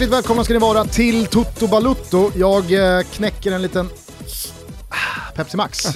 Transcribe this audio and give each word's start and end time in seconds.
Hjärtligt 0.00 0.16
välkomna 0.16 0.44
ska 0.44 0.54
ni 0.54 0.60
vara 0.60 0.84
till 0.84 1.26
Toto 1.26 1.68
Balutto. 1.68 2.30
Jag 2.36 2.96
eh, 2.98 3.02
knäcker 3.02 3.52
en 3.52 3.62
liten 3.62 3.88
Pepsi 5.34 5.56
Max 5.56 5.86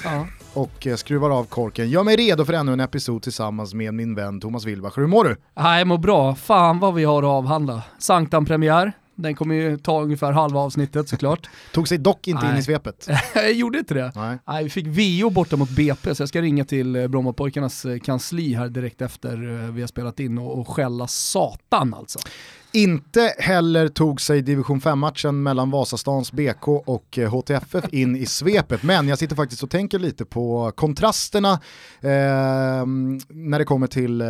och 0.55 0.87
eh, 0.87 0.97
skruvar 0.97 1.31
av 1.31 1.45
korken. 1.45 1.91
Gör 1.91 2.05
mig 2.05 2.17
redo 2.17 2.45
för 2.45 2.53
ännu 2.53 2.73
en 2.73 2.81
episod 2.81 3.23
tillsammans 3.23 3.75
med 3.75 3.95
min 3.95 4.15
vän 4.15 4.41
Thomas 4.41 4.65
Wilbacher. 4.65 5.01
Hur 5.01 5.07
mår 5.07 5.25
du? 5.25 5.37
Nej, 5.55 5.79
jag 5.79 5.87
mår 5.87 5.99
bra. 5.99 6.35
Fan 6.35 6.79
vad 6.79 6.95
vi 6.95 7.05
har 7.05 7.23
att 7.23 7.29
avhandla. 7.29 7.83
Sanktan-premiär. 7.99 8.93
Den 9.15 9.35
kommer 9.35 9.55
ju 9.55 9.79
ta 9.79 10.03
ungefär 10.03 10.33
halva 10.33 10.61
avsnittet 10.61 11.09
såklart. 11.09 11.49
Tog 11.73 11.89
sig 11.89 11.99
dock 11.99 12.29
inte 12.29 12.47
in 12.47 12.57
i 12.57 12.63
svepet. 12.63 13.09
jag 13.35 13.53
gjorde 13.53 13.79
inte 13.79 13.95
det. 13.95 14.13
Nej. 14.15 14.39
Nej, 14.47 14.65
vi 14.65 14.71
fick 14.71 14.87
VO 14.87 15.31
borta 15.31 15.57
mot 15.57 15.71
BP, 15.71 16.15
så 16.15 16.23
jag 16.23 16.29
ska 16.29 16.43
ringa 16.43 16.65
till 16.65 16.97
eh, 16.97 17.09
Brommapojkarnas 17.09 17.85
eh, 17.85 17.99
kansli 17.99 18.55
här 18.55 18.69
direkt 18.69 19.03
efter 19.03 19.65
eh, 19.65 19.71
vi 19.71 19.81
har 19.81 19.89
spelat 19.89 20.21
in 20.21 20.39
och, 20.39 20.59
och 20.59 20.69
skälla 20.69 21.07
satan 21.07 21.95
alltså. 21.95 22.19
Inte 22.75 23.35
heller 23.39 23.89
tog 23.89 24.21
sig 24.21 24.43
division 24.43 24.81
5-matchen 24.81 25.43
mellan 25.43 25.71
Vasastans 25.71 26.33
BK 26.33 26.69
och 26.69 27.19
eh, 27.19 27.31
HTFF 27.31 27.85
in 27.93 28.17
i 28.17 28.27
svepet, 28.27 28.83
men 28.83 29.09
jag 29.09 29.19
sitter 29.19 29.37
faktiskt 29.37 29.63
och 29.63 29.71
tänker 29.71 29.99
lite 29.99 30.25
på 30.25 30.73
kontrasterna 30.75 31.53
eh, 32.01 32.87
när 33.29 33.59
det 33.59 33.65
kommer 33.65 33.87
till 33.87 34.21
eh, 34.21 34.27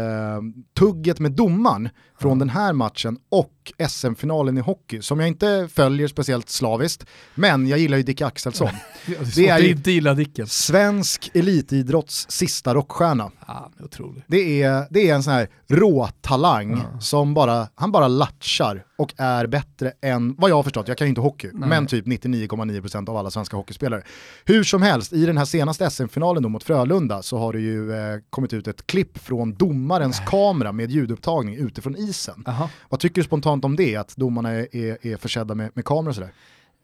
tugget 0.78 1.20
med 1.20 1.32
domaren 1.32 1.88
från 2.18 2.32
mm. 2.32 2.38
den 2.38 2.50
här 2.50 2.72
matchen 2.72 3.18
och 3.28 3.72
SM-finalen 3.88 4.58
i 4.58 4.60
hockey, 4.60 5.02
som 5.02 5.20
jag 5.20 5.28
inte 5.28 5.68
följer 5.72 6.08
speciellt 6.08 6.48
slaviskt, 6.48 7.06
men 7.34 7.68
jag 7.68 7.78
gillar 7.78 7.96
ju 7.96 8.02
Dick 8.02 8.20
Axelsson. 8.20 8.68
det 9.36 9.48
är 9.48 9.58
ju 9.58 9.70
inte 9.70 10.46
svensk 10.46 11.30
elitidrotts 11.34 12.26
sista 12.30 12.74
rockstjärna. 12.74 13.30
Ja, 13.46 13.70
otroligt. 13.80 14.24
Det 14.26 14.62
är, 14.62 14.86
det 14.90 15.10
är 15.10 15.14
en 15.14 15.22
sån 15.22 15.32
här 15.32 15.48
råtalang 15.68 16.72
mm. 16.72 17.00
som 17.00 17.34
bara, 17.34 17.68
han 17.74 17.92
bara 17.92 18.08
latchar 18.08 18.84
och 18.96 19.14
är 19.16 19.46
bättre 19.46 19.92
än, 20.00 20.34
vad 20.38 20.50
jag 20.50 20.56
har 20.56 20.62
förstått, 20.62 20.88
jag 20.88 20.98
kan 20.98 21.06
ju 21.06 21.08
inte 21.08 21.20
hockey, 21.20 21.50
Nej. 21.52 21.68
men 21.68 21.86
typ 21.86 22.06
99,9% 22.06 23.10
av 23.10 23.16
alla 23.16 23.30
svenska 23.30 23.56
hockeyspelare. 23.56 24.02
Hur 24.44 24.64
som 24.64 24.82
helst, 24.82 25.12
i 25.12 25.26
den 25.26 25.38
här 25.38 25.44
senaste 25.44 25.90
SM-finalen 25.90 26.42
då 26.42 26.48
mot 26.48 26.64
Frölunda 26.64 27.22
så 27.22 27.38
har 27.38 27.52
det 27.52 27.60
ju 27.60 27.92
eh, 27.92 28.18
kommit 28.30 28.52
ut 28.52 28.68
ett 28.68 28.86
klipp 28.86 29.18
från 29.18 29.54
domarens 29.54 30.18
Nej. 30.18 30.28
kamera 30.28 30.72
med 30.72 30.90
ljudupptagning 30.90 31.54
utifrån 31.54 31.96
isen. 31.96 32.44
Aha. 32.46 32.70
Vad 32.88 33.00
tycker 33.00 33.20
du 33.20 33.24
spontant 33.24 33.64
om 33.64 33.76
det, 33.76 33.96
att 33.96 34.16
domarna 34.16 34.50
är, 34.50 34.76
är, 34.76 35.06
är 35.06 35.16
försedda 35.16 35.54
med, 35.54 35.70
med 35.74 35.84
kameror 35.84 36.08
och 36.08 36.14
sådär? 36.14 36.32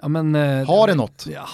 Ja, 0.03 0.09
men, 0.09 0.35
eh, 0.35 0.67
har 0.67 0.87
det 0.87 0.95
något? 0.95 1.27
Ja, 1.31 1.49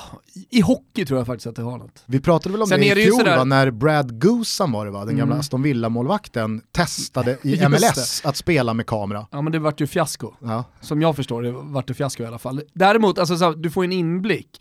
I 0.51 0.61
hockey 0.61 1.05
tror 1.05 1.21
jag 1.21 1.27
faktiskt 1.27 1.47
att 1.47 1.57
det 1.57 1.63
har 1.63 1.79
något. 1.79 2.03
Vi 2.07 2.21
pratade 2.21 2.53
väl 2.53 2.63
om 2.63 2.69
Sen 2.69 2.81
det 2.81 2.87
i 2.87 3.05
fjol 3.05 3.25
va, 3.25 3.45
när 3.45 3.71
Brad 3.71 4.21
Goosan 4.21 4.73
var 4.73 4.85
det 4.85 4.91
va, 4.91 4.99
den 4.99 5.09
mm. 5.09 5.19
gamla 5.19 5.37
Aston 5.37 5.63
Villa-målvakten 5.63 6.61
testade 6.73 7.39
i 7.43 7.69
MLS 7.69 8.23
att 8.25 8.37
spela 8.37 8.75
med 8.75 8.87
kamera. 8.87 9.27
Ja 9.31 9.43
men 9.43 9.53
det 9.53 9.59
vart 9.59 9.81
ju 9.81 9.87
fiasko. 9.87 10.33
Ja. 10.41 10.65
Som 10.81 11.03
jag 11.03 11.17
förstår 11.17 11.43
det 11.43 11.53
vart 11.53 11.89
det 11.89 11.95
fiasko 11.95 12.23
i 12.23 12.27
alla 12.27 12.39
fall. 12.39 12.63
Däremot, 12.73 13.19
alltså, 13.19 13.37
så, 13.37 13.53
du 13.53 13.71
får 13.71 13.85
en 13.85 13.93
inblick 13.93 14.61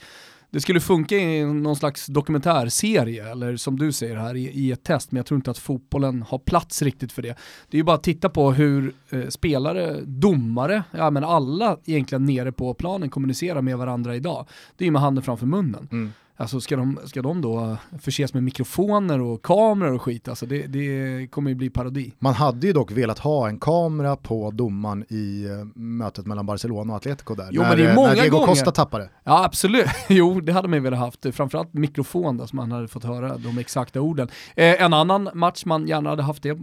det 0.56 0.62
skulle 0.62 0.80
funka 0.80 1.18
i 1.18 1.46
någon 1.46 1.76
slags 1.76 2.06
dokumentärserie, 2.08 3.32
eller 3.32 3.58
som 3.58 3.80
du 3.80 3.92
säger 3.92 4.16
här, 4.16 4.36
i, 4.36 4.42
i, 4.42 4.72
ett 4.72 4.84
test, 4.84 5.12
men 5.12 5.18
jag 5.18 5.26
tror 5.26 5.36
inte 5.36 5.52
att 5.52 5.58
fotbollen 5.58 6.22
har 6.22 6.40
plats 6.40 6.82
riktigt 6.82 7.12
för 7.12 7.22
det. 7.22 7.38
Det 7.70 7.78
är 7.78 7.80
ju 7.80 7.84
bara 7.84 7.96
att 7.96 8.04
titta 8.04 8.30
på 8.30 8.52
hur 8.52 8.94
eh, 9.10 9.28
spelare, 9.28 10.02
domare, 10.04 10.84
ja 10.92 11.10
men 11.10 11.24
alla 11.24 11.78
egentligen 11.86 12.26
nere 12.26 12.52
på 12.52 12.74
planen 12.74 13.10
kommunicerar 13.10 13.62
med 13.62 13.78
varandra 13.78 14.16
idag. 14.16 14.48
Det 14.78 14.84
är 14.84 14.86
ju 14.86 14.92
med 14.92 15.02
handen 15.02 15.24
framför 15.24 15.46
munnen. 15.46 15.88
Mm. 15.92 16.12
Alltså 16.38 16.62
ska 16.62 16.76
de, 16.76 17.00
ska 17.06 17.22
de 17.22 17.42
då 17.42 17.78
förses 18.00 18.34
med 18.34 18.44
mikrofoner 18.44 19.22
och 19.22 19.42
kameror 19.42 19.94
och 19.94 20.02
skit, 20.02 20.28
alltså 20.28 20.46
det, 20.46 20.68
det 20.68 21.28
kommer 21.32 21.50
ju 21.50 21.56
bli 21.56 21.70
parodi. 21.70 22.14
Man 22.20 22.34
hade 22.34 22.68
ju 22.68 22.74
dock 22.74 22.92
velat 22.92 23.20
ha 23.20 23.48
en 23.48 23.60
kamera 23.60 24.16
på 24.16 24.52
domaren 24.52 25.06
i 25.10 25.48
uh, 25.48 25.66
mötet 25.76 26.26
mellan 26.26 26.46
Barcelona 26.46 26.94
och 26.94 26.98
Atletico 26.98 27.36
där. 27.36 27.48
Jo, 27.52 27.62
när, 27.62 27.70
men 27.70 27.78
det 27.78 27.92
är 27.92 27.96
många 27.96 28.08
när 28.08 28.16
Diego 28.16 28.38
gånger. 28.38 28.48
Costa 28.48 28.72
tappade. 28.72 29.10
Ja 29.24 29.46
absolut, 29.46 29.88
jo 30.10 30.42
det 30.42 30.54
hade 30.54 30.68
man 30.68 30.78
ju 30.78 30.84
velat 30.84 31.00
haft. 31.00 31.26
Framförallt 31.36 31.74
mikrofon 31.74 32.38
där 32.38 32.46
så 32.46 32.56
man 32.56 32.72
hade 32.72 32.88
fått 32.88 33.04
höra 33.04 33.38
de 33.38 33.58
exakta 33.58 34.02
orden. 34.02 34.28
Eh, 34.56 34.82
en 34.82 34.94
annan 34.94 35.30
match 35.34 35.66
man 35.66 35.88
gärna 35.88 36.10
hade 36.10 36.24
haft 36.24 36.44
det 36.44 36.50
Eh, 36.50 36.58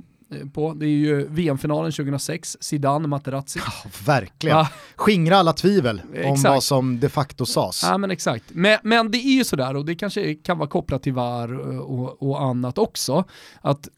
på. 0.55 0.75
Det 0.75 0.87
är 0.87 0.89
ju 0.89 1.29
VM-finalen 1.29 1.93
2006, 1.93 2.57
Zidane, 2.61 3.09
Materazzi. 3.09 3.61
Ja, 3.67 3.91
verkligen. 4.07 4.57
Ja. 4.57 4.69
Skingra 4.97 5.37
alla 5.37 5.53
tvivel 5.53 6.03
exakt. 6.15 6.29
om 6.29 6.43
vad 6.43 6.63
som 6.63 7.01
de 7.01 7.09
facto 7.09 7.47
sades. 7.47 7.83
Ja 7.83 7.99
men 7.99 8.11
exakt. 8.11 8.45
Men, 8.49 8.79
men 8.83 9.11
det 9.11 9.19
är 9.19 9.37
ju 9.37 9.45
sådär, 9.45 9.77
och 9.77 9.85
det 9.85 9.95
kanske 9.95 10.35
kan 10.35 10.59
vara 10.59 10.69
kopplat 10.69 11.03
till 11.03 11.13
VAR 11.13 11.79
och, 11.81 12.23
och 12.23 12.43
annat 12.43 12.79
också, 12.79 13.25
att 13.61 13.89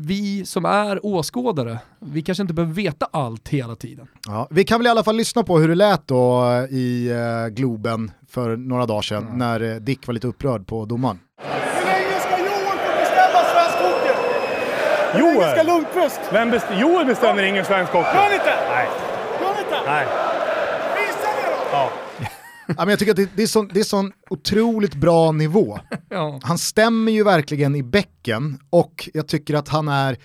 vi 0.00 0.46
som 0.46 0.64
är 0.64 1.06
åskådare, 1.06 1.78
vi 2.00 2.22
kanske 2.22 2.42
inte 2.42 2.54
behöver 2.54 2.74
veta 2.74 3.08
allt 3.12 3.48
hela 3.48 3.76
tiden. 3.76 4.06
Ja, 4.26 4.48
vi 4.50 4.64
kan 4.64 4.80
väl 4.80 4.86
i 4.86 4.90
alla 4.90 5.04
fall 5.04 5.16
lyssna 5.16 5.42
på 5.42 5.58
hur 5.58 5.68
det 5.68 5.74
lät 5.74 6.06
då 6.06 6.44
i 6.70 7.10
uh, 7.12 7.48
Globen 7.48 8.10
för 8.28 8.56
några 8.56 8.86
dagar 8.86 9.02
sedan 9.02 9.26
mm. 9.26 9.38
när 9.38 9.62
uh, 9.62 9.76
Dick 9.76 10.06
var 10.06 10.14
lite 10.14 10.26
upprörd 10.26 10.66
på 10.66 10.84
domaren. 10.84 11.18
Joel! 15.14 15.34
Engelska 15.34 15.62
Lundqvist! 15.62 16.20
Vem 16.32 16.50
best 16.50 16.66
Joel 16.80 17.06
bestämmer 17.06 17.42
ingen 17.42 17.64
svensk 17.64 17.92
hockey. 17.92 18.08
Gör 18.08 18.22
han 18.22 18.32
inte? 18.32 18.56
Nej. 18.70 18.88
Gör 19.40 19.48
han 19.48 19.58
inte? 19.58 19.80
Nej. 19.86 20.06
Visa 20.96 21.28
det 21.28 21.50
då! 21.50 21.68
Ja. 21.72 21.90
ja, 22.66 22.74
men 22.76 22.88
jag 22.88 22.98
tycker 22.98 23.12
att 23.12 23.16
det, 23.16 23.28
det, 23.36 23.42
är 23.42 23.46
sån, 23.46 23.70
det 23.72 23.80
är 23.80 23.84
sån 23.84 24.12
otroligt 24.30 24.94
bra 24.94 25.32
nivå. 25.32 25.78
ja. 26.08 26.40
Han 26.42 26.58
stämmer 26.58 27.12
ju 27.12 27.24
verkligen 27.24 27.76
i 27.76 27.82
bäcken 27.82 28.58
och 28.70 29.08
jag 29.14 29.28
tycker 29.28 29.54
att 29.54 29.68
han 29.68 29.88
är 29.88 30.18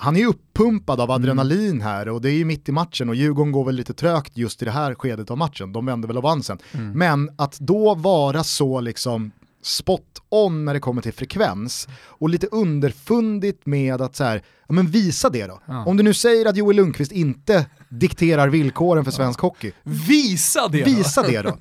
han 0.00 0.16
är 0.16 0.26
uppumpad 0.26 1.00
av 1.00 1.10
adrenalin 1.10 1.70
mm. 1.70 1.80
här 1.80 2.08
och 2.08 2.20
det 2.20 2.30
är 2.30 2.34
ju 2.34 2.44
mitt 2.44 2.68
i 2.68 2.72
matchen 2.72 3.08
och 3.08 3.14
Djurgården 3.14 3.52
går 3.52 3.64
väl 3.64 3.74
lite 3.74 3.94
trögt 3.94 4.36
just 4.36 4.62
i 4.62 4.64
det 4.64 4.70
här 4.70 4.94
skedet 4.94 5.30
av 5.30 5.38
matchen, 5.38 5.72
de 5.72 5.86
vänder 5.86 6.08
väl 6.08 6.16
och 6.16 6.22
vann 6.22 6.42
sen. 6.42 6.58
Mm. 6.72 6.98
Men 6.98 7.30
att 7.38 7.58
då 7.58 7.94
vara 7.94 8.44
så 8.44 8.80
liksom 8.80 9.30
spot 9.62 10.22
on 10.28 10.64
när 10.64 10.74
det 10.74 10.80
kommer 10.80 11.02
till 11.02 11.12
frekvens 11.12 11.88
och 11.94 12.28
lite 12.28 12.46
underfundigt 12.46 13.66
med 13.66 14.00
att 14.00 14.16
så 14.16 14.24
här, 14.24 14.42
ja 14.68 14.74
men 14.74 14.86
visa 14.86 15.30
det 15.30 15.46
då. 15.46 15.60
Ja. 15.66 15.84
Om 15.84 15.96
du 15.96 16.02
nu 16.02 16.14
säger 16.14 16.46
att 16.46 16.56
Joel 16.56 16.76
Lundqvist 16.76 17.12
inte 17.12 17.66
dikterar 17.88 18.48
villkoren 18.48 19.04
för 19.04 19.10
svensk 19.10 19.40
hockey. 19.40 19.72
Visa 19.82 20.68
det 20.68 20.82
Visa 20.82 21.22
då. 21.22 21.28
det 21.28 21.42
då. 21.42 21.56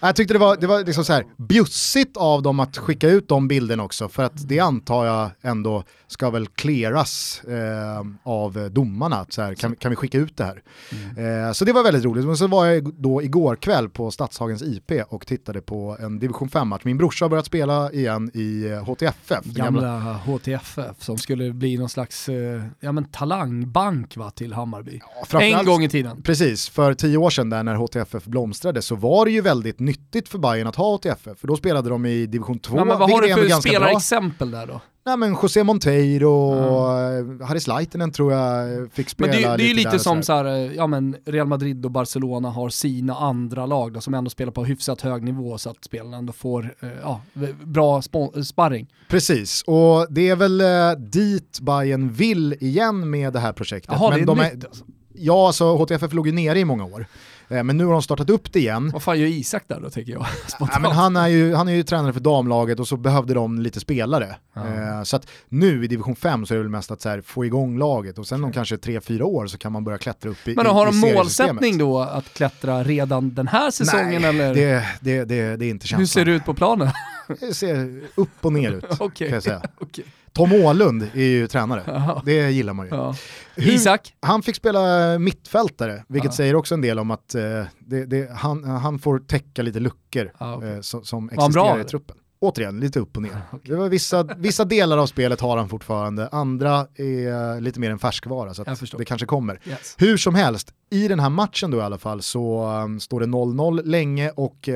Jag 0.00 0.16
tyckte 0.16 0.34
det 0.34 0.38
var, 0.38 0.56
det 0.56 0.66
var 0.66 0.84
liksom 0.84 1.04
så 1.04 1.12
här, 1.12 1.24
bjussigt 1.36 2.16
av 2.16 2.42
dem 2.42 2.60
att 2.60 2.78
skicka 2.78 3.08
ut 3.08 3.28
de 3.28 3.48
bilderna 3.48 3.82
också, 3.82 4.08
för 4.08 4.22
att 4.22 4.48
det 4.48 4.60
antar 4.60 5.06
jag 5.06 5.30
ändå 5.42 5.84
ska 6.06 6.30
väl 6.30 6.46
clearas 6.46 7.42
eh, 7.44 8.06
av 8.22 8.70
domarna. 8.70 9.26
Så 9.28 9.42
här, 9.42 9.54
kan, 9.54 9.76
kan 9.76 9.90
vi 9.90 9.96
skicka 9.96 10.18
ut 10.18 10.36
det 10.36 10.44
här? 10.44 10.62
Mm. 10.92 11.46
Eh, 11.46 11.52
så 11.52 11.64
det 11.64 11.72
var 11.72 11.82
väldigt 11.82 12.04
roligt. 12.04 12.26
Men 12.26 12.36
så 12.36 12.46
var 12.46 12.66
jag 12.66 12.94
då 12.94 13.22
igår 13.22 13.56
kväll 13.56 13.88
på 13.88 14.10
Stadshagens 14.10 14.62
IP 14.62 14.92
och 15.08 15.26
tittade 15.26 15.60
på 15.60 15.96
en 16.00 16.18
division 16.18 16.48
5-match. 16.48 16.82
Min 16.84 16.98
brorsa 16.98 17.24
har 17.24 17.30
börjat 17.30 17.46
spela 17.46 17.92
igen 17.92 18.30
i 18.34 18.68
HTFF. 18.86 19.44
Gamla, 19.44 19.82
gamla 19.82 20.12
HTFF 20.12 21.02
som 21.02 21.18
skulle 21.18 21.52
bli 21.52 21.78
någon 21.78 21.88
slags 21.88 22.28
eh, 22.28 22.62
ja, 22.80 22.92
men 22.92 23.04
talangbank 23.04 24.16
va, 24.16 24.30
till 24.30 24.52
Hammarby. 24.52 25.00
Ja, 25.30 25.40
en 25.40 25.64
gång 25.70 25.84
i 25.84 25.88
tiden. 25.88 26.22
Precis, 26.22 26.68
för 26.68 26.94
tio 26.94 27.16
år 27.16 27.30
sedan 27.30 27.50
där 27.50 27.62
när 27.62 27.74
HTFF 27.74 28.24
blomstrade 28.24 28.82
så 28.82 28.96
var 28.96 29.24
det 29.24 29.30
ju 29.30 29.40
väldigt 29.40 29.80
nyttigt 29.80 30.28
för 30.28 30.38
Bayern 30.38 30.66
att 30.66 30.76
ha 30.76 30.96
HTFF, 30.96 31.38
för 31.38 31.46
då 31.46 31.56
spelade 31.56 31.90
de 31.90 32.06
i 32.06 32.26
division 32.26 32.58
2. 32.58 32.76
Ja, 32.76 32.84
men 32.84 32.98
vad 32.98 33.10
har 33.10 33.22
du 33.22 33.34
för 33.34 33.60
spelarexempel 33.60 34.50
där 34.50 34.66
då? 34.66 34.80
Nej 35.06 35.16
men 35.16 35.36
José 35.42 35.64
Monteiro 35.64 36.52
mm. 36.52 37.40
Harris 37.40 37.66
Leitinen 37.66 38.12
tror 38.12 38.32
jag 38.32 38.92
fick 38.92 39.08
spela 39.08 39.32
men 39.32 39.42
det, 39.42 39.56
det 39.56 39.62
är 39.62 39.68
ju 39.68 39.74
lite 39.74 39.98
som 39.98 40.22
så 40.22 40.32
här, 40.32 40.44
ja 40.76 40.86
men 40.86 41.16
Real 41.24 41.46
Madrid 41.46 41.84
och 41.84 41.90
Barcelona 41.90 42.50
har 42.50 42.68
sina 42.68 43.14
andra 43.14 43.66
lag 43.66 43.92
då, 43.92 44.00
som 44.00 44.14
ändå 44.14 44.30
spelar 44.30 44.52
på 44.52 44.64
hyfsat 44.64 45.00
hög 45.00 45.22
nivå 45.22 45.58
så 45.58 45.70
att 45.70 45.84
spelarna 45.84 46.16
ändå 46.16 46.32
får 46.32 46.74
eh, 46.80 46.88
ja, 47.02 47.20
bra 47.64 48.02
sparring. 48.44 48.88
Precis, 49.08 49.62
och 49.66 50.06
det 50.10 50.28
är 50.28 50.36
väl 50.36 50.60
eh, 50.60 50.92
dit 50.98 51.60
Bayern 51.60 52.12
vill 52.12 52.56
igen 52.60 53.10
med 53.10 53.32
det 53.32 53.40
här 53.40 53.52
projektet. 53.52 53.92
Jaha, 53.92 54.10
men 54.10 54.18
det 54.18 54.22
är 54.24 54.26
de 54.26 54.38
nytt 54.38 54.64
är, 54.64 54.68
alltså. 54.68 54.84
Ja, 55.20 55.46
alltså 55.46 55.76
HTFF 55.76 56.12
låg 56.12 56.26
ju 56.26 56.32
nere 56.32 56.58
i 56.58 56.64
många 56.64 56.84
år. 56.84 57.06
Eh, 57.50 57.62
men 57.62 57.76
nu 57.76 57.84
har 57.84 57.92
de 57.92 58.02
startat 58.02 58.30
upp 58.30 58.52
det 58.52 58.58
igen. 58.58 58.90
Vad 58.92 59.02
fan 59.02 59.20
gör 59.20 59.26
Isak 59.26 59.62
där 59.66 59.80
då 59.80 59.90
tänker 59.90 60.12
jag? 60.12 60.26
Ja, 60.60 60.78
men 60.80 60.90
han, 60.90 61.16
är 61.16 61.28
ju, 61.28 61.54
han 61.54 61.68
är 61.68 61.72
ju 61.72 61.82
tränare 61.82 62.12
för 62.12 62.20
damlaget 62.20 62.80
och 62.80 62.88
så 62.88 62.96
behövde 62.96 63.34
de 63.34 63.58
lite 63.58 63.80
spelare. 63.80 64.36
Eh, 64.56 65.02
så 65.02 65.16
att 65.16 65.26
nu 65.48 65.84
i 65.84 65.86
division 65.86 66.16
5 66.16 66.46
så 66.46 66.54
är 66.54 66.58
det 66.58 66.62
väl 66.62 66.70
mest 66.70 66.90
att 66.90 67.04
här, 67.04 67.20
få 67.20 67.44
igång 67.44 67.78
laget 67.78 68.18
och 68.18 68.26
sen 68.26 68.44
om 68.44 68.52
kanske 68.52 68.76
3-4 68.76 69.22
år 69.22 69.46
så 69.46 69.58
kan 69.58 69.72
man 69.72 69.84
börja 69.84 69.98
klättra 69.98 70.30
upp 70.30 70.48
i 70.48 70.54
Men 70.56 70.66
har 70.66 70.86
de 70.86 70.98
målsättning 70.98 71.78
då 71.78 72.00
att 72.00 72.34
klättra 72.34 72.84
redan 72.84 73.34
den 73.34 73.48
här 73.48 73.70
säsongen? 73.70 74.22
Nej, 74.22 74.30
eller? 74.30 74.54
Det, 74.54 74.84
det, 75.00 75.24
det, 75.24 75.56
det 75.56 75.66
är 75.66 75.70
inte 75.70 75.86
känslan. 75.86 76.00
Hur 76.00 76.06
ser 76.06 76.24
det 76.24 76.32
ut 76.32 76.44
på 76.44 76.54
planen? 76.54 76.88
Det 77.40 77.54
ser 77.54 78.00
upp 78.14 78.28
och 78.40 78.52
ner 78.52 78.72
ut 78.72 78.84
okay. 79.00 79.28
kan 79.28 79.34
jag 79.34 79.42
säga. 79.42 79.62
okay. 79.80 80.04
Tom 80.32 80.52
Åhlund 80.52 81.02
är 81.14 81.24
ju 81.24 81.46
tränare, 81.46 81.82
ja. 81.86 82.22
det 82.24 82.50
gillar 82.50 82.72
man 82.72 82.86
ju. 82.86 82.94
Ja. 82.94 83.14
Hur, 83.54 83.72
Isak? 83.72 84.14
Han 84.20 84.42
fick 84.42 84.56
spela 84.56 85.18
mittfältare, 85.18 86.04
vilket 86.08 86.30
ja. 86.30 86.36
säger 86.36 86.54
också 86.54 86.74
en 86.74 86.80
del 86.80 86.98
om 86.98 87.10
att 87.10 87.34
eh, 87.34 87.42
det, 87.78 88.06
det, 88.06 88.30
han, 88.32 88.64
han 88.64 88.98
får 88.98 89.18
täcka 89.18 89.62
lite 89.62 89.80
luckor 89.80 90.32
okay. 90.40 90.70
eh, 90.70 90.80
som, 90.80 91.04
som 91.04 91.30
existerar 91.30 91.80
i 91.80 91.84
truppen. 91.84 92.16
Återigen, 92.40 92.80
lite 92.80 93.00
upp 93.00 93.16
och 93.16 93.22
ner. 93.22 93.42
Det 93.64 93.74
var 93.74 93.88
vissa, 93.88 94.22
vissa 94.22 94.64
delar 94.64 94.98
av 94.98 95.06
spelet 95.06 95.40
har 95.40 95.56
han 95.56 95.68
fortfarande, 95.68 96.28
andra 96.28 96.86
är 96.94 97.60
lite 97.60 97.80
mer 97.80 97.90
en 97.90 97.98
färskvara, 97.98 98.54
så 98.54 98.64
det 98.98 99.04
kanske 99.04 99.26
kommer. 99.26 99.60
Yes. 99.64 99.94
Hur 99.98 100.16
som 100.16 100.34
helst, 100.34 100.74
i 100.90 101.08
den 101.08 101.20
här 101.20 101.30
matchen 101.30 101.70
då 101.70 101.78
i 101.78 101.80
alla 101.80 101.98
fall 101.98 102.22
så 102.22 102.66
um, 102.66 103.00
står 103.00 103.20
det 103.20 103.26
0-0 103.26 103.82
länge 103.84 104.30
och 104.30 104.68
uh, 104.68 104.74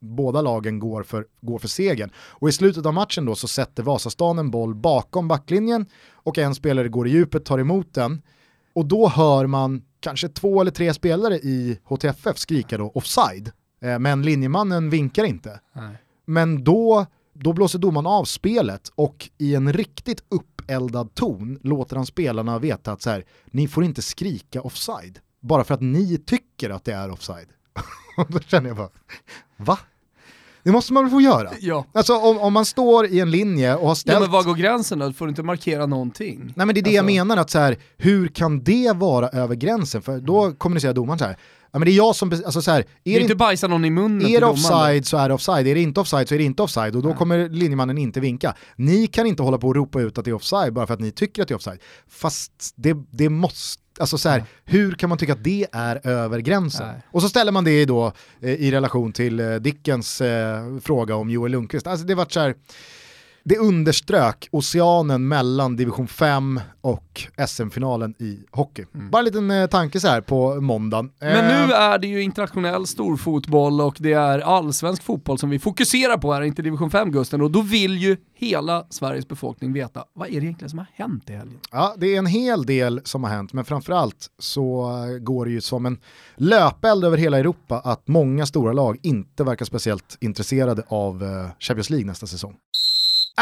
båda 0.00 0.42
lagen 0.42 0.78
går 0.78 1.02
för, 1.02 1.26
går 1.40 1.58
för 1.58 1.68
segern. 1.68 2.10
Och 2.16 2.48
i 2.48 2.52
slutet 2.52 2.86
av 2.86 2.94
matchen 2.94 3.24
då 3.24 3.34
så 3.34 3.48
sätter 3.48 3.82
Vasastan 3.82 4.38
en 4.38 4.50
boll 4.50 4.74
bakom 4.74 5.28
backlinjen 5.28 5.86
och 6.12 6.38
en 6.38 6.54
spelare 6.54 6.88
går 6.88 7.08
i 7.08 7.10
djupet, 7.10 7.44
tar 7.44 7.58
emot 7.58 7.94
den 7.94 8.22
och 8.74 8.86
då 8.86 9.08
hör 9.08 9.46
man 9.46 9.82
kanske 10.00 10.28
två 10.28 10.60
eller 10.60 10.70
tre 10.70 10.94
spelare 10.94 11.34
i 11.34 11.78
HTFF 11.84 12.38
skrika 12.38 12.78
då 12.78 12.92
offside, 12.94 13.52
uh, 13.84 13.98
men 13.98 14.22
linjemannen 14.22 14.90
vinkar 14.90 15.24
inte. 15.24 15.60
Nej. 15.72 15.96
Men 16.24 16.64
då, 16.64 17.06
då 17.32 17.52
blåser 17.52 17.78
domaren 17.78 18.06
av 18.06 18.24
spelet 18.24 18.92
och 18.94 19.30
i 19.38 19.54
en 19.54 19.72
riktigt 19.72 20.24
uppeldad 20.28 21.14
ton 21.14 21.58
låter 21.62 21.96
han 21.96 22.06
spelarna 22.06 22.58
veta 22.58 22.92
att 22.92 23.02
så 23.02 23.10
här, 23.10 23.24
ni 23.46 23.68
får 23.68 23.84
inte 23.84 24.02
skrika 24.02 24.62
offside 24.62 25.18
bara 25.40 25.64
för 25.64 25.74
att 25.74 25.80
ni 25.80 26.18
tycker 26.18 26.70
att 26.70 26.84
det 26.84 26.92
är 26.92 27.10
offside. 27.10 27.48
då 28.28 28.40
känner 28.40 28.68
jag 28.68 28.76
bara, 28.76 28.90
va? 29.56 29.78
Det 30.64 30.72
måste 30.72 30.92
man 30.92 31.04
väl 31.04 31.10
få 31.10 31.20
göra? 31.20 31.50
Ja. 31.60 31.86
Alltså 31.92 32.16
om, 32.16 32.38
om 32.38 32.52
man 32.52 32.64
står 32.64 33.06
i 33.06 33.20
en 33.20 33.30
linje 33.30 33.76
och 33.76 33.88
har 33.88 33.94
ställt... 33.94 34.14
Ja 34.14 34.20
men 34.20 34.30
var 34.30 34.42
går 34.42 34.54
gränsen 34.54 34.98
då? 34.98 35.08
Du 35.08 35.14
får 35.14 35.28
inte 35.28 35.42
markera 35.42 35.86
någonting. 35.86 36.52
Nej 36.56 36.66
men 36.66 36.74
det 36.74 36.80
är 36.80 36.82
det 36.82 36.98
alltså... 36.98 37.10
jag 37.10 37.26
menar, 37.26 37.42
att 37.42 37.50
så 37.50 37.58
här, 37.58 37.76
hur 37.96 38.28
kan 38.28 38.64
det 38.64 38.92
vara 38.96 39.28
över 39.28 39.54
gränsen? 39.54 40.02
För 40.02 40.20
då 40.20 40.52
kommunicerar 40.52 40.92
domaren 40.92 41.18
så 41.18 41.24
här, 41.24 41.36
Ja, 41.72 41.78
men 41.78 41.86
det 41.86 41.92
är 41.92 41.96
jag 41.96 42.16
som, 42.16 42.32
alltså 42.32 42.62
så 42.62 42.70
här, 42.70 42.84
är 43.04 43.14
det 43.14 43.20
inte 43.20 43.34
bajsa 43.34 43.68
någon 43.68 43.84
i 43.84 43.90
munnen 43.90 44.28
Är 44.28 44.40
det 44.40 44.46
offside 44.46 45.06
så 45.06 45.16
är 45.16 45.28
det 45.28 45.34
offside, 45.34 45.66
är 45.66 45.74
det 45.74 45.80
inte 45.80 46.00
offside 46.00 46.28
så 46.28 46.34
är 46.34 46.38
det 46.38 46.44
inte 46.44 46.62
offside 46.62 46.96
och 46.96 47.02
då 47.02 47.08
ja. 47.10 47.14
kommer 47.14 47.48
linjemannen 47.48 47.98
inte 47.98 48.20
vinka. 48.20 48.54
Ni 48.76 49.06
kan 49.06 49.26
inte 49.26 49.42
hålla 49.42 49.58
på 49.58 49.68
och 49.68 49.74
ropa 49.74 50.00
ut 50.00 50.18
att 50.18 50.24
det 50.24 50.30
är 50.30 50.34
offside 50.34 50.72
bara 50.72 50.86
för 50.86 50.94
att 50.94 51.00
ni 51.00 51.10
tycker 51.10 51.42
att 51.42 51.48
det 51.48 51.54
är 51.54 51.56
offside. 51.56 51.78
Fast 52.08 52.74
det, 52.76 52.96
det 53.10 53.28
måste 53.28 53.82
Alltså 54.02 54.18
så 54.18 54.28
här, 54.28 54.38
ja. 54.38 54.44
hur 54.64 54.92
kan 54.92 55.08
man 55.08 55.18
tycka 55.18 55.32
att 55.32 55.44
det 55.44 55.66
är 55.72 56.06
över 56.06 56.38
gränsen? 56.38 56.86
Nej. 56.86 57.02
Och 57.06 57.22
så 57.22 57.28
ställer 57.28 57.52
man 57.52 57.64
det 57.64 57.84
då 57.84 58.12
eh, 58.40 58.50
i 58.50 58.70
relation 58.70 59.12
till 59.12 59.40
eh, 59.40 59.54
Dickens 59.54 60.20
eh, 60.20 60.78
fråga 60.82 61.14
om 61.14 61.30
Joel 61.30 61.52
Lundqvist. 61.52 61.86
Alltså 61.86 62.06
det 62.06 62.14
var 62.14 62.26
så 62.28 62.40
här, 62.40 62.54
det 63.44 63.58
underströk 63.58 64.48
oceanen 64.52 65.28
mellan 65.28 65.76
division 65.76 66.08
5 66.08 66.60
och 66.80 67.22
SM-finalen 67.48 68.14
i 68.18 68.38
hockey. 68.50 68.84
Mm. 68.94 69.10
Bara 69.10 69.18
en 69.18 69.24
liten 69.24 69.50
eh, 69.50 69.66
tanke 69.66 70.00
så 70.00 70.08
här 70.08 70.20
på 70.20 70.60
måndagen. 70.60 71.10
Men 71.18 71.44
nu 71.44 71.72
eh, 71.72 71.80
är 71.80 71.98
det 71.98 72.06
ju 72.06 72.22
internationell 72.22 72.86
storfotboll 72.86 73.80
och 73.80 73.96
det 73.98 74.12
är 74.12 74.38
allsvensk 74.38 75.02
fotboll 75.02 75.38
som 75.38 75.50
vi 75.50 75.58
fokuserar 75.58 76.18
på 76.18 76.32
här, 76.32 76.42
inte 76.42 76.62
division 76.62 76.90
5-Gusten, 76.90 77.42
och 77.42 77.50
då 77.50 77.62
vill 77.62 77.98
ju 77.98 78.16
hela 78.34 78.86
Sveriges 78.90 79.28
befolkning 79.28 79.72
veta, 79.72 80.04
vad 80.14 80.28
är 80.28 80.32
det 80.32 80.46
egentligen 80.46 80.70
som 80.70 80.78
har 80.78 80.88
hänt 80.94 81.30
i 81.30 81.32
helgen? 81.32 81.58
Ja, 81.70 81.94
det 81.96 82.14
är 82.14 82.18
en 82.18 82.26
hel 82.26 82.66
del 82.66 83.00
som 83.04 83.24
har 83.24 83.30
hänt, 83.30 83.52
men 83.52 83.64
framförallt 83.64 84.26
så 84.38 84.90
går 85.20 85.46
det 85.46 85.52
ju 85.52 85.60
som 85.60 85.86
en 85.86 85.98
löpeld 86.36 87.04
över 87.04 87.16
hela 87.16 87.38
Europa 87.38 87.80
att 87.84 88.08
många 88.08 88.46
stora 88.46 88.72
lag 88.72 88.98
inte 89.02 89.44
verkar 89.44 89.64
speciellt 89.64 90.16
intresserade 90.20 90.82
av 90.88 91.22
eh, 91.22 91.50
Champions 91.58 91.90
League 91.90 92.06
nästa 92.06 92.26
säsong. 92.26 92.54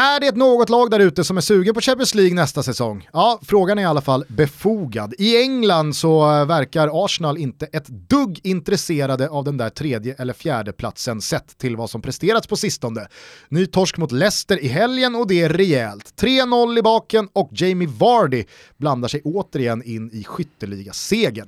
Är 0.01 0.19
det 0.19 0.35
något 0.35 0.69
lag 0.69 0.91
där 0.91 0.99
ute 0.99 1.23
som 1.23 1.37
är 1.37 1.41
sugen 1.41 1.73
på 1.73 1.81
Champions 1.81 2.15
League 2.15 2.35
nästa 2.35 2.63
säsong? 2.63 3.09
Ja, 3.13 3.39
frågan 3.43 3.77
är 3.77 3.81
i 3.81 3.85
alla 3.85 4.01
fall 4.01 4.25
befogad. 4.27 5.13
I 5.17 5.41
England 5.41 5.95
så 5.95 6.39
eh, 6.39 6.45
verkar 6.45 7.05
Arsenal 7.05 7.37
inte 7.37 7.65
ett 7.65 7.87
dugg 7.87 8.39
intresserade 8.43 9.29
av 9.29 9.43
den 9.43 9.57
där 9.57 9.69
tredje 9.69 10.15
eller 10.17 10.33
fjärde 10.33 10.73
platsen 10.73 11.21
sett 11.21 11.57
till 11.57 11.75
vad 11.75 11.89
som 11.89 12.01
presterats 12.01 12.47
på 12.47 12.55
sistone. 12.55 13.07
Ny 13.49 13.65
torsk 13.65 13.97
mot 13.97 14.11
Leicester 14.11 14.63
i 14.63 14.67
helgen 14.67 15.15
och 15.15 15.27
det 15.27 15.41
är 15.41 15.49
rejält. 15.49 16.13
3-0 16.21 16.79
i 16.79 16.81
baken 16.81 17.29
och 17.33 17.49
Jamie 17.51 17.87
Vardy 17.87 18.43
blandar 18.77 19.07
sig 19.07 19.21
återigen 19.23 19.83
in 19.83 20.11
i 20.13 20.23
skytteliga-segern. 20.23 21.47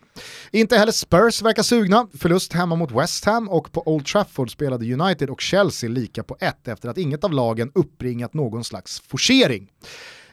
Inte 0.52 0.78
heller 0.78 0.92
Spurs 0.92 1.42
verkar 1.42 1.64
sugna. 1.64 2.08
Förlust 2.18 2.54
hemma 2.54 2.76
mot 2.76 2.92
West 2.92 3.26
Ham 3.26 3.50
och 3.50 3.72
på 3.72 3.88
Old 3.88 4.06
Trafford 4.06 4.52
spelade 4.52 4.94
United 4.94 5.30
och 5.30 5.42
Chelsea 5.42 5.90
lika 5.90 6.24
på 6.24 6.38
ett 6.40 6.68
efter 6.68 6.90
att 6.90 6.98
inget 6.98 7.24
av 7.24 7.34
lagen 7.34 7.72
uppringat 7.76 8.34
någon 8.34 8.43
någon 8.44 8.64
slags 8.64 9.00
forcering. 9.08 9.68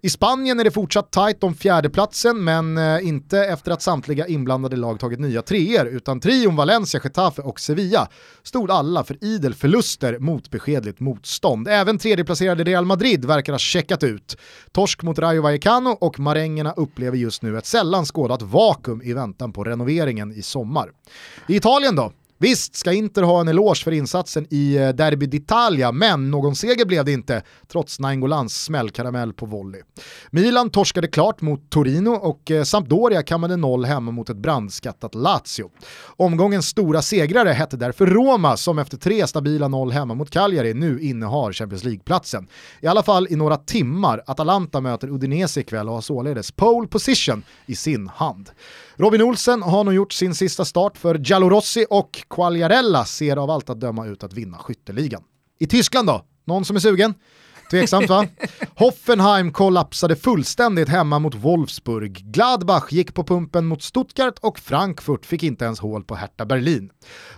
I 0.02 0.10
Spanien 0.10 0.60
är 0.60 0.64
det 0.64 0.70
fortsatt 0.70 1.10
tajt 1.10 1.44
om 1.44 1.54
fjärdeplatsen 1.54 2.44
men 2.44 2.78
eh, 2.78 3.08
inte 3.08 3.38
efter 3.38 3.72
att 3.72 3.82
samtliga 3.82 4.26
inblandade 4.26 4.76
lag 4.76 5.00
tagit 5.00 5.20
nya 5.20 5.42
treor 5.42 5.86
utan 5.86 6.20
trion 6.20 6.56
Valencia, 6.56 7.00
Getafe 7.04 7.42
och 7.42 7.60
Sevilla 7.60 8.08
stod 8.42 8.70
alla 8.70 9.04
för 9.04 9.24
idel 9.24 9.54
förluster 9.54 10.18
mot 10.18 10.50
beskedligt 10.50 11.00
motstånd. 11.00 11.68
Även 11.68 11.98
tredjeplacerade 11.98 12.64
Real 12.64 12.84
Madrid 12.84 13.24
verkar 13.24 13.52
ha 13.52 13.58
checkat 13.58 14.02
ut. 14.02 14.36
Torsk 14.72 15.02
mot 15.02 15.18
Rayo 15.18 15.42
Vallecano 15.42 15.90
och 15.90 16.20
marängerna 16.20 16.72
upplever 16.72 17.16
just 17.16 17.42
nu 17.42 17.58
ett 17.58 17.66
sällan 17.66 18.04
skådat 18.04 18.42
vakuum 18.42 19.02
i 19.02 19.12
väntan 19.12 19.52
på 19.52 19.64
renoveringen 19.64 20.32
i 20.32 20.42
sommar. 20.42 20.90
I 21.48 21.56
Italien 21.56 21.96
då? 21.96 22.12
Visst 22.42 22.76
ska 22.76 22.92
Inter 22.92 23.22
ha 23.22 23.40
en 23.40 23.48
eloge 23.48 23.84
för 23.84 23.92
insatsen 23.92 24.46
i 24.50 24.76
eh, 24.76 24.88
Derby 24.88 25.26
d'Italia, 25.26 25.92
men 25.92 26.30
någon 26.30 26.56
seger 26.56 26.84
blev 26.84 27.04
det 27.04 27.12
inte, 27.12 27.42
trots 27.68 28.00
Nainggolans 28.00 28.64
smällkaramell 28.64 29.32
på 29.32 29.46
volley. 29.46 29.82
Milan 30.30 30.70
torskade 30.70 31.08
klart 31.08 31.40
mot 31.40 31.70
Torino 31.70 32.10
och 32.10 32.50
eh, 32.50 32.62
Sampdoria 32.62 33.22
kammade 33.22 33.56
noll 33.56 33.84
hemma 33.84 34.10
mot 34.10 34.30
ett 34.30 34.36
brandskattat 34.36 35.14
Lazio. 35.14 35.70
Omgångens 36.06 36.66
stora 36.66 37.02
segrare 37.02 37.48
hette 37.48 37.76
därför 37.76 38.06
Roma, 38.06 38.56
som 38.56 38.78
efter 38.78 38.96
tre 38.96 39.26
stabila 39.26 39.68
noll 39.68 39.92
hemma 39.92 40.14
mot 40.14 40.30
Cagliari 40.30 40.74
nu 40.74 41.00
innehar 41.00 41.52
Champions 41.52 41.84
League-platsen. 41.84 42.48
I 42.80 42.86
alla 42.86 43.02
fall 43.02 43.26
i 43.30 43.36
några 43.36 43.56
timmar. 43.56 44.22
Atalanta 44.26 44.80
möter 44.80 45.08
Udinese 45.08 45.60
ikväll 45.60 45.88
och 45.88 45.94
har 45.94 46.00
således 46.00 46.52
pole 46.52 46.88
position 46.88 47.42
i 47.66 47.76
sin 47.76 48.08
hand. 48.08 48.50
Robin 48.96 49.22
Olsen 49.22 49.62
har 49.62 49.84
nog 49.84 49.94
gjort 49.94 50.12
sin 50.12 50.34
sista 50.34 50.64
start 50.64 50.98
för 50.98 51.18
Giallorossi 51.18 51.86
och 51.90 52.24
Quagliarella 52.30 53.04
ser 53.04 53.36
av 53.36 53.50
allt 53.50 53.70
att 53.70 53.80
döma 53.80 54.06
ut 54.06 54.24
att 54.24 54.32
vinna 54.32 54.58
skytteligan. 54.58 55.22
I 55.58 55.66
Tyskland 55.66 56.08
då? 56.08 56.24
Någon 56.44 56.64
som 56.64 56.76
är 56.76 56.80
sugen? 56.80 57.14
Tveksamt 57.70 58.08
va? 58.08 58.26
Hoffenheim 58.74 59.52
kollapsade 59.52 60.16
fullständigt 60.16 60.88
hemma 60.88 61.18
mot 61.18 61.34
Wolfsburg. 61.34 62.32
Gladbach 62.32 62.92
gick 62.92 63.14
på 63.14 63.24
pumpen 63.24 63.66
mot 63.66 63.82
Stuttgart 63.82 64.38
och 64.40 64.58
Frankfurt 64.58 65.26
fick 65.26 65.42
inte 65.42 65.64
ens 65.64 65.80
hål 65.80 66.04
på 66.04 66.14
Hertha 66.14 66.44
Berlin. 66.44 66.90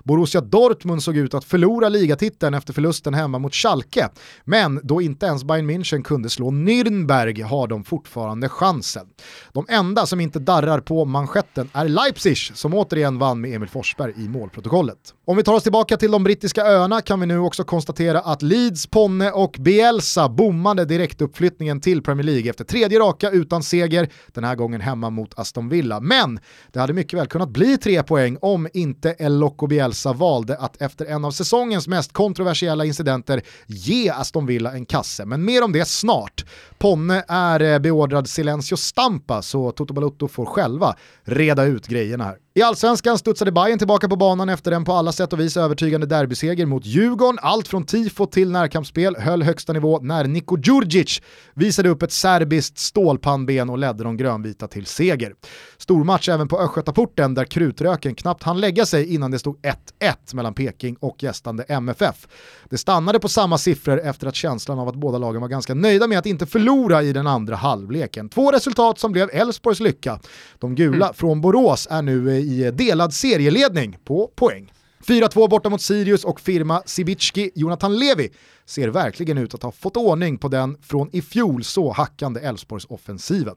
Borussia 0.05 0.41
Dortmund 0.41 1.03
såg 1.03 1.17
ut 1.17 1.35
att 1.35 1.45
förlora 1.45 1.89
ligatiteln 1.89 2.55
efter 2.55 2.73
förlusten 2.73 3.15
hemma 3.15 3.39
mot 3.39 3.55
Schalke. 3.55 4.09
Men 4.45 4.81
då 4.83 5.03
inte 5.03 5.27
ens 5.27 5.45
Bayern 5.45 5.71
München 5.71 6.03
kunde 6.03 6.31
slå 6.31 6.51
Nürnberg 6.51 7.43
har 7.43 7.67
de 7.67 7.85
fortfarande 7.85 8.49
chansen. 8.49 9.07
De 9.53 9.67
enda 9.69 10.07
som 10.07 10.21
inte 10.21 10.39
darrar 10.39 10.81
på 10.81 11.05
manschetten 11.05 11.71
är 11.73 11.89
Leipzig 11.89 12.37
som 12.37 12.75
återigen 12.75 13.19
vann 13.19 13.41
med 13.41 13.55
Emil 13.55 13.69
Forsberg 13.69 14.13
i 14.17 14.29
målprotokollet. 14.29 14.99
Om 15.25 15.37
vi 15.37 15.43
tar 15.43 15.55
oss 15.55 15.63
tillbaka 15.63 15.97
till 15.97 16.11
de 16.11 16.25
brittiska 16.25 16.63
öarna 16.63 17.01
kan 17.01 17.21
vi 17.21 17.27
nu 17.27 17.39
också 17.39 17.65
konstatera 17.65 18.21
att 18.21 18.43
Leeds, 18.43 18.87
Ponne 18.87 19.31
och 19.31 19.57
Bielsa 19.59 20.22
bommade 20.29 20.85
direktuppflyttningen 20.85 21.81
till 21.81 22.03
Premier 22.03 22.27
League 22.27 22.51
efter 22.51 22.65
tredje 22.65 22.99
raka 22.99 23.31
utan 23.31 23.63
seger, 23.63 24.09
den 24.33 24.45
här 24.45 24.57
gången 24.57 24.81
hemma 24.81 25.11
mot 25.11 25.39
Aston 25.39 25.69
Villa. 25.69 26.01
Men 26.01 26.41
det 26.73 26.81
hade 26.81 26.93
mycket 26.93 27.19
väl 27.19 27.27
kunnat 27.27 27.49
bli 27.49 27.79
tre 27.79 28.03
poäng 28.03 28.39
om 28.41 28.69
inte 28.73 29.15
El 29.19 29.39
Loco 29.39 29.67
Bielsa 29.67 30.13
valde 30.13 30.57
att 30.57 30.83
efter 30.83 31.07
en 31.07 31.25
av 31.25 31.31
säsongens 31.31 31.89
mest 31.89 32.13
kontroversiella 32.13 32.85
incidenter 32.85 33.43
ge 33.67 34.11
Aston 34.11 34.47
Villa 34.47 34.73
en 34.73 34.87
kasse. 34.87 35.25
Men 35.25 35.45
mer 35.45 35.65
om 35.65 35.73
det 35.73 35.85
snart. 35.85 36.45
Ponne 36.79 37.25
är 37.29 37.61
eh, 37.61 37.79
beordrad 37.79 38.29
Silencio 38.29 38.77
Stampa 38.77 39.43
så 39.43 39.71
Toto 39.71 39.95
Balutto 39.95 40.29
får 40.29 40.47
själva 40.47 40.97
reda 41.25 41.65
ut 41.65 41.87
grejerna 41.87 42.25
här. 42.25 42.42
I 42.55 42.63
allsvenskan 42.63 43.19
studsade 43.19 43.53
Bayern 43.53 43.79
tillbaka 43.79 44.09
på 44.09 44.17
banan 44.17 44.49
efter 44.49 44.73
en 44.73 44.85
på 44.85 44.93
alla 44.93 45.13
sätt 45.13 45.33
och 45.33 45.41
vis 45.41 45.57
övertygande 45.57 46.07
derbyseger 46.07 46.67
mot 46.67 46.87
Djurgården. 46.87 47.39
Allt 47.43 47.69
från 47.69 47.85
tifo 47.85 48.27
till 48.27 48.51
närkampsspel 48.51 49.17
höll 49.17 49.43
högsta 49.43 49.73
nivå 49.73 49.99
när 49.99 50.25
Niko 50.25 50.59
Djurdjic 50.59 51.23
visade 51.55 51.89
upp 51.89 52.03
ett 52.03 52.13
serbiskt 52.13 52.79
stålpannben 52.79 53.71
och 53.71 53.79
ledde 53.79 54.05
de 54.05 54.17
grönvita 54.17 54.69
till 54.69 54.87
seger. 54.87 55.35
Stormatch 55.79 56.29
även 56.29 56.49
på 56.49 56.61
Östgötaporten 56.61 57.35
där 57.35 57.45
krutröken 57.45 58.15
knappt 58.15 58.43
hann 58.43 58.61
lägga 58.61 58.87
sig 58.87 59.15
innan 59.15 59.31
det 59.31 59.39
stod 59.39 59.57
1-1 60.01 60.35
mellan 60.35 60.55
Peking 60.55 60.97
och 61.01 61.23
gästande 61.23 61.63
MFF. 61.63 62.29
Det 62.71 62.79
stannade 62.79 63.21
på 63.21 63.29
samma 63.29 63.59
siffror 63.59 64.01
efter 64.01 64.27
att 64.27 64.35
känslan 64.35 64.79
av 64.79 64.89
att 64.89 64.97
båda 64.97 65.19
lagen 65.19 65.41
var 65.41 65.49
ganska 65.49 65.75
nöjda 65.75 66.07
med 66.07 66.19
att 66.19 66.27
inte 66.27 66.47
förlora 66.47 67.03
i 67.03 67.13
den 67.13 67.27
andra 67.27 67.57
halvleken. 67.57 68.29
Två 68.29 68.53
resultat 68.53 68.99
som 68.99 69.13
blev 69.13 69.31
Elfsborgs 69.33 69.81
lycka. 69.81 70.21
De 70.59 70.75
gula 70.75 71.07
mm. 71.07 71.15
från 71.15 71.41
Borås 71.41 71.89
är 71.91 72.03
nu 72.03 72.42
i 72.43 72.71
delad 72.71 73.15
serieledning 73.15 73.99
på 74.05 74.31
poäng. 74.35 74.73
4-2 75.07 75.49
borta 75.49 75.69
mot 75.69 75.83
Sirius 75.83 76.25
och 76.25 76.41
firma 76.41 76.83
Sibicki, 76.87 77.51
Jonathan 77.55 77.99
Levi, 77.99 78.31
ser 78.67 78.89
verkligen 78.89 79.39
ut 79.39 79.55
att 79.55 79.63
ha 79.63 79.73
fått 79.73 79.97
ordning 79.97 80.39
på 80.39 80.49
den 80.49 80.77
från 80.83 81.09
i 81.13 81.23
fjol 81.23 81.65
så 81.65 81.93
hackande 81.93 82.41
Elfsborgs-offensiven. 82.41 83.55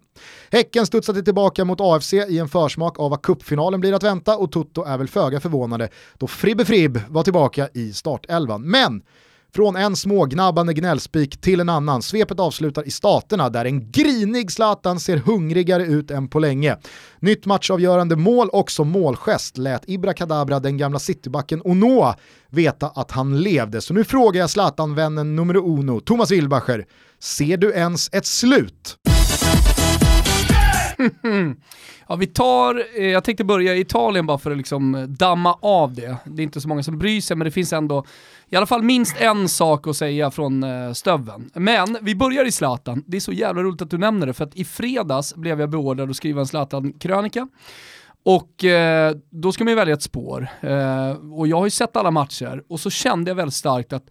Häcken 0.51 0.86
studsade 0.86 1.24
tillbaka 1.24 1.65
mot 1.65 1.82
AFC 1.82 2.13
i 2.13 2.39
en 2.39 2.50
försmak 2.50 3.00
av 3.00 3.10
vad 3.10 3.22
kuppfinalen 3.22 3.80
blir 3.80 3.94
att 3.94 4.04
vänta 4.04 4.38
och 4.38 4.51
Toto 4.51 4.84
är 4.84 4.98
väl 4.98 5.08
föga 5.08 5.39
förvånade 5.39 5.89
då 6.18 6.27
Fribbe 6.27 6.65
Fribb 6.65 7.00
var 7.10 7.24
tillbaka 7.24 7.70
i 7.74 7.94
startelvan. 7.94 8.62
Men 8.62 9.01
från 9.55 9.75
en 9.75 9.95
smågnabbande 9.95 10.74
gnällspik 10.74 11.41
till 11.41 11.59
en 11.59 11.69
annan. 11.69 12.01
Svepet 12.01 12.39
avslutar 12.39 12.88
i 12.88 12.91
staterna 12.91 13.50
där 13.50 13.65
en 13.65 13.91
grinig 13.91 14.51
Zlatan 14.51 15.00
ser 15.00 15.17
hungrigare 15.17 15.85
ut 15.85 16.12
än 16.12 16.27
på 16.27 16.39
länge. 16.39 16.77
Nytt 17.19 17.45
matchavgörande 17.45 18.15
mål 18.15 18.50
och 18.50 18.71
som 18.71 18.89
målgest 18.89 19.57
lät 19.57 19.89
Ibra 19.89 20.13
Kadabra 20.13 20.59
den 20.59 20.77
gamla 20.77 21.00
citybacken 21.00 21.62
Onoa 21.63 22.15
veta 22.50 22.88
att 22.88 23.12
han 23.12 23.41
levde. 23.41 23.81
Så 23.81 23.93
nu 23.93 24.03
frågar 24.03 24.39
jag 24.39 24.50
Zlatan-vännen 24.50 25.35
nummer 25.35 25.55
uno, 25.55 26.00
Thomas 26.00 26.31
Wilbacher, 26.31 26.85
ser 27.19 27.57
du 27.57 27.74
ens 27.74 28.09
ett 28.13 28.25
slut? 28.25 28.97
ja, 32.07 32.15
vi 32.15 32.27
tar, 32.27 32.83
eh, 32.95 33.05
jag 33.05 33.24
tänkte 33.24 33.43
börja 33.43 33.75
i 33.75 33.79
Italien 33.79 34.25
bara 34.25 34.38
för 34.38 34.51
att 34.51 34.57
liksom 34.57 34.95
eh, 34.95 35.03
damma 35.03 35.57
av 35.62 35.93
det. 35.93 36.17
Det 36.25 36.41
är 36.41 36.43
inte 36.43 36.62
så 36.62 36.67
många 36.67 36.83
som 36.83 37.00
bryr 37.00 37.21
sig, 37.21 37.38
men 37.38 37.45
det 37.45 37.51
finns 37.51 37.74
ändå 37.74 38.05
i 38.50 38.55
alla 38.55 38.65
fall 38.65 38.83
minst 38.83 39.21
en 39.21 39.50
sak 39.50 39.88
att 39.88 39.95
säga 39.97 40.31
från 40.31 40.63
eh, 40.63 40.93
stöven. 40.93 41.51
Men 41.53 41.97
vi 42.01 42.15
börjar 42.15 42.45
i 42.45 42.51
Zlatan. 42.51 43.03
Det 43.07 43.17
är 43.17 43.21
så 43.21 43.31
jävla 43.31 43.63
roligt 43.63 43.81
att 43.81 43.89
du 43.89 43.97
nämner 43.97 44.27
det, 44.27 44.33
för 44.33 44.43
att 44.43 44.55
i 44.55 44.65
fredags 44.65 45.35
blev 45.35 45.59
jag 45.59 45.69
beordrad 45.69 46.09
att 46.09 46.15
skriva 46.15 46.39
en 46.39 46.47
Zlatan-krönika. 46.47 47.47
Och 48.24 48.63
eh, 48.63 49.15
då 49.29 49.51
ska 49.51 49.63
man 49.63 49.71
ju 49.71 49.75
välja 49.75 49.93
ett 49.93 50.01
spår. 50.01 50.47
Eh, 50.62 51.09
och 51.09 51.47
jag 51.47 51.57
har 51.57 51.65
ju 51.65 51.69
sett 51.69 51.95
alla 51.95 52.12
matcher 52.12 52.63
och 52.69 52.79
så 52.79 52.89
kände 52.89 53.31
jag 53.31 53.35
väldigt 53.35 53.55
starkt 53.55 53.93
att 53.93 54.09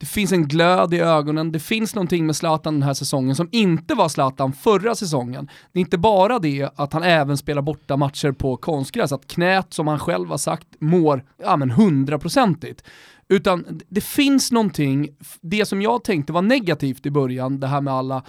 det 0.00 0.06
finns 0.06 0.32
en 0.32 0.48
glöd 0.48 0.94
i 0.94 0.98
ögonen, 0.98 1.52
det 1.52 1.58
finns 1.58 1.94
någonting 1.94 2.26
med 2.26 2.36
Zlatan 2.36 2.74
den 2.74 2.82
här 2.82 2.94
säsongen 2.94 3.36
som 3.36 3.48
inte 3.52 3.94
var 3.94 4.08
Zlatan 4.08 4.52
förra 4.52 4.94
säsongen. 4.94 5.48
Det 5.72 5.78
är 5.78 5.80
inte 5.80 5.98
bara 5.98 6.38
det 6.38 6.68
att 6.76 6.92
han 6.92 7.02
även 7.02 7.36
spelar 7.36 7.62
borta 7.62 7.96
matcher 7.96 8.32
på 8.32 8.56
konstgräs, 8.56 9.12
att 9.12 9.26
knät 9.26 9.74
som 9.74 9.86
han 9.86 9.98
själv 9.98 10.28
har 10.28 10.38
sagt 10.38 10.66
mår 10.78 11.24
ja, 11.42 11.56
men 11.56 11.70
hundraprocentigt. 11.70 12.84
Utan 13.28 13.80
det 13.88 14.00
finns 14.00 14.52
någonting, 14.52 15.08
det 15.40 15.66
som 15.66 15.82
jag 15.82 16.04
tänkte 16.04 16.32
var 16.32 16.42
negativt 16.42 17.06
i 17.06 17.10
början, 17.10 17.60
det 17.60 17.66
här 17.66 17.80
med 17.80 17.94
alla 17.94 18.22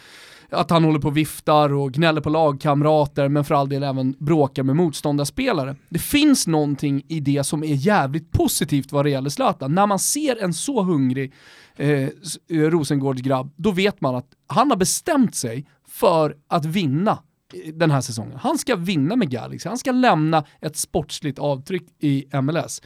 att 0.52 0.70
han 0.70 0.84
håller 0.84 1.00
på 1.00 1.08
och 1.08 1.18
viftar 1.18 1.74
och 1.74 1.92
gnäller 1.92 2.22
på 2.22 2.30
lagkamrater, 2.30 3.28
men 3.28 3.44
för 3.44 3.56
all 3.56 3.70
del 3.70 3.84
även 3.84 4.16
bråkar 4.20 4.64
med 4.64 4.76
motståndarspelare. 4.76 5.76
Det 5.90 6.00
finns 6.00 6.48
någonting 6.48 7.04
i 7.08 7.20
det 7.20 7.44
som 7.44 7.64
är 7.64 7.76
jävligt 7.76 8.32
positivt 8.32 8.92
vad 8.92 9.06
det 9.06 9.10
gäller 9.10 9.30
Zlatan. 9.30 9.76
När 9.76 9.88
man 9.88 10.00
ser 10.00 10.44
en 10.44 10.54
så 10.54 10.84
hungrig 10.84 11.34
eh, 11.76 11.90
eh 11.90 12.10
Rosengårdsgrabb, 12.50 13.54
då 13.56 13.72
vet 13.72 14.02
man 14.02 14.16
att 14.16 14.28
han 14.48 14.70
har 14.70 14.78
bestämt 14.78 15.36
sig 15.36 15.66
för 15.88 16.36
att 16.48 16.66
vinna 16.66 17.12
eh, 17.54 17.74
den 17.74 17.92
här 17.92 18.02
säsongen. 18.02 18.38
Han 18.42 18.58
ska 18.58 18.76
vinna 18.76 19.16
med 19.16 19.30
Galaxy, 19.30 19.70
han 19.70 19.78
ska 19.78 19.92
lämna 19.92 20.46
ett 20.62 20.78
sportsligt 20.78 21.40
avtryck 21.40 21.84
i 22.00 22.26
MLS. 22.42 22.82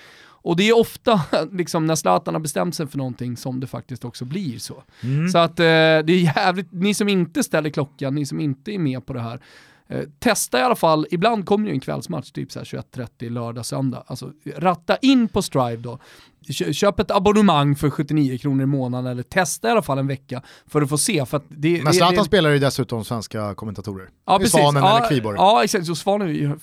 Och 0.45 0.55
det 0.55 0.69
är 0.69 0.77
ofta 0.77 1.21
liksom, 1.51 1.85
när 1.85 1.95
Zlatan 1.95 2.33
har 2.33 2.41
bestämt 2.41 2.75
sig 2.75 2.87
för 2.87 2.97
någonting 2.97 3.37
som 3.37 3.59
det 3.59 3.67
faktiskt 3.67 4.05
också 4.05 4.25
blir 4.25 4.59
så. 4.59 4.83
Mm. 5.03 5.29
Så 5.29 5.37
att 5.37 5.59
eh, 5.59 5.63
det 5.63 6.09
är 6.09 6.37
jävligt, 6.37 6.67
ni 6.71 6.93
som 6.93 7.09
inte 7.09 7.43
ställer 7.43 7.69
klockan, 7.69 8.15
ni 8.15 8.25
som 8.25 8.39
inte 8.39 8.71
är 8.71 8.79
med 8.79 9.05
på 9.05 9.13
det 9.13 9.21
här, 9.21 9.39
eh, 9.87 10.01
testa 10.19 10.59
i 10.59 10.61
alla 10.61 10.75
fall, 10.75 11.07
ibland 11.11 11.45
kommer 11.45 11.67
ju 11.67 11.73
en 11.73 11.79
kvällsmatch, 11.79 12.31
typ 12.31 12.49
21.30 12.49 13.29
lördag, 13.29 13.65
söndag. 13.65 14.03
Alltså 14.07 14.31
ratta 14.55 14.97
in 14.97 15.27
på 15.27 15.41
Strive 15.41 15.75
då, 15.75 15.99
köp 16.73 16.99
ett 16.99 17.11
abonnemang 17.11 17.75
för 17.75 17.89
79 17.89 18.37
kronor 18.37 18.63
i 18.63 18.65
månaden 18.65 19.11
eller 19.11 19.23
testa 19.23 19.67
i 19.67 19.71
alla 19.71 19.81
fall 19.81 19.97
en 19.97 20.07
vecka 20.07 20.41
för 20.67 20.81
att 20.81 20.89
få 20.89 20.97
se. 20.97 21.25
För 21.25 21.41
det, 21.47 21.83
Men 21.83 21.93
Zlatan 21.93 22.15
det, 22.15 22.21
det, 22.21 22.25
spelar 22.25 22.49
ju 22.49 22.59
dessutom 22.59 23.05
svenska 23.05 23.55
kommentatorer. 23.55 24.09
Ja, 24.25 24.37
precis. 24.37 24.51
Svanen 24.51 24.83
ja, 24.83 24.97
eller 24.97 25.09
Kviborg. 25.09 25.37
Ja, 25.37 25.63
exakt. 25.63 25.85
Så 25.85 25.95
Svanen 25.95 26.27
är 26.27 26.33
ju 26.33 26.55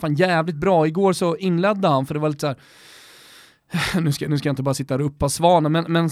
fan 0.00 0.14
jävligt 0.14 0.56
bra. 0.56 0.86
Igår 0.86 1.12
så 1.12 1.36
inledde 1.36 1.88
han, 1.88 2.06
för 2.06 2.14
det 2.14 2.20
var 2.20 2.28
lite 2.28 2.40
så 2.40 2.46
här, 2.46 2.56
nu 4.00 4.12
ska, 4.12 4.28
nu 4.28 4.38
ska 4.38 4.48
jag 4.48 4.52
inte 4.52 4.62
bara 4.62 4.74
sitta 4.74 4.94
och 4.94 5.06
uppa 5.06 5.28
svanen, 5.28 5.72
men, 5.72 5.84
men 5.92 6.10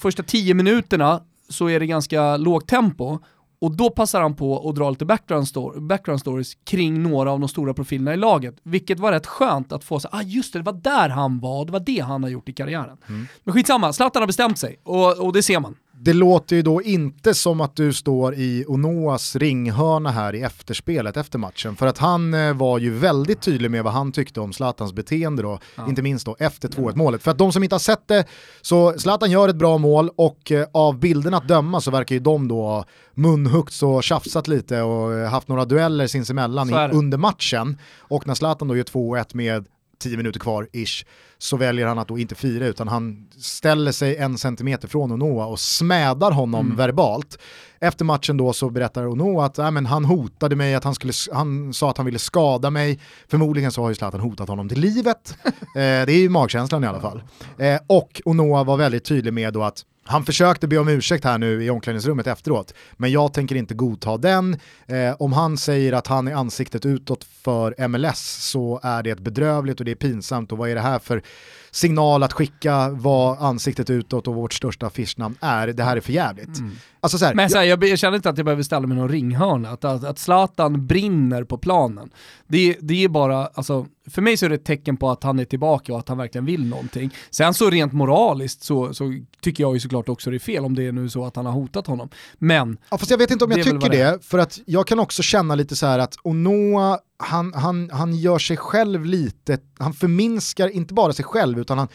första 0.00 0.22
tio 0.22 0.54
minuterna 0.54 1.22
så 1.48 1.68
är 1.68 1.80
det 1.80 1.86
ganska 1.86 2.36
lågt 2.36 2.68
tempo 2.68 3.18
och 3.60 3.76
då 3.76 3.90
passar 3.90 4.22
han 4.22 4.36
på 4.36 4.68
att 4.68 4.76
dra 4.76 4.90
lite 4.90 5.04
background, 5.04 5.48
story, 5.48 5.80
background 5.80 6.20
stories 6.20 6.54
kring 6.54 7.02
några 7.02 7.32
av 7.32 7.40
de 7.40 7.48
stora 7.48 7.74
profilerna 7.74 8.14
i 8.14 8.16
laget. 8.16 8.56
Vilket 8.62 9.00
var 9.00 9.12
rätt 9.12 9.26
skönt 9.26 9.72
att 9.72 9.84
få 9.84 10.00
så 10.00 10.08
ah 10.12 10.22
just 10.22 10.52
det, 10.52 10.58
det 10.58 10.62
var 10.62 10.72
där 10.72 11.08
han 11.08 11.40
var, 11.40 11.64
det 11.64 11.72
var 11.72 11.80
det 11.80 12.00
han 12.00 12.22
har 12.22 12.30
gjort 12.30 12.48
i 12.48 12.52
karriären. 12.52 12.96
Mm. 13.08 13.26
Men 13.44 13.54
skitsamma, 13.54 13.92
Zlatan 13.92 14.22
har 14.22 14.26
bestämt 14.26 14.58
sig 14.58 14.80
och, 14.82 15.18
och 15.18 15.32
det 15.32 15.42
ser 15.42 15.60
man 15.60 15.76
det 16.00 16.12
låter 16.12 16.56
ju 16.56 16.62
då 16.62 16.82
inte 16.82 17.34
som 17.34 17.60
att 17.60 17.76
du 17.76 17.92
står 17.92 18.34
i 18.34 18.64
Onoas 18.68 19.36
ringhörna 19.36 20.10
här 20.10 20.34
i 20.34 20.42
efterspelet 20.42 21.16
efter 21.16 21.38
matchen. 21.38 21.76
För 21.76 21.86
att 21.86 21.98
han 21.98 22.34
eh, 22.34 22.54
var 22.54 22.78
ju 22.78 22.90
väldigt 22.90 23.40
tydlig 23.40 23.70
med 23.70 23.84
vad 23.84 23.92
han 23.92 24.12
tyckte 24.12 24.40
om 24.40 24.52
Zlatans 24.52 24.92
beteende 24.92 25.42
då, 25.42 25.58
ja. 25.76 25.88
inte 25.88 26.02
minst 26.02 26.26
då 26.26 26.36
efter 26.38 26.68
2-1 26.68 26.96
målet. 26.96 27.22
För 27.22 27.30
att 27.30 27.38
de 27.38 27.52
som 27.52 27.62
inte 27.62 27.74
har 27.74 27.80
sett 27.80 28.08
det, 28.08 28.24
så 28.60 28.98
Zlatan 28.98 29.30
gör 29.30 29.48
ett 29.48 29.56
bra 29.56 29.78
mål 29.78 30.10
och 30.16 30.52
eh, 30.52 30.66
av 30.72 30.98
bilderna 30.98 31.36
att 31.36 31.48
döma 31.48 31.80
så 31.80 31.90
verkar 31.90 32.14
ju 32.14 32.20
de 32.20 32.48
då 32.48 32.84
munhuggts 33.14 33.82
och 33.82 34.04
tjafsat 34.04 34.48
lite 34.48 34.82
och 34.82 35.14
eh, 35.14 35.30
haft 35.30 35.48
några 35.48 35.64
dueller 35.64 36.06
sinsemellan 36.06 36.70
i, 36.70 36.88
under 36.92 37.18
matchen. 37.18 37.78
Och 37.98 38.26
när 38.26 38.34
Zlatan 38.34 38.68
då 38.68 38.76
gör 38.76 38.84
2-1 38.84 39.26
med 39.32 39.66
10 39.98 40.16
minuter 40.16 40.40
kvar 40.40 40.68
ish, 40.72 41.04
så 41.38 41.56
väljer 41.56 41.86
han 41.86 41.98
att 41.98 42.08
då 42.08 42.18
inte 42.18 42.34
fira 42.34 42.66
utan 42.66 42.88
han 42.88 43.28
ställer 43.38 43.92
sig 43.92 44.16
en 44.16 44.38
centimeter 44.38 44.88
från 44.88 45.12
Onoa 45.12 45.46
och 45.46 45.60
smädar 45.60 46.30
honom 46.30 46.66
mm. 46.66 46.76
verbalt. 46.76 47.38
Efter 47.80 48.04
matchen 48.04 48.36
då 48.36 48.52
så 48.52 48.70
berättar 48.70 49.06
Onoa 49.06 49.44
att 49.44 49.58
äh, 49.58 49.70
men 49.70 49.86
han 49.86 50.04
hotade 50.04 50.56
mig, 50.56 50.74
att 50.74 50.84
han, 50.84 50.94
skulle, 50.94 51.12
han 51.32 51.74
sa 51.74 51.90
att 51.90 51.96
han 51.96 52.06
ville 52.06 52.18
skada 52.18 52.70
mig. 52.70 53.00
Förmodligen 53.28 53.72
så 53.72 53.82
har 53.82 53.88
ju 53.88 53.94
Zlatan 53.94 54.20
hotat 54.20 54.48
honom 54.48 54.68
till 54.68 54.80
livet. 54.80 55.38
eh, 55.44 55.54
det 55.74 56.12
är 56.12 56.20
ju 56.20 56.28
magkänslan 56.28 56.84
i 56.84 56.86
alla 56.86 57.00
fall. 57.00 57.22
Eh, 57.58 57.80
och 57.86 58.22
Onoa 58.24 58.64
var 58.64 58.76
väldigt 58.76 59.04
tydlig 59.04 59.32
med 59.32 59.52
då 59.52 59.62
att 59.62 59.84
han 60.08 60.24
försökte 60.24 60.68
be 60.68 60.78
om 60.78 60.88
ursäkt 60.88 61.24
här 61.24 61.38
nu 61.38 61.64
i 61.64 61.70
omklädningsrummet 61.70 62.26
efteråt, 62.26 62.74
men 62.96 63.10
jag 63.10 63.32
tänker 63.32 63.56
inte 63.56 63.74
godta 63.74 64.16
den. 64.16 64.56
Eh, 64.86 65.14
om 65.18 65.32
han 65.32 65.56
säger 65.56 65.92
att 65.92 66.06
han 66.06 66.28
är 66.28 66.34
ansiktet 66.34 66.86
utåt 66.86 67.24
för 67.24 67.88
MLS 67.88 68.20
så 68.50 68.80
är 68.82 69.02
det 69.02 69.10
ett 69.10 69.20
bedrövligt 69.20 69.80
och 69.80 69.84
det 69.84 69.90
är 69.90 69.94
pinsamt 69.94 70.52
och 70.52 70.58
vad 70.58 70.70
är 70.70 70.74
det 70.74 70.80
här 70.80 70.98
för 70.98 71.22
signal 71.70 72.22
att 72.22 72.32
skicka 72.32 72.88
vad 72.88 73.42
ansiktet 73.42 73.90
utåt 73.90 74.28
och 74.28 74.34
vårt 74.34 74.54
största 74.54 74.86
affischnamn 74.86 75.36
är. 75.40 75.66
Det 75.66 75.84
här 75.84 75.96
är 75.96 76.00
för 76.00 76.12
jävligt. 76.12 76.58
Mm. 76.58 76.70
Alltså 77.00 77.18
så 77.18 77.24
här, 77.24 77.34
Men 77.34 77.50
så 77.50 77.58
här, 77.58 77.64
jag, 77.64 77.84
jag, 77.84 77.98
känner 77.98 78.16
inte 78.16 78.30
att 78.30 78.36
jag 78.36 78.44
behöver 78.44 78.62
ställa 78.62 78.86
mig 78.86 78.98
någon 78.98 79.08
ringhörna, 79.08 79.70
att, 79.70 79.84
att, 79.84 80.04
att 80.04 80.18
Zlatan 80.18 80.86
brinner 80.86 81.44
på 81.44 81.58
planen. 81.58 82.10
Det, 82.46 82.76
det 82.80 83.04
är 83.04 83.08
bara, 83.08 83.46
alltså, 83.46 83.86
för 84.10 84.22
mig 84.22 84.36
så 84.36 84.46
är 84.46 84.50
det 84.50 84.54
ett 84.54 84.64
tecken 84.64 84.96
på 84.96 85.10
att 85.10 85.24
han 85.24 85.38
är 85.38 85.44
tillbaka 85.44 85.92
och 85.92 85.98
att 85.98 86.08
han 86.08 86.18
verkligen 86.18 86.44
vill 86.44 86.66
någonting. 86.66 87.14
Sen 87.30 87.54
så 87.54 87.70
rent 87.70 87.92
moraliskt 87.92 88.62
så, 88.62 88.94
så 88.94 89.14
tycker 89.40 89.64
jag 89.64 89.74
ju 89.74 89.80
såklart 89.80 90.08
också 90.08 90.30
det 90.30 90.36
är 90.36 90.38
fel 90.38 90.64
om 90.64 90.74
det 90.74 90.86
är 90.86 90.92
nu 90.92 91.08
så 91.08 91.24
att 91.24 91.36
han 91.36 91.46
har 91.46 91.52
hotat 91.52 91.86
honom. 91.86 92.08
Men... 92.38 92.78
Ja, 92.90 92.98
fast 92.98 93.10
jag 93.10 93.18
vet 93.18 93.30
inte 93.30 93.44
om 93.44 93.50
jag 93.50 93.64
tycker 93.64 93.90
det, 93.90 93.96
det, 93.96 94.18
för 94.24 94.38
att 94.38 94.58
jag 94.66 94.86
kan 94.86 94.98
också 94.98 95.22
känna 95.22 95.54
lite 95.54 95.76
så 95.76 95.86
här 95.86 95.98
att 95.98 96.16
Onoa 96.22 96.98
han, 97.18 97.52
han, 97.54 97.90
han 97.92 98.14
gör 98.14 98.38
sig 98.38 98.56
själv 98.56 99.04
lite, 99.04 99.58
han 99.78 99.92
förminskar 99.92 100.68
inte 100.68 100.94
bara 100.94 101.12
sig 101.12 101.24
själv 101.24 101.58
utan 101.58 101.78
han 101.78 101.88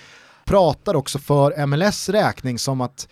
pratar 0.46 0.96
också 0.96 1.20
för 1.20 1.65
MLS 1.65 2.10
räkning 2.10 2.60
som 2.60 2.82
att 2.82 3.08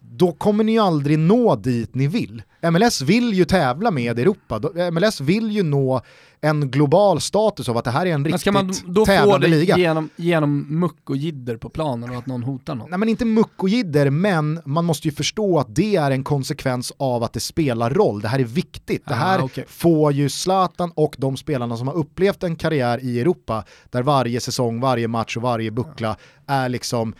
då 0.00 0.32
kommer 0.32 0.64
ni 0.64 0.78
aldrig 0.78 1.18
nå 1.18 1.56
dit 1.56 1.94
ni 1.94 2.06
vill. 2.06 2.42
MLS 2.72 3.00
vill 3.00 3.34
ju 3.34 3.44
tävla 3.44 3.90
med 3.90 4.18
Europa, 4.18 4.60
MLS 4.92 5.20
vill 5.20 5.50
ju 5.50 5.62
nå 5.62 6.02
en 6.40 6.70
global 6.70 7.20
status 7.20 7.68
av 7.68 7.76
att 7.76 7.84
det 7.84 7.90
här 7.90 8.06
är 8.06 8.14
en 8.14 8.24
riktigt 8.24 8.44
tävlande 8.44 8.72
liga. 8.72 8.74
ska 8.76 8.92
man 8.92 8.94
då 8.94 9.32
få 9.32 9.38
det 9.38 9.48
liga. 9.48 9.78
Genom, 9.78 10.10
genom 10.16 10.80
muck 10.80 11.10
och 11.10 11.16
jidder 11.16 11.56
på 11.56 11.68
planen 11.68 12.10
och 12.10 12.16
att 12.16 12.26
någon 12.26 12.42
hotar 12.42 12.74
någon? 12.74 12.90
Nej 12.90 12.98
men 12.98 13.08
inte 13.08 13.24
muck 13.24 13.62
och 13.62 13.68
jidder, 13.68 14.10
men 14.10 14.60
man 14.64 14.84
måste 14.84 15.08
ju 15.08 15.14
förstå 15.14 15.58
att 15.58 15.74
det 15.74 15.96
är 15.96 16.10
en 16.10 16.24
konsekvens 16.24 16.92
av 16.96 17.22
att 17.22 17.32
det 17.32 17.40
spelar 17.40 17.90
roll. 17.90 18.20
Det 18.20 18.28
här 18.28 18.38
är 18.38 18.44
viktigt. 18.44 19.06
Det 19.06 19.14
här 19.14 19.38
ah, 19.38 19.44
okay. 19.44 19.64
får 19.68 20.12
ju 20.12 20.28
Zlatan 20.28 20.92
och 20.94 21.14
de 21.18 21.36
spelarna 21.36 21.76
som 21.76 21.88
har 21.88 21.94
upplevt 21.94 22.42
en 22.42 22.56
karriär 22.56 22.98
i 23.02 23.20
Europa, 23.20 23.64
där 23.90 24.02
varje 24.02 24.40
säsong, 24.40 24.80
varje 24.80 25.08
match 25.08 25.36
och 25.36 25.42
varje 25.42 25.70
buckla 25.70 26.16
är 26.46 26.68
liksom, 26.68 27.14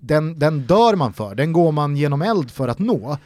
den, 0.00 0.38
den 0.38 0.60
dör 0.60 0.96
man 0.96 1.12
för, 1.12 1.34
den 1.34 1.52
går 1.52 1.72
man 1.72 1.96
genom 1.96 2.22
eld 2.22 2.50
för 2.50 2.68
att 2.68 2.78
nå. 2.78 3.18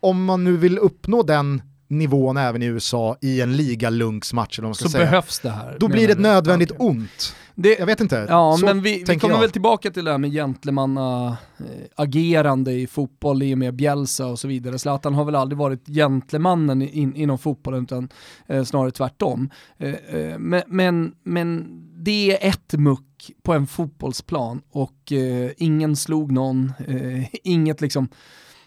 Om 0.00 0.24
man 0.24 0.44
nu 0.44 0.56
vill 0.56 0.78
uppnå 0.78 1.22
den 1.22 1.62
nivån 1.90 2.36
även 2.36 2.62
i 2.62 2.66
USA 2.66 3.16
i 3.20 3.40
en 3.40 3.56
ligalunksmatch 3.56 4.58
eller 4.58 4.66
vad 4.66 4.68
man 4.68 4.74
ska 4.74 4.84
så 4.84 4.90
säga. 4.90 5.04
behövs 5.04 5.40
det 5.40 5.50
här. 5.50 5.76
Då 5.80 5.88
blir 5.88 6.06
det 6.06 6.12
ett 6.12 6.20
nödvändigt 6.20 6.70
okay. 6.70 6.86
ont. 6.86 7.34
Det, 7.54 7.78
jag 7.78 7.86
vet 7.86 8.00
inte. 8.00 8.26
Ja, 8.28 8.56
så 8.60 8.66
men 8.66 8.82
vi, 8.82 9.04
vi 9.08 9.18
kommer 9.18 9.34
jag. 9.34 9.40
väl 9.40 9.50
tillbaka 9.50 9.90
till 9.90 10.04
det 10.04 10.10
här 10.10 10.18
med 10.18 10.32
gentlemanna 10.32 11.36
eh, 11.58 11.64
agerande 11.96 12.72
i 12.72 12.86
fotboll 12.86 13.42
i 13.42 13.54
och 13.54 13.58
med 13.58 13.74
Bjälsa 13.74 14.26
och 14.26 14.38
så 14.38 14.48
vidare. 14.48 14.78
Zlatan 14.78 15.14
har 15.14 15.24
väl 15.24 15.34
aldrig 15.34 15.58
varit 15.58 15.86
gentlemannen 15.86 16.82
in, 16.82 17.16
inom 17.16 17.38
fotbollen 17.38 17.82
utan 17.82 18.08
eh, 18.46 18.64
snarare 18.64 18.90
tvärtom. 18.90 19.50
Eh, 19.78 19.94
eh, 19.94 20.38
men, 20.38 20.62
men, 20.66 21.12
men 21.22 21.66
det 22.04 22.32
är 22.32 22.48
ett 22.48 22.72
muck 22.72 23.30
på 23.42 23.52
en 23.52 23.66
fotbollsplan 23.66 24.62
och 24.70 25.12
eh, 25.12 25.50
ingen 25.56 25.96
slog 25.96 26.32
någon, 26.32 26.72
eh, 26.86 27.26
inget 27.44 27.80
liksom 27.80 28.08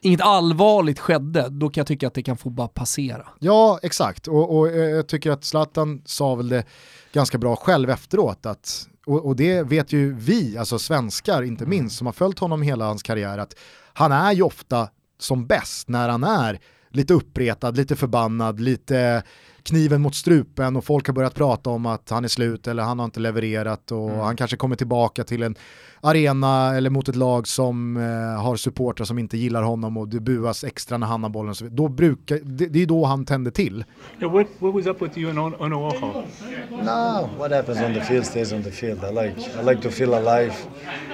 inget 0.06 0.22
allvarligt 0.22 1.00
skedde, 1.00 1.50
då 1.50 1.70
kan 1.70 1.82
jag 1.82 1.88
tycka 1.88 2.08
att 2.08 2.14
det 2.14 2.24
kan 2.24 2.38
få 2.38 2.50
bara 2.50 2.68
passera. 2.68 3.28
Ja, 3.40 3.80
exakt. 3.82 4.28
Och, 4.28 4.58
och 4.58 4.68
jag 4.68 5.08
tycker 5.08 5.32
att 5.32 5.44
Zlatan 5.44 6.02
sa 6.06 6.36
väl 6.36 6.50
det 6.50 6.66
ganska 7.14 7.38
bra 7.38 7.56
själv 7.56 7.90
efteråt, 7.90 8.46
att 8.46 8.88
och, 9.06 9.26
och, 9.26 9.36
det 9.36 9.64
vet 9.64 9.94
ju 9.94 10.14
vi, 10.14 10.58
alltså 10.58 10.80
svenskar 10.80 11.44
inte 11.44 11.64
mm. 11.64 11.78
minst, 11.78 11.98
som 11.98 12.08
har 12.08 12.14
följt 12.14 12.40
honom 12.40 12.62
hela 12.62 12.86
hans 12.86 13.04
karriär, 13.04 13.38
att 13.38 13.56
han 13.94 14.12
är 14.12 14.32
ju 14.32 14.42
ofta 14.42 14.90
som 15.20 15.48
bäst 15.48 15.88
när 15.90 16.10
han 16.10 16.24
är 16.24 16.60
lite 16.94 17.14
uppretad, 17.14 17.78
lite 17.78 17.96
förbannad, 17.96 18.60
lite 18.60 19.24
kniven 19.64 20.02
mot 20.02 20.16
strupen 20.16 20.76
och 20.76 20.86
folk 20.86 21.08
har 21.08 21.14
börjat 21.14 21.36
prata 21.36 21.70
om 21.70 21.86
att 21.86 22.10
han 22.10 22.24
är 22.24 22.28
slut 22.28 22.68
eller 22.68 22.84
han 22.84 23.00
har 23.00 23.06
inte 23.06 23.20
levererat 23.20 23.92
och 23.92 24.10
mm. 24.10 24.20
han 24.20 24.36
kanske 24.36 24.58
kommer 24.58 24.76
tillbaka 24.76 25.24
till 25.24 25.44
en 25.44 25.56
arena 26.02 26.76
eller 26.76 26.90
mot 26.90 27.10
ett 27.10 27.16
lag 27.16 27.48
som 27.48 27.98
eh, 27.98 28.44
har 28.44 28.56
supportrar 28.56 29.06
som 29.06 29.20
inte 29.20 29.38
gillar 29.38 29.64
honom 29.64 29.98
och 29.98 30.08
det 30.08 30.20
buas 30.20 30.64
extra 30.64 30.98
när 30.98 31.08
han 31.08 31.24
har 31.24 31.30
bollen. 31.30 31.56
Så 31.56 31.66
då 31.66 31.88
brukar, 31.88 32.40
det, 32.44 32.66
det 32.66 32.82
är 32.82 32.86
då 32.86 33.06
han 33.06 33.26
tänder 33.26 33.52
till. 33.52 33.86
Yeah, 34.20 34.34
what, 34.34 34.48
what 34.60 34.74
was 34.74 34.86
up 34.86 35.02
with 35.02 35.18
you 35.18 35.30
and 35.30 35.56
Onoaho? 35.60 36.24
No, 36.70 37.30
what 37.38 37.52
happens 37.52 37.82
on 37.82 37.94
the 37.94 38.02
field 38.02 38.26
stays 38.26 38.54
on 38.54 38.64
the 38.64 38.72
field. 38.72 39.00
I 39.04 39.14
like, 39.14 39.36
I 39.62 39.64
like 39.64 39.82
to 39.82 39.90
feel 39.90 40.14
alive. 40.14 40.54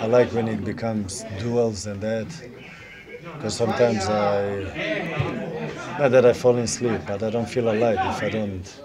I 0.03 0.07
like 0.07 0.35
when 0.35 0.47
it 0.47 0.65
becomes 0.65 1.25
duels 1.43 1.87
and 1.87 2.01
that. 2.01 2.58
Because 3.35 3.57
sometimes 3.57 4.09
I, 4.09 4.63
not 5.99 6.11
that 6.11 6.25
I 6.25 6.33
fall 6.33 6.57
in 6.57 6.67
sleep, 6.67 7.01
but 7.07 7.23
I 7.23 7.31
don't 7.31 7.49
feel 7.49 7.67
alive 7.69 7.99
if 8.11 8.23
I 8.23 8.29
don't, 8.29 8.81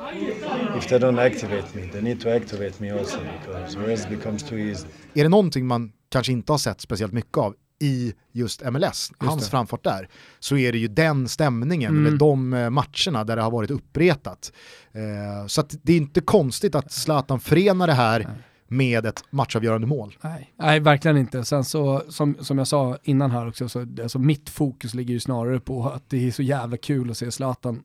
if 0.78 0.88
they 0.88 0.98
don't 0.98 1.18
activate 1.18 1.74
me. 1.74 1.88
They 1.92 2.02
need 2.02 2.20
to 2.20 2.36
activate 2.36 2.80
me 2.80 2.90
also 2.90 3.18
because 3.40 3.76
rest 3.76 4.08
becomes 4.08 4.42
too 4.42 4.58
easy. 4.58 4.86
Är 5.14 5.22
det 5.22 5.28
någonting 5.28 5.66
man 5.66 5.92
kanske 6.08 6.32
inte 6.32 6.52
har 6.52 6.58
sett 6.58 6.80
speciellt 6.80 7.12
mycket 7.12 7.38
av 7.38 7.54
i 7.80 8.14
just 8.32 8.62
MLS, 8.64 8.82
just 8.82 9.12
hans 9.20 9.44
det. 9.44 9.50
framfart 9.50 9.84
där, 9.84 10.08
så 10.38 10.56
är 10.56 10.72
det 10.72 10.78
ju 10.78 10.88
den 10.88 11.28
stämningen, 11.28 11.90
mm. 11.90 12.06
eller 12.06 12.18
de 12.18 12.52
eh, 12.52 12.70
matcherna 12.70 13.24
där 13.24 13.36
det 13.36 13.42
har 13.42 13.50
varit 13.50 13.70
uppretat. 13.70 14.52
Eh, 14.92 15.46
så 15.46 15.62
det 15.82 15.92
är 15.92 15.96
inte 15.96 16.20
konstigt 16.20 16.74
att 16.74 16.92
Zlatan 16.92 17.40
förenar 17.40 17.86
det 17.86 17.92
här 17.92 18.18
Nej 18.18 18.36
med 18.76 19.06
ett 19.06 19.24
matchavgörande 19.30 19.86
mål. 19.86 20.16
Nej, 20.20 20.52
Nej 20.56 20.80
verkligen 20.80 21.16
inte. 21.16 21.44
Sen 21.44 21.64
så, 21.64 22.02
som, 22.08 22.36
som 22.40 22.58
jag 22.58 22.66
sa 22.66 22.98
innan 23.02 23.30
här 23.30 23.48
också, 23.48 23.68
så, 23.68 23.86
alltså 24.02 24.18
mitt 24.18 24.50
fokus 24.50 24.94
ligger 24.94 25.14
ju 25.14 25.20
snarare 25.20 25.60
på 25.60 25.88
att 25.88 26.02
det 26.08 26.26
är 26.26 26.30
så 26.30 26.42
jävla 26.42 26.76
kul 26.76 27.10
att 27.10 27.16
se 27.16 27.30
Zlatan 27.30 27.82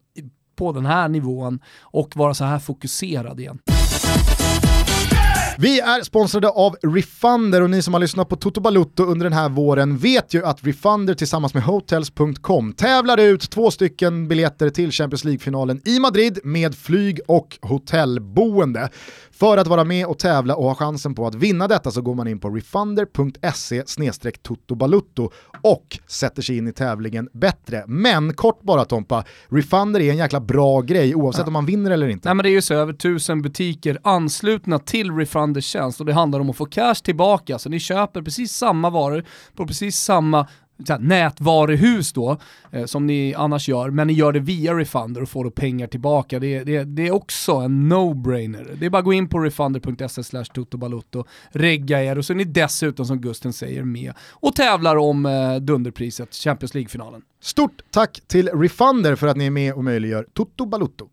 på 0.55 0.71
den 0.71 0.85
här 0.85 1.07
nivån 1.07 1.59
och 1.81 2.15
vara 2.15 2.33
så 2.33 2.43
här 2.43 2.59
fokuserad 2.59 3.39
igen. 3.39 3.59
Vi 5.61 5.79
är 5.79 6.03
sponsrade 6.03 6.49
av 6.49 6.75
Refunder 6.81 7.61
och 7.61 7.69
ni 7.69 7.81
som 7.81 7.93
har 7.93 8.01
lyssnat 8.01 8.29
på 8.29 8.35
Toto 8.35 8.61
Balutto 8.61 9.03
under 9.03 9.23
den 9.23 9.33
här 9.33 9.49
våren 9.49 9.97
vet 9.97 10.33
ju 10.33 10.45
att 10.45 10.67
Refunder 10.67 11.13
tillsammans 11.13 11.53
med 11.53 11.63
Hotels.com 11.63 12.73
tävlar 12.73 13.17
ut 13.17 13.49
två 13.49 13.71
stycken 13.71 14.27
biljetter 14.27 14.69
till 14.69 14.91
Champions 14.91 15.23
League-finalen 15.23 15.81
i 15.85 15.99
Madrid 15.99 16.39
med 16.43 16.75
flyg 16.75 17.19
och 17.27 17.57
hotellboende. 17.61 18.89
För 19.39 19.57
att 19.57 19.67
vara 19.67 19.83
med 19.83 20.05
och 20.05 20.19
tävla 20.19 20.55
och 20.55 20.63
ha 20.63 20.75
chansen 20.75 21.15
på 21.15 21.27
att 21.27 21.35
vinna 21.35 21.67
detta 21.67 21.91
så 21.91 22.01
går 22.01 22.15
man 22.15 22.27
in 22.27 22.39
på 22.39 22.49
refunder.se 22.49 23.83
totobalutto 24.41 25.31
och 25.61 25.99
sätter 26.07 26.41
sig 26.41 26.57
in 26.57 26.67
i 26.67 26.73
tävlingen 26.73 27.29
bättre. 27.33 27.83
Men 27.87 28.33
kort 28.33 28.61
bara 28.61 28.85
Tompa, 28.85 29.23
Refunder 29.49 29.99
är 29.99 30.11
en 30.11 30.17
jäkla 30.17 30.39
bra 30.39 30.81
grej 30.81 31.15
oavsett 31.15 31.41
ja. 31.41 31.47
om 31.47 31.53
man 31.53 31.65
vinner 31.65 31.91
eller 31.91 32.07
inte. 32.07 32.29
Nej 32.29 32.35
men 32.35 32.43
det 32.43 32.49
är 32.49 32.51
ju 32.51 32.61
så 32.61 32.73
över 32.73 32.93
tusen 32.93 33.41
butiker 33.41 33.97
anslutna 34.03 34.79
till 34.79 35.11
Refunders 35.11 35.65
tjänst 35.65 35.99
och 35.99 36.05
det 36.05 36.13
handlar 36.13 36.39
om 36.39 36.49
att 36.49 36.57
få 36.57 36.65
cash 36.65 36.95
tillbaka. 37.03 37.59
Så 37.59 37.69
ni 37.69 37.79
köper 37.79 38.21
precis 38.21 38.51
samma 38.51 38.89
varor 38.89 39.25
på 39.55 39.67
precis 39.67 39.97
samma 39.97 40.47
nätvaruhus 40.99 42.13
då, 42.13 42.37
eh, 42.71 42.85
som 42.85 43.07
ni 43.07 43.33
annars 43.33 43.69
gör, 43.69 43.89
men 43.89 44.07
ni 44.07 44.13
gör 44.13 44.31
det 44.31 44.39
via 44.39 44.73
Refunder 44.73 45.21
och 45.21 45.29
får 45.29 45.43
då 45.43 45.51
pengar 45.51 45.87
tillbaka. 45.87 46.39
Det, 46.39 46.63
det, 46.63 46.83
det 46.83 47.07
är 47.07 47.11
också 47.11 47.51
en 47.51 47.93
no-brainer. 47.93 48.75
Det 48.79 48.85
är 48.85 48.89
bara 48.89 48.97
att 48.97 49.05
gå 49.05 49.13
in 49.13 49.29
på 49.29 49.39
refunder.se 49.39 50.23
slash 50.23 50.45
totobalutto, 50.53 51.23
regga 51.51 52.03
er 52.03 52.17
och 52.17 52.25
så 52.25 52.33
är 52.33 52.37
ni 52.37 52.43
dessutom 52.43 53.05
som 53.05 53.21
Gusten 53.21 53.53
säger 53.53 53.83
med 53.83 54.13
och 54.31 54.55
tävlar 54.55 54.95
om 54.95 55.25
eh, 55.25 55.55
dunderpriset, 55.55 56.33
Champions 56.33 56.73
League-finalen. 56.73 57.21
Stort 57.41 57.81
tack 57.91 58.21
till 58.27 58.47
Refunder 58.49 59.15
för 59.15 59.27
att 59.27 59.37
ni 59.37 59.45
är 59.45 59.51
med 59.51 59.73
och 59.73 59.83
möjliggör 59.83 60.25
Toto 60.33 60.65
Balutto. 60.65 61.07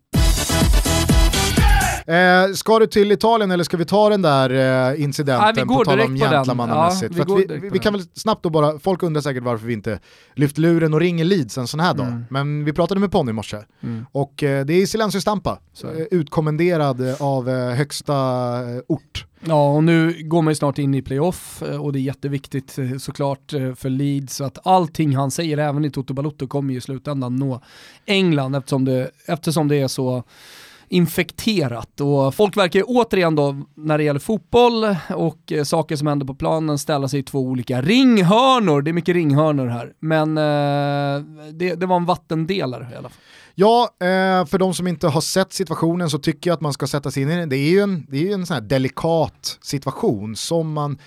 Eh, 2.07 2.53
ska 2.53 2.79
du 2.79 2.87
till 2.87 3.11
Italien 3.11 3.51
eller 3.51 3.63
ska 3.63 3.77
vi 3.77 3.85
ta 3.85 4.09
den 4.09 4.21
där 4.21 4.49
eh, 4.91 5.03
incidenten 5.03 5.67
Nej, 5.67 5.77
på 5.77 5.85
tal 5.85 5.99
om 5.99 6.15
gentlemannamässigt? 6.15 7.13
Ja, 7.17 7.35
vi, 7.35 7.45
vi, 7.45 7.69
vi 7.69 7.79
kan 7.79 7.93
väl 7.93 8.01
snabbt 8.13 8.43
då 8.43 8.49
bara, 8.49 8.79
folk 8.79 9.03
undrar 9.03 9.21
säkert 9.21 9.43
varför 9.43 9.67
vi 9.67 9.73
inte 9.73 9.99
lyfter 10.35 10.61
luren 10.61 10.93
och 10.93 10.99
ringer 10.99 11.25
Leeds 11.25 11.57
en 11.57 11.67
sån 11.67 11.79
här 11.79 11.93
dag. 11.93 12.07
Mm. 12.07 12.25
Men 12.29 12.65
vi 12.65 12.73
pratade 12.73 12.99
med 12.99 13.11
Ponny 13.11 13.29
i 13.29 13.33
morse 13.33 13.57
mm. 13.83 14.05
och 14.11 14.43
eh, 14.43 14.65
det 14.65 14.73
är 14.73 14.85
Silencio 14.85 15.21
Stampa, 15.21 15.59
så. 15.73 15.87
Eh, 15.87 16.05
utkommenderad 16.11 17.15
av 17.19 17.49
eh, 17.49 17.69
högsta 17.69 18.13
eh, 18.13 18.81
ort. 18.87 19.25
Ja, 19.39 19.71
och 19.71 19.83
nu 19.83 20.23
går 20.23 20.41
man 20.41 20.51
ju 20.51 20.55
snart 20.55 20.77
in 20.77 20.93
i 20.93 21.01
playoff 21.01 21.63
och 21.79 21.93
det 21.93 21.99
är 21.99 22.01
jätteviktigt 22.01 22.77
såklart 22.99 23.51
för 23.75 23.89
Leeds. 23.89 24.35
Så 24.35 24.43
att 24.43 24.67
allting 24.67 25.15
han 25.15 25.31
säger, 25.31 25.57
även 25.57 25.85
i 25.85 25.91
Toto 25.91 26.13
Balotto, 26.13 26.47
kommer 26.47 26.71
ju 26.71 26.77
i 26.77 26.81
slutändan 26.81 27.35
nå 27.35 27.61
England 28.05 28.55
eftersom 28.55 28.85
det, 28.85 29.11
eftersom 29.25 29.67
det 29.67 29.75
är 29.75 29.87
så 29.87 30.23
infekterat 30.89 32.01
och 32.01 32.35
folk 32.35 32.57
verkar 32.57 32.83
återigen 32.85 33.35
då 33.35 33.55
när 33.75 33.97
det 33.97 34.03
gäller 34.03 34.19
fotboll 34.19 34.95
och 35.15 35.51
eh, 35.51 35.63
saker 35.63 35.95
som 35.95 36.07
händer 36.07 36.25
på 36.25 36.35
planen 36.35 36.77
ställa 36.77 37.07
sig 37.07 37.19
i 37.19 37.23
två 37.23 37.39
olika 37.39 37.81
ringhörnor. 37.81 38.81
Det 38.81 38.91
är 38.91 38.93
mycket 38.93 39.15
ringhörnor 39.15 39.67
här, 39.67 39.93
men 39.99 40.37
eh, 40.37 41.51
det, 41.53 41.75
det, 41.75 41.85
var 41.85 41.95
en 41.95 42.05
vattendelare 42.05 42.87
i 42.93 42.95
alla 42.95 43.09
fall. 43.09 43.19
Ja, 43.55 43.89
eh, 43.99 44.45
för 44.45 44.57
de 44.57 44.73
som 44.73 44.87
inte 44.87 45.07
har 45.07 45.21
sett 45.21 45.53
situationen 45.53 46.09
så 46.09 46.19
tycker 46.19 46.49
jag 46.49 46.55
att 46.55 46.61
man 46.61 46.73
ska 46.73 46.87
sätta 46.87 47.11
sig 47.11 47.23
in 47.23 47.29
i 47.29 47.35
den. 47.35 47.49
Det 47.49 47.57
är 47.57 47.69
ju 47.69 47.79
en, 47.79 48.05
det 48.09 48.29
är 48.29 48.33
en 48.33 48.45
sån 48.45 48.53
här 48.53 48.61
delikat 48.61 49.57
situation 49.61 50.35
som 50.35 50.73
man 50.73 50.97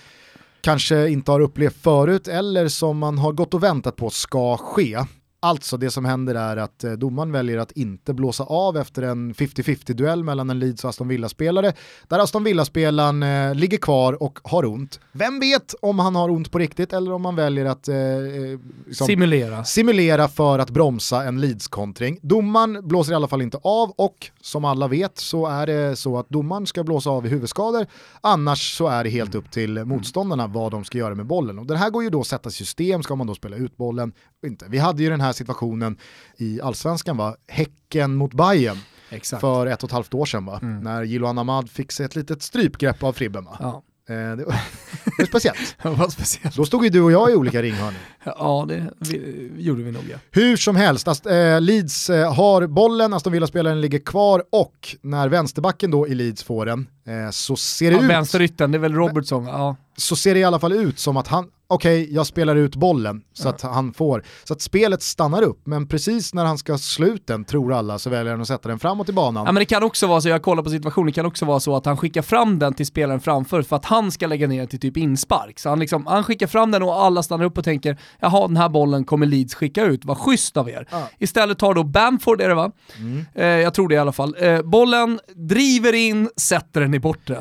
kanske 0.61 1.09
inte 1.09 1.31
har 1.31 1.39
upplevt 1.39 1.81
förut 1.81 2.27
eller 2.27 2.67
som 2.67 2.97
man 2.97 3.17
har 3.17 3.31
gått 3.31 3.53
och 3.53 3.63
väntat 3.63 3.95
på 3.95 4.09
ska 4.09 4.57
ske. 4.57 4.97
Alltså 5.43 5.77
det 5.77 5.91
som 5.91 6.05
händer 6.05 6.35
är 6.35 6.57
att 6.57 6.83
eh, 6.83 6.91
domaren 6.91 7.31
väljer 7.31 7.57
att 7.57 7.71
inte 7.71 8.13
blåsa 8.13 8.43
av 8.43 8.77
efter 8.77 9.01
en 9.01 9.33
50-50 9.33 9.93
duell 9.93 10.23
mellan 10.23 10.49
en 10.49 10.59
Leeds 10.59 10.83
och 10.83 10.89
Aston 10.89 11.07
Villa-spelare 11.07 11.73
där 12.07 12.19
Aston 12.19 12.43
Villa-spelaren 12.43 13.23
eh, 13.23 13.55
ligger 13.55 13.77
kvar 13.77 14.23
och 14.23 14.39
har 14.43 14.65
ont. 14.65 14.99
Vem 15.11 15.39
vet 15.39 15.75
om 15.81 15.99
han 15.99 16.15
har 16.15 16.29
ont 16.29 16.51
på 16.51 16.59
riktigt 16.59 16.93
eller 16.93 17.11
om 17.11 17.25
han 17.25 17.35
väljer 17.35 17.65
att 17.65 17.87
eh, 17.87 17.95
eh 17.95 18.59
liksom, 18.87 19.07
simulera. 19.07 19.63
simulera 19.63 20.27
för 20.27 20.59
att 20.59 20.69
bromsa 20.69 21.23
en 21.23 21.41
Leeds-kontring. 21.41 22.19
Domaren 22.21 22.87
blåser 22.87 23.11
i 23.11 23.15
alla 23.15 23.27
fall 23.27 23.41
inte 23.41 23.57
av 23.57 23.91
och 23.91 24.31
som 24.41 24.65
alla 24.65 24.87
vet 24.87 25.17
så 25.17 25.47
är 25.47 25.67
det 25.67 25.95
så 25.95 26.17
att 26.17 26.29
domaren 26.29 26.67
ska 26.67 26.83
blåsa 26.83 27.09
av 27.09 27.25
i 27.25 27.29
huvudskador 27.29 27.85
annars 28.21 28.77
så 28.77 28.87
är 28.87 29.03
det 29.03 29.09
helt 29.09 29.35
upp 29.35 29.51
till 29.51 29.85
motståndarna 29.85 30.47
vad 30.47 30.71
de 30.71 30.83
ska 30.83 30.97
göra 30.97 31.15
med 31.15 31.25
bollen. 31.25 31.59
Och 31.59 31.65
det 31.65 31.77
här 31.77 31.89
går 31.89 32.03
ju 32.03 32.09
då 32.09 32.19
att 32.19 32.27
sätta 32.27 32.49
system, 32.49 33.03
ska 33.03 33.15
man 33.15 33.27
då 33.27 33.35
spela 33.35 33.55
ut 33.55 33.77
bollen? 33.77 34.13
Inte. 34.47 34.65
Vi 34.69 34.77
hade 34.77 35.03
ju 35.03 35.09
den 35.09 35.21
här 35.21 35.33
situationen 35.33 35.97
i 36.37 36.61
allsvenskan 36.61 37.17
va, 37.17 37.35
Häcken 37.47 38.15
mot 38.15 38.33
Bayern 38.33 38.77
Exakt. 39.09 39.41
för 39.41 39.67
ett 39.67 39.83
och 39.83 39.89
ett 39.89 39.93
halvt 39.93 40.13
år 40.13 40.25
sedan 40.25 40.45
va, 40.45 40.59
mm. 40.61 40.79
när 40.79 41.03
Jiloan 41.03 41.37
Ahmad 41.37 41.69
fick 41.69 41.91
sig 41.91 42.05
ett 42.05 42.15
litet 42.15 42.41
strypgrepp 42.41 43.03
av 43.03 43.13
Fribben 43.13 43.45
va. 43.45 43.57
Ja. 43.59 43.83
Eh, 44.09 44.15
det, 44.15 44.45
var, 44.45 44.53
det 45.05 45.11
var 45.17 45.25
speciellt. 45.25 45.75
det 45.83 45.89
var 45.89 46.09
speciellt. 46.09 46.55
Då 46.55 46.65
stod 46.65 46.83
ju 46.83 46.89
du 46.89 47.01
och 47.01 47.11
jag 47.11 47.31
i 47.31 47.35
olika 47.35 47.61
ringhörnor. 47.61 47.99
Ja, 48.23 48.65
det 48.67 48.93
vi, 48.99 49.51
gjorde 49.57 49.83
vi 49.83 49.91
nog 49.91 50.03
ja. 50.11 50.17
Hur 50.31 50.57
som 50.57 50.75
helst, 50.75 51.07
Ast 51.07 51.25
eh, 51.25 51.61
Leeds 51.61 52.09
eh, 52.09 52.33
har 52.33 52.67
bollen, 52.67 53.13
Aston 53.13 53.33
Villa-spelaren 53.33 53.81
ligger 53.81 53.99
kvar 53.99 54.43
och 54.49 54.95
när 55.01 55.29
vänsterbacken 55.29 55.91
då 55.91 56.07
i 56.07 56.15
Leeds 56.15 56.43
får 56.43 56.65
den 56.65 56.87
eh, 57.05 57.31
så 57.31 57.55
ser 57.55 57.91
det 57.91 57.97
ja, 57.97 58.03
ut... 58.03 58.09
Vänsterytten, 58.09 58.71
det 58.71 58.77
är 58.77 58.79
väl 58.79 58.93
Robertson, 58.93 59.45
ja. 59.45 59.75
Så 60.01 60.15
ser 60.15 60.33
det 60.33 60.39
i 60.39 60.43
alla 60.43 60.59
fall 60.59 60.71
ut 60.71 60.99
som 60.99 61.17
att 61.17 61.27
han, 61.27 61.47
okej, 61.67 62.01
okay, 62.03 62.15
jag 62.15 62.27
spelar 62.27 62.55
ut 62.55 62.75
bollen 62.75 63.21
så 63.33 63.47
ja. 63.47 63.49
att 63.49 63.61
han 63.61 63.93
får. 63.93 64.23
Så 64.43 64.53
att 64.53 64.61
spelet 64.61 65.01
stannar 65.01 65.41
upp, 65.41 65.61
men 65.63 65.87
precis 65.87 66.33
när 66.33 66.45
han 66.45 66.57
ska 66.57 66.77
slå 66.77 67.07
ut 67.07 67.27
den, 67.27 67.45
tror 67.45 67.73
alla, 67.73 67.99
så 67.99 68.09
väljer 68.09 68.31
han 68.31 68.41
att 68.41 68.47
sätta 68.47 68.69
den 68.69 68.79
framåt 68.79 69.09
i 69.09 69.13
banan. 69.13 69.45
Ja 69.45 69.51
men 69.51 69.59
det 69.59 69.65
kan 69.65 69.83
också 69.83 70.07
vara 70.07 70.21
så, 70.21 70.29
jag 70.29 70.41
kollar 70.41 70.63
på 70.63 70.69
situationen, 70.69 71.05
det 71.05 71.11
kan 71.11 71.25
också 71.25 71.45
vara 71.45 71.59
så 71.59 71.75
att 71.75 71.85
han 71.85 71.97
skickar 71.97 72.21
fram 72.21 72.59
den 72.59 72.73
till 72.73 72.85
spelaren 72.85 73.19
framför 73.19 73.61
för 73.61 73.75
att 73.75 73.85
han 73.85 74.11
ska 74.11 74.27
lägga 74.27 74.47
ner 74.47 74.65
till 74.65 74.79
typ 74.79 74.97
inspark. 74.97 75.59
Så 75.59 75.69
han, 75.69 75.79
liksom, 75.79 76.05
han 76.07 76.23
skickar 76.23 76.47
fram 76.47 76.71
den 76.71 76.83
och 76.83 77.03
alla 77.03 77.23
stannar 77.23 77.45
upp 77.45 77.57
och 77.57 77.63
tänker, 77.63 77.97
jaha 78.19 78.47
den 78.47 78.57
här 78.57 78.69
bollen 78.69 79.05
kommer 79.05 79.25
Leeds 79.25 79.55
skicka 79.55 79.85
ut, 79.85 80.05
vad 80.05 80.17
schysst 80.17 80.57
av 80.57 80.69
er. 80.69 80.87
Ja. 80.91 81.09
Istället 81.19 81.59
tar 81.59 81.73
då 81.73 81.83
Bamford, 81.83 82.41
är 82.41 82.49
det 82.49 82.55
va? 82.55 82.71
Mm. 82.97 83.25
Eh, 83.35 83.45
jag 83.45 83.73
tror 83.73 83.87
det 83.87 83.95
i 83.95 83.97
alla 83.97 84.11
fall. 84.11 84.35
Eh, 84.39 84.61
bollen, 84.61 85.19
driver 85.35 85.93
in, 85.93 86.29
sätter 86.37 86.81
den 86.81 86.93
i 86.93 86.99
bortre. 86.99 87.35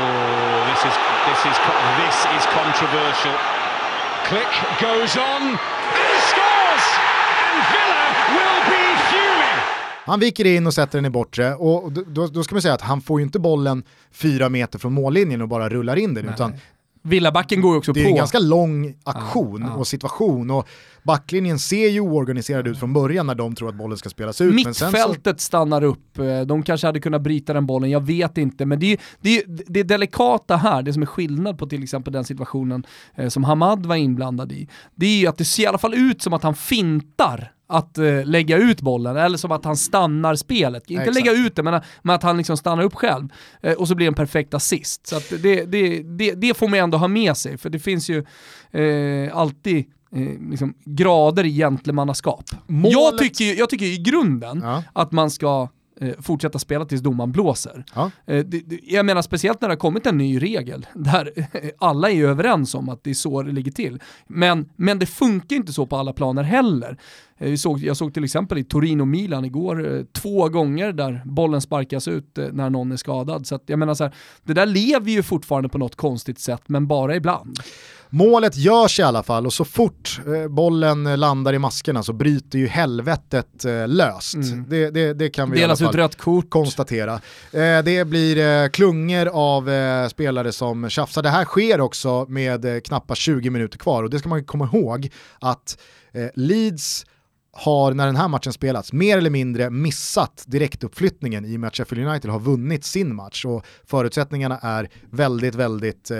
Oh, 0.00 0.41
this 0.82 0.92
is, 0.92 0.98
this 1.28 1.42
is, 1.50 1.58
this 2.02 2.18
is 2.36 2.42
controversial. 2.58 3.34
Click 4.28 4.52
goes 4.80 5.16
on 5.16 5.42
and 6.02 6.18
scores! 6.30 6.86
And 7.46 7.58
Villa 7.72 8.06
will 8.34 8.60
be 8.70 8.84
fuming! 9.10 9.58
Han 10.04 10.20
viker 10.20 10.44
in 10.44 10.66
och 10.66 10.74
sätter 10.74 10.98
den 10.98 11.04
i 11.04 11.10
bortre 11.10 11.54
och 11.54 11.92
då, 11.92 12.26
då, 12.26 12.44
ska 12.44 12.54
man 12.54 12.62
säga 12.62 12.74
att 12.74 12.80
han 12.80 13.00
får 13.00 13.20
ju 13.20 13.26
inte 13.26 13.38
bollen 13.38 13.82
fyra 14.12 14.48
meter 14.48 14.78
från 14.78 14.92
mållinjen 14.92 15.42
och 15.42 15.48
bara 15.48 15.68
rullar 15.68 15.96
in 15.96 16.14
den 16.14 16.24
Nej. 16.24 16.34
utan 16.34 16.52
Villabacken 17.02 17.60
går 17.60 17.72
ju 17.72 17.78
också 17.78 17.92
på. 17.92 17.98
Det 17.98 18.04
är 18.04 18.08
en 18.08 18.16
ganska 18.16 18.38
lång 18.38 18.94
aktion 19.04 19.62
ja, 19.62 19.68
ja. 19.70 19.76
och 19.76 19.86
situation 19.86 20.50
och 20.50 20.68
backlinjen 21.02 21.58
ser 21.58 21.88
ju 21.88 22.00
oorganiserad 22.00 22.68
ut 22.68 22.78
från 22.78 22.92
början 22.92 23.26
när 23.26 23.34
de 23.34 23.54
tror 23.54 23.68
att 23.68 23.74
bollen 23.74 23.98
ska 23.98 24.08
spelas 24.08 24.40
ut. 24.40 24.54
Mittfältet 24.54 25.40
så... 25.40 25.44
stannar 25.44 25.84
upp, 25.84 26.18
eh, 26.18 26.40
de 26.40 26.62
kanske 26.62 26.86
hade 26.86 27.00
kunnat 27.00 27.22
bryta 27.22 27.52
den 27.52 27.66
bollen, 27.66 27.90
jag 27.90 28.06
vet 28.06 28.38
inte. 28.38 28.66
Men 28.66 28.80
det, 28.80 28.92
är, 28.92 28.98
det, 29.20 29.38
är, 29.38 29.44
det 29.46 29.82
delikata 29.82 30.56
här, 30.56 30.82
det 30.82 30.92
som 30.92 31.02
är 31.02 31.06
skillnad 31.06 31.58
på 31.58 31.66
till 31.66 31.82
exempel 31.82 32.12
den 32.12 32.24
situationen 32.24 32.86
eh, 33.14 33.28
som 33.28 33.44
Hamad 33.44 33.86
var 33.86 33.96
inblandad 33.96 34.52
i, 34.52 34.68
det 34.94 35.06
är 35.06 35.16
ju 35.16 35.26
att 35.26 35.38
det 35.38 35.44
ser 35.44 35.62
i 35.62 35.66
alla 35.66 35.78
fall 35.78 35.94
ut 35.94 36.22
som 36.22 36.32
att 36.32 36.42
han 36.42 36.54
fintar 36.54 37.52
att 37.72 37.98
uh, 37.98 38.24
lägga 38.24 38.56
ut 38.56 38.80
bollen, 38.80 39.16
eller 39.16 39.38
som 39.38 39.52
att 39.52 39.64
han 39.64 39.76
stannar 39.76 40.34
spelet. 40.34 40.90
Inte 40.90 41.02
Exakt. 41.02 41.14
lägga 41.14 41.32
ut 41.32 41.56
det, 41.56 41.62
men, 41.62 41.80
men, 42.02 42.16
att 42.16 42.22
han 42.22 42.36
liksom 42.36 42.56
stannar 42.56 42.82
upp 42.82 42.94
själv. 42.94 43.28
Uh, 43.66 43.72
och 43.72 43.88
så 43.88 43.94
blir 43.94 44.06
det 44.06 44.10
en 44.10 44.14
perfekt 44.14 44.54
assist. 44.54 45.06
Så 45.06 45.20
det, 45.36 45.64
det, 45.64 46.02
det, 46.02 46.34
det, 46.34 46.56
får 46.56 46.68
man 46.68 46.78
ändå 46.78 46.98
ha 46.98 47.08
med 47.08 47.36
sig, 47.36 47.58
för 47.58 47.70
det 47.70 47.78
finns 47.78 48.10
ju 48.10 48.24
uh, 48.74 49.36
alltid 49.36 49.84
liksom, 50.50 50.74
grader 50.84 51.44
i 51.44 51.56
gentlemannaskap. 51.56 52.44
Målet... 52.66 52.92
Jag, 52.92 53.18
tycker, 53.18 53.58
jag 53.58 53.70
tycker 53.70 53.86
i 53.86 53.96
grunden 53.96 54.60
ja. 54.64 54.82
att 54.92 55.12
man 55.12 55.30
ska 55.30 55.68
eh, 56.00 56.14
fortsätta 56.20 56.58
spela 56.58 56.84
tills 56.84 57.02
domaren 57.02 57.32
blåser. 57.32 57.84
Ja. 57.94 58.10
Eh, 58.26 58.44
det, 58.44 58.60
det, 58.60 58.80
jag 58.82 59.06
menar 59.06 59.22
speciellt 59.22 59.60
när 59.60 59.68
det 59.68 59.72
har 59.72 59.78
kommit 59.78 60.06
en 60.06 60.18
ny 60.18 60.42
regel 60.42 60.86
där 60.94 61.32
alla 61.78 62.10
är 62.10 62.24
överens 62.24 62.74
om 62.74 62.88
att 62.88 63.04
det 63.04 63.10
är 63.10 63.14
så 63.14 63.42
det 63.42 63.52
ligger 63.52 63.72
till. 63.72 64.00
Men, 64.26 64.68
men 64.76 64.98
det 64.98 65.06
funkar 65.06 65.56
inte 65.56 65.72
så 65.72 65.86
på 65.86 65.96
alla 65.96 66.12
planer 66.12 66.42
heller. 66.42 66.98
Jag 67.38 67.58
såg, 67.58 67.78
jag 67.78 67.96
såg 67.96 68.14
till 68.14 68.24
exempel 68.24 68.58
i 68.58 68.64
Torino-Milan 68.64 69.44
igår 69.44 69.96
eh, 69.96 70.02
två 70.12 70.48
gånger 70.48 70.92
där 70.92 71.22
bollen 71.24 71.60
sparkas 71.60 72.08
ut 72.08 72.38
eh, 72.38 72.46
när 72.52 72.70
någon 72.70 72.92
är 72.92 72.96
skadad. 72.96 73.46
Så 73.46 73.54
att, 73.54 73.62
jag 73.66 73.78
menar 73.78 73.94
så 73.94 74.04
här, 74.04 74.14
det 74.44 74.54
där 74.54 74.66
lever 74.66 75.10
ju 75.10 75.22
fortfarande 75.22 75.68
på 75.68 75.78
något 75.78 75.96
konstigt 75.96 76.38
sätt, 76.38 76.62
men 76.66 76.86
bara 76.86 77.16
ibland. 77.16 77.58
Målet 78.14 78.56
görs 78.56 79.00
i 79.00 79.02
alla 79.02 79.22
fall 79.22 79.46
och 79.46 79.52
så 79.52 79.64
fort 79.64 80.20
eh, 80.26 80.48
bollen 80.48 81.20
landar 81.20 81.52
i 81.52 81.58
maskerna 81.58 82.02
så 82.02 82.12
bryter 82.12 82.58
ju 82.58 82.66
helvetet 82.66 83.64
löst. 83.86 84.34
Mm. 84.34 84.64
Det, 84.68 84.90
det, 84.90 85.14
det, 85.14 85.30
kan 85.30 85.50
vi 85.50 85.60
Delas 85.60 85.80
i 85.80 85.84
alla 85.84 86.08
fall 86.08 86.42
konstatera. 86.42 87.20
det 87.84 88.06
blir 88.06 88.68
klungor 88.68 89.26
av 89.26 89.70
spelare 90.08 90.52
som 90.52 90.90
tjafsar. 90.90 91.22
Det 91.22 91.28
här 91.28 91.44
sker 91.44 91.80
också 91.80 92.26
med 92.28 92.84
knappt 92.84 93.16
20 93.16 93.50
minuter 93.50 93.78
kvar 93.78 94.02
och 94.02 94.10
det 94.10 94.18
ska 94.18 94.28
man 94.28 94.44
komma 94.44 94.70
ihåg 94.72 95.10
att 95.40 95.78
Leeds 96.34 97.04
har 97.52 97.94
när 97.94 98.06
den 98.06 98.16
här 98.16 98.28
matchen 98.28 98.52
spelats 98.52 98.92
mer 98.92 99.18
eller 99.18 99.30
mindre 99.30 99.70
missat 99.70 100.44
direktuppflyttningen 100.46 101.44
i 101.44 101.56
och 101.56 101.60
med 101.60 101.68
att 101.68 101.76
Sheffield 101.76 102.08
United 102.08 102.30
har 102.30 102.40
vunnit 102.40 102.84
sin 102.84 103.14
match 103.14 103.44
och 103.44 103.66
förutsättningarna 103.86 104.58
är 104.62 104.88
väldigt, 105.10 105.54
väldigt 105.54 106.10
eh, 106.10 106.18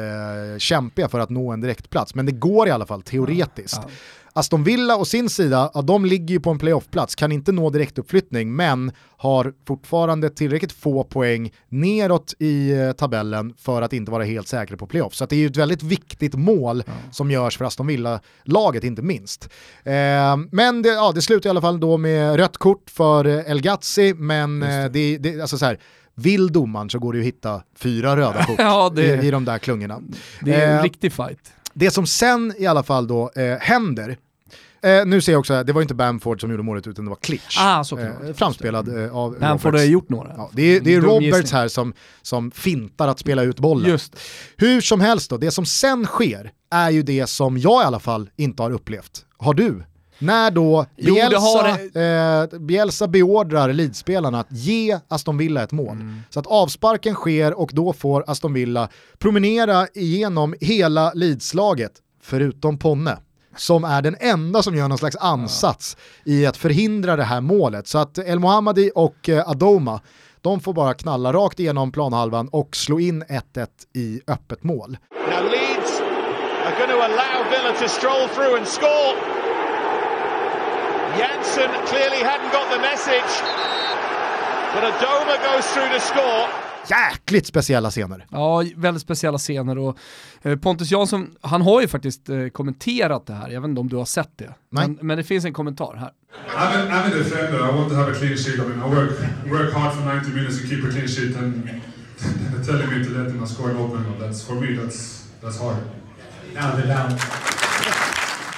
kämpiga 0.58 1.08
för 1.08 1.20
att 1.20 1.30
nå 1.30 1.52
en 1.52 1.60
direktplats. 1.60 2.14
Men 2.14 2.26
det 2.26 2.32
går 2.32 2.68
i 2.68 2.70
alla 2.70 2.86
fall 2.86 3.02
teoretiskt. 3.02 3.78
Ja, 3.82 3.88
ja. 3.88 4.21
Aston 4.32 4.64
Villa 4.64 4.96
och 4.96 5.08
sin 5.08 5.30
sida, 5.30 5.70
ja, 5.74 5.82
de 5.82 6.04
ligger 6.04 6.34
ju 6.34 6.40
på 6.40 6.50
en 6.50 6.58
playoffplats, 6.58 7.14
kan 7.14 7.32
inte 7.32 7.52
nå 7.52 7.70
direktuppflyttning 7.70 8.56
men 8.56 8.92
har 9.16 9.52
fortfarande 9.66 10.30
tillräckligt 10.30 10.72
få 10.72 11.04
poäng 11.04 11.52
neråt 11.68 12.34
i 12.38 12.72
eh, 12.72 12.92
tabellen 12.92 13.54
för 13.58 13.82
att 13.82 13.92
inte 13.92 14.12
vara 14.12 14.24
helt 14.24 14.48
säkra 14.48 14.76
på 14.76 14.86
playoff. 14.86 15.14
Så 15.14 15.26
det 15.26 15.36
är 15.36 15.40
ju 15.40 15.46
ett 15.46 15.56
väldigt 15.56 15.82
viktigt 15.82 16.34
mål 16.34 16.82
ja. 16.86 16.92
som 17.10 17.30
görs 17.30 17.58
för 17.58 17.64
Aston 17.64 17.86
Villa-laget 17.86 18.84
inte 18.84 19.02
minst. 19.02 19.48
Eh, 19.84 20.36
men 20.50 20.82
det, 20.82 20.88
ja, 20.88 21.12
det 21.14 21.22
slutar 21.22 21.48
i 21.48 21.50
alla 21.50 21.60
fall 21.60 21.80
då 21.80 21.96
med 21.96 22.36
rött 22.36 22.56
kort 22.56 22.90
för 22.90 23.26
El 23.26 23.60
Gazzi, 23.60 24.14
men 24.14 24.60
det. 24.60 24.82
Eh, 24.82 24.90
det, 24.90 25.18
det, 25.18 25.40
alltså 25.40 25.58
så 25.58 25.64
här, 25.64 25.78
vill 26.14 26.52
domaren 26.52 26.90
så 26.90 26.98
går 26.98 27.12
det 27.12 27.16
ju 27.18 27.22
att 27.22 27.26
hitta 27.26 27.62
fyra 27.76 28.16
röda 28.16 28.44
kort 28.44 28.56
ja, 28.58 28.92
det, 28.94 29.22
i, 29.22 29.26
i 29.26 29.30
de 29.30 29.44
där 29.44 29.58
klungorna. 29.58 30.00
Det 30.40 30.54
är 30.54 30.70
en 30.70 30.76
eh, 30.76 30.82
riktig 30.82 31.12
fight. 31.12 31.52
Det 31.74 31.90
som 31.90 32.06
sen 32.06 32.54
i 32.58 32.66
alla 32.66 32.82
fall 32.82 33.06
då 33.06 33.30
eh, 33.34 33.58
händer, 33.58 34.16
Eh, 34.84 35.06
nu 35.06 35.20
ser 35.20 35.32
jag 35.32 35.38
också, 35.38 35.64
det 35.64 35.72
var 35.72 35.82
inte 35.82 35.94
Bamford 35.94 36.40
som 36.40 36.50
gjorde 36.50 36.62
målet 36.62 36.86
utan 36.86 37.04
det 37.04 37.08
var 37.08 37.16
Klitsch. 37.16 37.58
Ah, 37.60 37.84
eh, 37.98 38.34
framspelad 38.34 39.04
eh, 39.04 39.16
av 39.16 39.38
Bamford 39.38 39.74
har 39.74 39.82
gjort 39.82 40.08
några. 40.08 40.32
Ja, 40.36 40.50
det 40.52 40.62
är, 40.62 40.80
det 40.80 40.94
är 40.94 41.00
Roberts 41.00 41.52
här 41.52 41.68
som, 41.68 41.92
som 42.22 42.50
fintar 42.50 43.08
att 43.08 43.18
spela 43.18 43.42
ut 43.42 43.60
bollen. 43.60 43.90
Just. 43.90 44.16
Hur 44.56 44.80
som 44.80 45.00
helst 45.00 45.30
då, 45.30 45.36
det 45.36 45.50
som 45.50 45.66
sen 45.66 46.04
sker 46.04 46.52
är 46.70 46.90
ju 46.90 47.02
det 47.02 47.26
som 47.26 47.58
jag 47.58 47.82
i 47.82 47.84
alla 47.84 48.00
fall 48.00 48.30
inte 48.36 48.62
har 48.62 48.70
upplevt. 48.70 49.24
Har 49.38 49.54
du? 49.54 49.84
När 50.22 50.50
då 50.50 50.86
Bielsa, 50.96 51.78
jo, 51.94 52.00
eh, 52.00 52.60
Bielsa 52.60 53.08
beordrar 53.08 53.72
Leeds-spelarna 53.72 54.40
att 54.40 54.52
ge 54.52 54.98
Aston 55.08 55.38
Villa 55.38 55.62
ett 55.62 55.72
mål. 55.72 55.96
Mm. 55.96 56.22
Så 56.30 56.40
att 56.40 56.46
avsparken 56.46 57.14
sker 57.14 57.58
och 57.58 57.70
då 57.72 57.92
får 57.92 58.24
Aston 58.26 58.52
Villa 58.52 58.88
promenera 59.18 59.86
igenom 59.94 60.54
hela 60.60 61.12
Leeds-laget, 61.14 61.92
förutom 62.22 62.78
Ponne 62.78 63.18
som 63.56 63.84
är 63.84 64.02
den 64.02 64.16
enda 64.20 64.62
som 64.62 64.76
gör 64.76 64.88
någon 64.88 64.98
slags 64.98 65.16
ansats 65.16 65.96
i 66.24 66.46
att 66.46 66.56
förhindra 66.56 67.16
det 67.16 67.24
här 67.24 67.40
målet. 67.40 67.88
Så 67.88 67.98
att 67.98 68.18
El 68.18 68.38
Mohammadi 68.38 68.90
och 68.94 69.28
eh, 69.28 69.48
Adoma, 69.48 70.00
de 70.40 70.60
får 70.60 70.72
bara 70.72 70.94
knalla 70.94 71.32
rakt 71.32 71.60
igenom 71.60 71.92
planhalvan 71.92 72.48
och 72.48 72.76
slå 72.76 73.00
in 73.00 73.24
1-1 73.24 73.66
i 73.94 74.20
öppet 74.26 74.64
mål. 74.64 74.96
Now 75.30 75.50
Leeds 75.50 76.00
are 76.66 76.74
going 76.78 76.90
to 76.90 77.02
allow 77.04 77.50
Villa 77.50 77.72
to 77.80 77.88
stroll 77.88 78.28
through 78.28 78.58
and 78.58 78.66
score. 78.66 79.41
Jansen 81.18 81.70
clearly 81.86 82.22
hadn't 82.22 82.52
got 82.52 82.70
the 82.74 82.80
message. 82.80 83.32
But 84.74 84.84
Adoma 84.84 85.36
goes 85.44 85.66
through 85.72 85.88
to 85.88 86.00
score 86.00 86.48
jäkligt 86.86 87.46
speciella 87.46 87.90
scener. 87.90 88.26
Ja, 88.30 88.64
väldigt 88.76 89.02
speciella 89.02 89.38
scener 89.38 89.78
och 89.78 89.98
eh, 90.42 90.56
Pontus 90.56 90.90
Jansson, 90.90 91.34
han 91.40 91.62
har 91.62 91.80
ju 91.80 91.88
faktiskt 91.88 92.28
eh, 92.28 92.46
kommenterat 92.48 93.26
det 93.26 93.34
här, 93.34 93.50
jag 93.50 93.60
vet 93.60 93.68
inte 93.68 93.80
om 93.80 93.88
du 93.88 93.96
har 93.96 94.04
sett 94.04 94.30
det. 94.36 94.54
Men, 94.70 94.98
men, 95.02 95.16
det 95.16 95.24
finns 95.24 95.44
en 95.44 95.52
kommentar 95.52 95.96
här. 95.96 96.10
I'm 96.48 96.56
a, 96.56 96.86
I'm 96.90 97.12
a 97.12 97.14
defender, 97.18 97.58
I 97.58 97.76
want 97.76 97.88
to 97.90 97.96
have 97.96 98.12
a 98.12 98.14
clean 98.14 98.36
sheet. 98.36 98.54
I 98.54 98.62
mean, 98.62 98.78
I 98.78 98.94
work, 98.94 99.10
work 99.50 99.74
hard 99.74 99.92
for 99.94 100.14
90 100.14 100.30
minutes 100.30 100.60
to 100.62 100.68
keep 100.68 100.84
a 100.84 100.90
clean 100.90 101.08
sheet 101.08 101.36
and 101.36 101.68
they're 102.52 102.64
telling 102.64 102.98
me 102.98 103.04
to 103.04 103.10
let 103.10 103.28
them 103.28 103.46
score 103.46 103.70
an 103.70 103.76
open 103.76 104.04
goal. 104.04 104.14
That's, 104.18 104.42
for 104.42 104.54
me, 104.54 104.76
that's, 104.76 105.28
that's 105.42 105.58
hard. 105.58 105.78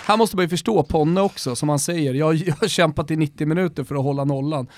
Här 0.06 0.16
måste 0.16 0.36
man 0.36 0.44
ju 0.44 0.48
förstå 0.48 0.82
Ponne 0.82 1.20
också, 1.20 1.56
som 1.56 1.68
han 1.68 1.78
säger. 1.78 2.14
Jag, 2.14 2.34
jag 2.34 2.54
har 2.60 2.68
kämpat 2.68 3.10
i 3.10 3.16
90 3.16 3.46
minuter 3.46 3.84
för 3.84 3.94
att 3.94 4.02
hålla 4.02 4.24
nollan. 4.24 4.68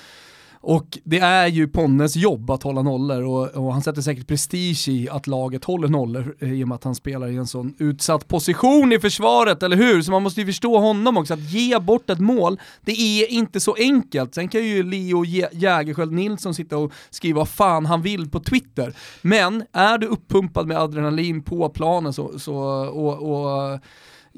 Och 0.61 0.99
det 1.05 1.19
är 1.19 1.47
ju 1.47 1.69
Ponnes 1.69 2.17
jobb 2.17 2.51
att 2.51 2.62
hålla 2.62 2.83
nollor 2.83 3.23
och, 3.23 3.49
och, 3.49 3.73
han 3.73 3.83
sätter 3.83 4.03
säkert 4.03 4.27
prestige 4.27 4.89
i 4.89 5.09
att 5.11 5.27
laget 5.27 5.65
håller 5.65 5.89
nollor 5.89 6.37
eh, 6.41 6.53
i 6.53 6.65
och 6.65 6.69
med 6.69 6.75
att 6.75 6.85
han 6.85 6.95
spelar 6.95 7.29
i 7.29 7.37
en 7.37 7.47
sån 7.47 7.75
utsatt 7.79 8.29
position 8.29 8.93
i 8.93 8.99
försvaret, 8.99 9.62
eller 9.62 9.77
hur? 9.77 10.03
Så 10.03 10.11
man 10.11 10.23
måste 10.23 10.41
ju 10.41 10.47
förstå 10.47 10.79
honom 10.79 11.17
också, 11.17 11.35
att 11.35 11.51
ge 11.53 11.79
bort 11.79 12.11
ett 12.11 12.21
mål, 12.21 12.61
det 12.81 12.93
är 12.93 13.31
inte 13.31 13.61
så 13.61 13.75
enkelt. 13.75 14.35
Sen 14.35 14.49
kan 14.49 14.65
ju 14.65 14.83
Leo 14.83 15.25
Jägerskiöld 15.53 16.12
Nilsson 16.12 16.55
sitta 16.55 16.77
och 16.79 16.93
skriva 17.11 17.39
vad 17.39 17.49
fan 17.49 17.87
han 17.87 18.03
vill 18.03 18.31
på 18.31 18.41
Twitter. 18.41 18.95
Men 19.23 19.65
är 19.73 19.99
du 19.99 20.07
uppumpad 20.07 20.67
med 20.67 20.79
adrenalin 20.79 21.43
på 21.43 21.69
planen 21.69 22.12
så, 22.12 22.39
så 22.39 22.57
och, 22.87 23.15
och 23.15 23.81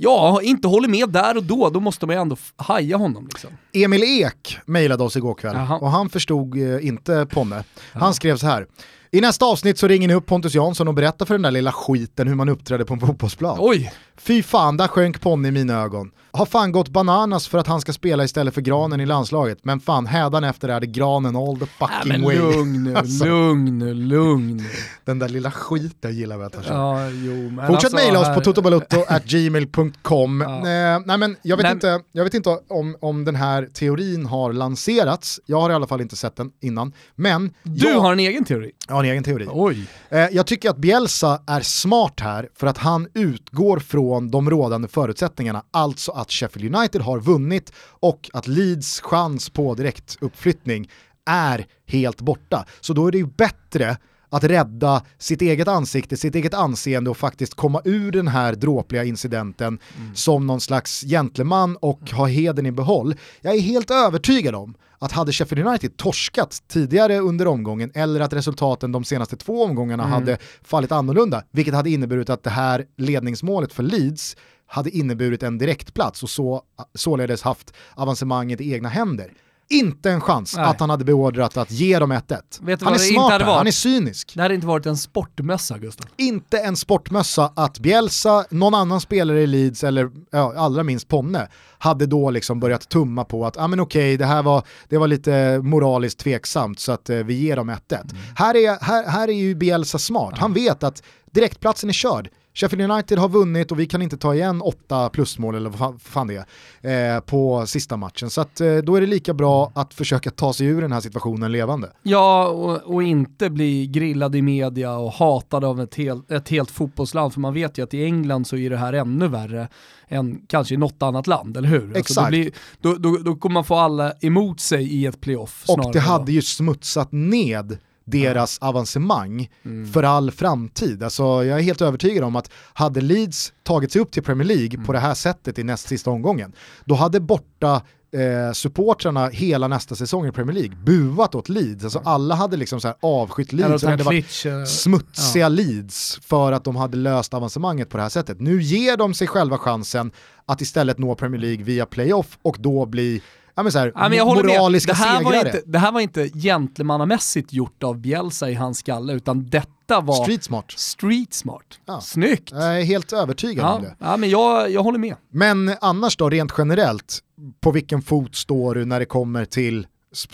ja, 0.00 0.42
inte 0.42 0.68
håller 0.68 0.88
med 0.88 1.08
där 1.08 1.36
och 1.36 1.42
då, 1.42 1.70
då 1.70 1.80
måste 1.80 2.06
man 2.06 2.16
ju 2.16 2.22
ändå 2.22 2.36
haja 2.56 2.96
honom. 2.96 3.24
Liksom. 3.24 3.50
Emil 3.72 4.02
Ek 4.02 4.58
mejlade 4.64 5.04
oss 5.04 5.16
igår 5.16 5.34
kväll 5.34 5.56
Aha. 5.56 5.76
och 5.76 5.90
han 5.90 6.08
förstod 6.10 6.58
eh, 6.58 6.86
inte 6.86 7.26
Ponne. 7.30 7.64
Han 7.92 8.14
skrev 8.14 8.36
så 8.36 8.46
här. 8.46 8.66
I 9.10 9.20
nästa 9.20 9.44
avsnitt 9.44 9.78
så 9.78 9.88
ringer 9.88 10.08
ni 10.08 10.14
upp 10.14 10.26
Pontus 10.26 10.54
Jansson 10.54 10.88
och 10.88 10.94
berättar 10.94 11.26
för 11.26 11.34
den 11.34 11.42
där 11.42 11.50
lilla 11.50 11.72
skiten 11.72 12.28
hur 12.28 12.34
man 12.34 12.48
uppträder 12.48 12.84
på 12.84 12.94
en 12.94 13.00
fotbollsplan. 13.00 13.56
Oj! 13.60 13.92
Fy 14.16 14.42
fan, 14.42 14.76
där 14.76 14.88
sjönk 14.88 15.20
Ponne 15.20 15.48
i 15.48 15.50
mina 15.50 15.82
ögon 15.82 16.10
har 16.38 16.46
fan 16.46 16.72
gått 16.72 16.88
bananas 16.88 17.48
för 17.48 17.58
att 17.58 17.66
han 17.66 17.80
ska 17.80 17.92
spela 17.92 18.24
istället 18.24 18.54
för 18.54 18.60
Granen 18.60 19.00
i 19.00 19.06
landslaget. 19.06 19.58
Men 19.62 19.80
fan, 19.80 20.06
hädan 20.06 20.44
efter 20.44 20.68
är 20.68 20.80
det 20.80 20.86
Granen 20.86 21.36
all 21.36 21.58
the 21.58 21.66
fucking 21.66 22.22
ja, 22.22 22.26
way. 22.26 22.38
Lugn 22.38 22.84
nu, 22.84 22.94
alltså. 22.96 23.24
lugn 23.24 23.78
nu, 23.78 23.94
lugn. 23.94 24.62
Den 25.04 25.18
där 25.18 25.28
lilla 25.28 25.50
skiten 25.50 26.16
gillar 26.16 26.38
vi 26.38 26.44
att 26.44 26.54
han 26.54 26.64
ja, 26.68 27.10
jo, 27.10 27.50
Fortsätt 27.66 27.72
alltså, 27.72 27.96
mejla 27.96 28.20
oss 28.20 28.34
på 28.34 28.40
totobalutto.gmail.com. 28.40 30.40
Ja. 30.48 30.58
Eh, 30.58 31.00
nej 31.04 31.18
men 31.18 31.36
jag 31.42 31.56
vet 31.56 31.64
men... 31.64 31.72
inte, 31.72 32.00
jag 32.12 32.24
vet 32.24 32.34
inte 32.34 32.58
om, 32.68 32.96
om 33.00 33.24
den 33.24 33.34
här 33.34 33.68
teorin 33.74 34.26
har 34.26 34.52
lanserats. 34.52 35.40
Jag 35.46 35.60
har 35.60 35.70
i 35.70 35.74
alla 35.74 35.86
fall 35.86 36.00
inte 36.00 36.16
sett 36.16 36.36
den 36.36 36.50
innan. 36.60 36.92
Men 37.14 37.54
du 37.62 37.86
jag, 37.86 38.00
har 38.00 38.12
en 38.12 38.20
egen 38.20 38.44
teori? 38.44 38.70
Jag 38.88 38.97
har 38.98 39.04
en 39.04 39.10
egen 39.10 39.24
teori. 39.24 39.46
Oj. 39.50 39.86
Eh, 40.08 40.28
jag 40.32 40.46
tycker 40.46 40.70
att 40.70 40.76
Bielsa 40.76 41.42
är 41.46 41.60
smart 41.60 42.20
här 42.20 42.48
för 42.54 42.66
att 42.66 42.78
han 42.78 43.08
utgår 43.14 43.78
från 43.78 44.30
de 44.30 44.50
rådande 44.50 44.88
förutsättningarna, 44.88 45.62
alltså 45.70 46.12
att 46.12 46.30
Sheffield 46.30 46.76
United 46.76 47.02
har 47.02 47.20
vunnit 47.20 47.72
och 48.00 48.30
att 48.32 48.46
Leeds 48.46 49.00
chans 49.00 49.50
på 49.50 49.74
direktuppflyttning 49.74 50.90
är 51.26 51.66
helt 51.86 52.20
borta. 52.20 52.66
Så 52.80 52.92
då 52.92 53.06
är 53.06 53.12
det 53.12 53.18
ju 53.18 53.26
bättre 53.26 53.96
att 54.30 54.44
rädda 54.44 55.02
sitt 55.18 55.42
eget 55.42 55.68
ansikte, 55.68 56.16
sitt 56.16 56.34
eget 56.34 56.54
anseende 56.54 57.10
och 57.10 57.16
faktiskt 57.16 57.54
komma 57.54 57.80
ur 57.84 58.12
den 58.12 58.28
här 58.28 58.54
dråpliga 58.54 59.04
incidenten 59.04 59.78
mm. 59.98 60.14
som 60.14 60.46
någon 60.46 60.60
slags 60.60 61.00
gentleman 61.00 61.76
och 61.76 62.10
ha 62.10 62.26
heden 62.26 62.66
i 62.66 62.72
behåll. 62.72 63.14
Jag 63.40 63.54
är 63.54 63.60
helt 63.60 63.90
övertygad 63.90 64.54
om 64.54 64.74
att 64.98 65.12
hade 65.12 65.32
Sheffield 65.32 65.66
United 65.66 65.96
torskat 65.96 66.62
tidigare 66.68 67.18
under 67.18 67.46
omgången 67.46 67.90
eller 67.94 68.20
att 68.20 68.32
resultaten 68.32 68.92
de 68.92 69.04
senaste 69.04 69.36
två 69.36 69.64
omgångarna 69.64 70.02
mm. 70.02 70.12
hade 70.12 70.38
fallit 70.62 70.92
annorlunda, 70.92 71.42
vilket 71.50 71.74
hade 71.74 71.90
inneburit 71.90 72.30
att 72.30 72.42
det 72.42 72.50
här 72.50 72.84
ledningsmålet 72.96 73.72
för 73.72 73.82
Leeds 73.82 74.36
hade 74.66 74.90
inneburit 74.90 75.42
en 75.42 75.58
direktplats 75.58 76.22
och 76.22 76.30
så, 76.30 76.62
således 76.94 77.42
haft 77.42 77.74
avancemanget 77.94 78.60
i 78.60 78.72
egna 78.72 78.88
händer 78.88 79.32
inte 79.70 80.10
en 80.10 80.20
chans 80.20 80.56
Nej. 80.56 80.64
att 80.64 80.80
han 80.80 80.90
hade 80.90 81.04
beordrat 81.04 81.56
att 81.56 81.70
ge 81.70 81.98
dem 81.98 82.12
1-1. 82.12 82.40
Han 82.84 82.94
är 82.94 82.98
smart 82.98 83.42
han 83.42 83.66
är 83.66 83.70
cynisk. 83.70 84.32
Det 84.34 84.42
hade 84.42 84.54
inte 84.54 84.66
varit 84.66 84.86
en 84.86 84.96
sportmössa 84.96 85.78
Gustav. 85.78 86.06
Inte 86.16 86.58
en 86.58 86.76
sportmössa 86.76 87.52
att 87.56 87.78
Bielsa, 87.78 88.44
någon 88.50 88.74
annan 88.74 89.00
spelare 89.00 89.42
i 89.42 89.46
Leeds 89.46 89.84
eller 89.84 90.10
ja, 90.30 90.54
allra 90.56 90.82
minst 90.82 91.08
Ponne 91.08 91.48
hade 91.78 92.06
då 92.06 92.30
liksom 92.30 92.60
börjat 92.60 92.88
tumma 92.88 93.24
på 93.24 93.46
att 93.46 93.56
ah, 93.56 93.68
men 93.68 93.80
okej, 93.80 94.16
det 94.16 94.26
här 94.26 94.42
var, 94.42 94.62
det 94.88 94.98
var 94.98 95.06
lite 95.06 95.60
moraliskt 95.62 96.18
tveksamt 96.18 96.80
så 96.80 96.92
att 96.92 97.10
eh, 97.10 97.16
vi 97.16 97.34
ger 97.34 97.56
dem 97.56 97.70
1-1. 97.70 97.78
Mm. 97.90 98.06
Här, 98.36 98.56
är, 98.56 98.84
här, 98.84 99.06
här 99.06 99.28
är 99.28 99.32
ju 99.32 99.54
Bielsa 99.54 99.98
smart, 99.98 100.38
han 100.38 100.52
vet 100.52 100.82
att 100.82 101.02
direktplatsen 101.30 101.88
är 101.88 101.92
körd. 101.92 102.30
Sheffield 102.60 102.90
United 102.90 103.18
har 103.18 103.28
vunnit 103.28 103.72
och 103.72 103.80
vi 103.80 103.86
kan 103.86 104.02
inte 104.02 104.16
ta 104.16 104.34
igen 104.34 104.62
åtta 104.62 105.08
plusmål 105.08 105.54
eller 105.54 105.70
vad 105.70 106.02
fan 106.02 106.26
det 106.26 106.46
är 106.82 107.14
eh, 107.14 107.20
på 107.20 107.66
sista 107.66 107.96
matchen. 107.96 108.30
Så 108.30 108.40
att, 108.40 108.60
eh, 108.60 108.76
då 108.76 108.96
är 108.96 109.00
det 109.00 109.06
lika 109.06 109.34
bra 109.34 109.72
att 109.74 109.94
försöka 109.94 110.30
ta 110.30 110.52
sig 110.52 110.66
ur 110.66 110.82
den 110.82 110.92
här 110.92 111.00
situationen 111.00 111.52
levande. 111.52 111.90
Ja, 112.02 112.48
och, 112.48 112.94
och 112.94 113.02
inte 113.02 113.50
bli 113.50 113.86
grillad 113.86 114.36
i 114.36 114.42
media 114.42 114.96
och 114.96 115.12
hatad 115.12 115.64
av 115.64 115.80
ett, 115.80 115.94
hel, 115.94 116.22
ett 116.28 116.48
helt 116.48 116.70
fotbollsland. 116.70 117.32
För 117.32 117.40
man 117.40 117.54
vet 117.54 117.78
ju 117.78 117.82
att 117.84 117.94
i 117.94 118.04
England 118.04 118.46
så 118.46 118.56
är 118.56 118.70
det 118.70 118.76
här 118.76 118.92
ännu 118.92 119.28
värre 119.28 119.68
än 120.08 120.40
kanske 120.46 120.74
i 120.74 120.76
något 120.76 121.02
annat 121.02 121.26
land, 121.26 121.56
eller 121.56 121.68
hur? 121.68 121.96
Exakt. 121.96 121.98
Alltså 121.98 122.24
då, 122.24 122.28
blir, 122.28 122.52
då, 122.80 122.94
då, 122.94 123.16
då 123.16 123.36
kommer 123.36 123.54
man 123.54 123.64
få 123.64 123.74
alla 123.74 124.12
emot 124.20 124.60
sig 124.60 124.94
i 124.94 125.06
ett 125.06 125.20
playoff. 125.20 125.64
Och 125.68 125.92
det 125.92 126.00
hade 126.00 126.32
ju 126.32 126.42
smutsat 126.42 127.08
ned 127.12 127.78
deras 128.10 128.58
mm. 128.60 128.68
avancemang 128.68 129.50
mm. 129.64 129.92
för 129.92 130.02
all 130.02 130.30
framtid. 130.30 131.02
Alltså, 131.02 131.22
jag 131.22 131.58
är 131.58 131.62
helt 131.62 131.82
övertygad 131.82 132.24
om 132.24 132.36
att 132.36 132.50
hade 132.74 133.00
Leeds 133.00 133.52
tagit 133.62 133.92
sig 133.92 134.02
upp 134.02 134.10
till 134.10 134.22
Premier 134.22 134.48
League 134.48 134.74
mm. 134.74 134.86
på 134.86 134.92
det 134.92 134.98
här 134.98 135.14
sättet 135.14 135.58
i 135.58 135.64
näst 135.64 135.88
sista 135.88 136.10
omgången, 136.10 136.52
då 136.84 136.94
hade 136.94 137.20
borta 137.20 137.82
eh, 138.12 138.52
supportrarna 138.52 139.28
hela 139.28 139.68
nästa 139.68 139.94
säsong 139.94 140.26
i 140.26 140.32
Premier 140.32 140.54
League 140.54 140.76
buat 140.84 141.34
åt 141.34 141.48
Leeds. 141.48 141.84
Alltså 141.84 142.02
alla 142.04 142.34
hade 142.34 142.56
liksom 142.56 142.80
så 142.80 142.88
här 142.88 142.96
avskytt 143.00 143.52
Leeds, 143.52 143.82
det 143.82 143.90
hade 143.90 144.02
varit 144.02 144.46
eh, 144.46 144.64
smutsiga 144.64 145.44
ja. 145.44 145.48
Leeds 145.48 146.20
för 146.22 146.52
att 146.52 146.64
de 146.64 146.76
hade 146.76 146.96
löst 146.96 147.34
avancemanget 147.34 147.88
på 147.88 147.96
det 147.96 148.02
här 148.02 148.10
sättet. 148.10 148.40
Nu 148.40 148.62
ger 148.62 148.96
de 148.96 149.14
sig 149.14 149.26
själva 149.26 149.58
chansen 149.58 150.10
att 150.46 150.60
istället 150.60 150.98
nå 150.98 151.14
Premier 151.14 151.40
League 151.40 151.64
via 151.64 151.86
playoff 151.86 152.38
och 152.42 152.56
då 152.58 152.86
bli 152.86 153.22
ja, 153.58 153.62
men 153.62 153.72
så 153.72 153.78
här, 153.78 153.92
ja, 153.94 154.08
men 154.08 154.18
jag 154.18 154.26
moraliska 154.26 154.92
det 154.92 154.98
här 154.98 155.18
segrare. 155.18 155.34
Var 155.34 155.46
inte, 155.46 155.62
det 155.66 155.78
här 155.78 155.92
var 155.92 156.00
inte 156.00 156.28
gentlemannamässigt 156.28 157.52
gjort 157.52 157.82
av 157.82 157.98
Bielsa 157.98 158.50
i 158.50 158.54
hans 158.54 158.78
skalle, 158.78 159.12
utan 159.12 159.46
detta 159.48 160.00
var 160.00 160.24
street 160.24 160.44
smart. 160.44 160.70
Street 160.76 161.34
smart. 161.34 161.64
Ja. 161.86 162.00
Snyggt! 162.00 162.50
Jag 162.52 162.80
är 162.80 162.84
helt 162.84 163.12
övertygad 163.12 163.64
ja. 163.64 163.74
om 163.74 163.82
det. 163.82 163.94
Ja, 163.98 164.16
men 164.16 164.30
jag, 164.30 164.70
jag 164.70 164.82
håller 164.82 164.98
med. 164.98 165.16
Men 165.30 165.74
annars 165.80 166.16
då, 166.16 166.30
rent 166.30 166.52
generellt, 166.58 167.18
på 167.60 167.70
vilken 167.70 168.02
fot 168.02 168.36
står 168.36 168.74
du 168.74 168.84
när 168.84 168.98
det 168.98 169.06
kommer 169.06 169.44
till 169.44 169.86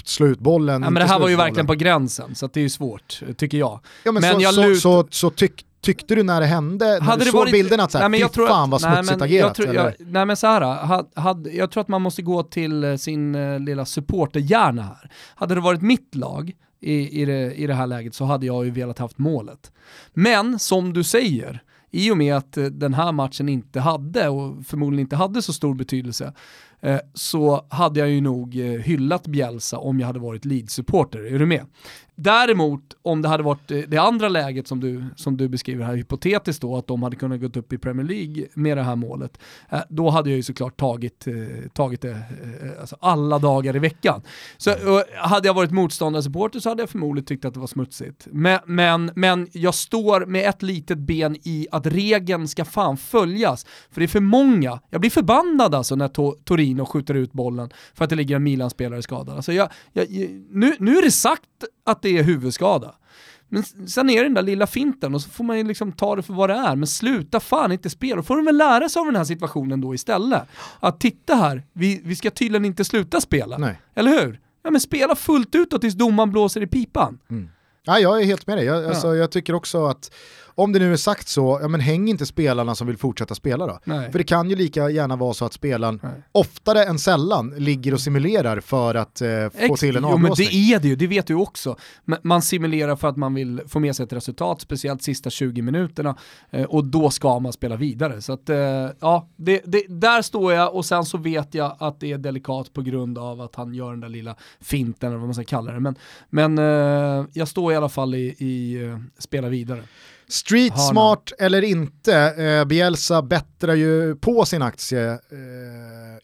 slutbollen? 0.05 0.83
Ja, 0.83 0.91
men 0.91 1.03
det 1.03 1.09
här 1.09 1.19
var 1.19 1.29
ju 1.29 1.37
verkligen 1.37 1.67
på 1.67 1.75
gränsen, 1.75 2.35
så 2.35 2.47
det 2.47 2.61
är 2.61 2.63
ju 2.63 2.71
svårt, 2.71 3.23
tycker 3.37 3.59
jag. 3.59 3.81
Ja, 4.03 4.13
men, 4.13 4.21
men 4.21 4.35
så, 4.35 4.41
jag 4.41 4.55
lut... 4.55 4.81
så, 4.81 5.03
så, 5.03 5.09
så 5.11 5.31
tyck, 5.31 5.65
Tyckte 5.85 6.15
du 6.15 6.23
när 6.23 6.41
det 6.41 6.47
hände, 6.47 6.85
när 6.85 7.01
hade 7.01 7.25
du 7.25 7.31
såg 7.31 7.41
varit, 7.41 7.53
bilderna 7.53 7.83
att 7.83 7.93
såhär, 7.93 8.09
nej, 8.09 8.21
fy 8.21 8.47
fan 8.47 8.71
vad 8.71 8.81
smutsigt 8.81 9.23
agerat? 9.23 9.47
Jag 9.47 9.55
tror, 9.55 9.75
jag, 9.75 9.95
nej 9.99 10.27
men 10.27 10.37
såhär, 10.37 10.61
had, 10.61 11.11
had, 11.15 11.49
jag 11.53 11.71
tror 11.71 11.81
att 11.81 11.89
man 11.89 12.03
måste 12.03 12.23
gå 12.23 12.43
till 12.43 12.85
eh, 12.85 12.97
sin 12.97 13.35
uh, 13.35 13.61
lilla 13.61 13.85
supporterhjärna 13.85 14.83
här. 14.83 15.11
Hade 15.35 15.55
det 15.55 15.61
varit 15.61 15.83
mitt 15.83 16.15
lag 16.15 16.53
i, 16.81 17.23
i, 17.23 17.25
det, 17.25 17.55
i 17.55 17.67
det 17.67 17.75
här 17.75 17.87
läget 17.87 18.15
så 18.15 18.25
hade 18.25 18.47
jag 18.47 18.65
ju 18.65 18.71
velat 18.71 18.99
haft 18.99 19.19
målet. 19.19 19.73
Men 20.13 20.59
som 20.59 20.93
du 20.93 21.05
säger, 21.05 21.63
i 21.91 22.11
och 22.11 22.17
med 22.17 22.37
att 22.37 22.59
uh, 22.59 22.67
den 22.67 22.95
här 22.95 23.13
matchen 23.13 23.49
inte 23.49 23.81
hade, 23.81 24.29
och 24.29 24.67
förmodligen 24.67 25.01
inte 25.01 25.17
hade 25.17 25.43
så 25.43 25.53
stor 25.53 25.75
betydelse, 25.75 26.33
uh, 26.87 26.99
så 27.15 27.67
hade 27.69 28.01
jag 28.01 28.11
ju 28.11 28.21
nog 28.21 28.55
hyllat 28.55 29.27
Bjälsa 29.27 29.79
om 29.79 30.01
jag 30.01 30.07
hade 30.07 30.19
varit 30.19 30.45
Leeds-supporter. 30.45 31.35
Är 31.35 31.39
du 31.39 31.47
med? 31.47 31.67
Däremot, 32.17 32.81
om 33.03 33.23
det 33.23 33.29
hade 33.29 33.43
varit 33.43 33.71
eh, 33.71 33.79
det 33.79 33.99
andra 33.99 34.29
läget 34.29 34.69
som 34.69 34.81
du, 34.81 35.05
som 35.17 35.37
du 35.37 35.49
beskriver 35.49 35.85
här, 35.85 35.95
hypotetiskt 35.95 36.63
då, 36.63 36.77
att 36.77 36.87
de 36.87 37.03
hade 37.03 37.17
kunnat 37.17 37.41
gå 37.41 37.47
upp 37.47 37.73
i 37.73 37.79
Premier 37.79 38.07
League 38.07 38.47
med 38.55 38.77
det 38.77 38.83
här 38.83 38.97
målet, 38.97 39.39
eh, 39.71 39.81
då 39.89 40.11
hade 40.11 40.31
jag 40.31 40.37
ju 40.37 40.43
såklart 40.43 40.77
tagit, 40.77 41.27
eh, 41.27 41.35
tagit 41.73 42.01
det 42.01 42.23
alltså 42.81 42.97
alla 43.01 43.39
dagar 43.39 43.77
i 43.77 43.79
veckan. 43.79 44.23
Så 44.57 44.71
hade 45.17 45.49
jag 45.49 45.55
varit 45.55 45.71
motståndarsupporter 45.71 46.61
så 46.61 46.69
hade 46.69 46.83
jag 46.83 46.91
förmodligen 46.91 47.27
tyckt 47.27 47.45
att 47.45 47.55
det 47.55 47.61
var 47.61 47.67
smutsigt. 47.67 48.29
Men, 48.31 48.61
men, 48.67 49.11
men 49.15 49.49
jag 49.53 49.75
står 49.75 50.27
med 50.27 50.49
ett 50.49 50.63
litet 50.63 50.99
ben 50.99 51.37
i 51.43 51.67
att 51.73 51.87
regeln 51.87 52.49
ska 52.49 52.65
fan 52.65 52.97
följas, 52.97 53.67
för 53.91 54.01
det 54.01 54.05
är 54.05 54.09
för 54.09 54.21
många. 54.21 54.81
Jag 54.91 55.01
blir 55.01 55.11
förbannad 55.11 55.75
alltså 55.75 55.97
när 55.97 56.09
to 56.09 56.35
Torino 56.75 56.87
skjuter 56.87 57.15
ut 57.15 57.33
bollen 57.33 57.71
för 57.95 58.05
att 58.05 58.11
det 58.11 58.17
ligger 58.17 58.37
en 58.37 58.43
Milan-spelare 58.43 59.03
skadad. 59.03 59.37
Alltså 59.37 59.53
jag, 59.53 59.69
jag, 59.93 60.07
nu, 60.51 60.77
nu 60.79 60.99
är 60.99 61.03
det 61.03 61.11
sagt 61.11 61.65
att 61.85 62.03
det 62.03 62.19
är 62.19 62.23
huvudskada. 62.23 62.95
Men 63.49 63.63
sen 63.89 64.11
är 64.11 64.17
det 64.17 64.23
den 64.23 64.35
där 64.35 64.43
lilla 64.43 64.67
finten 64.67 65.15
och 65.15 65.23
så 65.23 65.31
får 65.31 65.45
man 65.45 65.59
ju 65.59 65.65
liksom 65.65 65.93
ta 65.93 66.17
det 66.17 66.23
för 66.23 66.35
vad 66.35 66.51
det 66.51 66.55
är. 66.55 66.77
Men 66.77 66.87
sluta 66.87 67.41
fan 67.41 67.73
inte 67.73 67.91
spela. 67.91 68.17
Då 68.17 68.23
får 68.23 68.37
de 68.37 68.45
väl 68.45 68.57
lära 68.57 68.89
sig 68.89 69.01
av 69.01 69.07
den 69.07 69.17
här 69.17 69.25
situationen 69.25 69.81
då 69.81 69.95
istället. 69.95 70.43
Att 70.81 71.01
titta 71.01 71.35
här, 71.35 71.63
vi, 71.73 72.01
vi 72.05 72.17
ska 72.17 72.31
tydligen 72.31 72.65
inte 72.65 72.85
sluta 72.85 73.21
spela. 73.21 73.59
Nej. 73.59 73.81
Eller 73.95 74.11
hur? 74.11 74.41
Ja 74.63 74.71
men 74.71 74.81
spela 74.81 75.15
fullt 75.15 75.55
ut 75.55 75.71
då 75.71 75.79
tills 75.79 75.95
domaren 75.95 76.31
blåser 76.31 76.61
i 76.63 76.67
pipan. 76.67 77.19
Mm. 77.31 77.49
Ja, 77.87 77.99
jag 77.99 78.21
är 78.21 78.25
helt 78.25 78.47
med 78.47 78.59
dig. 78.59 78.67
Jag, 78.67 78.83
ja. 78.83 78.89
alltså, 78.89 79.15
jag 79.15 79.31
tycker 79.31 79.55
också 79.55 79.87
att 79.87 80.11
om 80.55 80.73
det 80.73 80.79
nu 80.79 80.93
är 80.93 80.97
sagt 80.97 81.29
så, 81.29 81.59
ja 81.63 81.69
men 81.69 81.81
häng 81.81 82.09
inte 82.09 82.27
spelarna 82.27 82.75
som 82.75 82.87
vill 82.87 82.97
fortsätta 82.97 83.35
spela 83.35 83.67
då. 83.67 83.79
Nej. 83.85 84.13
För 84.13 84.19
det 84.19 84.25
kan 84.25 84.51
ju 84.51 84.57
lika 84.57 84.91
gärna 84.91 85.17
vara 85.17 85.35
så 85.35 85.45
att 85.45 85.53
spelaren 85.53 86.01
Nej. 86.03 86.13
oftare 86.33 86.85
än 86.85 86.99
sällan 86.99 87.55
ligger 87.57 87.95
och 87.95 88.01
simulerar 88.01 88.61
för 88.61 88.95
att 88.95 89.21
eh, 89.21 89.29
få 89.69 89.77
till 89.77 89.97
en 89.97 90.05
avblåsning. 90.05 90.49
Jo 90.51 90.59
men 90.61 90.71
det 90.71 90.75
är 90.75 90.81
det 90.81 90.89
ju, 90.89 90.97
det 90.97 91.07
vet 91.07 91.27
du 91.27 91.35
också. 91.35 91.77
Man 92.23 92.43
simulerar 92.43 92.97
för 92.97 93.09
att 93.09 93.17
man 93.17 93.35
vill 93.35 93.61
få 93.67 93.79
med 93.79 93.97
sig 93.97 94.05
ett 94.05 94.13
resultat, 94.13 94.61
speciellt 94.61 95.03
sista 95.03 95.31
20 95.31 95.63
minuterna, 95.63 96.17
eh, 96.51 96.65
och 96.65 96.85
då 96.85 97.11
ska 97.11 97.39
man 97.39 97.53
spela 97.53 97.77
vidare. 97.77 98.23
Så 98.23 98.33
att, 98.33 98.49
eh, 98.49 98.57
ja, 99.01 99.29
det, 99.37 99.63
det, 99.65 99.85
där 99.89 100.23
står 100.23 100.53
jag 100.53 100.75
och 100.75 100.85
sen 100.85 101.05
så 101.05 101.19
vet 101.19 101.55
jag 101.55 101.77
att 101.79 102.01
det 102.01 102.13
är 102.13 102.19
delikat 102.19 102.73
på 102.73 102.83
grund 102.83 103.19
av 103.19 103.41
att 103.41 103.55
han 103.55 103.75
gör 103.75 103.91
den 103.91 104.01
där 104.01 104.09
lilla 104.09 104.37
finten, 104.61 105.09
eller 105.09 105.19
vad 105.19 105.27
man 105.27 105.35
ska 105.35 105.45
kalla 105.45 105.73
det. 105.73 105.81
Men, 105.81 105.95
men 106.31 106.59
eh, 106.59 107.27
jag 107.33 107.49
står 107.49 107.73
i 107.73 107.77
alla 107.77 107.89
fall 107.89 108.15
i, 108.15 108.35
i 108.39 108.85
eh, 108.85 108.99
spela 109.19 109.49
vidare. 109.49 109.83
Street 110.29 110.81
smart 110.81 111.33
eller 111.39 111.63
inte, 111.63 112.15
eh, 112.17 112.65
Bielsa 112.65 113.23
bättrar 113.23 113.75
ju 113.75 114.17
på 114.17 114.45
sin 114.45 114.63
aktie 114.63 115.13
eh, 115.13 115.19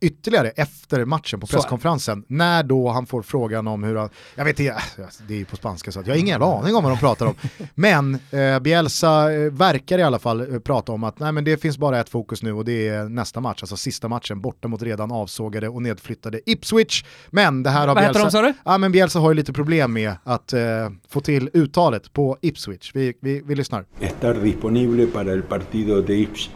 ytterligare 0.01 0.49
efter 0.49 1.05
matchen 1.05 1.41
på 1.41 1.47
presskonferensen. 1.47 2.25
När 2.29 2.63
då 2.63 2.89
han 2.89 3.07
får 3.07 3.23
frågan 3.23 3.69
om 3.69 3.83
hur 3.83 3.97
han, 3.97 4.09
jag 4.35 4.45
vet 4.45 4.61
inte, 4.61 4.83
det 5.29 5.35
är 5.35 5.39
ju 5.39 5.45
på 5.45 5.57
spanska 5.57 5.93
så 5.93 6.03
jag 6.05 6.15
har 6.15 6.21
ingen 6.21 6.43
aning 6.43 6.75
om 6.75 6.85
vad 6.85 6.93
de 6.93 6.99
pratar 6.99 7.27
om. 7.27 7.35
Men 7.75 8.19
eh, 8.31 8.59
Bielsa 8.61 9.33
eh, 9.33 9.53
verkar 9.53 9.99
i 9.99 10.03
alla 10.03 10.19
fall 10.19 10.53
eh, 10.55 10.59
prata 10.59 10.93
om 10.93 11.05
att 11.05 11.19
nej, 11.19 11.33
men 11.33 11.45
det 11.45 11.57
finns 11.57 11.79
bara 11.79 12.01
ett 12.01 12.09
fokus 12.09 12.43
nu 12.43 12.53
och 12.53 12.65
det 12.65 12.89
är 12.89 13.09
nästa 13.09 13.41
match, 13.41 13.63
alltså 13.63 13.77
sista 13.77 14.09
matchen 14.09 14.41
borta 14.41 14.69
mot 14.69 14.83
redan 14.83 15.13
avsågade 15.13 15.69
och 15.69 15.83
nedflyttade 15.83 16.41
Ipswich. 16.51 17.05
Men 17.31 17.63
det 17.63 17.71
här 17.71 17.81
har 17.81 17.95
vad 17.95 18.05
Bielsa, 18.05 18.25
heter 18.25 18.43
de, 18.43 18.55
ja, 18.65 18.79
men 18.79 18.93
Bielsa 18.93 19.19
har 19.19 19.31
ju 19.31 19.35
lite 19.35 19.53
problem 19.53 19.93
med 19.93 20.13
att 20.25 20.53
eh, 20.53 20.61
få 21.09 21.21
till 21.21 21.51
uttalet 21.53 22.13
på 22.13 22.39
Ipswich. 22.41 22.91
Vi, 22.95 23.15
vi, 23.21 23.43
vi 23.45 23.55
lyssnar. 23.55 23.85
Estar 23.99 24.41
disponible 24.43 25.07
para 25.07 25.33
el 25.33 25.43
partido 25.43 26.03
de 26.03 26.17
Ipswich. 26.19 26.51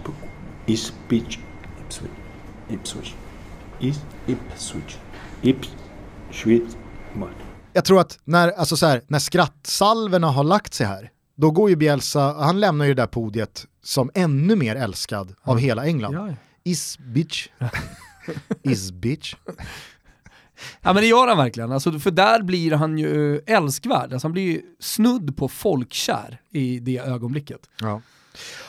Ipswich. 0.67 1.39
Ipswich. 2.69 3.15
Ipswich. 4.27 4.97
Ipswich. 5.43 6.77
Jag 7.73 7.85
tror 7.85 8.01
att 8.01 8.19
när, 8.25 8.51
alltså 8.51 8.77
så 8.77 8.87
här, 8.87 9.03
när 9.07 9.19
skrattsalverna 9.19 10.27
har 10.31 10.45
lagt 10.45 10.75
sig 10.75 10.87
här, 10.87 11.11
då 11.37 11.51
går 11.51 11.71
ju 11.71 11.77
Bielsa, 11.77 12.33
han 12.33 12.61
lämnar 12.61 12.85
ju 12.85 12.95
det 12.95 13.03
där 13.03 13.07
podiet 13.07 13.67
som 13.83 14.11
ännu 14.15 14.57
mer 14.57 14.77
älskad 14.77 15.35
av 15.43 15.59
hela 15.59 15.85
England. 15.87 16.15
Ja, 16.15 16.29
ja. 16.29 16.35
Is 16.65 16.99
bitch. 16.99 17.49
Is 18.63 18.93
bitch. 18.93 19.35
Ja 20.83 20.93
men 20.93 21.03
det 21.03 21.07
gör 21.07 21.27
han 21.27 21.37
verkligen, 21.37 21.73
alltså, 21.73 21.99
för 21.99 22.11
där 22.11 22.43
blir 22.43 22.73
han 22.73 22.99
ju 22.99 23.39
älskvärd. 23.47 24.13
Alltså, 24.13 24.27
han 24.29 24.33
blir 24.33 24.53
ju 24.53 24.63
snudd 24.81 25.37
på 25.37 25.49
folkkär 25.49 26.41
i 26.53 26.79
det 26.79 26.99
ögonblicket. 26.99 27.61
Ja. 27.81 28.01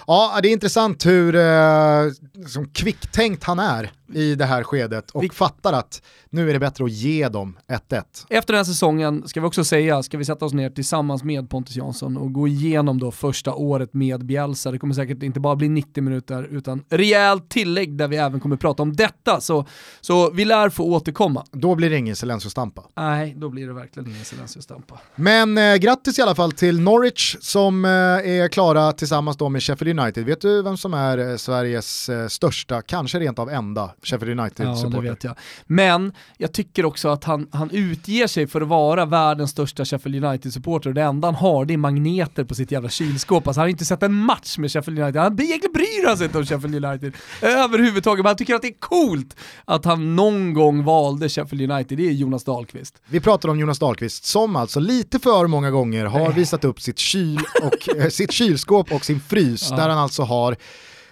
Ja, 0.07 0.39
det 0.41 0.47
är 0.47 0.51
intressant 0.51 1.05
hur 1.05 1.35
eh, 1.35 2.11
som 2.47 2.69
kvicktänkt 2.73 3.43
han 3.43 3.59
är. 3.59 3.91
i 4.13 4.35
det 4.35 4.45
här 4.45 4.63
skedet 4.63 5.11
och 5.11 5.23
vi... 5.23 5.29
fattar 5.29 5.73
att 5.73 6.01
nu 6.35 6.49
är 6.49 6.53
det 6.53 6.59
bättre 6.59 6.85
att 6.85 6.91
ge 6.91 7.29
dem 7.29 7.57
1-1. 7.67 8.03
Efter 8.29 8.53
den 8.53 8.59
här 8.59 8.63
säsongen, 8.63 9.27
ska 9.27 9.41
vi 9.41 9.47
också 9.47 9.63
säga, 9.63 10.03
ska 10.03 10.17
vi 10.17 10.25
sätta 10.25 10.45
oss 10.45 10.53
ner 10.53 10.69
tillsammans 10.69 11.23
med 11.23 11.49
Pontus 11.49 11.75
Jansson 11.75 12.17
och 12.17 12.33
gå 12.33 12.47
igenom 12.47 12.99
då 12.99 13.11
första 13.11 13.53
året 13.53 13.93
med 13.93 14.25
Bielsa. 14.25 14.71
Det 14.71 14.79
kommer 14.79 14.93
säkert 14.93 15.23
inte 15.23 15.39
bara 15.39 15.55
bli 15.55 15.69
90 15.69 16.03
minuter 16.03 16.47
utan 16.51 16.83
rejält 16.89 17.49
tillägg 17.49 17.97
där 17.97 18.07
vi 18.07 18.17
även 18.17 18.39
kommer 18.39 18.55
prata 18.55 18.83
om 18.83 18.95
detta. 18.95 19.41
Så, 19.41 19.65
så 20.01 20.31
vi 20.31 20.45
lär 20.45 20.69
få 20.69 20.83
återkomma. 20.83 21.45
Då 21.51 21.75
blir 21.75 21.89
det 21.89 21.97
ingen 21.97 22.15
Silencio-stampa. 22.15 22.83
Nej, 22.95 23.35
då 23.37 23.49
blir 23.49 23.67
det 23.67 23.73
verkligen 23.73 24.09
ingen 24.09 24.25
Silencio-stampa. 24.25 24.99
Men 25.15 25.57
eh, 25.57 25.75
grattis 25.75 26.19
i 26.19 26.21
alla 26.21 26.35
fall 26.35 26.51
till 26.51 26.79
Norwich 26.79 27.35
som 27.39 27.85
eh, 27.85 27.91
är 27.91 28.47
klara 28.47 28.91
tillsammans 28.91 29.37
då 29.37 29.49
med 29.49 29.63
Sheffield 29.63 29.99
United. 29.99 30.25
Vet 30.25 30.41
du 30.41 30.61
vem 30.61 30.77
som 30.77 30.93
är 30.93 31.17
eh, 31.17 31.37
Sveriges 31.37 32.09
eh, 32.09 32.27
största, 32.27 32.81
kanske 32.81 33.19
rent 33.19 33.39
av 33.39 33.49
enda, 33.49 33.91
Sheffield 34.03 34.39
United-supporter? 34.39 34.97
Ja, 34.97 35.01
det 35.01 35.09
vet 35.09 35.23
jag. 35.23 35.35
Men 35.65 36.13
jag 36.37 36.53
tycker 36.53 36.85
också 36.85 37.09
att 37.09 37.23
han, 37.23 37.47
han 37.51 37.69
utger 37.71 38.27
sig 38.27 38.47
för 38.47 38.61
att 38.61 38.67
vara 38.67 39.05
världens 39.05 39.51
största 39.51 39.85
Sheffield 39.85 40.25
United-supporter 40.25 40.89
och 40.89 40.93
det 40.93 41.01
enda 41.01 41.27
han 41.27 41.35
har 41.35 41.65
det 41.65 41.73
är 41.73 41.77
magneter 41.77 42.43
på 42.43 42.55
sitt 42.55 42.71
jävla 42.71 42.89
kylskåp. 42.89 43.47
Alltså 43.47 43.59
han 43.59 43.65
har 43.65 43.69
inte 43.69 43.85
sett 43.85 44.03
en 44.03 44.13
match 44.13 44.57
med 44.57 44.71
Sheffield 44.71 44.99
United, 44.99 45.21
han 45.21 45.41
egentligen 45.41 45.73
bryr 45.73 46.07
han 46.07 46.17
sig 46.17 46.25
inte 46.25 46.37
om 46.37 46.45
Sheffield 46.45 46.85
United 46.85 47.13
överhuvudtaget, 47.41 48.23
men 48.23 48.29
han 48.29 48.37
tycker 48.37 48.55
att 48.55 48.61
det 48.61 48.67
är 48.67 48.79
coolt 48.79 49.35
att 49.65 49.85
han 49.85 50.15
någon 50.15 50.53
gång 50.53 50.83
valde 50.83 51.29
Sheffield 51.29 51.71
United, 51.71 51.97
det 51.97 52.07
är 52.07 52.11
Jonas 52.11 52.43
Dahlqvist. 52.43 53.01
Vi 53.07 53.19
pratar 53.19 53.49
om 53.49 53.59
Jonas 53.59 53.79
Dahlqvist 53.79 54.25
som 54.25 54.55
alltså 54.55 54.79
lite 54.79 55.19
för 55.19 55.47
många 55.47 55.71
gånger 55.71 56.05
har 56.05 56.31
visat 56.31 56.65
upp 56.65 56.81
sitt, 56.81 56.99
kyl 56.99 57.39
och, 57.63 57.97
äh, 57.97 58.09
sitt 58.09 58.31
kylskåp 58.31 58.91
och 58.91 59.05
sin 59.05 59.19
frys, 59.19 59.67
ja. 59.69 59.77
där 59.77 59.89
han 59.89 59.97
alltså 59.97 60.23
har 60.23 60.55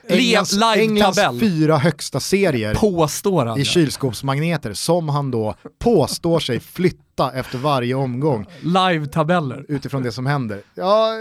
Englands, 0.08 0.62
Englands 0.76 1.20
fyra 1.40 1.78
högsta 1.78 2.20
serier 2.20 2.76
påstår 2.76 3.46
han, 3.46 3.60
i 3.60 3.66
kylskåpsmagneter 3.66 4.74
som 4.74 5.10
han 5.10 5.32
då 5.32 5.56
påstår 5.80 6.40
sig 6.40 6.60
flytta 6.60 7.32
efter 7.32 7.58
varje 7.58 7.96
omgång. 7.96 8.46
Live-tabeller. 8.62 9.66
Utifrån 9.68 10.04
det 10.04 10.12
som 10.12 10.26
händer. 10.26 10.62
Ja, 10.76 11.14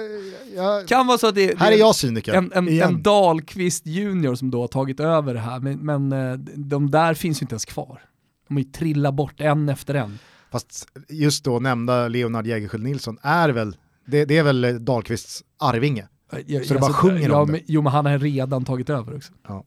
ja, 0.56 0.82
kan 0.88 1.06
vara 1.06 1.18
så 1.18 1.26
att 1.26 1.34
det, 1.34 1.58
här 1.58 1.72
är 1.72 1.76
jag 1.76 1.94
cyniker. 1.94 2.34
En, 2.34 2.52
en, 2.54 2.68
en 2.68 3.02
Dahlqvist 3.02 3.86
junior 3.86 4.34
som 4.34 4.50
då 4.50 4.60
har 4.60 4.68
tagit 4.68 5.00
över 5.00 5.34
det 5.34 5.40
här, 5.40 5.60
men, 5.60 5.78
men 5.78 6.12
eh, 6.12 6.38
de 6.54 6.90
där 6.90 7.14
finns 7.14 7.42
ju 7.42 7.44
inte 7.44 7.52
ens 7.52 7.64
kvar. 7.64 8.02
De 8.48 8.54
har 8.54 8.62
ju 8.62 8.70
trillat 8.70 9.14
bort 9.14 9.40
en 9.40 9.68
efter 9.68 9.94
en. 9.94 10.18
Fast 10.52 10.88
just 11.08 11.44
då 11.44 11.58
nämnda 11.58 12.08
Leonard 12.08 12.46
Jägerskiöld 12.46 12.84
Nilsson 12.84 13.18
är 13.22 13.48
väl, 13.48 13.76
det, 14.06 14.24
det 14.24 14.38
är 14.38 14.42
väl 14.42 14.84
Dahlqvists 14.84 15.42
arvinge. 15.58 16.08
Jag, 16.46 16.66
så 16.66 16.74
det 16.74 16.80
bara 16.80 16.86
alltså, 16.86 17.00
sjunger 17.00 17.28
ja, 17.28 17.42
om 17.42 17.52
det. 17.52 17.60
Jo 17.66 17.82
men 17.82 17.92
han 17.92 18.06
har 18.06 18.18
redan 18.18 18.64
tagit 18.64 18.90
över 18.90 19.16
också. 19.16 19.32
Ja. 19.48 19.64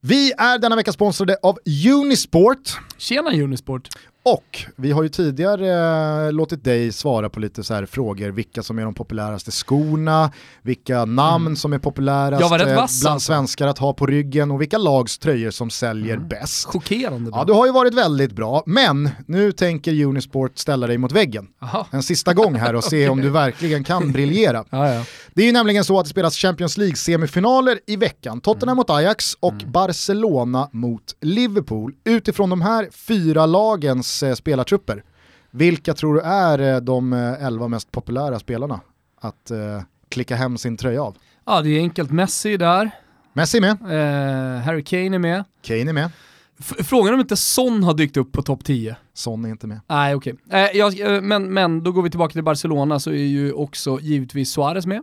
Vi 0.00 0.32
är 0.32 0.58
denna 0.58 0.76
vecka 0.76 0.92
sponsrade 0.92 1.36
av 1.42 1.58
Unisport. 1.94 2.80
Tjena 2.98 3.30
Unisport. 3.30 3.88
Och 4.26 4.64
vi 4.76 4.92
har 4.92 5.02
ju 5.02 5.08
tidigare 5.08 6.26
eh, 6.26 6.32
låtit 6.32 6.64
dig 6.64 6.92
svara 6.92 7.28
på 7.28 7.40
lite 7.40 7.64
så 7.64 7.74
här 7.74 7.86
frågor, 7.86 8.28
vilka 8.28 8.62
som 8.62 8.78
är 8.78 8.84
de 8.84 8.94
populäraste 8.94 9.50
skorna, 9.50 10.30
vilka 10.62 11.04
namn 11.04 11.46
mm. 11.46 11.56
som 11.56 11.72
är 11.72 11.78
populärast 11.78 12.42
eh, 12.42 12.48
bland 12.48 12.78
alltså. 12.78 13.18
svenskar 13.18 13.66
att 13.66 13.78
ha 13.78 13.92
på 13.92 14.06
ryggen 14.06 14.50
och 14.50 14.60
vilka 14.60 14.78
lags 14.78 15.18
tröjor 15.18 15.50
som 15.50 15.70
säljer 15.70 16.16
mm. 16.16 16.28
bäst. 16.28 16.64
Chockerande 16.64 17.30
bra. 17.30 17.40
Ja, 17.40 17.44
du 17.44 17.52
har 17.52 17.66
ju 17.66 17.72
varit 17.72 17.94
väldigt 17.94 18.32
bra, 18.32 18.62
men 18.66 19.10
nu 19.26 19.52
tänker 19.52 20.04
Unisport 20.04 20.58
ställa 20.58 20.86
dig 20.86 20.98
mot 20.98 21.12
väggen. 21.12 21.46
Aha. 21.62 21.86
En 21.90 22.02
sista 22.02 22.34
gång 22.34 22.54
här 22.54 22.74
och 22.74 22.84
se 22.84 22.96
okay. 22.96 23.08
om 23.08 23.20
du 23.20 23.30
verkligen 23.30 23.84
kan 23.84 24.12
briljera. 24.12 24.64
ja, 24.70 24.94
ja. 24.94 25.04
Det 25.34 25.42
är 25.42 25.46
ju 25.46 25.52
nämligen 25.52 25.84
så 25.84 25.98
att 25.98 26.04
det 26.04 26.10
spelas 26.10 26.36
Champions 26.36 26.78
League-semifinaler 26.78 27.78
i 27.86 27.96
veckan. 27.96 28.40
Tottenham 28.40 28.68
mm. 28.68 28.76
mot 28.76 28.90
Ajax 28.90 29.36
och 29.40 29.52
mm. 29.52 29.72
Barcelona 29.72 30.68
mot 30.72 31.02
Liverpool. 31.20 31.92
Utifrån 32.04 32.50
de 32.50 32.62
här 32.62 32.88
fyra 32.92 33.46
lagens 33.46 34.13
eh, 34.22 34.34
spelartrupper. 34.34 35.02
Vilka 35.50 35.94
tror 35.94 36.14
du 36.14 36.20
är 36.20 36.74
eh, 36.74 36.80
de 36.80 37.12
eh, 37.12 37.46
elva 37.46 37.68
mest 37.68 37.92
populära 37.92 38.38
spelarna 38.38 38.80
att 39.20 39.50
eh, 39.50 39.82
klicka 40.08 40.36
hem 40.36 40.58
sin 40.58 40.76
tröja 40.76 41.02
av? 41.02 41.16
Ja, 41.44 41.60
det 41.60 41.68
är 41.68 41.78
enkelt. 41.78 42.10
Messi 42.10 42.56
där. 42.56 42.90
Messi 43.32 43.58
är 43.58 43.60
med. 43.60 43.70
Eh, 43.70 44.62
Harry 44.62 44.84
Kane 44.84 45.16
är 45.16 45.18
med. 45.18 45.44
Kane 45.62 45.90
är 45.90 45.92
med. 45.92 46.10
F 46.58 46.72
frågan 46.78 47.14
om 47.14 47.20
inte 47.20 47.36
Son 47.36 47.84
har 47.84 47.94
dykt 47.94 48.16
upp 48.16 48.32
på 48.32 48.42
topp 48.42 48.64
10. 48.64 48.96
Son 49.14 49.44
är 49.44 49.48
inte 49.48 49.66
med. 49.66 49.80
Nej 49.86 50.14
okej. 50.14 50.34
Okay. 50.46 51.00
Eh, 51.00 51.20
men, 51.20 51.54
men 51.54 51.82
då 51.82 51.92
går 51.92 52.02
vi 52.02 52.10
tillbaka 52.10 52.32
till 52.32 52.44
Barcelona 52.44 53.00
så 53.00 53.10
är 53.10 53.14
ju 53.14 53.52
också 53.52 53.98
givetvis 54.00 54.50
Suarez 54.50 54.86
med. 54.86 55.02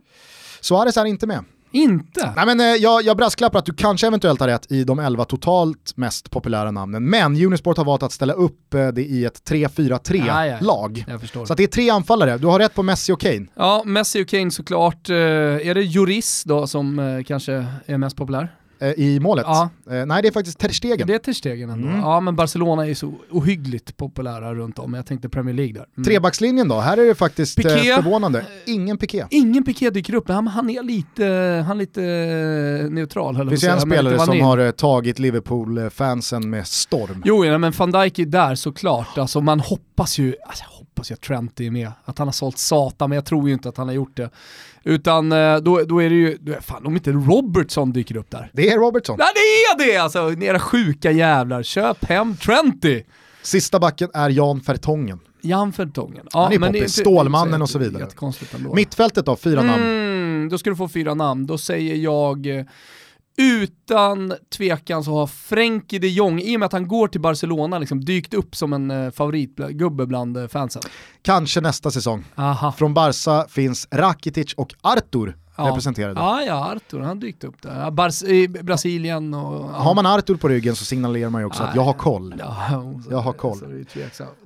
Suarez 0.61 0.97
är 0.97 1.05
inte 1.05 1.27
med. 1.27 1.43
Inte? 1.71 2.33
Nej, 2.35 2.45
men, 2.45 2.59
eh, 2.59 2.65
jag, 2.65 3.03
jag 3.03 3.17
brasklappar 3.17 3.59
att 3.59 3.65
du 3.65 3.73
kanske 3.73 4.07
eventuellt 4.07 4.39
har 4.39 4.47
rätt 4.47 4.71
i 4.71 4.83
de 4.83 4.99
11 4.99 5.25
totalt 5.25 5.97
mest 5.97 6.31
populära 6.31 6.71
namnen, 6.71 7.09
men 7.09 7.45
Unisport 7.45 7.77
har 7.77 7.85
valt 7.85 8.03
att 8.03 8.11
ställa 8.11 8.33
upp 8.33 8.73
eh, 8.73 8.87
det 8.87 9.01
i 9.01 9.25
ett 9.25 9.49
3-4-3-lag. 9.49 11.05
Så 11.47 11.53
att 11.53 11.57
det 11.57 11.63
är 11.63 11.67
tre 11.67 11.89
anfallare, 11.89 12.37
du 12.37 12.47
har 12.47 12.59
rätt 12.59 12.73
på 12.73 12.83
Messi 12.83 13.13
och 13.13 13.19
Kane. 13.19 13.45
Ja, 13.55 13.83
Messi 13.85 14.23
och 14.23 14.27
Kane 14.27 14.51
såklart. 14.51 15.09
Eh, 15.09 15.15
är 15.15 15.73
det 15.73 15.81
Juris 15.81 16.43
då 16.43 16.67
som 16.67 17.23
kanske 17.27 17.65
är 17.85 17.97
mest 17.97 18.17
populär? 18.17 18.49
Eh, 18.81 18.91
i 18.97 19.19
målet. 19.19 19.45
Ja. 19.47 19.69
Eh, 19.91 20.05
nej, 20.05 20.21
det 20.21 20.27
är 20.27 20.31
faktiskt 20.31 20.59
Ter 20.59 20.69
Stegen. 20.69 21.07
Det 21.07 21.13
är 21.13 21.19
Ter 21.19 21.33
Stegen 21.33 21.69
ändå. 21.69 21.87
Mm. 21.87 21.99
Ja, 21.99 22.19
men 22.19 22.35
Barcelona 22.35 22.87
är 22.87 22.93
så 22.93 23.13
ohyggligt 23.31 23.97
populära 23.97 24.55
runt 24.55 24.79
om. 24.79 24.93
Jag 24.93 25.05
tänkte 25.05 25.29
Premier 25.29 25.55
League 25.55 25.73
där. 25.73 25.85
Mm. 25.97 26.05
Trebackslinjen 26.05 26.67
då? 26.67 26.79
Här 26.79 26.97
är 26.97 27.05
det 27.05 27.15
faktiskt 27.15 27.59
eh, 27.59 27.63
Piqué. 27.63 27.95
förvånande. 27.95 28.45
Ingen 28.65 28.97
Piqué. 28.97 29.25
Ingen 29.29 29.63
Piqué 29.63 29.89
dyker 29.89 30.13
upp, 30.13 30.27
men 30.27 30.47
han 30.47 30.69
är 30.69 30.83
lite, 30.83 31.25
han 31.67 31.77
är 31.77 31.79
lite 31.79 32.01
neutral. 32.89 33.37
Det 33.37 33.49
finns 33.49 33.63
ju 33.63 33.67
en 33.67 33.81
spelare 33.81 34.19
som 34.19 34.41
har 34.41 34.71
tagit 34.71 35.19
Liverpool-fansen 35.19 36.49
med 36.49 36.67
storm. 36.67 37.21
Jo, 37.25 37.45
ja, 37.45 37.57
men 37.57 37.71
van 37.71 37.91
Dijk 37.91 38.19
är 38.19 38.25
där 38.25 38.55
såklart. 38.55 39.17
Alltså, 39.17 39.41
man 39.41 39.59
hoppas 39.59 40.17
ju, 40.19 40.35
alltså, 40.47 40.65
hoppas 41.01 41.11
att 41.11 41.21
Trent 41.21 41.59
är 41.59 41.71
med. 41.71 41.91
Att 42.05 42.17
han 42.17 42.27
har 42.27 42.31
sålt 42.31 42.57
Satan, 42.57 43.09
men 43.09 43.15
jag 43.15 43.25
tror 43.25 43.47
ju 43.47 43.53
inte 43.53 43.69
att 43.69 43.77
han 43.77 43.87
har 43.87 43.95
gjort 43.95 44.17
det. 44.17 44.29
Utan 44.83 45.31
eh, 45.31 45.57
då, 45.57 45.83
då 45.83 46.01
är 46.01 46.09
det 46.09 46.15
ju, 46.15 46.37
fan 46.61 46.85
om 46.85 46.93
inte 46.93 47.11
Robertson 47.11 47.91
dyker 47.91 48.17
upp 48.17 48.29
där. 48.29 48.49
Det 48.53 48.69
är 48.69 48.77
Robertson. 48.77 49.17
Nej 49.19 49.27
det 49.33 49.39
är 49.39 49.87
det 49.87 49.97
alltså! 49.97 50.29
Ni 50.29 50.45
era 50.45 50.59
sjuka 50.59 51.11
jävlar, 51.11 51.63
köp 51.63 52.05
hem 52.05 52.35
Trenty! 52.37 53.03
Sista 53.43 53.79
backen 53.79 54.09
är 54.13 54.29
Jan 54.29 54.61
Fertongen. 54.61 55.19
Jan 55.41 55.73
Fertongen. 55.73 56.27
Ja, 56.33 56.43
Han 56.43 56.53
är 56.53 56.59
men 56.59 56.73
poppis, 56.73 56.95
Stålmannen 56.95 57.61
och 57.61 57.69
så 57.69 57.79
vidare. 57.79 58.07
Mittfältet 58.75 59.25
då, 59.25 59.35
fyra 59.35 59.61
mm, 59.61 59.71
namn. 59.71 60.49
Då 60.49 60.57
ska 60.57 60.69
du 60.69 60.75
få 60.75 60.87
fyra 60.87 61.13
namn. 61.13 61.45
Då 61.45 61.57
säger 61.57 61.95
jag 61.95 62.47
eh, 62.47 62.65
utan 63.37 64.33
tvekan 64.57 65.03
så 65.03 65.11
har 65.11 65.27
Frenkie 65.27 65.99
de 65.99 66.07
Jong, 66.07 66.41
i 66.41 66.55
och 66.55 66.59
med 66.59 66.65
att 66.65 66.71
han 66.71 66.87
går 66.87 67.07
till 67.07 67.21
Barcelona, 67.21 67.79
liksom 67.79 68.05
dykt 68.05 68.33
upp 68.33 68.55
som 68.55 68.73
en 68.73 68.91
eh, 68.91 69.11
favoritgubbe 69.11 70.05
bland 70.05 70.37
eh, 70.37 70.47
fansen. 70.47 70.81
Kanske 71.21 71.61
nästa 71.61 71.91
säsong. 71.91 72.23
Aha. 72.35 72.71
Från 72.71 72.93
Barca 72.93 73.47
finns 73.49 73.87
Rakitic 73.91 74.53
och 74.53 74.73
Artur 74.81 75.37
ja. 75.55 75.69
representerade. 75.69 76.19
Ja, 76.19 76.43
ja, 76.43 76.71
Artur, 76.71 76.99
han 76.99 77.19
dykt 77.19 77.43
upp 77.43 77.61
där. 77.61 77.81
Ja, 77.81 77.91
Bars 77.91 78.23
I 78.23 78.47
Brasilien 78.47 79.33
och... 79.33 79.69
Ja. 79.69 79.77
Har 79.77 79.95
man 79.95 80.05
Artur 80.05 80.35
på 80.35 80.47
ryggen 80.47 80.75
så 80.75 80.85
signalerar 80.85 81.29
man 81.29 81.41
ju 81.41 81.45
också 81.45 81.63
att 81.63 81.75
jag 81.75 81.81
har 81.81 81.93
koll. 81.93 82.35
Ja, 82.39 82.83
jag 83.09 83.17
har 83.17 83.33
koll. 83.33 83.85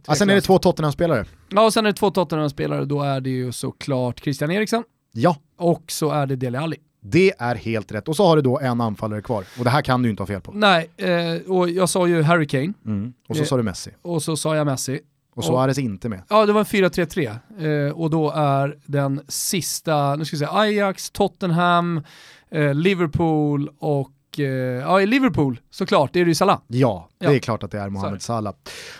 Ja, 0.08 0.16
sen 0.16 0.30
är 0.30 0.36
det 0.36 0.42
två 0.42 0.60
Tottenham-spelare. 0.60 1.26
Ja, 1.50 1.66
och 1.66 1.74
sen 1.74 1.86
är 1.86 1.90
det 1.90 1.98
två 1.98 2.12
Tottenham-spelare, 2.12 2.86
då 2.86 3.02
är 3.02 3.22
det 3.22 3.30
ju 3.30 3.52
såklart 3.52 4.20
Christian 4.24 4.52
Eriksen. 4.52 4.84
Ja. 5.12 5.38
Och 5.58 5.84
så 5.88 6.12
är 6.12 6.26
det 6.26 6.36
Dele 6.36 6.60
Alli. 6.60 6.78
Det 7.08 7.34
är 7.40 7.56
helt 7.56 7.92
rätt. 7.92 8.08
Och 8.08 8.16
så 8.16 8.28
har 8.28 8.36
du 8.36 8.42
då 8.42 8.60
en 8.60 8.82
anfallare 8.82 9.22
kvar. 9.22 9.46
Och 9.58 9.64
det 9.64 9.70
här 9.70 9.82
kan 9.82 10.02
du 10.02 10.10
inte 10.10 10.24
ha 10.24 10.28
fel 10.28 10.42
på. 10.42 10.52
Nej, 10.52 10.90
eh, 10.98 11.52
och 11.52 11.70
jag 11.70 11.90
sa 11.90 12.08
ju 12.08 12.22
Harry 12.22 12.48
Kane. 12.48 12.74
Mm. 12.86 13.14
Och 13.30 13.36
så 13.36 13.42
eh, 13.42 13.48
sa 13.48 13.58
du 13.58 13.64
Messi. 13.64 13.92
Och 14.02 14.24
så 14.24 14.38
sa 14.38 14.56
jag 14.56 14.66
Messi. 14.66 15.00
Och 15.36 15.44
Suarez 15.44 15.78
inte 15.78 16.10
med. 16.10 16.22
Ja, 16.30 16.46
det 16.46 16.54
var 16.54 16.60
en 16.60 16.66
4-3-3. 16.66 17.88
Eh, 17.88 17.92
och 17.92 18.10
då 18.10 18.32
är 18.32 18.78
den 18.86 19.22
sista, 19.28 20.16
nu 20.16 20.26
ska 20.26 20.36
vi 20.36 20.40
säga 20.40 20.54
Ajax, 20.54 21.12
Tottenham, 21.12 22.04
eh, 22.52 22.74
Liverpool 22.74 23.70
och 23.80 24.12
Eh, 24.40 24.48
ja, 24.48 25.02
i 25.02 25.06
Liverpool 25.06 25.60
såklart, 25.72 26.14
det 26.14 26.20
är 26.20 26.26
det 26.26 26.30
ju 26.30 26.36
Salah. 26.36 26.60
Ja, 26.68 27.10
det 27.20 27.26
ja. 27.26 27.34
är 27.34 27.40
klart 27.40 27.64
att 27.64 27.72
det 27.72 27.80
är 27.80 27.90
Mohamed 27.90 28.22
Salah. 28.22 28.54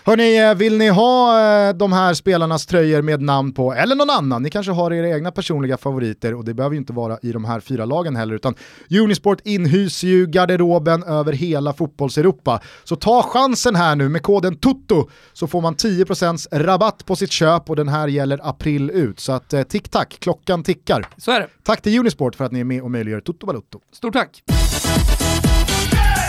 Hörni, 0.04 0.38
eh, 0.38 0.54
vill 0.54 0.78
ni 0.78 0.88
ha 0.88 1.40
eh, 1.40 1.74
de 1.74 1.92
här 1.92 2.14
spelarnas 2.14 2.66
tröjor 2.66 3.02
med 3.02 3.22
namn 3.22 3.52
på, 3.52 3.74
eller 3.74 3.96
någon 3.96 4.10
annan, 4.10 4.42
ni 4.42 4.50
kanske 4.50 4.72
har 4.72 4.92
era 4.92 5.08
egna 5.08 5.32
personliga 5.32 5.76
favoriter 5.76 6.34
och 6.34 6.44
det 6.44 6.54
behöver 6.54 6.74
ju 6.74 6.78
inte 6.78 6.92
vara 6.92 7.18
i 7.22 7.32
de 7.32 7.44
här 7.44 7.60
fyra 7.60 7.84
lagen 7.84 8.16
heller, 8.16 8.34
utan 8.34 8.54
Unisport 8.90 9.40
inhyser 9.44 10.08
ju 10.08 10.26
garderoben 10.26 11.02
över 11.02 11.32
hela 11.32 11.72
fotbollseuropa. 11.72 12.60
Så 12.84 12.96
ta 12.96 13.22
chansen 13.22 13.76
här 13.76 13.96
nu 13.96 14.08
med 14.08 14.22
koden 14.22 14.56
TUTTO 14.56 15.08
så 15.32 15.46
får 15.46 15.60
man 15.60 15.74
10% 15.74 16.58
rabatt 16.58 17.06
på 17.06 17.16
sitt 17.16 17.30
köp 17.30 17.70
och 17.70 17.76
den 17.76 17.88
här 17.88 18.08
gäller 18.08 18.40
april 18.42 18.90
ut. 18.90 19.20
Så 19.20 19.32
att 19.32 19.54
tick-tack, 19.68 20.16
klockan 20.20 20.62
tickar. 20.62 21.06
Så 21.16 21.30
är 21.30 21.40
det. 21.40 21.48
Tack 21.62 21.82
till 21.82 21.98
Unisport 21.98 22.34
för 22.34 22.44
att 22.44 22.52
ni 22.52 22.60
är 22.60 22.64
med 22.64 22.82
och 22.82 22.90
möjliggör 22.90 23.20
Tutto 23.20 23.46
Balutto. 23.46 23.80
Stort 23.92 24.12
tack! 24.12 24.42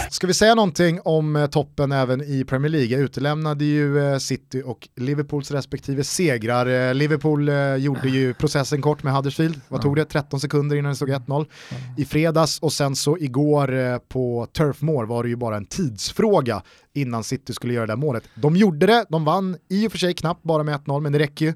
Ska 0.10 0.28
vi 0.28 0.34
säga 0.34 0.55
någonting 0.55 0.99
om 1.03 1.36
eh, 1.36 1.47
toppen 1.47 1.91
även 1.91 2.22
i 2.22 2.43
Premier 2.43 2.70
League? 2.70 2.88
Jag 2.88 3.01
utelämnade 3.01 3.66
ju 3.66 3.99
eh, 3.99 4.18
City 4.18 4.62
och 4.66 4.88
Liverpools 4.95 5.51
respektive 5.51 6.03
segrar. 6.03 6.89
Eh, 6.89 6.93
Liverpool 6.93 7.49
gjorde 7.78 8.10
ju 8.10 8.34
processen 8.34 8.82
kort 8.82 9.03
med 9.03 9.14
Huddersfield, 9.14 9.62
vad 9.68 9.82
tog 9.82 9.95
det? 9.95 10.05
13 10.05 10.39
sekunder 10.39 10.76
innan 10.76 10.89
det 10.89 10.95
stod 10.95 11.10
1-0 11.10 11.45
i 11.97 12.05
fredags 12.05 12.60
och 12.60 12.74
sen 12.74 12.95
så 12.95 13.18
igår 13.18 13.99
på 13.99 14.47
Turf 14.53 14.82
Moor 14.82 15.05
var 15.05 15.24
det 15.24 15.30
ju 15.30 15.36
bara 15.36 15.58
en 15.58 15.66
tidsfråga 15.66 16.62
innan 16.93 17.24
City 17.24 17.53
skulle 17.53 17.74
göra 17.74 17.86
det 17.86 17.91
där 17.91 17.97
målet. 17.97 18.24
De 18.36 18.55
gjorde 18.55 18.86
det, 18.86 19.05
de 19.10 19.26
vann 19.26 19.58
i 19.70 19.88
och 19.88 19.91
för 19.91 19.99
sig 19.99 20.14
knappt 20.14 20.43
bara 20.43 20.64
med 20.64 20.80
1-0 20.80 21.01
men 21.01 21.12
det 21.12 21.20
räcker 21.20 21.45
ju. 21.45 21.53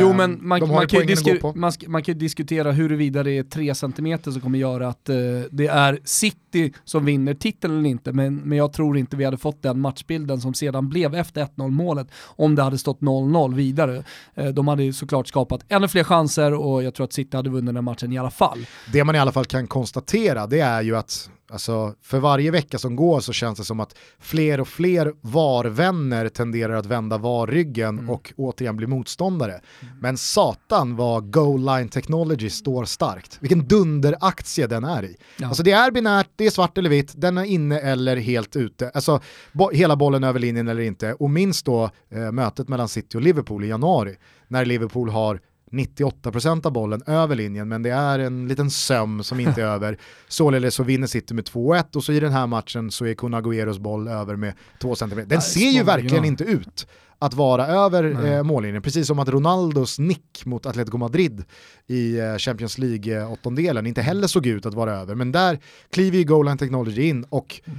Jo 0.00 0.12
men 0.12 0.30
man, 0.30 0.68
man, 0.68 0.88
kan, 0.88 1.08
ju 1.08 1.40
man, 1.54 1.72
man 1.86 2.02
kan 2.02 2.18
diskutera 2.18 2.72
huruvida 2.72 3.22
det 3.22 3.38
är 3.38 3.42
3 3.42 3.74
cm 3.74 4.18
som 4.22 4.40
kommer 4.40 4.58
göra 4.58 4.88
att 4.88 5.08
uh, 5.08 5.42
det 5.50 5.66
är 5.66 5.98
City 6.04 6.72
som 6.84 7.04
vinner 7.04 7.34
titeln 7.34 7.73
eller 7.78 7.88
inte 7.88 8.12
men, 8.12 8.36
men 8.36 8.58
jag 8.58 8.72
tror 8.72 8.98
inte 8.98 9.16
vi 9.16 9.24
hade 9.24 9.36
fått 9.36 9.62
den 9.62 9.80
matchbilden 9.80 10.40
som 10.40 10.54
sedan 10.54 10.88
blev 10.88 11.14
efter 11.14 11.44
1-0 11.44 11.70
målet 11.70 12.08
om 12.36 12.54
det 12.54 12.62
hade 12.62 12.78
stått 12.78 13.00
0-0 13.00 13.54
vidare. 13.54 14.04
Eh, 14.34 14.46
de 14.46 14.68
hade 14.68 14.82
ju 14.82 14.92
såklart 14.92 15.28
skapat 15.28 15.64
ännu 15.68 15.88
fler 15.88 16.04
chanser 16.04 16.54
och 16.54 16.82
jag 16.82 16.94
tror 16.94 17.04
att 17.04 17.12
City 17.12 17.36
hade 17.36 17.50
vunnit 17.50 17.74
den 17.74 17.84
matchen 17.84 18.12
i 18.12 18.18
alla 18.18 18.30
fall. 18.30 18.66
Det 18.92 19.04
man 19.04 19.14
i 19.14 19.18
alla 19.18 19.32
fall 19.32 19.44
kan 19.44 19.66
konstatera 19.66 20.46
det 20.46 20.60
är 20.60 20.82
ju 20.82 20.96
att 20.96 21.30
Alltså, 21.54 21.94
för 22.02 22.18
varje 22.18 22.50
vecka 22.50 22.78
som 22.78 22.96
går 22.96 23.20
så 23.20 23.32
känns 23.32 23.58
det 23.58 23.64
som 23.64 23.80
att 23.80 23.96
fler 24.18 24.60
och 24.60 24.68
fler 24.68 25.12
VAR-vänner 25.20 26.28
tenderar 26.28 26.74
att 26.74 26.86
vända 26.86 27.18
VAR-ryggen 27.18 27.98
mm. 27.98 28.10
och 28.10 28.32
återigen 28.36 28.76
bli 28.76 28.86
motståndare. 28.86 29.52
Mm. 29.52 29.94
Men 30.00 30.16
satan 30.16 30.96
vad 30.96 31.32
Goal 31.32 31.60
Line 31.60 31.88
Technology 31.88 32.50
står 32.50 32.84
starkt. 32.84 33.38
Vilken 33.40 33.68
dunderaktie 33.68 34.66
den 34.66 34.84
är 34.84 35.02
i. 35.04 35.16
Ja. 35.36 35.46
Alltså 35.48 35.62
det 35.62 35.72
är 35.72 35.90
binärt, 35.90 36.28
det 36.36 36.46
är 36.46 36.50
svart 36.50 36.78
eller 36.78 36.90
vitt, 36.90 37.12
den 37.16 37.38
är 37.38 37.44
inne 37.44 37.80
eller 37.80 38.16
helt 38.16 38.56
ute. 38.56 38.90
Alltså 38.94 39.20
bo 39.52 39.70
hela 39.70 39.96
bollen 39.96 40.24
över 40.24 40.40
linjen 40.40 40.68
eller 40.68 40.82
inte. 40.82 41.12
Och 41.12 41.30
minst 41.30 41.66
då 41.66 41.90
eh, 42.10 42.32
mötet 42.32 42.68
mellan 42.68 42.88
City 42.88 43.18
och 43.18 43.22
Liverpool 43.22 43.64
i 43.64 43.68
januari, 43.68 44.16
när 44.48 44.64
Liverpool 44.64 45.10
har 45.10 45.40
98% 45.74 46.66
av 46.66 46.72
bollen 46.72 47.02
över 47.06 47.36
linjen, 47.36 47.68
men 47.68 47.82
det 47.82 47.90
är 47.90 48.18
en 48.18 48.48
liten 48.48 48.70
söm 48.70 49.22
som 49.22 49.40
inte 49.40 49.62
är 49.62 49.66
över. 49.74 49.98
Således 50.28 50.74
så 50.74 50.82
vinner 50.82 51.06
City 51.06 51.34
med 51.34 51.44
2-1 51.44 51.96
och 51.96 52.04
så 52.04 52.12
i 52.12 52.20
den 52.20 52.32
här 52.32 52.46
matchen 52.46 52.90
så 52.90 53.06
är 53.06 53.14
Kun 53.14 53.34
Agüeros 53.34 53.78
boll 53.78 54.08
över 54.08 54.36
med 54.36 54.54
2 54.80 54.94
cm. 54.94 55.28
Den 55.28 55.42
ser 55.42 55.70
ju 55.70 55.82
verkligen 55.82 56.24
inte 56.24 56.44
ut 56.44 56.86
att 57.18 57.34
vara 57.34 57.66
över 57.66 58.26
eh, 58.26 58.42
mållinjen, 58.42 58.82
precis 58.82 59.06
som 59.06 59.18
att 59.18 59.28
Ronaldos 59.28 59.98
nick 59.98 60.44
mot 60.44 60.66
Atletico 60.66 60.98
Madrid 60.98 61.44
i 61.86 62.18
eh, 62.18 62.36
Champions 62.36 62.78
League-åttondelen 62.78 63.86
inte 63.86 64.02
heller 64.02 64.26
såg 64.26 64.46
ut 64.46 64.66
att 64.66 64.74
vara 64.74 64.92
över, 64.92 65.14
men 65.14 65.32
där 65.32 65.58
kliver 65.90 66.18
ju 66.18 66.24
Goal 66.24 66.58
Technology 66.58 67.02
in 67.02 67.24
och 67.24 67.60
mm. 67.64 67.78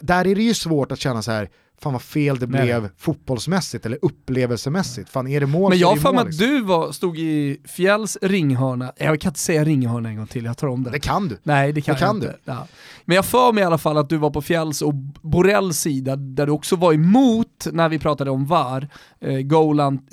där 0.00 0.26
är 0.26 0.34
det 0.34 0.42
ju 0.42 0.54
svårt 0.54 0.92
att 0.92 1.00
känna 1.00 1.22
så 1.22 1.30
här, 1.30 1.50
fan 1.82 1.92
vad 1.92 2.02
fel 2.02 2.38
det 2.38 2.46
Nej. 2.46 2.62
blev 2.62 2.88
fotbollsmässigt 2.96 3.86
eller 3.86 3.98
upplevelsemässigt. 4.02 5.10
Fan 5.10 5.28
är 5.28 5.40
det 5.40 5.46
mål 5.46 5.70
Men 5.70 5.78
jag 5.78 5.88
har 5.88 5.96
för 5.96 6.12
mig 6.12 6.20
att 6.20 6.26
liksom. 6.26 6.46
du 6.46 6.62
var, 6.62 6.92
stod 6.92 7.18
i 7.18 7.60
Fjälls 7.64 8.18
ringhörna, 8.22 8.92
jag 8.96 9.20
kan 9.20 9.30
inte 9.30 9.40
säga 9.40 9.64
ringhörna 9.64 10.08
en 10.08 10.16
gång 10.16 10.26
till, 10.26 10.44
jag 10.44 10.58
tar 10.58 10.68
om 10.68 10.84
det. 10.84 10.90
Det 10.90 11.00
kan 11.00 11.28
du. 11.28 11.38
Nej 11.42 11.72
det 11.72 11.80
kan, 11.80 11.94
det 11.94 12.00
kan 12.00 12.16
inte. 12.16 12.26
du. 12.26 12.52
Ja. 12.52 12.66
Men 13.04 13.16
jag 13.16 13.24
för 13.24 13.52
mig 13.52 13.62
i 13.62 13.64
alla 13.64 13.78
fall 13.78 13.98
att 13.98 14.08
du 14.08 14.16
var 14.16 14.30
på 14.30 14.42
Fjälls 14.42 14.82
och 14.82 14.94
Borrells 15.22 15.80
sida, 15.80 16.16
där 16.16 16.46
du 16.46 16.52
också 16.52 16.76
var 16.76 16.92
emot 16.92 17.66
när 17.72 17.88
vi 17.88 17.98
pratade 17.98 18.30
om 18.30 18.46
VAR, 18.46 18.88
eh, 19.20 19.40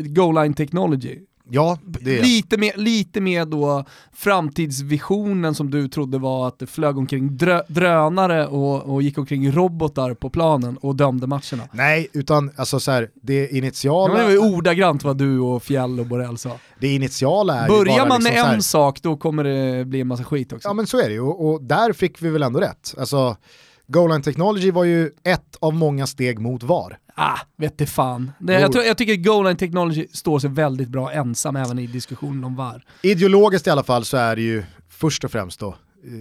Goal 0.09 0.35
Line 0.35 0.53
Technology. 0.53 1.19
Ja, 1.49 1.77
lite 2.01 2.57
mer, 2.57 2.71
lite 2.75 3.21
mer 3.21 3.45
då 3.45 3.85
framtidsvisionen 4.13 5.55
som 5.55 5.71
du 5.71 5.87
trodde 5.87 6.17
var 6.17 6.47
att 6.47 6.59
det 6.59 6.67
flög 6.67 6.97
omkring 6.97 7.37
drö 7.37 7.61
drönare 7.67 8.47
och, 8.47 8.93
och 8.93 9.01
gick 9.01 9.17
omkring 9.17 9.51
robotar 9.51 10.13
på 10.13 10.29
planen 10.29 10.77
och 10.77 10.95
dömde 10.95 11.27
matcherna. 11.27 11.63
Nej, 11.71 12.07
utan 12.13 12.51
alltså 12.55 12.79
så 12.79 12.91
här, 12.91 13.09
det 13.21 13.49
initiala... 13.49 14.13
Ja, 14.13 14.19
det 14.19 14.23
var 14.23 14.31
ju 14.31 14.55
ordagrant 14.55 15.03
vad 15.03 15.17
du 15.17 15.39
och 15.39 15.63
Fjäll 15.63 15.99
och 15.99 16.05
Borrell 16.05 16.37
sa. 16.37 16.51
Det 16.79 16.87
initiala 16.87 17.55
är 17.55 17.67
Börjar 17.67 18.07
man 18.07 18.23
liksom 18.23 18.41
med 18.43 18.53
en 18.53 18.63
sak 18.63 19.01
då 19.01 19.17
kommer 19.17 19.43
det 19.43 19.85
bli 19.85 20.01
en 20.01 20.07
massa 20.07 20.23
skit 20.23 20.53
också. 20.53 20.67
Ja 20.67 20.73
men 20.73 20.87
så 20.87 20.99
är 20.99 21.07
det 21.07 21.13
ju, 21.13 21.21
och, 21.21 21.49
och 21.49 21.63
där 21.63 21.93
fick 21.93 22.21
vi 22.21 22.29
väl 22.29 22.43
ändå 22.43 22.59
rätt. 22.59 22.95
Alltså, 22.97 23.37
Goal 23.87 24.21
Technology 24.21 24.71
var 24.71 24.83
ju 24.83 25.11
ett 25.23 25.55
av 25.59 25.73
många 25.73 26.07
steg 26.07 26.39
mot 26.39 26.63
VAR. 26.63 26.97
Ah, 27.15 27.39
vet 27.57 27.77
det 27.77 27.85
fan. 27.85 28.31
Det, 28.39 28.53
jag, 28.53 28.71
tror, 28.71 28.83
jag 28.83 28.97
tycker 28.97 29.15
Goal 29.15 29.45
Line 29.45 29.57
Technology 29.57 30.07
står 30.11 30.39
sig 30.39 30.49
väldigt 30.49 30.89
bra 30.89 31.11
ensam 31.11 31.55
även 31.55 31.79
i 31.79 31.87
diskussionen 31.87 32.43
om 32.43 32.55
VAR. 32.55 32.85
Ideologiskt 33.01 33.67
i 33.67 33.69
alla 33.69 33.83
fall 33.83 34.05
så 34.05 34.17
är 34.17 34.35
det 34.35 34.41
ju 34.41 34.63
först 34.89 35.23
och 35.23 35.31
främst 35.31 35.59
då 35.59 35.75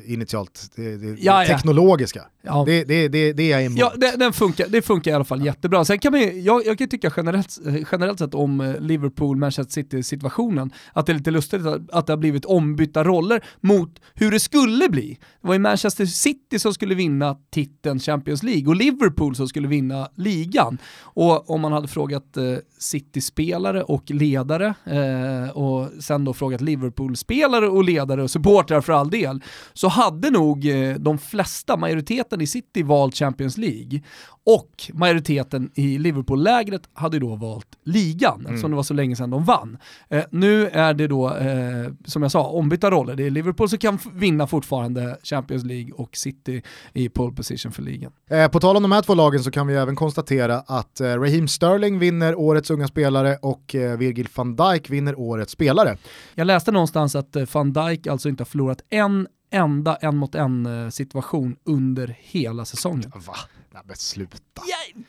initialt, 0.07 0.73
det, 0.77 0.97
det, 0.97 1.17
ja, 1.21 1.45
teknologiska. 1.47 2.23
Ja. 2.43 2.65
Det, 2.67 2.85
det, 2.85 3.09
det, 3.09 3.33
det 3.33 3.43
är 3.43 3.51
jag 3.51 3.65
emot. 3.65 3.79
Ja, 3.79 3.93
det, 3.97 4.17
den 4.17 4.33
funkar, 4.33 4.67
det 4.69 4.83
funkar 4.83 5.11
i 5.11 5.15
alla 5.15 5.25
fall 5.25 5.45
jättebra. 5.47 5.85
Sen 5.85 5.99
kan 5.99 6.13
man 6.13 6.45
jag, 6.45 6.67
jag 6.67 6.79
kan 6.79 6.89
tycka 6.89 7.13
generellt, 7.17 7.59
generellt 7.93 8.19
sett 8.19 8.35
om 8.35 8.61
eh, 8.61 8.81
Liverpool-Manchester 8.81 9.73
City-situationen, 9.73 10.73
att 10.93 11.07
det 11.07 11.13
är 11.13 11.15
lite 11.15 11.31
lustigt 11.31 11.67
att, 11.67 11.91
att 11.91 12.07
det 12.07 12.13
har 12.13 12.19
blivit 12.19 12.45
ombytta 12.45 13.05
roller 13.05 13.45
mot 13.61 14.01
hur 14.15 14.31
det 14.31 14.41
skulle 14.41 14.89
bli. 14.89 15.19
Det 15.41 15.47
var 15.49 15.55
ju 15.55 15.61
Manchester 15.61 16.07
City 16.07 16.59
som 16.59 16.75
skulle 16.75 16.95
vinna 16.95 17.37
titeln 17.51 17.99
Champions 17.99 18.43
League 18.43 18.69
och 18.69 18.77
Liverpool 18.77 19.37
som 19.37 19.49
skulle 19.49 19.69
vinna 19.69 20.09
ligan. 20.17 20.79
Och 21.01 21.51
om 21.51 21.61
man 21.61 21.73
hade 21.73 21.89
frågat 21.89 22.37
eh, 22.37 22.45
City-spelare 22.79 23.83
och 23.83 24.11
ledare 24.11 24.75
eh, 24.85 25.51
och 25.51 25.89
sen 26.01 26.25
då 26.25 26.33
frågat 26.33 26.61
Liverpool-spelare 26.61 27.69
och 27.69 27.85
ledare 27.85 28.23
och 28.23 28.31
supportrar 28.31 28.81
för 28.81 28.93
all 28.93 29.11
del, 29.11 29.43
så 29.75 29.89
hade 29.89 30.31
nog 30.31 30.67
eh, 30.67 30.95
de 30.95 31.19
flesta, 31.19 31.77
majoriteten 31.77 32.41
i 32.41 32.47
City 32.47 32.83
valt 32.83 33.15
Champions 33.15 33.59
League 33.59 34.01
och 34.47 34.91
majoriteten 34.93 35.71
i 35.75 35.99
Liverpool-lägret 35.99 36.83
hade 36.93 37.19
då 37.19 37.37
valt 37.37 37.67
ligan 37.85 38.41
mm. 38.41 38.47
eftersom 38.47 38.71
det 38.71 38.77
var 38.77 38.83
så 38.83 38.95
länge 38.95 39.17
sedan 39.17 39.31
de 39.31 39.45
vann. 39.45 39.79
Eh, 40.09 40.25
nu 40.31 40.69
är 40.69 40.95
det 40.95 41.07
då, 41.07 41.37
eh, 41.37 41.93
som 42.05 42.23
jag 42.23 42.31
sa, 42.31 42.47
ombytta 42.47 42.91
roller. 42.91 43.15
Det 43.15 43.27
är 43.27 43.31
Liverpool 43.31 43.69
som 43.69 43.79
kan 43.79 43.99
vinna 44.13 44.47
fortfarande 44.47 45.19
Champions 45.23 45.65
League 45.65 45.93
och 45.93 46.17
City 46.17 46.63
i 46.93 47.09
pole 47.09 47.33
position 47.33 47.73
för 47.73 47.83
ligan. 47.83 48.13
Eh, 48.31 48.49
på 48.49 48.61
tal 48.61 48.77
om 48.77 48.83
de 48.83 48.93
här 48.93 49.03
två 49.03 49.15
lagen 49.15 49.43
så 49.43 49.51
kan 49.51 49.67
vi 49.67 49.75
även 49.75 49.97
konstatera 49.97 50.57
att 50.57 51.01
Raheem 51.01 51.49
Sterling 51.49 51.99
vinner 51.99 52.35
årets 52.39 52.71
unga 52.71 52.87
spelare 52.89 53.37
och 53.43 53.75
Virgil 53.99 54.29
van 54.35 54.57
Dijk 54.57 54.91
vinner 54.91 55.19
årets 55.19 55.53
spelare. 55.53 55.97
Jag 56.35 56.47
läste 56.47 56.73
någonstans 56.73 57.15
att 57.15 57.37
van 57.53 57.73
Dijk 57.73 58.07
alltså 58.07 58.29
inte 58.29 58.41
har 58.41 58.47
förlorat 58.47 58.79
en 58.91 59.27
enda 59.55 59.97
en 59.97 60.17
mot 60.17 60.35
en 60.35 60.67
eh, 60.67 60.91
situation 60.91 61.57
under 61.65 62.17
hela 62.21 62.65
säsongen. 62.65 63.13
Va? 63.15 63.35
Nej 63.73 63.83
men 63.85 63.97
sluta. 63.97 64.63
Ja, 64.67 65.03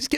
ska, 0.00 0.16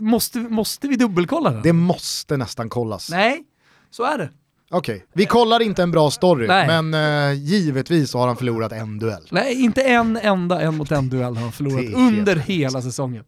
måste, 0.00 0.38
måste 0.38 0.88
vi 0.88 0.96
dubbelkolla 0.96 1.50
det? 1.50 1.62
Det 1.62 1.72
måste 1.72 2.36
nästan 2.36 2.68
kollas. 2.68 3.10
Nej, 3.10 3.44
så 3.90 4.04
är 4.04 4.18
det. 4.18 4.30
Okej, 4.74 4.96
okay. 4.96 5.06
vi 5.12 5.26
kollar 5.26 5.62
inte 5.62 5.82
en 5.82 5.90
bra 5.90 6.10
story, 6.10 6.46
Nej. 6.46 6.66
men 6.66 6.94
uh, 6.94 7.38
givetvis 7.38 8.14
har 8.14 8.26
han 8.26 8.36
förlorat 8.36 8.72
en 8.72 8.98
duell. 8.98 9.28
Nej, 9.30 9.62
inte 9.62 9.82
en 9.82 10.16
enda 10.16 10.60
en 10.60 10.76
mot 10.76 10.92
en 10.92 11.08
duell 11.08 11.36
har 11.36 11.42
han 11.42 11.52
förlorat 11.52 11.94
under 11.94 12.36
hela 12.36 12.82
säsongen. 12.82 13.24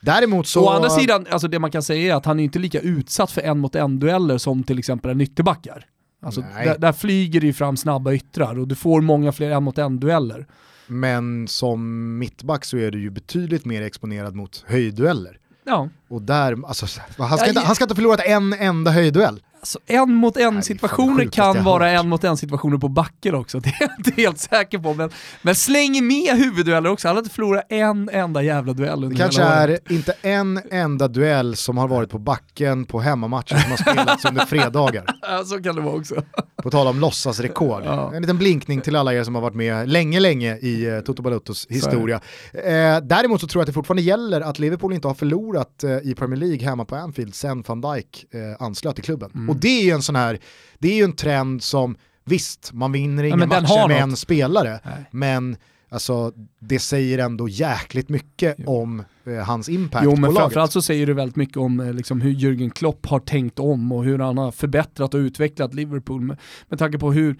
Däremot 0.00 0.46
så... 0.46 0.64
Å 0.64 0.68
andra 0.68 0.90
sidan, 0.90 1.26
alltså 1.30 1.48
det 1.48 1.58
man 1.58 1.70
kan 1.70 1.82
säga 1.82 2.12
är 2.12 2.16
att 2.16 2.24
han 2.24 2.40
är 2.40 2.44
inte 2.44 2.58
lika 2.58 2.80
utsatt 2.80 3.30
för 3.30 3.40
en 3.40 3.58
mot 3.58 3.74
en 3.74 3.98
dueller 3.98 4.38
som 4.38 4.62
till 4.62 4.78
exempel 4.78 5.10
en 5.10 5.20
ytterbackar. 5.20 5.86
Alltså 6.22 6.40
där, 6.40 6.78
där, 6.78 6.92
flyger 6.92 7.40
det 7.40 7.46
ju 7.46 7.52
fram 7.52 7.76
snabba 7.76 8.12
yttrar 8.12 8.58
och 8.58 8.68
du 8.68 8.74
får 8.74 9.00
många 9.00 9.32
fler 9.32 9.50
en 9.50 9.62
mot 9.62 9.78
en 9.78 10.00
dueller. 10.00 10.46
Men 10.86 11.48
som 11.48 12.18
mittback 12.18 12.64
så 12.64 12.76
är 12.76 12.90
du 12.90 13.00
ju 13.00 13.10
betydligt 13.10 13.64
mer 13.64 13.82
exponerad 13.82 14.34
mot 14.34 14.64
höjddueller. 14.66 15.38
Ja. 15.64 15.88
Och 16.08 16.22
där, 16.22 16.66
alltså, 16.66 16.86
han, 17.18 17.38
ska 17.38 17.48
inte, 17.48 17.60
han 17.60 17.74
ska 17.74 17.84
inte 17.84 17.92
ha 17.92 17.96
förlorat 17.96 18.20
en 18.24 18.52
enda 18.52 18.90
höjdduell. 18.90 19.40
Alltså 19.66 19.78
en 19.86 20.14
mot 20.14 20.36
en 20.36 20.62
situationer 20.62 21.24
kan 21.24 21.64
vara 21.64 21.90
en 21.90 22.08
mot 22.08 22.24
en 22.24 22.36
situationer 22.36 22.78
på 22.78 22.88
backen 22.88 23.34
också, 23.34 23.60
det 23.60 23.68
är 23.68 23.76
jag 23.80 23.90
inte 23.98 24.22
helt 24.22 24.38
säker 24.38 24.78
på. 24.78 24.94
Men, 24.94 25.10
men 25.42 25.54
släng 25.54 26.06
med 26.06 26.36
huvuddueller 26.36 26.90
också, 26.90 27.08
han 27.08 27.16
har 27.16 27.22
inte 27.22 27.34
förlorat 27.34 27.66
en 27.68 28.08
enda 28.08 28.42
jävla 28.42 28.72
duell 28.72 29.04
under 29.04 29.08
Det 29.08 29.16
kanske 29.16 29.42
är 29.42 29.78
inte 29.92 30.14
en 30.22 30.60
enda 30.70 31.08
duell 31.08 31.56
som 31.56 31.78
har 31.78 31.88
varit 31.88 32.10
på 32.10 32.18
backen 32.18 32.84
på 32.84 33.00
hemmamatcher 33.00 33.56
som 33.56 33.70
har 33.70 33.76
spelats 33.76 34.24
under 34.24 34.46
fredagar. 34.46 35.04
Så 35.44 35.62
kan 35.62 35.74
det 35.76 35.82
vara 35.82 35.94
också. 35.94 36.14
På 36.62 36.70
tal 36.70 36.86
om 36.86 37.00
låtsasrekord. 37.00 37.82
Ja. 37.84 38.14
En 38.14 38.22
liten 38.22 38.38
blinkning 38.38 38.80
till 38.80 38.96
alla 38.96 39.14
er 39.14 39.24
som 39.24 39.34
har 39.34 39.42
varit 39.42 39.54
med 39.54 39.88
länge, 39.88 40.20
länge 40.20 40.56
i 40.56 40.90
uh, 40.90 41.00
Toto 41.00 41.22
Baluttos 41.22 41.66
historia. 41.70 42.20
Eh, 42.52 42.98
däremot 43.02 43.40
så 43.40 43.46
tror 43.46 43.60
jag 43.60 43.62
att 43.62 43.66
det 43.66 43.72
fortfarande 43.72 44.02
gäller 44.02 44.40
att 44.40 44.58
Liverpool 44.58 44.92
inte 44.92 45.08
har 45.08 45.14
förlorat 45.14 45.84
eh, 45.84 45.90
i 45.90 46.14
Premier 46.14 46.40
League 46.40 46.68
hemma 46.68 46.84
på 46.84 46.96
Anfield 46.96 47.34
sen 47.34 47.64
van 47.66 47.80
Dijk 47.80 48.24
eh, 48.30 48.62
anslöt 48.62 48.94
till 48.94 49.04
klubben. 49.04 49.30
Mm. 49.34 49.48
Och 49.56 49.60
det 49.62 49.80
är 49.80 49.84
ju 49.84 49.90
en 49.90 50.02
sån 50.02 50.16
här, 50.16 50.38
det 50.78 50.88
är 50.88 50.94
ju 50.94 51.04
en 51.04 51.16
trend 51.16 51.62
som, 51.62 51.96
visst, 52.24 52.72
man 52.72 52.92
vinner 52.92 53.24
inga 53.24 53.38
ja, 53.38 53.46
matcher 53.46 53.88
med 53.88 54.02
en 54.02 54.16
spelare, 54.16 54.80
Nej. 54.84 55.04
men 55.10 55.56
alltså, 55.88 56.32
det 56.58 56.78
säger 56.78 57.18
ändå 57.18 57.48
jäkligt 57.48 58.08
mycket 58.08 58.54
jo. 58.58 58.70
om 58.70 59.04
eh, 59.26 59.34
hans 59.34 59.68
impact 59.68 60.04
jo, 60.04 60.16
men 60.16 60.30
på 60.30 60.36
framförallt 60.36 60.72
så 60.72 60.82
säger 60.82 61.06
det 61.06 61.14
väldigt 61.14 61.36
mycket 61.36 61.56
om 61.56 61.80
eh, 61.80 61.92
liksom, 61.92 62.20
hur 62.20 62.30
Jürgen 62.30 62.70
Klopp 62.70 63.06
har 63.06 63.20
tänkt 63.20 63.58
om 63.58 63.92
och 63.92 64.04
hur 64.04 64.18
han 64.18 64.38
har 64.38 64.52
förbättrat 64.52 65.14
och 65.14 65.18
utvecklat 65.18 65.74
Liverpool 65.74 66.20
med, 66.20 66.36
med 66.68 66.78
tanke 66.78 66.98
på 66.98 67.12
hur 67.12 67.36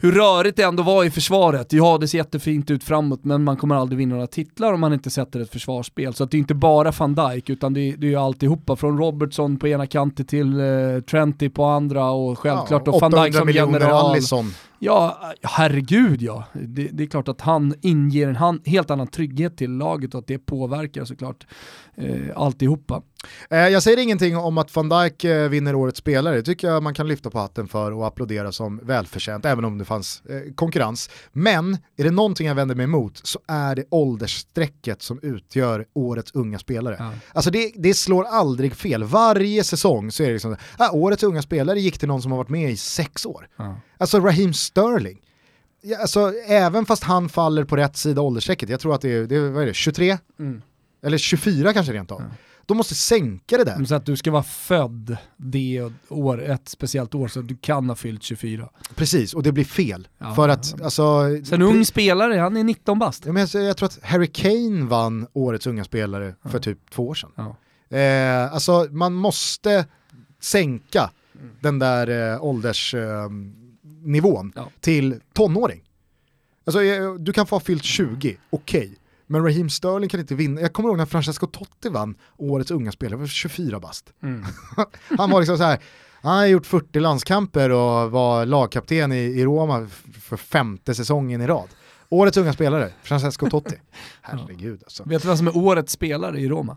hur 0.00 0.12
rörigt 0.12 0.56
det 0.56 0.62
ändå 0.62 0.82
var 0.82 1.04
i 1.04 1.10
försvaret. 1.10 1.72
Ja, 1.72 1.98
det 1.98 2.08
ser 2.08 2.18
jättefint 2.18 2.70
ut 2.70 2.84
framåt, 2.84 3.24
men 3.24 3.44
man 3.44 3.56
kommer 3.56 3.74
aldrig 3.74 3.98
vinna 3.98 4.14
några 4.14 4.26
titlar 4.26 4.72
om 4.72 4.80
man 4.80 4.92
inte 4.92 5.10
sätter 5.10 5.40
ett 5.40 5.52
försvarsspel. 5.52 6.14
Så 6.14 6.24
det 6.24 6.36
är 6.36 6.38
inte 6.38 6.54
bara 6.54 6.92
van 6.98 7.14
Dijk, 7.14 7.50
utan 7.50 7.74
det 7.74 7.80
är, 7.80 7.96
det 7.96 8.06
är 8.06 8.10
ju 8.10 8.16
alltihopa. 8.16 8.76
Från 8.76 8.98
Robertson 8.98 9.56
på 9.56 9.68
ena 9.68 9.86
kanten 9.86 10.26
till 10.26 10.60
uh, 10.60 11.00
Trenty 11.00 11.48
på 11.48 11.64
andra 11.64 12.10
och 12.10 12.38
självklart 12.38 12.82
ja, 12.86 12.92
och 12.92 13.00
van 13.00 13.24
Dijk 13.24 13.34
som 13.34 13.50
general. 13.50 14.10
Allison. 14.10 14.54
Ja, 14.78 15.32
herregud 15.42 16.22
ja. 16.22 16.44
Det, 16.52 16.88
det, 16.92 17.02
är 17.02 17.06
klart 17.06 17.28
att 17.28 17.40
han 17.40 17.74
inger 17.80 18.28
en 18.28 18.60
helt 18.64 18.90
annan 18.90 19.06
trygghet 19.06 19.56
till 19.56 19.70
laget 19.70 20.14
och 20.14 20.20
att 20.20 20.26
det 20.26 20.38
påverkar 20.38 21.04
såklart 21.04 21.46
eh, 21.96 22.36
alltihopa. 22.36 23.02
Eh, 23.50 23.58
jag 23.58 23.82
säger 23.82 23.98
ingenting 23.98 24.36
om 24.36 24.58
att 24.58 24.76
van 24.76 24.88
Dijk 24.88 25.24
eh, 25.24 25.48
vinner 25.48 25.74
årets 25.74 25.98
spelare, 25.98 26.36
det 26.36 26.42
tycker 26.42 26.68
jag 26.68 26.82
man 26.82 26.94
kan 26.94 27.08
lyfta 27.08 27.30
på 27.30 27.38
hatten 27.38 27.68
för 27.68 27.92
och 27.92 28.06
applådera 28.06 28.52
som 28.52 28.80
välförtjänt, 28.82 29.44
även 29.44 29.64
om 29.64 29.78
det 29.78 29.84
fanns 29.84 30.22
eh, 30.28 30.54
konkurrens. 30.54 31.10
Men 31.32 31.78
är 31.96 32.04
det 32.04 32.10
någonting 32.10 32.46
jag 32.46 32.54
vänder 32.54 32.74
mig 32.74 32.84
emot 32.84 33.20
så 33.22 33.40
är 33.46 33.76
det 33.76 33.84
åldersstrecket 33.90 35.02
som 35.02 35.18
utgör 35.22 35.86
årets 35.94 36.34
unga 36.34 36.58
spelare. 36.58 36.96
Ja. 36.98 37.12
Alltså 37.32 37.50
det, 37.50 37.72
det, 37.76 37.94
slår 37.94 38.24
aldrig 38.24 38.76
fel, 38.76 39.04
varje 39.04 39.64
säsong 39.64 40.10
så 40.10 40.22
är 40.22 40.26
det 40.26 40.32
liksom, 40.32 40.56
ah, 40.78 40.90
årets 40.90 41.22
unga 41.22 41.42
spelare 41.42 41.80
gick 41.80 41.98
till 41.98 42.08
någon 42.08 42.22
som 42.22 42.32
har 42.32 42.38
varit 42.38 42.48
med 42.48 42.70
i 42.70 42.76
sex 42.76 43.26
år. 43.26 43.48
Ja. 43.56 43.76
Alltså 43.98 44.20
Raheem 44.20 44.52
Sterling, 44.52 45.20
ja, 45.82 45.98
alltså, 45.98 46.32
även 46.46 46.86
fast 46.86 47.04
han 47.04 47.28
faller 47.28 47.64
på 47.64 47.76
rätt 47.76 47.96
sida 47.96 48.20
åldersstrecket, 48.20 48.68
jag 48.68 48.80
tror 48.80 48.94
att 48.94 49.00
det 49.00 49.12
är, 49.12 49.26
det 49.26 49.36
är, 49.36 49.50
vad 49.50 49.62
är 49.62 49.66
det 49.66 49.74
23? 49.74 50.18
Mm. 50.38 50.62
Eller 51.02 51.18
24 51.18 51.72
kanske 51.72 51.92
rent 51.92 52.12
av. 52.12 52.20
Ja. 52.20 52.36
De 52.66 52.76
måste 52.76 52.94
sänka 52.94 53.56
det 53.56 53.64
där. 53.64 53.84
Så 53.84 53.94
att 53.94 54.06
du 54.06 54.16
ska 54.16 54.30
vara 54.30 54.42
född 54.42 55.16
det 55.36 55.90
år, 56.08 56.42
ett 56.42 56.68
speciellt 56.68 57.14
år 57.14 57.28
så 57.28 57.40
att 57.40 57.48
du 57.48 57.56
kan 57.56 57.88
ha 57.88 57.96
fyllt 57.96 58.22
24. 58.22 58.68
Precis, 58.94 59.34
och 59.34 59.42
det 59.42 59.52
blir 59.52 59.64
fel. 59.64 60.08
Ja, 60.18 60.34
för 60.34 60.48
att, 60.48 60.74
ja. 60.78 60.84
alltså... 60.84 61.28
Så 61.44 61.54
en 61.54 61.62
ung 61.62 61.84
spelare, 61.84 62.38
han 62.38 62.56
är 62.56 62.64
19 62.64 62.98
bast. 62.98 63.26
Ja, 63.26 63.32
men 63.32 63.46
jag, 63.52 63.64
jag 63.64 63.76
tror 63.76 63.86
att 63.86 63.98
Harry 64.02 64.26
Kane 64.26 64.84
vann 64.84 65.26
årets 65.32 65.66
unga 65.66 65.84
spelare 65.84 66.34
för 66.44 66.58
typ 66.58 66.90
två 66.90 67.08
år 67.08 67.14
sedan. 67.14 67.30
Eh, 67.90 68.54
alltså 68.54 68.86
man 68.90 69.14
måste 69.14 69.86
sänka 70.40 71.10
mm. 71.34 71.50
den 71.60 71.78
där 71.78 72.32
eh, 72.32 72.44
åldersnivån 72.44 73.54
eh, 73.62 73.67
till 74.80 75.20
tonåring. 75.32 75.82
Alltså, 76.64 76.82
eh, 76.82 77.14
du 77.14 77.32
kan 77.32 77.46
få 77.46 77.54
ha 77.54 77.60
fyllt 77.60 77.84
20, 77.84 78.36
okej. 78.50 78.80
Okay. 78.80 78.94
Men 79.26 79.44
Raheem 79.44 79.70
Sterling 79.70 80.08
kan 80.08 80.20
inte 80.20 80.34
vinna. 80.34 80.60
Jag 80.60 80.72
kommer 80.72 80.88
ihåg 80.88 80.98
när 80.98 81.06
Francesco 81.06 81.46
Totti 81.46 81.88
vann 81.88 82.14
årets 82.36 82.70
unga 82.70 82.92
spelare, 82.92 83.20
var 83.20 83.26
24 83.26 83.80
bast. 83.80 84.12
Mm. 84.22 84.44
han 85.18 85.30
var 85.30 85.40
liksom 85.40 85.58
så 85.58 85.64
här, 85.64 85.78
han 86.22 86.36
har 86.36 86.46
gjort 86.46 86.66
40 86.66 87.00
landskamper 87.00 87.70
och 87.70 88.10
var 88.10 88.46
lagkapten 88.46 89.12
i, 89.12 89.16
i 89.16 89.44
Roma 89.44 89.88
för 90.22 90.36
femte 90.36 90.94
säsongen 90.94 91.40
i 91.40 91.46
rad. 91.46 91.68
Årets 92.08 92.36
unga 92.36 92.52
spelare, 92.52 92.92
Francesco 93.02 93.50
Totti. 93.50 93.76
Herregud 94.22 94.82
alltså. 94.84 95.04
Vet 95.06 95.22
du 95.22 95.28
vem 95.28 95.36
som 95.36 95.46
är 95.46 95.56
årets 95.56 95.92
spelare 95.92 96.40
i 96.40 96.48
Roma? 96.48 96.76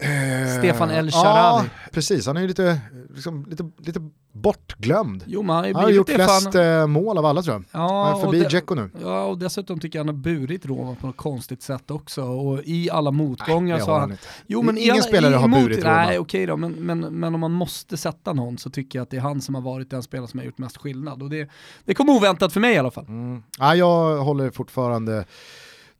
Eh, 0.00 0.58
Stefan 0.58 0.90
El 0.90 1.10
Sharawi. 1.10 1.64
Ja, 1.64 1.90
precis. 1.92 2.26
Han 2.26 2.36
är 2.36 2.40
ju 2.40 2.48
lite, 2.48 2.80
liksom, 3.14 3.46
lite, 3.48 3.70
lite 3.78 4.00
bortglömd. 4.32 5.24
Jo, 5.26 5.42
man 5.42 5.56
har, 5.56 5.74
han 5.74 5.84
har 5.84 5.90
gjort 5.90 6.10
flest 6.10 6.54
han... 6.54 6.80
Eh, 6.80 6.86
mål 6.86 7.18
av 7.18 7.26
alla 7.26 7.42
tror 7.42 7.54
jag. 7.54 7.64
Ja, 7.82 8.04
han 8.04 8.16
är 8.16 8.24
förbi 8.24 8.44
Dzeko 8.44 8.74
nu. 8.74 8.90
Ja, 9.02 9.24
och 9.24 9.38
dessutom 9.38 9.80
tycker 9.80 9.98
jag 9.98 10.04
han 10.04 10.14
har 10.14 10.22
burit 10.22 10.66
Roma 10.66 10.94
på 11.00 11.06
något 11.06 11.16
konstigt 11.16 11.62
sätt 11.62 11.90
också. 11.90 12.22
Och 12.22 12.60
i 12.64 12.90
alla 12.90 13.10
motgångar 13.10 13.76
nej, 13.76 13.84
så 13.84 13.90
har 13.90 14.00
han... 14.00 14.10
Inte. 14.10 14.22
Jo, 14.46 14.62
men 14.62 14.78
Ingen 14.78 14.92
alla, 14.92 15.02
spelare 15.02 15.34
har 15.34 15.48
burit 15.48 15.84
Roma. 15.84 15.94
Nej, 15.94 16.18
okej 16.18 16.46
då, 16.46 16.56
men, 16.56 16.72
men, 16.72 17.00
men 17.00 17.34
om 17.34 17.40
man 17.40 17.52
måste 17.52 17.96
sätta 17.96 18.32
någon 18.32 18.58
så 18.58 18.70
tycker 18.70 18.98
jag 18.98 19.02
att 19.02 19.10
det 19.10 19.16
är 19.16 19.20
han 19.20 19.40
som 19.40 19.54
har 19.54 19.62
varit 19.62 19.90
den 19.90 20.02
spelare 20.02 20.28
som 20.28 20.38
har 20.38 20.44
gjort 20.44 20.58
mest 20.58 20.76
skillnad. 20.76 21.22
Och 21.22 21.30
det, 21.30 21.50
det 21.84 21.94
kom 21.94 22.08
oväntat 22.08 22.52
för 22.52 22.60
mig 22.60 22.74
i 22.74 22.78
alla 22.78 22.90
fall. 22.90 23.04
Mm. 23.08 23.42
Ja, 23.58 23.74
jag 23.74 24.18
håller 24.18 24.50
fortfarande 24.50 25.24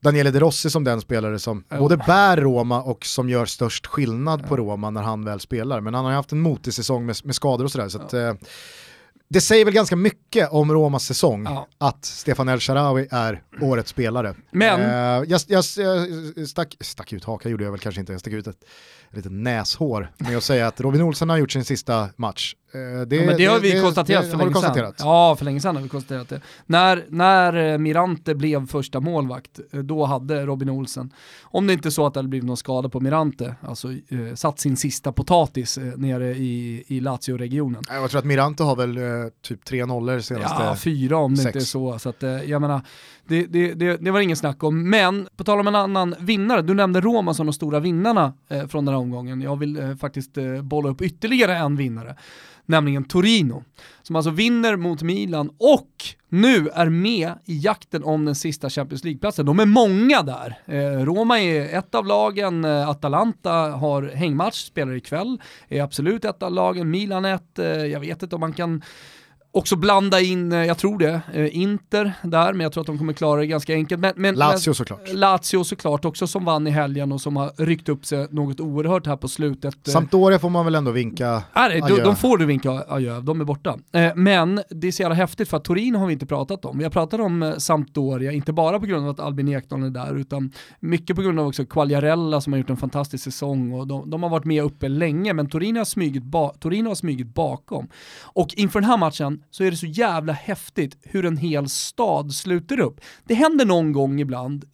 Daniele 0.07 0.31
De 0.31 0.41
Rossi 0.41 0.71
som 0.71 0.85
den 0.85 1.01
spelare 1.01 1.39
som 1.39 1.65
oh. 1.71 1.79
både 1.79 1.97
bär 1.97 2.37
Roma 2.37 2.83
och 2.83 3.07
som 3.07 3.29
gör 3.31 3.47
störst 3.47 3.87
skillnad 3.87 4.41
oh. 4.41 4.49
på 4.49 4.57
Roma 4.57 4.91
när 4.91 5.03
han 5.03 5.25
väl 5.25 5.41
spelar. 5.41 5.81
Men 5.81 5.95
han 5.95 6.05
har 6.05 6.13
ju 6.13 6.17
haft 6.17 6.33
en 6.33 6.41
motig 6.41 6.75
säsong 6.75 7.07
med, 7.07 7.17
med 7.25 7.35
skador 7.35 7.65
och 7.65 7.71
sådär. 7.71 7.89
Så, 7.89 7.99
oh. 7.99 8.21
eh, 8.21 8.35
det 9.29 9.41
säger 9.41 9.65
väl 9.65 9.75
ganska 9.75 9.97
mycket 9.97 10.51
om 10.51 10.73
Romas 10.73 11.05
säsong 11.05 11.49
att 11.79 12.05
Stefan 12.05 12.49
El 12.49 12.61
Sharawi 12.61 13.09
är 13.11 13.43
årets 13.61 13.91
spelare. 13.91 14.35
Men... 14.51 14.81
Eh, 14.81 15.31
jag, 15.31 15.41
jag, 15.47 15.65
jag 15.77 16.49
stack, 16.49 16.77
stack 16.81 17.13
ut 17.13 17.25
hakan 17.25 17.51
gjorde 17.51 17.65
jag 17.65 17.71
väl 17.71 17.81
kanske 17.81 18.01
inte, 18.01 18.13
jag 18.13 18.21
stack 18.21 18.33
ut 18.33 18.47
ett 18.47 18.65
lite 19.11 19.29
näshår 19.29 20.13
med 20.19 20.37
att 20.37 20.45
säga 20.45 20.67
att 20.67 20.81
Robin 20.81 21.03
Olsen 21.03 21.31
har 21.31 21.37
gjort 21.37 21.53
sin 21.53 21.65
sista 21.65 22.09
match. 22.17 22.55
Det, 22.73 23.17
ja, 23.17 23.27
men 23.27 23.37
det 23.37 23.47
har 23.47 23.61
vi 23.61 23.73
det, 23.73 23.83
konstaterat 23.83 24.25
det, 24.25 24.31
för 24.31 24.39
länge 24.39 24.55
sedan. 24.55 24.93
Ja, 24.99 25.37
för 25.39 25.45
länge 25.45 25.61
sedan 25.61 25.77
har 25.77 25.83
vi 25.83 25.89
konstaterat 25.89 26.29
det. 26.29 26.41
När, 26.67 27.05
när 27.09 27.73
eh, 27.73 27.79
Mirante 27.79 28.35
blev 28.35 28.67
första 28.67 29.01
målvakt, 29.01 29.61
eh, 29.73 29.81
då 29.81 30.05
hade 30.05 30.47
Robin 30.47 30.71
Olsen, 30.71 31.13
om 31.43 31.67
det 31.67 31.73
inte 31.73 31.91
så 31.91 32.07
att 32.07 32.15
det 32.15 32.19
hade 32.19 32.29
blivit 32.29 32.47
någon 32.47 32.57
skada 32.57 32.89
på 32.89 33.01
Mirante, 33.01 33.55
alltså 33.61 33.93
eh, 33.93 34.35
satt 34.35 34.61
sin 34.61 34.77
sista 34.77 35.13
potatis 35.13 35.79
eh, 35.79 35.85
nere 35.97 36.35
i, 36.35 36.85
i 36.87 37.01
Lazio-regionen. 37.01 37.83
Jag 37.89 38.11
tror 38.11 38.19
att 38.19 38.25
Mirante 38.25 38.63
har 38.63 38.77
väl 38.77 38.97
eh, 38.97 39.03
typ 39.43 39.65
tre 39.65 39.87
nollor 39.87 40.21
senaste 40.21 40.63
Ja, 40.63 40.77
fyra 40.77 41.17
om 41.17 41.35
det 41.35 41.43
sex. 41.43 41.47
inte 41.47 41.59
är 41.59 41.61
så. 41.61 41.99
så 41.99 42.09
att, 42.09 42.23
eh, 42.23 42.31
jag 42.31 42.61
menar, 42.61 42.81
det, 43.29 43.47
det, 43.47 43.75
det, 43.75 43.97
det, 43.97 44.11
var 44.11 44.21
ingen 44.21 44.37
snack 44.37 44.63
om. 44.65 44.91
Men 44.91 45.29
på 45.37 45.45
tal 45.45 45.61
om 45.61 45.67
en 45.67 45.75
annan 45.75 46.15
vinnare, 46.21 46.63
du 46.63 46.75
nämnde 46.75 47.01
Roma 47.01 47.35
som 47.35 47.47
de 47.47 47.53
stora 47.53 47.81
vinnarna 47.81 48.33
eh, 48.49 48.67
från 48.67 48.85
den 48.85 48.95
här 48.95 49.01
omgången. 49.01 49.41
Jag 49.41 49.59
vill 49.59 49.77
eh, 49.77 49.97
faktiskt 49.97 50.39
eh, 50.39 50.63
bolla 50.63 50.89
upp 50.89 51.03
ytterligare 51.03 51.57
en 51.57 51.77
vinnare, 51.77 52.17
nämligen 52.67 53.05
Torino. 53.05 53.65
Som 54.03 54.17
alltså 54.17 54.31
vinner 54.31 54.77
mot 54.77 55.03
Milan 55.03 55.51
och 55.59 55.91
nu 56.29 56.69
är 56.69 56.89
med 56.89 57.33
i 57.45 57.59
jakten 57.59 58.05
om 58.05 58.25
den 58.25 58.35
sista 58.35 58.71
Champions 58.71 59.05
League-platsen. 59.05 59.47
De 59.47 59.61
är 59.61 59.67
många 59.67 60.23
där. 60.23 60.59
Eh, 60.67 61.05
Roma 61.05 61.41
är 61.41 61.79
ett 61.79 61.95
av 61.95 62.07
lagen, 62.07 62.65
eh, 62.65 62.89
Atalanta 62.89 63.53
har 63.53 64.03
hängmatch, 64.03 64.67
spelar 64.67 64.93
ikväll, 64.93 65.41
är 65.69 65.83
absolut 65.83 66.25
ett 66.25 66.43
av 66.43 66.53
lagen, 66.53 66.91
Milan 66.91 67.25
ett, 67.25 67.59
eh, 67.59 67.67
jag 67.67 68.01
vet 68.01 68.23
inte 68.23 68.35
om 68.35 68.41
man 68.41 68.53
kan 68.53 68.83
Också 69.57 69.77
blanda 69.77 70.21
in, 70.21 70.53
eh, 70.53 70.65
jag 70.65 70.79
tror 70.79 70.99
det, 70.99 71.21
eh, 71.33 71.57
Inter 71.57 72.13
där, 72.23 72.53
men 72.53 72.61
jag 72.61 72.73
tror 72.73 72.81
att 72.81 72.87
de 72.87 72.99
kommer 72.99 73.13
klara 73.13 73.41
det 73.41 73.47
ganska 73.47 73.75
enkelt. 73.75 74.01
Men, 74.01 74.13
men, 74.17 74.35
Lazio 74.35 74.75
såklart. 74.75 75.13
Lazio 75.13 75.65
såklart 75.65 76.05
också 76.05 76.27
som 76.27 76.45
vann 76.45 76.67
i 76.67 76.71
helgen 76.71 77.13
och 77.13 77.21
som 77.21 77.37
har 77.37 77.53
ryckt 77.57 77.89
upp 77.89 78.07
sig 78.07 78.27
något 78.31 78.61
oerhört 78.61 79.07
här 79.07 79.17
på 79.17 79.29
slutet. 79.29 79.89
Eh. 79.89 79.93
Sampdoria 79.93 80.39
får 80.39 80.51
man 80.51 80.65
väl 80.65 80.75
ändå 80.75 80.91
vinka 80.91 81.43
Nej, 81.55 81.83
adjö. 81.83 82.05
de, 82.05 82.17
får 82.17 82.39
du 82.39 82.47
vinka 82.47 82.85
adjö, 82.89 83.21
de 83.21 83.41
är 83.41 83.45
borta. 83.45 83.79
Men 84.15 84.61
det 84.71 84.89
är 84.89 84.93
så 84.93 85.03
jävla 85.03 85.15
häftigt 85.15 85.49
för 85.49 85.57
att 85.57 85.65
Torino 85.65 85.99
har 85.99 86.07
vi 86.07 86.13
inte 86.13 86.27
pratat 86.27 86.65
om. 86.65 86.79
Vi 86.79 86.85
har 86.85 86.91
pratat 86.91 87.21
om 87.21 87.55
Sampdoria, 87.59 88.33
inte 88.33 88.53
bara 88.53 88.81
på 88.81 88.87
grund 88.87 89.05
av 89.05 89.11
att 89.11 89.21
Albin 89.21 89.49
Ekdal 89.49 89.83
är 89.83 89.91
där, 89.91 90.17
utan 90.17 90.53
mycket 90.81 91.17
på 91.17 91.23
grund 91.23 91.41
av 91.41 91.47
också 91.47 91.65
Quagliarella 91.65 92.41
som 92.41 92.53
har 92.53 92.59
gjort 92.59 92.71
en 92.71 92.77
fantastisk 92.77 93.25
säsong 93.25 93.73
och 93.73 93.87
de, 93.87 94.11
de 94.11 94.23
har 94.23 94.31
varit 94.31 94.45
med 94.45 94.63
uppe 94.63 94.89
länge, 94.89 95.33
men 95.33 95.49
Torino 95.49 95.79
har, 95.79 95.85
smugit 95.85 96.23
ba 96.23 96.53
har 96.63 96.95
smugit 96.95 97.35
bakom. 97.35 97.89
Och 98.23 98.55
inför 98.57 98.81
den 98.81 98.91
här 98.91 98.97
matchen 98.97 99.43
så 99.51 99.65
är 99.65 99.71
det 99.71 99.77
så 99.77 99.87
jävla 99.87 100.33
häftigt 100.33 100.97
hur 101.03 101.25
en 101.25 101.37
hel 101.37 101.69
stad 101.69 102.33
sluter 102.33 102.81
upp. 102.81 103.01
Det 103.25 103.35
händer 103.35 103.65
någon 103.65 103.93
gång 103.93 104.21
ibland, 104.21 104.65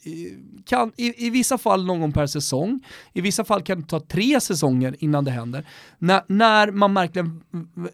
kan, 0.66 0.93
i, 0.97 1.27
i 1.27 1.31
vissa 1.31 1.59
fall 1.59 1.87
någon 1.87 2.01
gång 2.01 2.12
per 2.12 2.27
säsong, 2.27 2.81
i 3.12 3.20
vissa 3.20 3.45
fall 3.45 3.62
kan 3.62 3.81
det 3.81 3.87
ta 3.87 4.01
tre 4.01 4.41
säsonger 4.41 4.97
innan 4.99 5.25
det 5.25 5.31
händer, 5.31 5.68
när, 5.99 6.23
när 6.27 6.70
man 6.70 6.95
verkligen, 6.95 7.43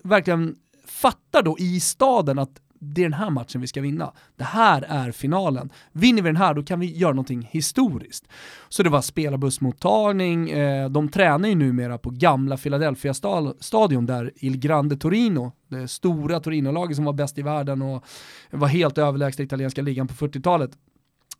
verkligen 0.02 0.56
fattar 0.86 1.42
då 1.42 1.56
i 1.58 1.80
staden 1.80 2.38
att 2.38 2.60
det 2.80 3.00
är 3.00 3.04
den 3.04 3.12
här 3.12 3.30
matchen 3.30 3.60
vi 3.60 3.66
ska 3.66 3.80
vinna. 3.80 4.12
Det 4.36 4.44
här 4.44 4.82
är 4.88 5.12
finalen. 5.12 5.70
Vinner 5.92 6.22
vi 6.22 6.28
den 6.28 6.36
här, 6.36 6.54
då 6.54 6.62
kan 6.62 6.80
vi 6.80 6.96
göra 6.96 7.12
någonting 7.12 7.48
historiskt. 7.50 8.28
Så 8.68 8.82
det 8.82 8.90
var 8.90 9.00
spelarbussmottagning, 9.00 10.50
eh, 10.50 10.90
de 10.90 11.08
tränar 11.08 11.48
ju 11.48 11.54
numera 11.54 11.98
på 11.98 12.10
gamla 12.10 12.56
Philadelphia 12.56 13.14
stadion 13.60 14.06
där 14.06 14.32
Il 14.36 14.58
Grande 14.58 14.96
Torino, 14.96 15.52
det 15.68 15.88
stora 15.88 16.40
Torino-laget 16.40 16.96
som 16.96 17.04
var 17.04 17.12
bäst 17.12 17.38
i 17.38 17.42
världen 17.42 17.82
och 17.82 18.04
var 18.50 18.68
helt 18.68 18.98
överlägsna 18.98 19.44
italienska 19.44 19.82
ligan 19.82 20.08
på 20.08 20.14
40-talet, 20.14 20.70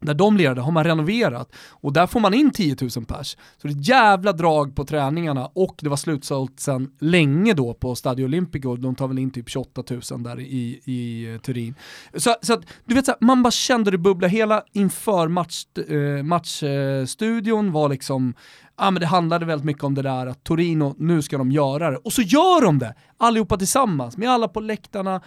där 0.00 0.14
de 0.14 0.36
lirade 0.36 0.60
har 0.60 0.72
man 0.72 0.84
renoverat 0.84 1.52
och 1.70 1.92
där 1.92 2.06
får 2.06 2.20
man 2.20 2.34
in 2.34 2.50
10 2.50 2.76
000 2.80 2.90
pers. 3.04 3.36
Så 3.56 3.68
det 3.68 3.68
är 3.68 3.76
ett 3.78 3.88
jävla 3.88 4.32
drag 4.32 4.76
på 4.76 4.84
träningarna 4.84 5.46
och 5.46 5.76
det 5.82 5.88
var 5.88 5.96
slutsålt 5.96 6.60
sedan 6.60 6.90
länge 6.98 7.54
då 7.54 7.74
på 7.74 7.94
Stadio 7.94 8.24
Olimpico, 8.24 8.76
de 8.76 8.94
tar 8.94 9.08
väl 9.08 9.18
in 9.18 9.30
typ 9.30 9.48
28 9.48 9.82
000 10.10 10.22
där 10.22 10.40
i, 10.40 10.80
i 10.84 11.32
eh, 11.34 11.40
Turin. 11.40 11.74
Så, 12.14 12.34
så 12.42 12.52
att, 12.52 12.60
du 12.84 12.94
vet, 12.94 13.06
så 13.06 13.12
här, 13.12 13.26
man 13.26 13.42
bara 13.42 13.50
kände 13.50 13.90
det 13.90 13.98
bubbla, 13.98 14.28
hela 14.28 14.62
inför 14.72 15.28
match, 15.28 15.64
eh, 15.88 16.22
matchstudion 16.22 17.72
var 17.72 17.88
liksom 17.88 18.34
ah, 18.78 18.90
men 18.90 19.00
det 19.00 19.06
handlade 19.06 19.46
väldigt 19.46 19.64
mycket 19.64 19.84
om 19.84 19.94
det 19.94 20.02
där 20.02 20.26
att 20.26 20.44
Torino, 20.44 20.94
nu 20.98 21.22
ska 21.22 21.38
de 21.38 21.52
göra 21.52 21.90
det. 21.90 21.96
Och 21.96 22.12
så 22.12 22.22
gör 22.22 22.62
de 22.62 22.78
det! 22.78 22.94
Allihopa 23.16 23.56
tillsammans, 23.56 24.16
med 24.16 24.30
alla 24.30 24.48
på 24.48 24.60
läktarna. 24.60 25.20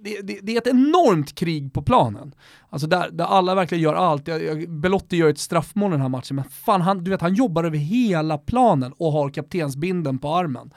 Det, 0.00 0.20
det, 0.22 0.38
det 0.42 0.54
är 0.54 0.58
ett 0.58 0.66
enormt 0.66 1.34
krig 1.34 1.72
på 1.72 1.82
planen. 1.82 2.34
Alltså 2.70 2.86
där, 2.86 3.10
där 3.10 3.24
alla 3.24 3.54
verkligen 3.54 3.82
gör 3.82 3.94
allt. 3.94 4.28
Belotti 4.68 5.16
gör 5.16 5.28
ett 5.28 5.38
straffmål 5.38 5.90
den 5.90 6.00
här 6.00 6.08
matchen, 6.08 6.36
men 6.36 6.44
fan, 6.44 6.80
han, 6.80 7.04
du 7.04 7.10
vet, 7.10 7.20
han 7.20 7.34
jobbar 7.34 7.64
över 7.64 7.78
hela 7.78 8.38
planen 8.38 8.92
och 8.96 9.12
har 9.12 9.30
kaptensbinden 9.30 10.18
på 10.18 10.34
armen 10.34 10.70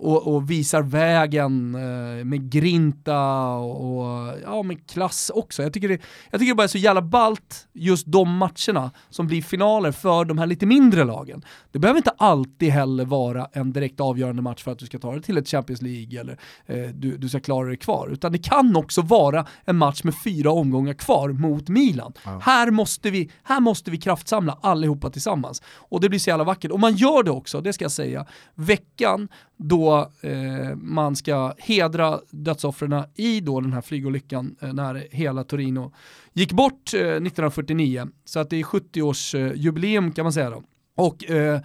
och, 0.00 0.34
och 0.34 0.50
visar 0.50 0.82
vägen 0.82 1.74
eh, 1.74 2.24
med 2.24 2.50
grinta 2.50 3.50
och, 3.52 3.98
och, 3.98 4.34
ja, 4.44 4.62
med 4.62 4.90
klass 4.90 5.30
också. 5.34 5.62
Jag 5.62 5.72
tycker, 5.72 5.88
det, 5.88 6.00
jag 6.30 6.40
tycker 6.40 6.52
det 6.52 6.56
bara 6.56 6.64
är 6.64 6.68
så 6.68 6.78
jävla 6.78 7.02
balt 7.02 7.68
just 7.72 8.06
de 8.06 8.36
matcherna 8.36 8.90
som 9.10 9.26
blir 9.26 9.42
finaler 9.42 9.92
för 9.92 10.24
de 10.24 10.38
här 10.38 10.46
lite 10.46 10.66
mindre 10.66 11.04
lagen. 11.04 11.44
Det 11.72 11.78
behöver 11.78 11.98
inte 11.98 12.10
alltid 12.10 12.70
heller 12.70 13.04
vara 13.04 13.48
en 13.52 13.72
direkt 13.72 14.00
avgörande 14.00 14.42
match 14.42 14.62
för 14.62 14.72
att 14.72 14.78
du 14.78 14.86
ska 14.86 14.98
ta 14.98 15.12
dig 15.12 15.22
till 15.22 15.38
ett 15.38 15.48
Champions 15.48 15.82
League 15.82 16.20
eller 16.20 16.38
eh, 16.66 16.90
du, 16.94 17.16
du 17.16 17.28
ska 17.28 17.40
klara 17.40 17.68
dig 17.68 17.76
kvar, 17.76 18.08
utan 18.12 18.32
det 18.32 18.38
kan 18.38 18.76
också 18.76 19.02
vara 19.02 19.46
en 19.64 19.76
match 19.76 20.04
med 20.04 20.14
fyra 20.24 20.50
omgångar 20.50 20.94
kvar 20.94 21.28
mot 21.28 21.68
Milan. 21.68 22.12
Ja. 22.24 22.40
Här, 22.42 22.70
måste 22.70 23.10
vi, 23.10 23.30
här 23.42 23.60
måste 23.60 23.90
vi 23.90 23.98
kraftsamla 23.98 24.58
allihopa 24.62 25.10
tillsammans. 25.10 25.62
Och 25.76 26.00
det 26.00 26.08
blir 26.08 26.18
så 26.18 26.30
jävla 26.30 26.44
vackert. 26.44 26.70
Och 26.70 26.80
man 26.80 26.96
gör 26.96 27.22
det 27.22 27.30
också, 27.30 27.60
det 27.60 27.72
ska 27.72 27.84
jag 27.84 27.92
säga, 27.92 28.26
veckan 28.54 29.28
då 29.56 29.87
eh, 29.96 30.76
man 30.76 31.16
ska 31.16 31.54
hedra 31.58 32.20
dödsoffren 32.30 33.04
i 33.14 33.40
då 33.40 33.60
den 33.60 33.72
här 33.72 33.80
flygolyckan 33.80 34.56
eh, 34.60 34.72
när 34.72 35.06
hela 35.10 35.44
Torino 35.44 35.92
gick 36.32 36.52
bort 36.52 36.94
eh, 36.94 37.00
1949. 37.00 38.08
Så 38.24 38.40
att 38.40 38.50
det 38.50 38.56
är 38.56 38.64
70-årsjubileum 38.64 40.06
eh, 40.06 40.12
kan 40.12 40.24
man 40.24 40.32
säga 40.32 40.50
då. 40.50 40.62
Och 40.96 41.30
eh, 41.30 41.60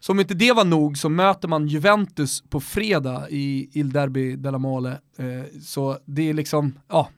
som 0.00 0.20
inte 0.20 0.34
det 0.34 0.52
var 0.52 0.64
nog 0.64 0.98
så 0.98 1.08
möter 1.08 1.48
man 1.48 1.66
Juventus 1.66 2.42
på 2.48 2.60
fredag 2.60 3.30
i 3.30 3.70
Il 3.72 3.92
Derby 3.92 4.36
della 4.36 4.58
Male 4.58 4.98
Eh, 5.18 5.60
så 5.62 5.98
det 6.04 6.28
är 6.28 6.34
liksom, 6.34 6.78
ja, 6.88 7.08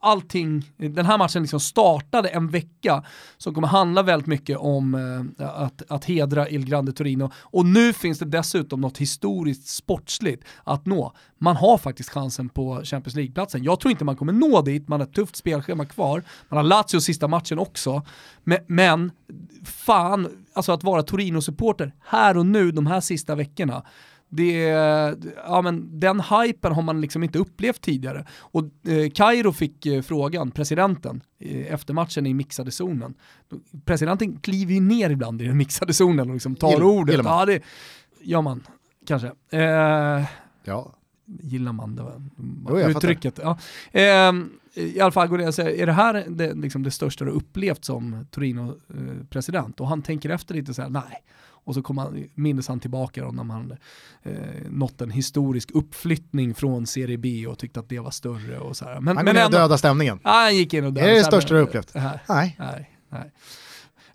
allting, 0.00 0.72
den 0.76 1.06
här 1.06 1.18
matchen 1.18 1.42
liksom 1.42 1.60
startade 1.60 2.28
en 2.28 2.48
vecka 2.48 3.04
som 3.36 3.54
kommer 3.54 3.68
handla 3.68 4.02
väldigt 4.02 4.26
mycket 4.26 4.58
om 4.58 4.94
eh, 5.38 5.46
att, 5.46 5.82
att 5.88 6.04
hedra 6.04 6.48
Il 6.48 6.66
Grande 6.66 6.92
Torino. 6.92 7.30
Och 7.34 7.66
nu 7.66 7.92
finns 7.92 8.18
det 8.18 8.24
dessutom 8.24 8.80
något 8.80 8.98
historiskt 8.98 9.68
sportsligt 9.68 10.44
att 10.64 10.86
nå. 10.86 11.12
Man 11.38 11.56
har 11.56 11.78
faktiskt 11.78 12.10
chansen 12.10 12.48
på 12.48 12.80
Champions 12.84 13.14
League-platsen. 13.14 13.64
Jag 13.64 13.80
tror 13.80 13.90
inte 13.90 14.04
man 14.04 14.16
kommer 14.16 14.32
nå 14.32 14.62
dit, 14.62 14.88
man 14.88 15.00
har 15.00 15.06
ett 15.06 15.14
tufft 15.14 15.36
spelschema 15.36 15.84
kvar. 15.84 16.22
Man 16.48 16.56
har 16.56 16.64
Lazio 16.64 17.00
sista 17.00 17.28
matchen 17.28 17.58
också. 17.58 18.02
Men, 18.44 18.58
men 18.66 19.10
fan, 19.64 20.28
alltså 20.52 20.72
att 20.72 20.84
vara 20.84 21.02
Torino-supporter 21.02 21.92
här 22.00 22.36
och 22.36 22.46
nu 22.46 22.70
de 22.72 22.86
här 22.86 23.00
sista 23.00 23.34
veckorna, 23.34 23.82
det, 24.28 24.58
ja, 25.46 25.62
men 25.62 26.00
den 26.00 26.20
hypen 26.20 26.72
har 26.72 26.82
man 26.82 27.00
liksom 27.00 27.22
inte 27.22 27.38
upplevt 27.38 27.80
tidigare. 27.80 28.26
Och 28.38 28.64
eh, 28.88 29.10
Kairo 29.10 29.52
fick 29.52 29.86
eh, 29.86 30.02
frågan, 30.02 30.50
presidenten, 30.50 31.20
eh, 31.38 31.72
efter 31.72 31.94
matchen 31.94 32.26
i 32.26 32.34
mixade 32.34 32.70
zonen. 32.70 33.14
Presidenten 33.84 34.40
kliver 34.40 34.74
ju 34.74 34.80
ner 34.80 35.10
ibland 35.10 35.42
i 35.42 35.44
den 35.44 35.56
mixade 35.56 35.92
zonen 35.92 36.28
och 36.28 36.34
liksom 36.34 36.56
tar 36.56 36.70
Gill, 36.70 36.82
ordet. 36.82 37.20
Ja, 37.24 37.44
det 37.44 37.62
gör 38.20 38.42
man 38.42 38.62
kanske. 39.06 39.32
Eh, 39.50 40.24
ja. 40.64 40.92
Gillar 41.24 41.72
man 41.72 41.96
det? 41.96 42.04
Jo, 42.68 42.78
uttrycket. 42.78 43.40
Ja. 43.42 43.58
Eh, 43.92 44.32
I 44.74 45.00
alla 45.00 45.12
fall 45.12 45.28
går 45.28 45.38
det 45.38 45.48
att 45.48 45.54
säga, 45.54 45.82
är 45.82 45.86
det 45.86 45.92
här 45.92 46.24
det, 46.28 46.54
liksom 46.54 46.82
det 46.82 46.90
största 46.90 47.24
du 47.24 47.30
upplevt 47.30 47.84
som 47.84 48.26
Torino-president? 48.30 49.80
Och 49.80 49.88
han 49.88 50.02
tänker 50.02 50.30
efter 50.30 50.54
lite 50.54 50.70
och 50.70 50.76
säger 50.76 50.90
nej 50.90 51.22
och 51.66 51.74
så 51.74 51.82
kom 51.82 51.98
han, 51.98 52.28
minns 52.34 52.68
han 52.68 52.80
tillbaka 52.80 53.24
då 53.24 53.30
när 53.30 53.44
man 53.44 53.76
eh, 54.22 54.32
nått 54.70 55.00
en 55.00 55.10
historisk 55.10 55.70
uppflyttning 55.74 56.54
från 56.54 56.86
Serie 56.86 57.18
B 57.18 57.46
och 57.46 57.58
tyckte 57.58 57.80
att 57.80 57.88
det 57.88 57.98
var 57.98 58.10
större 58.10 58.58
och 58.58 58.76
så 58.76 58.84
här. 58.84 59.00
Men, 59.00 59.16
han 59.16 59.24
men 59.24 59.36
ändå, 59.36 59.58
döda 59.58 59.78
stämningen. 59.78 60.20
Ja, 60.24 60.30
han 60.30 60.56
gick 60.56 60.74
in 60.74 60.84
och 60.84 60.92
dödade. 60.92 61.10
Är 61.10 61.14
det 61.14 61.20
det 61.20 61.24
största 61.24 61.54
du 61.54 61.60
upplevt? 61.60 61.94
Nej. 61.94 62.20
nej. 62.58 62.90
nej, 63.08 63.32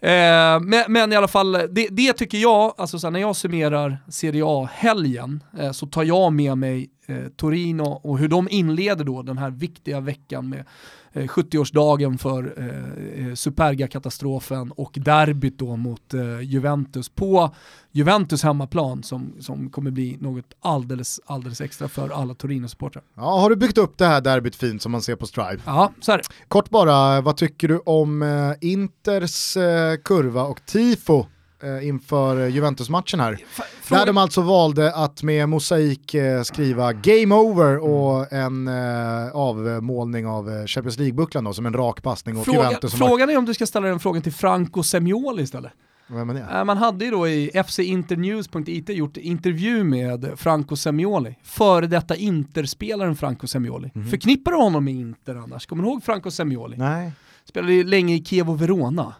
Eh, 0.03 0.59
men, 0.59 0.83
men, 0.87 1.13
i 1.13 1.15
alla 1.15 1.27
fall, 1.27 1.51
det, 1.51 1.87
det 1.91 2.13
tycker 2.13 2.37
jag, 2.37 2.73
alltså 2.77 2.99
så 2.99 3.07
här, 3.07 3.11
när 3.11 3.19
jag 3.19 3.35
summerar 3.35 3.97
Serie 4.09 4.43
A-helgen 4.45 5.43
eh, 5.59 5.71
så 5.71 5.87
tar 5.87 6.03
jag 6.03 6.33
med 6.33 6.57
mig 6.57 6.89
Torino 7.35 7.83
och 7.83 8.17
hur 8.19 8.27
de 8.27 8.47
inleder 8.51 9.03
då 9.03 9.21
den 9.21 9.37
här 9.37 9.51
viktiga 9.51 9.99
veckan 9.99 10.49
med 10.49 10.65
70-årsdagen 11.13 12.11
eh, 12.11 12.17
för 12.17 12.53
eh, 12.57 13.27
eh, 13.27 13.33
Superga-katastrofen 13.33 14.71
och 14.71 14.97
derbyt 15.01 15.59
då 15.59 15.75
mot 15.75 16.13
eh, 16.13 16.41
Juventus 16.41 17.09
på 17.09 17.55
Juventus 17.91 18.43
hemmaplan 18.43 19.03
som, 19.03 19.33
som 19.39 19.69
kommer 19.69 19.91
bli 19.91 20.17
något 20.19 20.53
alldeles, 20.59 21.19
alldeles 21.25 21.61
extra 21.61 21.87
för 21.87 22.09
alla 22.09 22.33
Torino-supportrar. 22.33 23.03
Ja, 23.15 23.39
har 23.39 23.49
du 23.49 23.55
byggt 23.55 23.77
upp 23.77 23.97
det 23.97 24.05
här 24.05 24.21
derbyt 24.21 24.55
fint 24.55 24.81
som 24.81 24.91
man 24.91 25.01
ser 25.01 25.15
på 25.15 25.27
Strive? 25.27 25.61
Ja, 25.65 25.91
så 26.01 26.11
är 26.11 26.17
det. 26.17 26.23
Kort 26.47 26.69
bara, 26.69 27.21
vad 27.21 27.37
tycker 27.37 27.67
du 27.67 27.77
om 27.77 28.21
eh, 28.21 28.69
Inters 28.71 29.57
eh, 29.57 29.95
kurva 30.03 30.43
och 30.43 30.65
tifo 30.65 31.19
eh, 31.19 31.25
inför 31.83 32.47
Juventus-matchen 32.47 33.19
här. 33.19 33.37
Fråga... 33.81 33.99
Där 33.99 34.05
de 34.05 34.17
alltså 34.17 34.41
valde 34.41 34.93
att 34.93 35.23
med 35.23 35.49
mosaik 35.49 36.13
eh, 36.13 36.41
skriva 36.41 36.93
“Game 36.93 37.35
over” 37.35 37.77
och 37.77 38.33
en 38.33 38.67
eh, 38.67 39.35
avmålning 39.35 40.27
av 40.27 40.49
eh, 40.49 40.65
Champions 40.65 40.97
League-bucklan 40.97 41.53
som 41.53 41.65
en 41.65 41.73
rak 41.73 42.03
passning 42.03 42.37
åt 42.37 42.45
Fråga, 42.45 42.63
Juventus. 42.63 42.93
Frågan 42.93 43.29
är 43.29 43.37
om 43.37 43.45
du 43.45 43.53
ska 43.53 43.65
ställa 43.65 43.87
den 43.87 43.99
frågan 43.99 44.21
till 44.21 44.33
Franco 44.33 44.83
Semioli 44.83 45.43
istället. 45.43 45.71
Eh, 46.09 46.63
man 46.63 46.77
hade 46.77 47.05
ju 47.05 47.11
då 47.11 47.27
i 47.27 47.51
fcinternews.it 47.67 48.89
gjort 48.89 49.17
intervju 49.17 49.83
med 49.83 50.31
Franco 50.35 50.75
Semioli, 50.75 51.35
före 51.43 51.87
detta 51.87 52.15
Interspelaren 52.15 53.15
Franco 53.15 53.47
Semioli. 53.47 53.91
Mm. 53.95 54.07
Förknippar 54.07 54.51
du 54.51 54.57
honom 54.57 54.85
med 54.85 54.93
Inter 54.93 55.35
annars? 55.35 55.65
Kommer 55.65 55.83
du 55.83 55.89
ihåg 55.89 56.03
Franco 56.03 56.31
Semioli? 56.31 56.77
Nej. 56.77 57.11
Spelade 57.45 57.83
länge 57.83 58.15
i 58.15 58.25
Kiev 58.25 58.49
och 58.49 58.61
Verona 58.61 59.13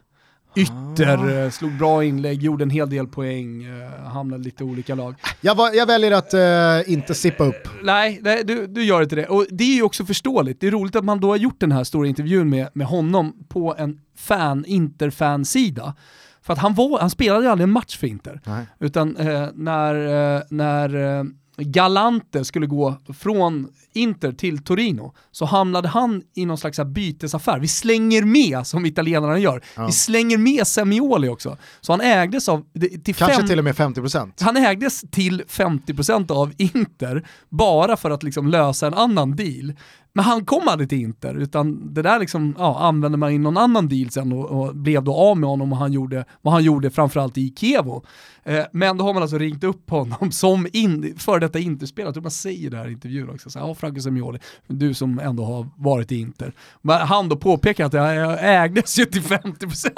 ytter, 0.56 1.18
ah. 1.18 1.32
Eh, 1.32 1.50
slog 1.50 1.78
bra 1.78 2.04
inlägg, 2.04 2.44
gjorde 2.44 2.64
en 2.64 2.70
hel 2.70 2.90
del 2.90 3.08
poäng, 3.08 3.66
uh, 3.66 4.08
hamnade 4.08 4.44
lite 4.44 4.64
olika 4.64 4.96
lag. 4.96 5.16
Jag, 5.42 5.56
var, 5.56 5.74
jag 5.74 5.86
väljer 5.86 6.12
att 6.12 6.34
uh, 6.34 6.94
inte 6.94 7.14
sippa 7.14 7.44
upp. 7.44 7.68
Nej, 7.84 8.20
nej 8.22 8.44
du, 8.44 8.68
du 8.68 8.84
gör 8.84 9.02
inte 9.02 9.16
det. 9.16 9.26
Och 9.26 9.46
det 9.50 9.64
är 9.64 9.76
ju 9.76 9.84
också 9.84 10.06
förståeligt. 10.06 10.62
Det 10.62 10.68
är 10.68 10.72
roligt 10.72 10.96
att 10.96 11.06
man 11.06 11.20
då 11.20 11.30
har 11.30 11.38
gjort 11.38 11.60
den 11.60 11.72
här 11.72 11.84
stora 11.84 12.08
intervjun 12.08 12.50
med, 12.50 12.70
med 12.74 12.88
honom 12.88 13.34
på 13.50 13.76
en 13.78 14.00
fan, 14.18 14.66
Inter-fansida. 14.66 15.94
För 16.42 16.54
att 16.54 16.60
han, 16.60 16.74
var, 16.74 17.00
han 17.00 17.10
spelade 17.10 17.52
aldrig 17.52 17.64
en 17.64 17.72
match 17.72 17.98
för 17.98 18.08
Inter. 18.08 18.42
Nej. 18.46 18.66
Utan 18.80 19.18
uh, 19.18 19.48
när, 19.54 20.54
när 20.54 21.26
Galante 21.64 22.46
skulle 22.46 22.68
gå 22.68 22.96
från 23.20 23.68
Inter 23.94 24.32
till 24.32 24.64
Torino 24.64 25.14
så 25.32 25.46
hamnade 25.46 25.88
han 25.88 26.24
i 26.34 26.46
någon 26.46 26.58
slags 26.58 26.80
bytesaffär. 26.80 27.60
Vi 27.60 27.68
slänger 27.68 28.24
med, 28.24 28.68
som 28.68 28.86
italienarna 28.86 29.38
gör, 29.38 29.64
ja. 29.76 29.86
vi 29.86 29.92
slänger 29.92 30.38
med 30.38 30.68
Semioli 30.68 31.28
också. 31.28 31.58
Så 31.82 31.94
han 31.94 32.02
ägdes 32.02 32.50
av... 32.50 32.66
Till 33.04 33.16
Kanske 33.16 33.38
fem, 33.38 33.48
till 33.48 33.58
och 33.58 33.64
med 33.64 33.76
50%. 33.76 34.32
Han 34.40 34.58
ägdes 34.58 35.02
till 35.12 35.44
50% 35.48 36.32
av 36.32 36.54
Inter 36.58 37.28
bara 37.50 37.98
för 37.98 38.12
att 38.12 38.24
liksom 38.24 38.48
lösa 38.48 38.88
en 38.88 38.94
annan 38.94 39.36
deal. 39.36 39.74
Men 40.14 40.26
han 40.26 40.46
kom 40.46 40.68
aldrig 40.68 40.90
till 40.90 41.02
Inter, 41.02 41.36
utan 41.36 41.94
det 41.94 42.02
där 42.02 42.20
liksom, 42.20 42.56
ja, 42.58 42.80
använde 42.80 43.18
man 43.18 43.32
i 43.32 43.38
någon 43.38 43.58
annan 43.58 43.88
deal 43.88 44.10
sen 44.10 44.32
och, 44.32 44.46
och, 44.46 44.76
blev 44.76 45.04
då 45.04 45.16
av 45.16 45.38
med 45.38 45.50
honom 45.50 45.72
och 45.72 45.78
han 45.78 45.94
gjorde 45.94 46.26
vad 46.42 46.54
han 46.54 46.64
gjorde 46.64 46.92
framförallt 46.92 47.38
i 47.38 47.54
Kevo. 47.58 48.06
Eh, 48.44 48.66
men 48.72 48.98
då 48.98 49.06
har 49.06 49.14
man 49.14 49.22
alltså 49.22 49.38
ringt 49.38 49.64
upp 49.64 49.90
honom 49.90 50.32
som 50.32 50.68
in, 50.74 51.16
för 51.18 51.40
detta 51.40 51.60
Interspelare, 51.60 52.08
jag 52.08 52.14
tror 52.14 52.22
man 52.22 52.32
säger 52.32 52.70
det 52.70 52.78
här 52.78 52.88
i 52.88 52.92
intervjun 52.92 53.30
också, 53.30 53.50
så, 53.50 53.60
ja 53.60 53.76
Franco 53.76 54.02
Semioli, 54.02 54.40
du 54.68 54.94
som 54.94 55.20
ändå 55.20 55.46
har 55.46 55.68
varit 55.76 56.12
i 56.12 56.16
Inter. 56.16 56.54
Men 56.82 57.08
han 57.08 57.30
då 57.30 57.36
påpekar 57.36 57.86
att 57.86 57.94
jag 57.94 58.38
ägdes 58.42 59.00
ju 59.00 59.06
till 59.06 59.22
50%, 59.22 59.90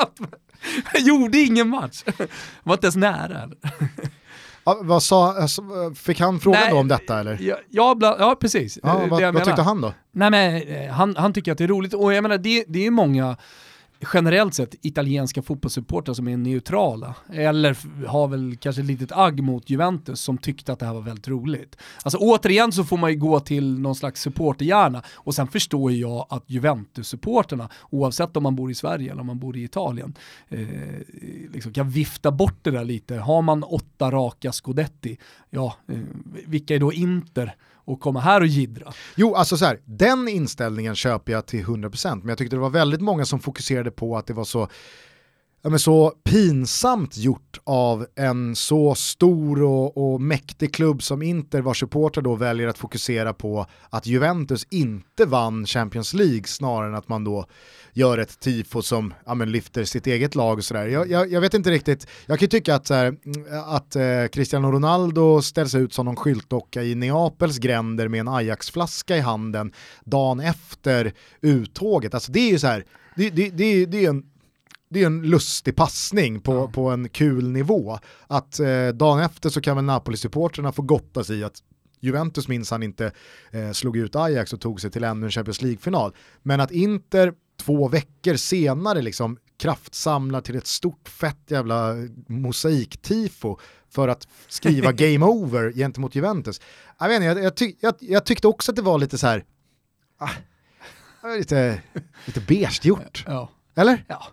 jag 0.94 1.02
gjorde 1.02 1.38
ingen 1.38 1.70
match. 1.70 2.04
Jag 2.06 2.28
var 2.64 2.74
inte 2.74 2.86
ens 2.86 2.96
nära. 2.96 3.50
Ja, 4.66 4.80
vad 4.82 5.04
sa, 5.04 5.34
alltså, 5.34 5.62
fick 5.96 6.20
han 6.20 6.40
frågan 6.40 6.62
Nej, 6.62 6.72
då 6.72 6.78
om 6.78 6.88
detta 6.88 7.20
eller? 7.20 7.38
Ja, 7.42 7.56
ja, 7.70 7.98
ja 8.20 8.36
precis. 8.40 8.80
Ja, 8.84 9.02
vad, 9.10 9.34
vad 9.34 9.44
tyckte 9.44 9.62
han 9.62 9.82
då? 9.82 9.94
Nej 10.12 10.32
men 10.32 10.56
eh, 10.56 10.92
han, 10.92 11.16
han 11.16 11.34
tycker 11.34 11.52
att 11.52 11.58
det 11.58 11.64
är 11.64 11.68
roligt 11.68 11.94
och 11.94 12.14
jag 12.14 12.22
menar 12.22 12.38
det, 12.38 12.66
det 12.68 12.86
är 12.86 12.92
många 12.92 13.38
generellt 14.14 14.54
sett 14.54 14.76
italienska 14.82 15.42
fotbollssupportrar 15.42 16.14
som 16.14 16.28
är 16.28 16.38
neutrala, 16.38 17.16
eller 17.34 17.78
har 18.08 18.28
väl 18.28 18.58
kanske 18.58 18.82
ett 18.82 18.88
litet 18.88 19.12
agg 19.12 19.44
mot 19.44 19.70
Juventus 19.70 20.22
som 20.22 20.38
tyckte 20.38 20.74
att 20.74 20.80
det 20.80 20.86
här 20.86 20.94
var 20.94 21.02
väldigt 21.02 21.28
roligt. 21.28 21.78
Alltså 22.04 22.18
återigen 22.18 22.72
så 22.72 22.84
får 22.84 22.98
man 22.98 23.12
ju 23.12 23.18
gå 23.18 23.40
till 23.40 23.80
någon 23.80 23.96
slags 23.96 24.22
supporterhjärna 24.22 25.04
och 25.14 25.36
sen 25.36 25.48
förstår 25.48 25.92
jag 25.92 26.26
att 26.30 26.50
Juventus-supporterna, 26.50 27.70
oavsett 27.90 28.38
om 28.38 28.44
man 28.44 28.56
bor 28.56 28.72
i 28.72 28.76
Sverige 28.76 29.12
eller 29.12 29.22
om 29.22 29.28
man 29.28 29.40
bor 29.40 29.58
i 29.58 29.64
Italien, 29.64 30.14
eh, 30.50 30.68
liksom 31.54 31.74
kan 31.74 31.90
vifta 31.90 32.32
bort 32.32 32.58
det 32.62 32.72
där 32.72 32.86
lite. 32.86 33.16
Har 33.16 33.42
man 33.42 33.64
åtta 33.64 34.12
raka 34.12 34.52
scudetti, 34.52 35.18
ja, 35.50 35.76
eh, 35.88 36.00
vilka 36.46 36.76
är 36.76 36.80
då 36.80 36.94
Inter? 36.94 37.56
Och 37.86 38.00
komma 38.00 38.20
här 38.20 38.42
och 38.42 38.48
gidra. 38.48 38.94
Jo, 39.16 39.36
alltså 39.36 39.58
så 39.58 39.66
här, 39.66 39.80
den 39.86 40.28
inställningen 40.28 40.96
köper 40.96 41.32
jag 41.32 41.46
till 41.46 41.66
100% 41.66 42.16
men 42.16 42.30
jag 42.30 42.38
tyckte 42.38 42.56
det 42.56 42.60
var 42.60 42.70
väldigt 42.70 43.02
många 43.02 43.26
som 43.26 43.40
fokuserade 43.40 43.92
på 43.92 44.18
att 44.18 44.28
det 44.28 44.34
var 44.34 44.44
så 44.44 44.68
ja, 45.64 45.70
men 45.70 45.80
så 45.80 46.14
pinsamt 46.24 47.18
gjort 47.18 47.60
av 47.64 48.06
en 48.16 48.56
så 48.56 48.96
stor 48.96 49.64
och, 49.64 50.14
och 50.14 50.22
mäktig 50.22 50.74
klubb 50.74 51.04
som 51.04 51.22
Inter 51.22 51.62
vars 51.62 51.80
supportrar 51.80 52.24
då 52.24 52.36
väljer 52.36 52.68
att 52.68 52.78
fokusera 52.78 53.34
på 53.34 53.66
att 53.90 54.08
Juventus 54.08 54.68
inte 54.70 55.26
vann 55.26 55.66
Champions 55.66 56.14
League 56.14 56.44
snarare 56.46 56.88
än 56.88 56.96
att 56.96 57.10
man 57.10 57.24
då 57.24 57.46
gör 57.94 58.18
ett 58.18 58.40
tifo 58.40 58.82
som 58.82 59.14
ja, 59.26 59.34
men 59.34 59.52
lyfter 59.52 59.84
sitt 59.84 60.08
eget 60.08 60.36
lag 60.36 60.58
och 60.58 60.64
sådär. 60.64 60.88
Jag, 60.88 61.12
jag, 61.12 61.32
jag, 61.32 61.42
vet 61.42 61.54
inte 61.54 61.72
riktigt, 61.72 62.08
jag 62.26 62.40
kan 62.40 62.46
ju 62.46 62.50
tycka 62.50 62.76
att, 62.76 62.90
här, 62.90 63.06
mm, 63.06 63.46
att 63.66 63.96
eh, 63.96 64.28
Cristiano 64.32 64.72
Ronaldo 64.72 65.42
ställs 65.42 65.76
ut 65.76 65.94
som 65.94 66.06
någon 66.06 66.16
skyltdocka 66.16 66.84
i 66.84 66.96
Neapels 66.96 67.58
gränder 67.58 68.08
med 68.08 68.20
en 68.20 68.28
Ajax-flaska 68.28 69.18
i 69.18 69.20
handen 69.20 69.74
dagen 70.04 70.40
efter 70.40 71.14
uttåget. 71.42 72.14
Alltså 72.14 72.32
det 72.32 72.40
är 72.40 72.52
ju 72.52 72.60
så 72.60 72.68
här, 72.68 72.86
det, 73.16 73.30
det, 73.30 73.50
det, 73.50 73.86
det 73.86 74.06
är 74.06 74.10
en 74.10 74.24
det 74.94 75.02
är 75.02 75.06
en 75.06 75.22
lustig 75.22 75.76
passning 75.76 76.42
på, 76.42 76.54
ja. 76.54 76.68
på 76.68 76.90
en 76.90 77.10
kul 77.10 77.52
nivå. 77.52 78.00
Att 78.28 78.60
eh, 78.60 78.88
dagen 78.88 79.20
efter 79.20 79.50
så 79.50 79.62
kan 79.62 79.76
väl 79.76 79.86
Napoli-supporterna 79.86 80.72
få 80.72 80.82
gotta 80.82 81.24
sig 81.24 81.40
i 81.40 81.44
att 81.44 81.56
Juventus 82.00 82.48
minns 82.48 82.72
han 82.72 82.84
inte 82.84 83.12
eh, 83.52 83.72
slog 83.72 83.98
ut 83.98 84.16
Ajax 84.16 84.54
och 84.54 84.62
tog 84.62 84.82
sig 84.82 84.92
till 84.92 85.04
ännu 85.04 85.26
en 85.26 85.32
Champions 85.32 85.62
League-final. 85.62 86.16
Men 86.42 86.60
att 86.60 86.72
Inter 86.72 87.34
två 87.60 87.88
veckor 87.88 88.36
senare 88.36 89.02
liksom 89.02 89.38
kraftsamlar 89.60 90.42
till 90.42 90.56
ett 90.56 90.68
stort 90.68 91.10
fett 91.10 91.42
jävla 91.48 91.94
mosaiktifo 92.28 93.58
för 93.90 94.08
att 94.08 94.28
skriva 94.48 94.92
game 94.92 95.26
over 95.26 95.72
gentemot 95.72 96.16
Juventus. 96.16 96.62
Jag, 97.00 97.08
vet 97.08 97.16
inte, 97.16 97.26
jag, 97.26 97.44
jag, 97.44 97.56
tyck, 97.56 97.78
jag, 97.80 97.96
jag, 98.00 98.26
tyckte 98.26 98.48
också 98.48 98.72
att 98.72 98.76
det 98.76 98.82
var 98.82 98.98
lite 98.98 99.18
så 99.18 99.28
här, 99.28 99.46
ah, 100.18 100.30
lite, 101.38 101.82
lite 102.26 102.42
beige 102.42 102.86
gjort. 102.86 103.24
Ja. 103.28 103.50
Eller? 103.76 104.06
Ja, 104.08 104.24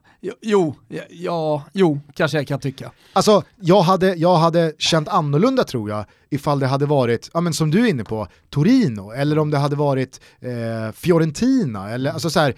jo, 0.40 0.74
ja, 1.08 1.64
jo, 1.72 2.00
kanske 2.14 2.38
jag 2.38 2.48
kan 2.48 2.60
tycka. 2.60 2.92
Alltså, 3.12 3.42
jag 3.60 3.82
hade, 3.82 4.14
jag 4.14 4.36
hade 4.36 4.72
känt 4.78 5.08
annorlunda 5.08 5.64
tror 5.64 5.90
jag 5.90 6.04
ifall 6.30 6.58
det 6.60 6.66
hade 6.66 6.86
varit, 6.86 7.30
ja 7.34 7.40
men 7.40 7.52
som 7.52 7.70
du 7.70 7.84
är 7.84 7.90
inne 7.90 8.04
på, 8.04 8.28
Torino, 8.50 9.12
eller 9.12 9.38
om 9.38 9.50
det 9.50 9.58
hade 9.58 9.76
varit 9.76 10.20
eh, 10.40 10.92
Fiorentina, 10.92 11.90
eller 11.90 12.10
alltså 12.10 12.30
så 12.30 12.40
här, 12.40 12.54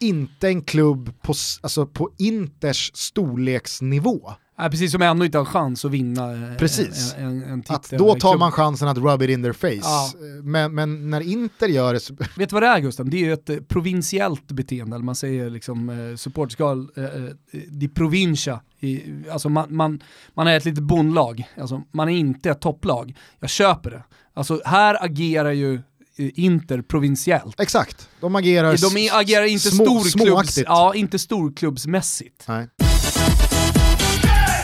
inte 0.00 0.48
en 0.48 0.62
klubb 0.62 1.12
på, 1.22 1.34
alltså 1.62 1.86
på 1.86 2.10
Inters 2.18 2.90
storleksnivå. 2.94 4.32
Nej, 4.58 4.70
precis 4.70 4.92
som 4.92 5.02
ännu 5.02 5.24
inte 5.24 5.38
har 5.38 5.44
chans 5.44 5.84
att 5.84 5.90
vinna 5.90 6.32
eh, 6.32 6.56
precis. 6.56 7.14
En, 7.18 7.24
en, 7.24 7.42
en 7.42 7.62
titel. 7.62 7.74
Att 7.76 7.90
då 7.98 8.14
tar 8.14 8.38
man 8.38 8.52
chansen 8.52 8.88
att 8.88 8.98
rub 8.98 9.22
it 9.22 9.30
in 9.30 9.42
their 9.42 9.52
face. 9.52 9.88
Ja. 9.88 10.10
Men, 10.42 10.74
men, 10.74 11.10
när 11.10 11.20
Inter 11.20 11.66
gör 11.66 11.92
det 11.92 12.00
så... 12.00 12.14
Vet 12.36 12.48
du 12.50 12.54
vad 12.54 12.62
det 12.62 12.66
är 12.66 12.80
Gustav? 12.80 13.10
Det 13.10 13.16
är 13.16 13.24
ju 13.24 13.32
ett 13.32 13.50
eh, 13.50 13.56
provinsiellt 13.56 14.52
beteende, 14.52 14.96
eller 14.96 15.04
man 15.04 15.14
säger 15.14 15.50
liksom 15.50 15.88
eh, 15.88 16.16
supportskal 16.16 16.88
eh, 16.96 17.04
eh, 17.04 17.10
di 17.68 17.88
provincia. 17.88 18.60
I, 18.80 19.02
alltså 19.30 19.48
man, 19.48 19.76
man, 19.76 20.02
man 20.34 20.46
är 20.46 20.56
ett 20.56 20.64
litet 20.64 20.84
bondlag, 20.84 21.48
alltså 21.60 21.82
man 21.92 22.08
är 22.08 22.12
inte 22.12 22.50
ett 22.50 22.60
topplag. 22.60 23.16
Jag 23.40 23.50
köper 23.50 23.90
det. 23.90 24.02
Alltså 24.34 24.60
här 24.64 25.04
agerar 25.04 25.52
ju 25.52 25.82
Inter 26.18 26.82
provinsiellt. 26.82 27.60
Exakt, 27.60 28.08
de 28.20 28.36
agerar, 28.36 28.94
de 28.94 29.10
agerar 29.12 29.44
inte, 29.44 29.70
små, 29.70 30.00
storklubbs, 30.00 30.58
ja, 30.58 30.94
inte 30.94 31.18
storklubbsmässigt. 31.18 32.44
Nej. 32.48 32.68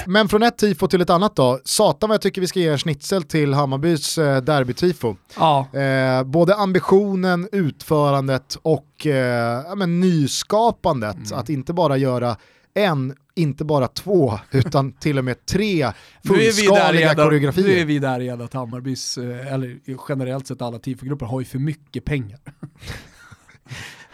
Men 0.06 0.28
från 0.28 0.42
ett 0.42 0.58
tifo 0.58 0.88
till 0.88 1.00
ett 1.00 1.10
annat 1.10 1.36
då. 1.36 1.60
Satan 1.64 2.08
vad 2.08 2.14
jag 2.14 2.22
tycker 2.22 2.40
vi 2.40 2.46
ska 2.46 2.60
ge 2.60 2.68
en 2.68 2.78
schnitzel 2.78 3.22
till 3.22 3.54
Hammarbys 3.54 4.18
eh, 4.18 4.42
derbytifo. 4.42 5.16
Ja. 5.36 5.68
Eh, 5.78 6.24
både 6.24 6.54
ambitionen, 6.54 7.48
utförandet 7.52 8.58
och 8.62 9.06
eh, 9.06 9.64
ja, 9.66 9.74
men 9.74 10.00
nyskapandet. 10.00 11.16
Mm. 11.16 11.38
Att 11.38 11.48
inte 11.48 11.72
bara 11.72 11.96
göra 11.96 12.36
en, 12.74 13.14
inte 13.34 13.64
bara 13.64 13.88
två, 13.88 14.38
utan 14.50 14.92
till 14.92 15.18
och 15.18 15.24
med 15.24 15.46
tre 15.46 15.92
fullskaliga 16.24 17.14
koreografier. 17.14 17.66
Nu 17.66 17.78
är 17.78 17.84
vi 17.84 17.98
där 17.98 18.20
igen 18.20 18.40
att 18.40 18.52
Hammarbys, 18.52 19.18
eh, 19.18 19.52
eller 19.52 19.78
generellt 20.08 20.46
sett 20.46 20.62
alla 20.62 20.78
tifogrupper 20.78 21.26
har 21.26 21.40
ju 21.40 21.46
för 21.46 21.58
mycket 21.58 22.04
pengar. 22.04 22.38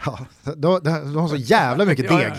Ja, 0.05 0.19
de, 0.43 0.79
de, 0.83 1.15
har 1.15 1.27
så 1.27 1.35
jävla 1.35 1.85
mycket 1.85 2.07
deg 2.07 2.31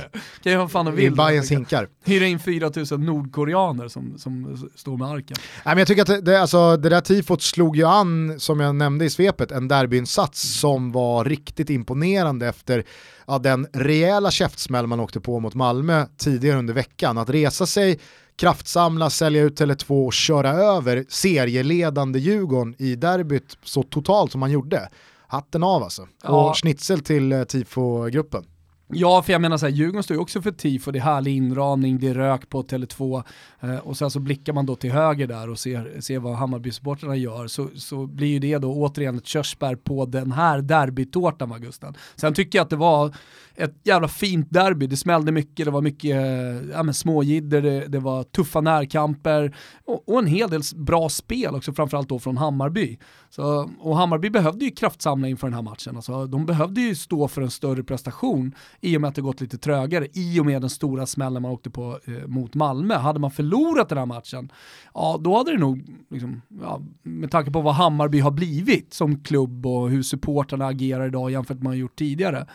ja, 0.43 0.51
ja. 0.51 0.69
fan 0.69 0.99
i 0.99 1.11
Bajens 1.11 1.51
hinkar. 1.51 1.89
Hyra 2.05 2.27
in 2.27 2.39
4000 2.39 3.07
nordkoreaner 3.07 3.89
som, 3.89 4.19
som 4.19 4.69
står 4.75 4.97
med 4.97 5.09
arken. 5.09 5.37
Nej, 5.41 5.75
men 5.75 5.79
jag 5.79 5.89
tycker 5.89 6.03
att 6.03 6.25
det, 6.25 6.41
alltså, 6.41 6.77
det 6.77 6.89
där 6.89 7.01
tifot 7.01 7.43
slog 7.43 7.77
ju 7.77 7.85
an, 7.85 8.41
som 8.41 8.61
jag 8.61 8.75
nämnde 8.75 9.05
i 9.05 9.11
svepet, 9.11 9.53
en 9.53 9.69
derbyinsats 9.69 10.61
som 10.61 10.93
var 10.93 11.25
riktigt 11.25 11.71
imponerande 11.71 12.49
efter 12.49 12.85
ja, 13.27 13.39
den 13.39 13.67
rejäla 13.73 14.31
käftsmäll 14.31 14.87
man 14.87 15.01
åkte 15.01 15.21
på 15.21 15.41
mot 15.41 15.55
Malmö 15.55 16.07
tidigare 16.19 16.59
under 16.59 16.75
veckan. 16.75 17.19
Att 17.19 17.31
resa 17.31 17.67
sig 17.67 18.01
kraftsamla, 18.37 19.11
sälja 19.11 19.43
ut 19.43 19.61
Tele2 19.61 20.07
och 20.07 20.13
köra 20.13 20.51
över 20.51 21.05
serieledande 21.09 22.19
Djurgården 22.19 22.75
i 22.79 22.97
derbyt 22.97 23.59
så 23.63 23.83
totalt 23.83 24.33
som 24.33 24.41
man 24.41 24.51
gjorde 24.51 24.89
hatten 25.31 25.63
av 25.63 25.83
alltså. 25.83 26.09
Ja. 26.23 26.49
Och 26.49 26.57
schnitzel 26.57 27.01
till 27.01 27.33
eh, 27.33 27.45
tifo-gruppen. 27.45 28.45
Ja, 28.93 29.23
för 29.23 29.33
jag 29.33 29.41
menar 29.41 29.57
så 29.57 29.67
här, 29.67 29.73
Djurgården 29.73 30.03
står 30.03 30.15
ju 30.15 30.21
också 30.21 30.43
för 30.43 30.51
tifo, 30.51 30.91
det 30.91 30.99
är 30.99 31.03
härlig 31.03 31.37
inramning, 31.37 31.99
det 31.99 32.09
är 32.09 32.15
rök 32.15 32.49
på 32.49 32.63
Tele2 32.63 33.23
eh, 33.61 33.77
och 33.77 33.97
sen 33.97 34.11
så 34.11 34.21
blickar 34.21 34.53
man 34.53 34.67
då 34.67 34.77
till 34.77 34.93
höger 34.93 35.27
där 35.27 35.49
och 35.51 35.59
ser, 35.59 36.01
ser 36.01 36.19
vad 36.19 36.37
Hammarby-supportrarna 36.37 37.17
gör 37.17 37.47
så, 37.47 37.69
så 37.77 38.07
blir 38.07 38.29
ju 38.29 38.39
det 38.39 38.59
då 38.59 38.73
återigen 38.73 39.17
ett 39.17 39.27
körsbär 39.27 39.77
på 39.77 40.07
den 40.07 40.33
här 40.33 40.63
derbytårtan 40.63 41.49
va 41.49 41.59
Gusten. 41.59 41.95
Sen 42.17 42.35
tycker 42.35 42.59
jag 42.59 42.65
att 42.65 42.71
det 42.71 42.77
var 42.77 43.15
ett 43.55 43.81
jävla 43.85 44.09
fint 44.09 44.51
derby, 44.51 44.87
det 44.87 44.97
smällde 44.97 45.33
mycket, 45.33 45.67
det 45.67 45.71
var 45.71 45.83
mycket 45.83 46.17
eh, 46.17 46.71
ja, 46.71 46.93
småjidder, 46.93 47.63
det, 47.63 47.87
det, 47.87 47.99
var 47.99 48.23
tuffa 48.23 48.61
närkamper 48.61 49.57
och, 49.85 50.09
och, 50.09 50.19
en 50.19 50.27
hel 50.27 50.51
del 50.51 50.63
bra 50.77 51.09
spel 51.09 51.55
också, 51.55 51.73
framförallt 51.73 52.09
då 52.09 52.19
från 52.19 52.37
Hammarby. 52.37 52.99
Så, 53.31 53.71
och 53.79 53.97
Hammarby 53.97 54.31
behövde 54.31 54.65
ju 54.65 54.71
kraftsamla 54.71 55.29
inför 55.29 55.47
den 55.47 55.55
här 55.55 55.63
matchen, 55.63 55.97
alltså, 55.97 56.27
de 56.27 56.47
behövde 56.47 56.81
ju 56.81 56.95
stå 56.95 57.29
för 57.29 57.43
en 57.43 57.51
större 57.51 57.85
prestation 57.85 58.55
i 58.81 58.97
och 58.97 59.01
med 59.01 59.09
att 59.09 59.15
det 59.15 59.23
gått 59.23 59.41
lite 59.41 59.59
trögare, 59.59 60.07
i 60.13 60.41
och 60.41 60.47
med 60.47 60.63
den 60.63 60.71
stora 60.71 61.07
smällen 61.07 61.43
man 61.43 61.51
åkte 61.51 61.71
på 61.71 61.99
eh, 62.05 62.27
mot 62.27 62.55
Malmö. 62.55 62.95
Hade 62.95 63.21
man 63.21 63.31
förlorat 63.31 63.89
den 63.89 63.99
här 63.99 64.07
matchen, 64.07 64.53
ja 64.95 65.21
då 65.21 65.37
hade 65.37 65.53
det 65.53 65.59
nog, 65.59 65.85
liksom, 66.11 66.43
ja, 66.61 66.81
med 67.03 67.31
tanke 67.31 67.51
på 67.51 67.61
vad 67.61 67.75
Hammarby 67.75 68.21
har 68.21 68.31
blivit 68.31 68.95
som 68.95 69.23
klubb 69.23 69.67
och 69.67 69.91
hur 69.91 70.03
supportrarna 70.03 70.67
agerar 70.67 71.07
idag 71.07 71.31
jämfört 71.31 71.57
med 71.57 71.65
vad 71.65 71.71
man 71.71 71.79
gjort 71.79 71.97
tidigare, 71.97 72.47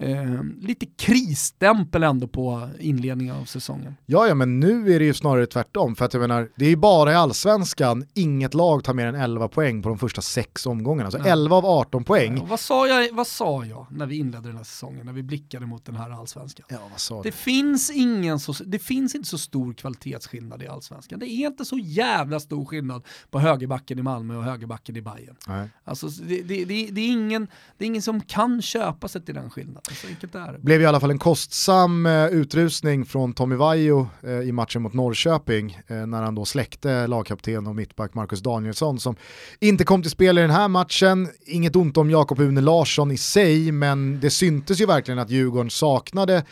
eh, 0.00 0.42
lite 0.60 0.86
krisstämpel 0.86 2.02
ändå 2.02 2.28
på 2.28 2.68
inledningen 2.78 3.36
av 3.36 3.44
säsongen. 3.44 3.96
Ja, 4.06 4.28
ja, 4.28 4.34
men 4.34 4.60
nu 4.60 4.94
är 4.94 4.98
det 4.98 5.04
ju 5.04 5.14
snarare 5.14 5.46
tvärtom. 5.46 5.96
För 5.96 6.04
att 6.04 6.14
jag 6.14 6.20
menar, 6.20 6.50
det 6.56 6.64
är 6.64 6.68
ju 6.68 6.76
bara 6.76 7.12
i 7.12 7.14
allsvenskan 7.14 8.04
inget 8.14 8.54
lag 8.54 8.84
tar 8.84 8.94
mer 8.94 9.06
än 9.06 9.14
11 9.14 9.48
poäng 9.48 9.82
på 9.82 9.88
de 9.88 9.98
första 9.98 10.22
sex 10.22 10.66
omgångarna. 10.66 11.10
Så 11.10 11.18
ja. 11.18 11.24
11 11.24 11.56
av 11.56 11.66
18 11.66 12.04
poäng. 12.04 12.36
Ja, 12.36 12.44
vad, 12.44 12.60
sa 12.60 12.88
jag, 12.88 13.14
vad 13.14 13.26
sa 13.26 13.64
jag 13.64 13.86
när 13.90 14.06
vi 14.06 14.16
inledde 14.16 14.48
den 14.48 14.56
här 14.56 14.64
säsongen, 14.64 15.06
när 15.06 15.12
vi 15.12 15.22
blickade 15.22 15.66
mot 15.66 15.84
den 15.84 15.96
här 15.96 16.10
allsvenskan? 16.10 16.66
Ja, 16.68 16.78
vad 16.90 17.00
sa 17.00 17.22
det, 17.22 17.32
finns 17.32 17.90
ingen 17.90 18.40
så, 18.40 18.52
det 18.52 18.78
finns 18.78 19.14
inte 19.14 19.28
så 19.28 19.38
stor 19.38 19.72
kvalitetsskillnad 19.72 20.62
i 20.62 20.66
allsvenskan. 20.66 21.18
Det 21.18 21.26
är 21.26 21.46
inte 21.46 21.64
så 21.64 21.78
jävla 21.78 22.40
stor 22.40 22.64
skillnad 22.64 23.06
på 23.30 23.38
högerbacken 23.38 23.98
i 23.98 24.02
Malmö 24.02 24.36
och 24.36 24.44
högerbacken 24.44 24.96
i 24.96 25.02
Bayern. 25.02 25.36
Nej. 25.48 25.68
Alltså, 25.84 26.06
det, 26.06 26.42
det, 26.42 26.64
det, 26.64 26.86
det, 26.90 27.00
är 27.00 27.08
ingen, 27.08 27.48
det 27.78 27.84
är 27.84 27.86
ingen 27.86 28.02
som 28.02 28.20
kan 28.20 28.62
köpa 28.62 29.08
sig 29.08 29.24
till 29.24 29.34
den 29.34 29.50
skillnaden. 29.50 29.89
Alltså, 29.90 30.28
det. 30.52 30.58
Blev 30.62 30.82
i 30.82 30.86
alla 30.86 31.00
fall 31.00 31.10
en 31.10 31.18
kostsam 31.18 32.06
eh, 32.06 32.26
utrustning 32.26 33.04
från 33.04 33.32
Tommy 33.32 33.56
Vaiho 33.56 34.06
eh, 34.22 34.30
i 34.30 34.52
matchen 34.52 34.82
mot 34.82 34.92
Norrköping 34.92 35.78
eh, 35.86 36.06
när 36.06 36.22
han 36.22 36.34
då 36.34 36.44
släckte 36.44 37.06
lagkapten 37.06 37.66
och 37.66 37.76
mittback 37.76 38.14
Marcus 38.14 38.40
Danielsson 38.40 39.00
som 39.00 39.16
inte 39.60 39.84
kom 39.84 40.02
till 40.02 40.10
spel 40.10 40.38
i 40.38 40.40
den 40.40 40.50
här 40.50 40.68
matchen. 40.68 41.28
Inget 41.46 41.76
ont 41.76 41.96
om 41.96 42.10
Jakob 42.10 42.40
Une 42.40 42.60
Larsson 42.60 43.10
i 43.10 43.16
sig, 43.16 43.72
men 43.72 44.20
det 44.20 44.30
syntes 44.30 44.80
ju 44.80 44.86
verkligen 44.86 45.18
att 45.18 45.30
Djurgården 45.30 45.70
saknade 45.70 46.44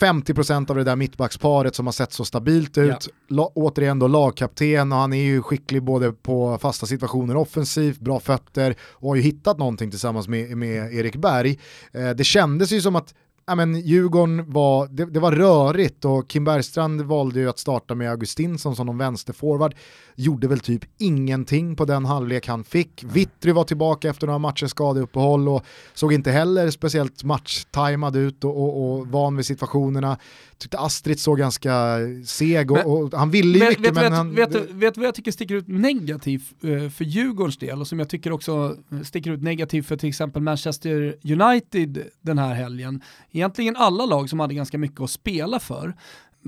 50% 0.00 0.70
av 0.70 0.76
det 0.76 0.84
där 0.84 0.96
mittbacksparet 0.96 1.74
som 1.74 1.86
har 1.86 1.92
sett 1.92 2.12
så 2.12 2.24
stabilt 2.24 2.78
ut. 2.78 3.08
Ja. 3.28 3.52
återigen 3.54 3.98
då 3.98 4.06
lagkapten 4.06 4.92
och 4.92 4.98
han 4.98 5.12
är 5.12 5.22
ju 5.22 5.42
skicklig 5.42 5.82
både 5.82 6.12
på 6.12 6.58
fasta 6.58 6.86
situationer 6.86 7.36
offensivt, 7.36 7.98
bra 8.00 8.20
fötter 8.20 8.76
och 8.82 9.08
har 9.08 9.16
ju 9.16 9.22
hittat 9.22 9.58
någonting 9.58 9.90
tillsammans 9.90 10.28
med, 10.28 10.56
med 10.56 10.94
Erik 10.94 11.16
Berg. 11.16 11.58
Eh, 11.92 12.10
det 12.10 12.24
kändes 12.24 12.72
ju 12.72 12.80
som 12.80 12.96
att 12.96 13.14
ja, 13.48 13.54
men 13.54 13.80
Djurgården 13.80 14.50
var, 14.50 14.86
det, 14.86 15.04
det, 15.04 15.20
var 15.20 15.32
rörigt 15.32 16.04
och 16.04 16.28
Kim 16.28 16.44
Bergstrand 16.44 17.00
valde 17.00 17.40
ju 17.40 17.48
att 17.48 17.58
starta 17.58 17.94
med 17.94 18.10
Augustinsson 18.10 18.76
som 18.76 18.86
någon 18.86 18.98
vänsterforward. 18.98 19.74
Gjorde 20.20 20.48
väl 20.48 20.60
typ 20.60 20.84
ingenting 20.98 21.76
på 21.76 21.84
den 21.84 22.04
halvlek 22.04 22.46
han 22.46 22.64
fick. 22.64 23.04
Vittry 23.04 23.52
var 23.52 23.64
tillbaka 23.64 24.10
efter 24.10 24.26
några 24.26 24.38
matchers 24.38 24.70
skadeuppehåll 24.70 25.48
och 25.48 25.64
såg 25.94 26.12
inte 26.12 26.30
heller 26.30 26.70
speciellt 26.70 27.24
matchtajmad 27.24 28.16
ut 28.16 28.44
och, 28.44 28.62
och, 28.62 28.98
och 28.98 29.06
van 29.06 29.36
vid 29.36 29.46
situationerna 29.46 30.18
tyckte 30.58 30.78
Astrid 30.78 31.20
såg 31.20 31.38
ganska 31.38 31.98
seg 32.24 32.70
och, 32.70 32.76
men, 32.76 32.86
och 32.86 33.12
han 33.12 33.30
ville 33.30 33.58
ju 33.58 33.68
mycket 33.68 33.84
vet, 33.84 33.94
men 33.94 34.04
vet, 34.04 34.12
han... 34.12 34.34
Vet, 34.34 34.70
vet 34.70 34.96
vad 34.96 35.06
jag 35.06 35.14
tycker 35.14 35.32
sticker 35.32 35.54
ut 35.54 35.68
negativt 35.68 36.64
uh, 36.64 36.88
för 36.88 37.04
Djurgårdens 37.04 37.58
del 37.58 37.80
och 37.80 37.86
som 37.86 37.98
jag 37.98 38.08
tycker 38.08 38.32
också 38.32 38.76
sticker 39.04 39.30
ut 39.30 39.42
negativt 39.42 39.86
för 39.86 39.96
till 39.96 40.08
exempel 40.08 40.42
Manchester 40.42 41.16
United 41.24 42.04
den 42.20 42.38
här 42.38 42.54
helgen. 42.54 43.02
Egentligen 43.30 43.76
alla 43.76 44.06
lag 44.06 44.30
som 44.30 44.40
hade 44.40 44.54
ganska 44.54 44.78
mycket 44.78 45.00
att 45.00 45.10
spela 45.10 45.60
för 45.60 45.94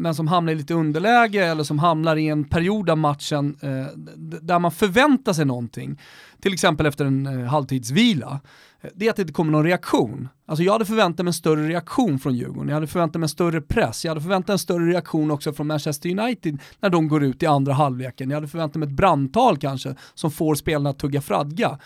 men 0.00 0.14
som 0.14 0.28
hamnar 0.28 0.52
i 0.52 0.56
lite 0.56 0.74
underläge 0.74 1.46
eller 1.46 1.64
som 1.64 1.78
hamnar 1.78 2.16
i 2.16 2.28
en 2.28 2.44
period 2.44 2.90
av 2.90 2.98
matchen 2.98 3.56
eh, 3.60 3.96
där 4.40 4.58
man 4.58 4.72
förväntar 4.72 5.32
sig 5.32 5.44
någonting, 5.44 6.00
till 6.40 6.52
exempel 6.52 6.86
efter 6.86 7.04
en 7.04 7.26
eh, 7.26 7.46
halvtidsvila, 7.46 8.40
eh, 8.80 8.90
det 8.94 9.06
är 9.06 9.10
att 9.10 9.16
det 9.16 9.22
inte 9.22 9.34
kommer 9.34 9.52
någon 9.52 9.64
reaktion. 9.64 10.28
Alltså 10.46 10.62
jag 10.62 10.72
hade 10.72 10.84
förväntat 10.84 11.24
mig 11.24 11.30
en 11.30 11.34
större 11.34 11.68
reaktion 11.68 12.18
från 12.18 12.34
Djurgården, 12.34 12.68
jag 12.68 12.74
hade 12.74 12.86
förväntat 12.86 13.20
mig 13.20 13.24
en 13.24 13.28
större 13.28 13.60
press, 13.60 14.04
jag 14.04 14.10
hade 14.10 14.20
förväntat 14.20 14.48
mig 14.48 14.54
en 14.54 14.58
större 14.58 14.90
reaktion 14.90 15.30
också 15.30 15.52
från 15.52 15.66
Manchester 15.66 16.18
United 16.18 16.58
när 16.80 16.90
de 16.90 17.08
går 17.08 17.24
ut 17.24 17.42
i 17.42 17.46
andra 17.46 17.72
halvleken. 17.72 18.30
Jag 18.30 18.36
hade 18.36 18.48
förväntat 18.48 18.76
mig 18.76 18.86
ett 18.86 18.94
brandtal 18.94 19.58
kanske 19.58 19.94
som 20.14 20.30
får 20.30 20.54
spelarna 20.54 20.90
att 20.90 20.98
tugga 20.98 21.20
fradga. 21.20 21.78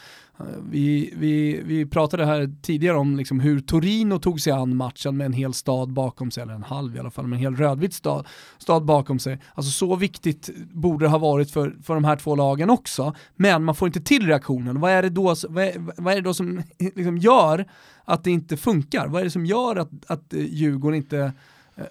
Vi, 0.71 1.15
vi, 1.17 1.63
vi 1.65 1.87
pratade 1.87 2.27
här 2.27 2.55
tidigare 2.63 2.97
om 2.97 3.17
liksom 3.17 3.41
hur 3.41 3.61
Torino 3.61 4.19
tog 4.19 4.41
sig 4.41 4.53
an 4.53 4.77
matchen 4.77 5.17
med 5.17 5.25
en 5.25 5.33
hel 5.33 5.55
stad 5.55 5.93
bakom 5.93 6.31
sig, 6.31 6.43
eller 6.43 6.55
en 6.55 6.63
halv 6.63 6.97
i 6.97 6.99
alla 6.99 7.11
fall, 7.11 7.27
med 7.27 7.37
en 7.37 7.41
hel 7.41 7.57
rödvit 7.57 7.95
stad, 7.95 8.27
stad 8.59 8.85
bakom 8.85 9.19
sig. 9.19 9.41
Alltså 9.55 9.73
så 9.73 9.97
viktigt 9.97 10.51
borde 10.73 11.05
det 11.05 11.09
ha 11.09 11.19
varit 11.19 11.51
för, 11.51 11.77
för 11.83 11.95
de 11.95 12.05
här 12.05 12.17
två 12.17 12.35
lagen 12.35 12.71
också, 12.71 13.15
men 13.37 13.65
man 13.65 13.75
får 13.75 13.89
inte 13.89 14.01
till 14.01 14.27
reaktionen. 14.27 14.81
Vad 14.81 14.91
är 14.91 15.03
det 15.03 15.11
då, 15.11 15.35
vad 15.49 15.65
är, 15.65 16.03
vad 16.03 16.13
är 16.13 16.17
det 16.17 16.23
då 16.23 16.35
som 16.35 16.63
liksom 16.79 17.19
gör 17.19 17.65
att 18.05 18.25
det 18.25 18.31
inte 18.31 18.57
funkar? 18.57 19.07
Vad 19.07 19.21
är 19.21 19.25
det 19.25 19.31
som 19.31 19.47
gör 19.47 19.77
att, 19.77 19.91
att 20.07 20.33
eh, 20.33 20.41
Djurgården 20.41 20.97
inte 20.97 21.33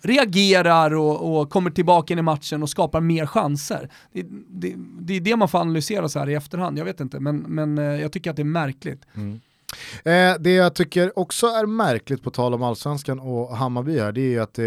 reagerar 0.01 0.95
och, 0.95 1.39
och, 1.39 1.49
kommer 1.49 1.71
tillbaka 1.71 2.13
in 2.13 2.19
i 2.19 2.21
matchen 2.21 2.63
och 2.63 2.69
skapar 2.69 3.01
mer 3.01 3.25
chanser. 3.25 3.89
Det, 4.13 4.25
det, 4.49 4.75
det, 4.99 5.13
är 5.13 5.21
det 5.21 5.36
man 5.36 5.47
får 5.47 5.59
analysera 5.59 6.09
så 6.09 6.19
här 6.19 6.29
i 6.29 6.34
efterhand, 6.34 6.79
jag 6.79 6.86
vet 6.86 6.99
inte, 6.99 7.19
men, 7.19 7.38
men 7.38 7.77
eh, 7.77 8.01
jag 8.01 8.11
tycker 8.11 8.29
att 8.29 8.36
det 8.36 8.41
är 8.41 8.43
märkligt. 8.43 9.01
Mm. 9.15 9.41
Eh, 10.03 10.39
det 10.39 10.51
jag 10.51 10.73
tycker 10.73 11.19
också 11.19 11.47
är 11.47 11.65
märkligt 11.65 12.23
på 12.23 12.31
tal 12.31 12.53
om 12.53 12.63
allsvenskan 12.63 13.19
och 13.19 13.57
Hammarby 13.57 13.99
här, 13.99 14.11
det 14.11 14.36
är 14.36 14.41
att 14.41 14.59
eh, 14.59 14.65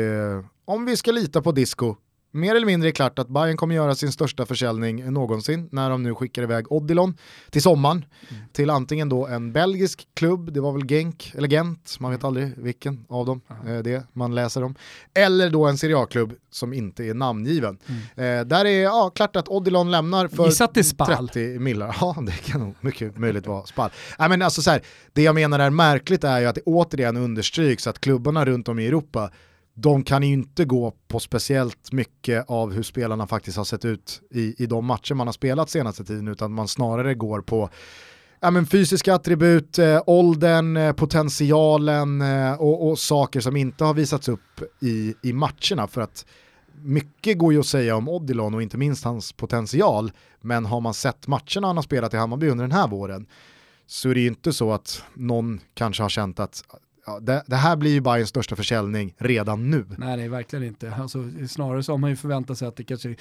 om 0.64 0.85
vi 0.85 0.97
ska 0.97 1.12
lita 1.12 1.43
på 1.43 1.53
disco 1.53 1.97
mer 2.37 2.55
eller 2.55 2.66
mindre 2.66 2.93
klart 2.93 3.18
att 3.18 3.28
Bayern 3.28 3.57
kommer 3.57 3.74
göra 3.74 3.95
sin 3.95 4.12
största 4.12 4.47
försäljning 4.47 5.12
någonsin 5.12 5.68
när 5.72 5.91
de 5.91 6.03
nu 6.03 6.14
skickar 6.14 6.43
iväg 6.43 6.72
Odilon 6.72 7.14
till 7.51 7.62
sommaren 7.62 8.05
mm. 8.28 8.43
till 8.53 8.70
antingen 8.70 9.09
då 9.09 9.26
en 9.26 9.53
belgisk 9.53 10.09
klubb, 10.14 10.53
det 10.53 10.61
var 10.61 10.72
väl 10.72 10.87
Genk 10.87 11.32
eller 11.37 11.49
Gent, 11.49 11.97
man 12.01 12.11
vet 12.11 12.24
aldrig 12.24 12.53
vilken 12.57 13.05
av 13.09 13.26
dem 13.26 13.41
mm. 13.64 13.82
det 13.82 14.07
man 14.12 14.34
läser 14.34 14.62
om, 14.62 14.74
eller 15.14 15.51
då 15.51 15.66
en 15.66 15.78
Serie 15.78 15.99
A-klubb 15.99 16.32
som 16.51 16.72
inte 16.72 17.05
är 17.05 17.14
namngiven. 17.14 17.78
Mm. 17.87 18.41
Eh, 18.41 18.47
där 18.47 18.64
är 18.64 18.82
ja, 18.82 19.11
klart 19.14 19.37
att 19.37 19.49
Odilon 19.49 19.91
lämnar 19.91 20.28
för 20.28 20.51
30 21.30 21.59
millar. 21.59 21.97
Ja, 22.01 22.16
det 22.26 22.32
kan 22.32 22.61
nog 22.61 22.74
mycket 22.80 23.18
möjligt 23.18 23.47
vara 23.47 23.66
Spall. 23.66 23.91
Nej, 24.18 24.28
men 24.28 24.43
alltså 24.43 24.62
så 24.62 24.70
här, 24.70 24.82
det 25.12 25.22
jag 25.22 25.34
menar 25.34 25.59
är 25.59 25.70
märkligt 25.70 26.24
är 26.24 26.41
ju 26.41 26.47
att 26.47 26.55
det 26.55 26.62
återigen 26.66 27.16
understryks 27.16 27.87
att 27.87 28.01
klubbarna 28.01 28.45
runt 28.45 28.68
om 28.68 28.78
i 28.78 28.87
Europa 28.87 29.30
de 29.79 30.03
kan 30.03 30.22
ju 30.22 30.33
inte 30.33 30.64
gå 30.64 30.93
på 31.09 31.20
speciellt 31.20 31.93
mycket 31.93 32.45
av 32.51 32.72
hur 32.72 32.83
spelarna 32.83 33.27
faktiskt 33.27 33.57
har 33.57 33.64
sett 33.64 33.85
ut 33.85 34.20
i, 34.31 34.62
i 34.62 34.66
de 34.66 34.87
matcher 34.87 35.14
man 35.14 35.27
har 35.27 35.33
spelat 35.33 35.70
senaste 35.70 36.05
tiden, 36.05 36.29
utan 36.29 36.53
man 36.53 36.68
snarare 36.68 37.14
går 37.14 37.41
på 37.41 37.70
ja, 38.41 38.51
men 38.51 38.66
fysiska 38.66 39.14
attribut, 39.14 39.79
eh, 39.79 40.03
åldern, 40.07 40.77
eh, 40.77 40.93
potentialen 40.93 42.20
eh, 42.20 42.53
och, 42.53 42.89
och, 42.89 42.99
saker 42.99 43.41
som 43.41 43.57
inte 43.57 43.85
har 43.85 43.95
visats 43.95 44.29
upp 44.29 44.62
i, 44.81 45.14
i 45.22 45.33
matcherna. 45.33 45.87
För 45.87 46.01
att 46.01 46.27
mycket 46.83 47.39
går 47.39 47.53
ju 47.53 47.61
att 47.61 47.66
säga 47.66 47.97
om 47.97 48.09
Odilon 48.09 48.55
och 48.55 48.62
inte 48.62 48.79
minst 48.79 49.05
hans 49.05 49.33
potential, 49.33 50.12
men 50.41 50.66
har 50.66 50.81
man 50.81 50.95
sett 50.95 51.27
matcherna 51.27 51.66
han 51.66 51.77
har 51.77 51.83
spelat 51.83 52.14
i 52.14 52.16
Hammarby 52.16 52.49
under 52.49 52.64
den 52.64 52.72
här 52.72 52.89
våren 52.89 53.27
så 53.87 54.11
är 54.11 54.14
det 54.14 54.20
ju 54.20 54.27
inte 54.27 54.53
så 54.53 54.72
att 54.72 55.03
någon 55.14 55.61
kanske 55.74 56.03
har 56.03 56.11
känt 56.11 56.41
att 56.41 56.64
ja, 57.07 57.21
det, 57.21 57.43
det, 57.47 57.57
här 57.57 57.77
blir 57.77 57.91
ju 57.91 58.01
Bayerns 58.01 58.29
största 58.29 58.57
försäljning 58.57 59.15
redan 59.19 59.71
nu. 59.71 59.87
Nej, 59.99 60.17
nej 60.17 60.29
verkligen 60.29 60.65
inte. 60.65 60.95
Alltså, 60.95 61.19
snarare 61.49 61.83
så 61.83 61.93
har 61.93 61.99
man 61.99 62.11
ju 62.11 62.17
förväntat 62.17 62.59
sig 62.59 62.69
att 62.69 62.77
det 62.77 62.85
kanske 62.85 63.17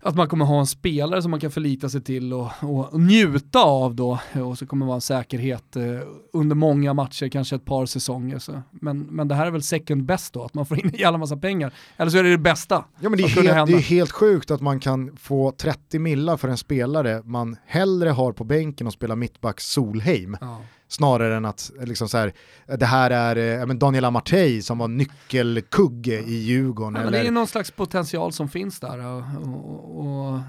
att 0.00 0.14
man 0.14 0.28
kommer 0.28 0.44
ha 0.44 0.60
en 0.60 0.66
spelare 0.66 1.22
som 1.22 1.30
man 1.30 1.40
kan 1.40 1.50
förlita 1.50 1.88
sig 1.88 2.00
till 2.00 2.32
och, 2.32 2.50
och, 2.60 3.00
njuta 3.00 3.58
av 3.58 3.94
då 3.94 4.20
och 4.44 4.58
så 4.58 4.66
kommer 4.66 4.86
det 4.86 4.88
vara 4.88 4.94
en 4.94 5.00
säkerhet 5.00 5.76
eh, 5.76 5.84
under 6.32 6.56
många 6.56 6.94
matcher, 6.94 7.28
kanske 7.28 7.56
ett 7.56 7.64
par 7.64 7.86
säsonger. 7.86 8.38
Så. 8.38 8.62
Men, 8.70 8.98
men 8.98 9.28
det 9.28 9.34
här 9.34 9.46
är 9.46 9.50
väl 9.50 9.62
second 9.62 10.04
best 10.04 10.32
då, 10.32 10.44
att 10.44 10.54
man 10.54 10.66
får 10.66 10.78
in 10.78 10.90
en 10.92 11.00
jävla 11.00 11.18
massa 11.18 11.36
pengar. 11.36 11.72
Eller 11.96 12.10
så 12.10 12.18
är 12.18 12.22
det 12.22 12.30
det 12.30 12.38
bästa. 12.38 12.84
Ja, 13.00 13.08
men 13.08 13.18
det, 13.18 13.24
är 13.24 13.28
helt, 13.28 13.66
det 13.66 13.76
är 13.76 13.78
helt 13.78 14.12
sjukt 14.12 14.50
att 14.50 14.60
man 14.60 14.80
kan 14.80 15.16
få 15.16 15.52
30 15.52 15.98
millar 15.98 16.36
för 16.36 16.48
en 16.48 16.58
spelare 16.58 17.22
man 17.24 17.56
hellre 17.66 18.10
har 18.10 18.32
på 18.32 18.44
bänken 18.44 18.86
och 18.86 18.92
spela 18.92 19.16
mittback 19.16 19.60
Solheim. 19.60 20.36
Ja 20.40 20.60
snarare 20.88 21.36
än 21.36 21.44
att 21.44 21.70
liksom 21.80 22.08
så 22.08 22.18
här, 22.18 22.32
det 22.66 22.86
här 22.86 23.10
är 23.10 23.60
äh, 23.60 23.66
Daniel 23.74 24.04
Amartey 24.04 24.62
som 24.62 24.78
var 24.78 24.88
nyckelkugge 24.88 26.20
i 26.20 26.34
Djurgården. 26.34 26.94
Ja, 26.94 27.08
eller... 27.08 27.22
Det 27.22 27.28
är 27.28 27.30
någon 27.30 27.46
slags 27.46 27.70
potential 27.70 28.32
som 28.32 28.48
finns 28.48 28.80
där 28.80 29.06
och, 29.06 29.22
och, 29.46 30.34
och 30.34 30.40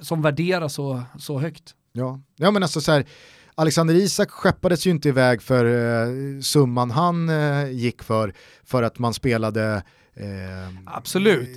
som 0.00 0.22
värderas 0.22 0.74
så, 0.74 1.02
så 1.18 1.38
högt. 1.38 1.74
Ja. 1.92 2.20
ja, 2.36 2.50
men 2.50 2.62
alltså 2.62 2.80
så 2.80 2.92
här, 2.92 3.04
Alexander 3.54 3.94
Isak 3.94 4.30
skeppades 4.30 4.86
ju 4.86 4.90
inte 4.90 5.08
iväg 5.08 5.42
för 5.42 5.64
eh, 5.64 6.40
summan 6.40 6.90
han 6.90 7.28
eh, 7.28 7.70
gick 7.70 8.02
för, 8.02 8.34
för 8.64 8.82
att 8.82 8.98
man 8.98 9.14
spelade 9.14 9.82
Eh, 10.16 10.68
Absolut. 10.86 11.48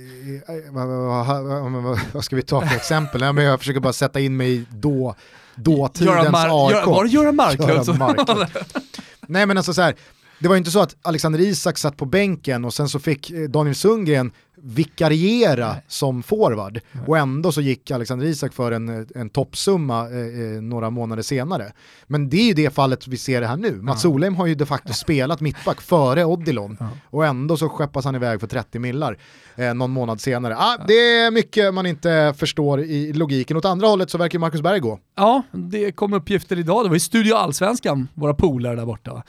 Eh, 0.48 0.72
vad, 0.72 0.88
vad, 0.88 1.72
vad, 1.82 2.00
vad, 2.12 2.24
ska 2.24 2.36
vi 2.36 2.42
ta 2.42 2.66
för 2.66 2.76
exempel? 2.76 3.20
jag 3.20 3.58
försöker 3.58 3.80
bara 3.80 3.92
sätta 3.92 4.20
in 4.20 4.36
mig 4.36 4.54
i 4.54 4.66
då, 4.70 5.14
dåtidens 5.62 6.30
Mar 6.30 6.68
AIK. 6.68 6.86
Var 6.86 7.04
det 7.04 7.10
Göran 7.10 7.36
Marklund? 7.36 7.70
Göran 7.70 7.98
Marklund. 7.98 8.46
Nej 9.26 9.46
men 9.46 9.56
alltså 9.56 9.74
så 9.74 9.82
här, 9.82 9.94
det 10.38 10.48
var 10.48 10.56
inte 10.56 10.70
så 10.70 10.80
att 10.80 10.96
Alexander 11.02 11.40
Isak 11.40 11.78
satt 11.78 11.96
på 11.96 12.04
bänken 12.04 12.64
och 12.64 12.74
sen 12.74 12.88
så 12.88 12.98
fick 12.98 13.30
eh, 13.30 13.48
Daniel 13.48 13.74
Sundgren 13.74 14.32
vikariera 14.62 15.72
Nej. 15.72 15.84
som 15.88 16.22
forward 16.22 16.80
Nej. 16.92 17.04
och 17.06 17.18
ändå 17.18 17.52
så 17.52 17.60
gick 17.60 17.90
Alexander 17.90 18.26
Isak 18.26 18.52
för 18.52 18.72
en, 18.72 19.06
en 19.14 19.30
toppsumma 19.30 20.08
eh, 20.10 20.16
eh, 20.16 20.62
några 20.62 20.90
månader 20.90 21.22
senare. 21.22 21.72
Men 22.06 22.28
det 22.28 22.36
är 22.36 22.46
ju 22.46 22.54
det 22.54 22.74
fallet 22.74 23.08
vi 23.08 23.16
ser 23.16 23.40
det 23.40 23.46
här 23.46 23.56
nu. 23.56 23.72
Mats 23.82 24.04
ja. 24.04 24.10
Solheim 24.10 24.36
har 24.36 24.46
ju 24.46 24.54
de 24.54 24.66
facto 24.66 24.92
spelat 24.92 25.40
mittback 25.40 25.80
före 25.80 26.24
Odilon 26.24 26.76
ja. 26.80 26.88
och 27.04 27.26
ändå 27.26 27.56
så 27.56 27.68
skeppas 27.68 28.04
han 28.04 28.14
iväg 28.14 28.40
för 28.40 28.46
30 28.46 28.78
millar 28.78 29.18
eh, 29.56 29.74
någon 29.74 29.90
månad 29.90 30.20
senare. 30.20 30.56
Ah, 30.56 30.76
ja. 30.78 30.84
Det 30.88 30.94
är 30.94 31.30
mycket 31.30 31.74
man 31.74 31.86
inte 31.86 32.34
förstår 32.36 32.80
i 32.80 33.12
logiken. 33.12 33.56
Åt 33.56 33.64
andra 33.64 33.86
hållet 33.86 34.10
så 34.10 34.18
verkar 34.18 34.38
Marcus 34.38 34.60
Berg 34.60 34.80
gå. 34.80 34.98
Ja, 35.16 35.42
det 35.52 35.92
kom 35.92 36.12
uppgifter 36.12 36.58
idag. 36.58 36.84
Det 36.84 36.88
var 36.88 36.96
i 36.96 37.00
Studio 37.00 37.34
Allsvenskan, 37.34 38.08
våra 38.14 38.34
polare 38.34 38.76
där 38.76 38.86
borta 38.86 39.22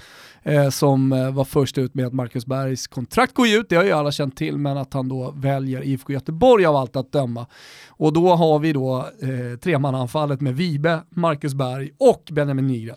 eh, 0.43 0.69
som 0.69 1.11
eh, 1.11 1.31
var 1.31 1.45
först 1.45 1.77
ut 1.77 1.95
med 1.95 2.07
att 2.07 2.13
Marcus 2.13 2.45
Bergs 2.45 2.87
kontrakt 2.87 3.33
går 3.33 3.47
ut, 3.47 3.69
det 3.69 3.75
har 3.75 3.83
ju 3.83 3.91
alla 3.91 4.11
känt 4.11 4.37
till, 4.37 4.57
men 4.57 4.77
att 4.77 4.93
han 4.93 5.09
då 5.09 5.33
väljer 5.37 5.83
IFK 5.83 6.13
Göteborg 6.13 6.65
av 6.65 6.75
allt 6.75 6.95
att 6.95 7.11
döma. 7.11 7.45
Och 7.89 8.13
då 8.13 8.35
har 8.35 8.59
vi 8.59 8.73
då 8.73 8.97
eh, 8.97 9.59
tremananfallet 9.59 10.41
med 10.41 10.55
Vibe, 10.55 11.01
Marcus 11.09 11.53
Berg 11.53 11.91
och 11.97 12.29
Benjamin 12.31 12.67
Nygren. 12.67 12.95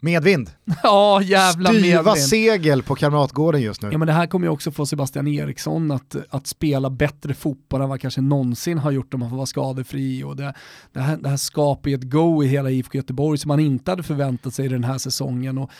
Medvind. 0.00 0.50
Ja, 0.82 1.22
jävla 1.22 1.70
Styva 1.70 2.02
medvind. 2.02 2.28
segel 2.28 2.82
på 2.82 2.94
Kamratgården 2.94 3.60
just 3.62 3.82
nu. 3.82 3.88
Ja 3.92 3.98
men 3.98 4.06
det 4.06 4.12
här 4.12 4.26
kommer 4.26 4.46
ju 4.46 4.50
också 4.50 4.70
få 4.70 4.86
Sebastian 4.86 5.28
Eriksson 5.28 5.90
att, 5.90 6.16
att 6.30 6.46
spela 6.46 6.90
bättre 6.90 7.34
fotboll 7.34 7.80
än 7.80 7.88
vad 7.88 8.00
kanske 8.00 8.20
någonsin 8.20 8.78
har 8.78 8.90
gjort 8.90 9.14
om 9.14 9.20
man 9.20 9.30
får 9.30 9.36
vara 9.36 9.46
skadefri. 9.46 10.24
Och 10.24 10.36
det, 10.36 10.54
det, 10.92 11.00
här, 11.00 11.16
det 11.16 11.28
här 11.28 11.36
skapar 11.36 11.90
ju 11.90 11.96
ett 11.96 12.10
go 12.10 12.44
i 12.44 12.46
hela 12.46 12.70
IFK 12.70 12.98
Göteborg 12.98 13.38
som 13.38 13.48
man 13.48 13.60
inte 13.60 13.90
hade 13.90 14.02
förväntat 14.02 14.54
sig 14.54 14.68
den 14.68 14.84
här 14.84 14.98
säsongen. 14.98 15.58
Och, 15.58 15.70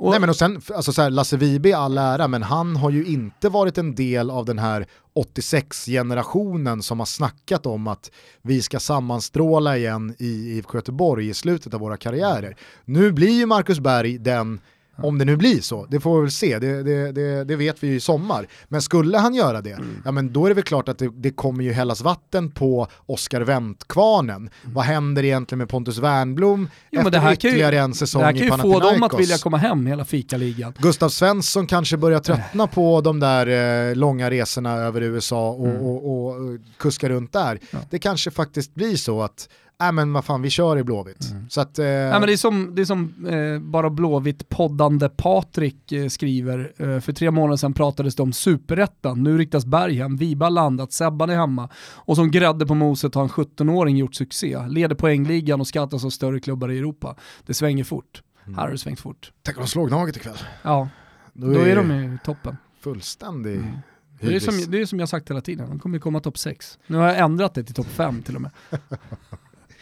och, 0.00 0.10
Nej 0.10 0.20
men 0.20 0.28
och 0.28 0.36
sen, 0.36 0.60
alltså 0.74 0.92
så 0.92 1.02
här, 1.02 1.10
Lasse 1.10 1.36
Vibe 1.36 1.76
all 1.76 1.98
ära, 1.98 2.28
men 2.28 2.42
han 2.42 2.76
har 2.76 2.90
ju 2.90 3.04
inte 3.06 3.48
varit 3.48 3.78
en 3.78 3.94
del 3.94 4.30
av 4.30 4.44
den 4.44 4.58
här 4.58 4.86
86-generationen 5.14 6.82
som 6.82 6.98
har 6.98 7.06
snackat 7.06 7.66
om 7.66 7.86
att 7.86 8.10
vi 8.42 8.62
ska 8.62 8.80
sammanstråla 8.80 9.76
igen 9.76 10.14
i 10.18 10.56
IFK 10.56 10.78
Göteborg 10.78 11.28
i 11.28 11.34
slutet 11.34 11.74
av 11.74 11.80
våra 11.80 11.96
karriärer. 11.96 12.56
Nu 12.84 13.12
blir 13.12 13.38
ju 13.38 13.46
Marcus 13.46 13.80
Berg 13.80 14.18
den 14.18 14.60
om 15.02 15.18
det 15.18 15.24
nu 15.24 15.36
blir 15.36 15.60
så, 15.60 15.86
det 15.90 16.00
får 16.00 16.16
vi 16.16 16.20
väl 16.20 16.30
se, 16.30 16.58
det, 16.58 16.82
det, 16.82 17.12
det, 17.12 17.44
det 17.44 17.56
vet 17.56 17.82
vi 17.82 17.86
ju 17.88 17.94
i 17.94 18.00
sommar. 18.00 18.46
Men 18.68 18.82
skulle 18.82 19.18
han 19.18 19.34
göra 19.34 19.60
det, 19.60 19.72
mm. 19.72 20.02
ja 20.04 20.12
men 20.12 20.32
då 20.32 20.44
är 20.44 20.48
det 20.48 20.54
väl 20.54 20.64
klart 20.64 20.88
att 20.88 21.02
det, 21.12 21.30
kommer 21.30 21.64
ju 21.64 21.72
hällas 21.72 22.00
vatten 22.00 22.50
på 22.50 22.86
Oskar 23.06 23.40
Wendt-kvarnen. 23.40 24.36
Mm. 24.36 24.50
Vad 24.64 24.84
händer 24.84 25.24
egentligen 25.24 25.58
med 25.58 25.68
Pontus 25.68 25.98
Wernbloom 25.98 26.68
jo, 26.90 27.00
efter 27.00 27.10
det 27.10 27.18
här 27.18 27.32
ytterligare 27.32 27.74
ju, 27.74 27.80
en 27.80 27.94
säsong 27.94 28.20
i 28.20 28.24
Panathinaikos? 28.24 28.48
Det 28.48 28.62
här 28.62 28.62
kan 28.62 28.70
ju 28.70 28.80
få 28.80 28.90
dem 28.90 29.02
att 29.02 29.20
vilja 29.20 29.38
komma 29.38 29.56
hem, 29.56 29.86
hela 29.86 30.04
fikaligan. 30.04 30.74
Gustav 30.78 31.08
Svensson 31.08 31.66
kanske 31.66 31.96
börjar 31.96 32.20
tröttna 32.20 32.66
på 32.66 33.00
de 33.00 33.20
där 33.20 33.46
eh, 33.90 33.96
långa 33.96 34.30
resorna 34.30 34.74
över 34.74 35.00
USA 35.00 35.50
och, 35.50 35.66
mm. 35.66 35.82
och, 35.82 36.06
och, 36.06 36.36
och 36.36 36.58
kuska 36.78 37.08
runt 37.08 37.32
där. 37.32 37.58
Ja. 37.70 37.78
Det 37.90 37.98
kanske 37.98 38.30
faktiskt 38.30 38.74
blir 38.74 38.96
så 38.96 39.22
att 39.22 39.48
nej 39.80 39.92
men 39.92 40.12
vad 40.12 40.24
fan 40.24 40.42
vi 40.42 40.50
kör 40.50 40.78
i 40.78 40.84
Blåvitt. 40.84 41.30
Mm. 41.30 41.50
Så 41.50 41.60
att, 41.60 41.78
eh... 41.78 41.84
nej, 41.84 42.10
men 42.10 42.22
det 42.22 42.32
är 42.32 42.36
som, 42.36 42.74
det 42.74 42.82
är 42.82 42.86
som 42.86 43.26
eh, 43.26 43.58
bara 43.58 43.90
Blåvitt-poddande 43.90 45.08
Patrik 45.08 45.92
eh, 45.92 46.08
skriver, 46.08 46.72
eh, 46.76 47.00
för 47.00 47.12
tre 47.12 47.30
månader 47.30 47.56
sedan 47.56 47.72
pratades 47.72 48.16
det 48.16 48.22
om 48.22 48.32
superettan, 48.32 49.22
nu 49.22 49.38
riktas 49.38 49.66
Berg 49.66 49.94
hem, 49.94 50.16
Viba 50.16 50.48
landat, 50.48 50.92
Sebban 50.92 51.30
är 51.30 51.36
hemma 51.36 51.68
och 51.94 52.16
som 52.16 52.30
grädde 52.30 52.66
på 52.66 52.74
moset 52.74 53.14
har 53.14 53.22
en 53.22 53.28
17-åring 53.28 53.96
gjort 53.96 54.14
succé, 54.14 54.58
leder 54.68 54.94
poängligan 54.94 55.60
och 55.60 55.66
skattas 55.66 56.04
av 56.04 56.10
större 56.10 56.40
klubbar 56.40 56.70
i 56.70 56.78
Europa. 56.78 57.16
Det 57.46 57.54
svänger 57.54 57.84
fort. 57.84 58.22
Mm. 58.44 58.58
Här 58.58 58.64
har 58.64 58.72
det 58.72 58.78
svängt 58.78 59.00
fort. 59.00 59.32
Tänk 59.42 59.56
om 59.58 59.64
de 59.64 59.68
slår 59.68 59.88
Gnaget 59.88 60.16
ikväll. 60.16 60.38
Ja, 60.62 60.88
då, 61.32 61.46
då 61.46 61.60
är, 61.60 61.66
är 61.66 61.76
de 61.76 61.92
i 61.92 62.18
toppen. 62.24 62.56
Fullständig 62.80 63.56
mm 63.56 63.78
Det 64.20 64.36
är, 64.36 64.40
som, 64.40 64.70
det 64.70 64.80
är 64.80 64.86
som 64.86 64.98
jag 65.00 65.08
sagt 65.08 65.30
hela 65.30 65.40
tiden, 65.40 65.68
de 65.68 65.78
kommer 65.78 65.98
komma 65.98 66.20
topp 66.20 66.38
6. 66.38 66.78
Nu 66.86 66.96
har 66.96 67.06
jag 67.08 67.18
ändrat 67.18 67.54
det 67.54 67.64
till 67.64 67.74
topp 67.74 67.86
5 67.86 68.22
till 68.22 68.36
och 68.36 68.42
med. 68.42 68.50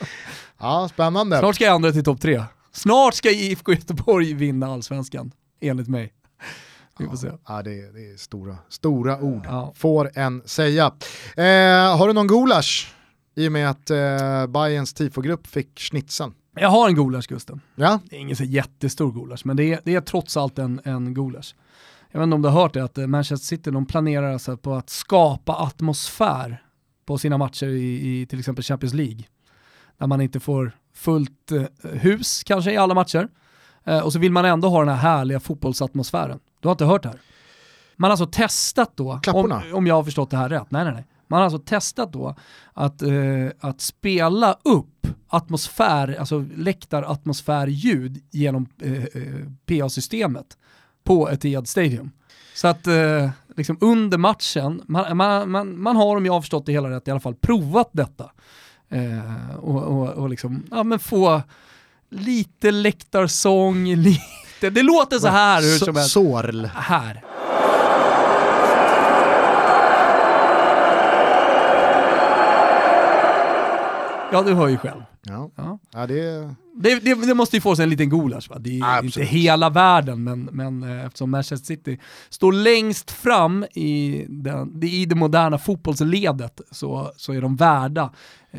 ja, 0.58 0.88
spännande. 0.92 1.38
Snart 1.38 1.54
ska 1.54 1.64
jag 1.64 1.74
ändra 1.74 1.92
till 1.92 2.04
topp 2.04 2.20
3. 2.20 2.42
Snart 2.72 3.14
ska 3.14 3.30
IFK 3.30 3.72
Göteborg 3.72 4.34
vinna 4.34 4.66
allsvenskan, 4.66 5.32
enligt 5.60 5.88
mig. 5.88 6.12
Vi 6.98 7.06
får 7.06 7.16
se. 7.16 7.30
Ja, 7.48 7.62
det, 7.62 7.70
är, 7.70 7.92
det 7.92 8.12
är 8.12 8.16
stora, 8.16 8.56
stora 8.68 9.20
ord, 9.20 9.42
ja. 9.44 9.72
får 9.76 10.10
en 10.14 10.42
säga. 10.44 10.86
Eh, 11.36 11.96
har 11.96 12.06
du 12.06 12.12
någon 12.12 12.26
gulasch 12.26 12.94
i 13.36 13.48
och 13.48 13.52
med 13.52 13.70
att 13.70 13.90
eh, 13.90 14.46
Bayerns 14.46 14.94
tifogrupp 14.94 15.46
fick 15.46 15.80
schnitzeln? 15.80 16.34
Jag 16.54 16.68
har 16.68 16.88
en 16.88 16.94
gulasch 16.94 17.28
Gusten. 17.28 17.60
Ja? 17.74 18.00
Det 18.10 18.16
är 18.16 18.20
ingen 18.20 18.36
så 18.36 18.44
jättestor 18.44 19.12
gulasch, 19.12 19.46
men 19.46 19.56
det 19.56 19.64
är, 19.64 19.80
det 19.84 19.94
är 19.94 20.00
trots 20.00 20.36
allt 20.36 20.58
en, 20.58 20.80
en 20.84 21.14
gulasch. 21.14 21.54
Jag 22.10 22.20
vet 22.20 22.24
inte 22.24 22.34
om 22.34 22.42
du 22.42 22.48
har 22.48 22.62
hört 22.62 22.74
det, 22.74 22.84
att 22.84 22.98
eh, 22.98 23.06
Manchester 23.06 23.46
City 23.46 23.70
de 23.70 23.86
planerar 23.86 24.32
alltså 24.32 24.56
på 24.56 24.74
att 24.74 24.90
skapa 24.90 25.54
atmosfär 25.54 26.62
på 27.06 27.18
sina 27.18 27.38
matcher 27.38 27.66
i, 27.66 28.20
i 28.20 28.26
till 28.26 28.38
exempel 28.38 28.64
Champions 28.64 28.94
League. 28.94 29.24
Där 29.98 30.06
man 30.06 30.20
inte 30.20 30.40
får 30.40 30.72
fullt 30.94 31.52
eh, 31.52 31.90
hus 31.90 32.42
kanske 32.46 32.72
i 32.72 32.76
alla 32.76 32.94
matcher. 32.94 33.28
Eh, 33.84 34.00
och 34.00 34.12
så 34.12 34.18
vill 34.18 34.32
man 34.32 34.44
ändå 34.44 34.68
ha 34.68 34.78
den 34.78 34.88
här 34.88 34.96
härliga 34.96 35.40
fotbollsatmosfären. 35.40 36.38
Du 36.60 36.68
har 36.68 36.72
inte 36.72 36.84
hört 36.84 37.02
det 37.02 37.08
här? 37.08 37.20
Man 37.96 38.08
har 38.08 38.12
alltså 38.12 38.26
testat 38.26 38.92
då, 38.96 39.20
om, 39.32 39.62
om, 39.72 39.86
jag 39.86 39.94
har 39.94 40.04
förstått 40.04 40.30
det 40.30 40.36
här 40.36 40.48
rätt, 40.48 40.70
nej 40.70 40.84
nej 40.84 40.92
nej. 40.92 41.06
Man 41.26 41.38
har 41.38 41.44
alltså 41.44 41.58
testat 41.58 42.12
då 42.12 42.34
att, 42.72 43.02
eh, 43.02 43.10
att 43.60 43.80
spela 43.80 44.56
upp 44.64 45.06
atmosfär, 45.28 46.16
alltså 46.18 46.44
läktaratmosfärljud 46.56 48.22
genom 48.30 48.66
eh, 48.82 48.92
eh 48.92 49.02
PA-systemet 49.66 50.58
på 51.04 51.30
Etihad 51.30 51.68
Stadium. 51.68 52.10
Så 52.54 52.68
att 52.68 52.86
eh, 52.86 53.30
liksom 53.56 53.78
under 53.80 54.18
matchen, 54.18 54.82
man, 54.86 55.16
man, 55.16 55.50
man, 55.50 55.80
man, 55.82 55.96
har 55.96 56.16
om 56.16 56.26
jag 56.26 56.32
har 56.32 56.40
förstått 56.40 56.66
det 56.66 56.72
hela 56.72 56.90
rätt 56.90 57.08
i 57.08 57.10
alla 57.10 57.20
fall 57.20 57.34
provat 57.34 57.90
detta. 57.92 58.30
Eh, 58.90 59.56
och, 59.56 59.82
och, 59.82 60.08
och 60.08 60.28
liksom, 60.28 60.62
ja 60.70 60.82
men 60.82 60.98
få 60.98 61.42
lite 62.10 62.70
läktarsång, 62.70 63.86
lite, 63.96 64.70
det 64.70 64.82
låter 64.82 65.18
så 65.18 65.28
här 65.28 65.62
hur 65.62 65.78
som 65.78 65.96
helst. 65.96 66.12
Sorl. 66.12 66.64
Här. 66.64 67.24
Ja, 74.32 74.42
du 74.42 74.54
hör 74.54 74.68
ju 74.68 74.76
själv. 74.78 75.02
Ja. 75.28 75.50
Ja. 75.56 75.78
ja 75.92 76.06
det... 76.06 76.54
Det, 76.80 77.00
det, 77.00 77.14
det, 77.14 77.34
måste 77.34 77.56
ju 77.56 77.60
få 77.60 77.76
sig 77.76 77.82
en 77.82 77.90
liten 77.90 78.10
gulasch. 78.10 78.50
Va? 78.50 78.56
Det 78.58 78.78
är 78.78 78.84
Absolut. 78.84 79.16
inte 79.16 79.24
hela 79.24 79.70
världen, 79.70 80.24
men, 80.24 80.48
men 80.52 80.82
eh, 80.82 81.06
eftersom 81.06 81.30
Manchester 81.30 81.66
City 81.66 81.98
står 82.28 82.52
längst 82.52 83.10
fram 83.10 83.64
i, 83.64 84.26
den, 84.28 84.82
i 84.84 85.06
det 85.06 85.14
moderna 85.14 85.58
fotbollsledet 85.58 86.60
så, 86.70 87.12
så 87.16 87.32
är 87.32 87.40
de 87.40 87.56
värda 87.56 88.12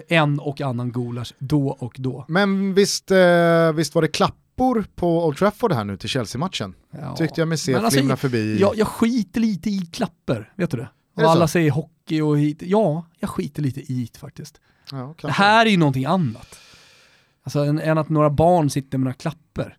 en 0.07 0.39
och 0.39 0.61
annan 0.61 0.91
gulasch 0.91 1.33
då 1.39 1.67
och 1.67 1.95
då. 1.97 2.25
Men 2.27 2.73
visst, 2.73 3.11
eh, 3.11 3.73
visst 3.73 3.95
var 3.95 4.01
det 4.01 4.07
klappor 4.07 4.85
på 4.95 5.25
Old 5.25 5.37
Trafford 5.37 5.71
här 5.71 5.83
nu 5.83 5.97
till 5.97 6.09
Chelsea-matchen? 6.09 6.73
Ja. 6.91 7.15
Tyckte 7.15 7.41
jag 7.41 7.47
mig 7.47 7.57
se 7.57 7.75
alltså, 7.75 7.91
flimra 7.91 8.17
förbi. 8.17 8.57
Jag, 8.59 8.77
jag 8.77 8.87
skiter 8.87 9.41
lite 9.41 9.69
i 9.69 9.89
klapper, 9.91 10.53
vet 10.55 10.71
du 10.71 10.77
det? 10.77 10.89
Och 11.15 11.23
alla 11.23 11.47
så? 11.47 11.51
säger 11.51 11.71
hockey 11.71 12.21
och 12.21 12.39
hit. 12.39 12.57
Ja, 12.61 13.05
jag 13.19 13.29
skiter 13.29 13.61
lite 13.61 13.79
i 13.79 14.09
det 14.13 14.19
faktiskt. 14.19 14.61
Ja, 14.91 15.15
det 15.21 15.31
här 15.31 15.65
är 15.65 15.69
ju 15.69 15.77
någonting 15.77 16.05
annat. 16.05 16.59
Alltså 17.43 17.59
än, 17.59 17.79
än, 17.79 17.97
att 17.97 18.09
några 18.09 18.29
barn 18.29 18.69
sitter 18.69 18.97
med 18.97 19.05
några 19.05 19.13
klapper. 19.13 19.77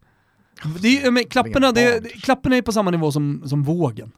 Det 0.81 1.03
är, 1.03 1.11
men 1.11 1.25
klapporna, 1.25 1.73
det, 1.73 2.09
klapporna 2.23 2.57
är 2.57 2.63
på 2.63 2.73
samma 2.73 2.91
nivå 2.91 3.13
som, 3.13 3.43
som 3.47 3.63
vågen. 3.63 4.13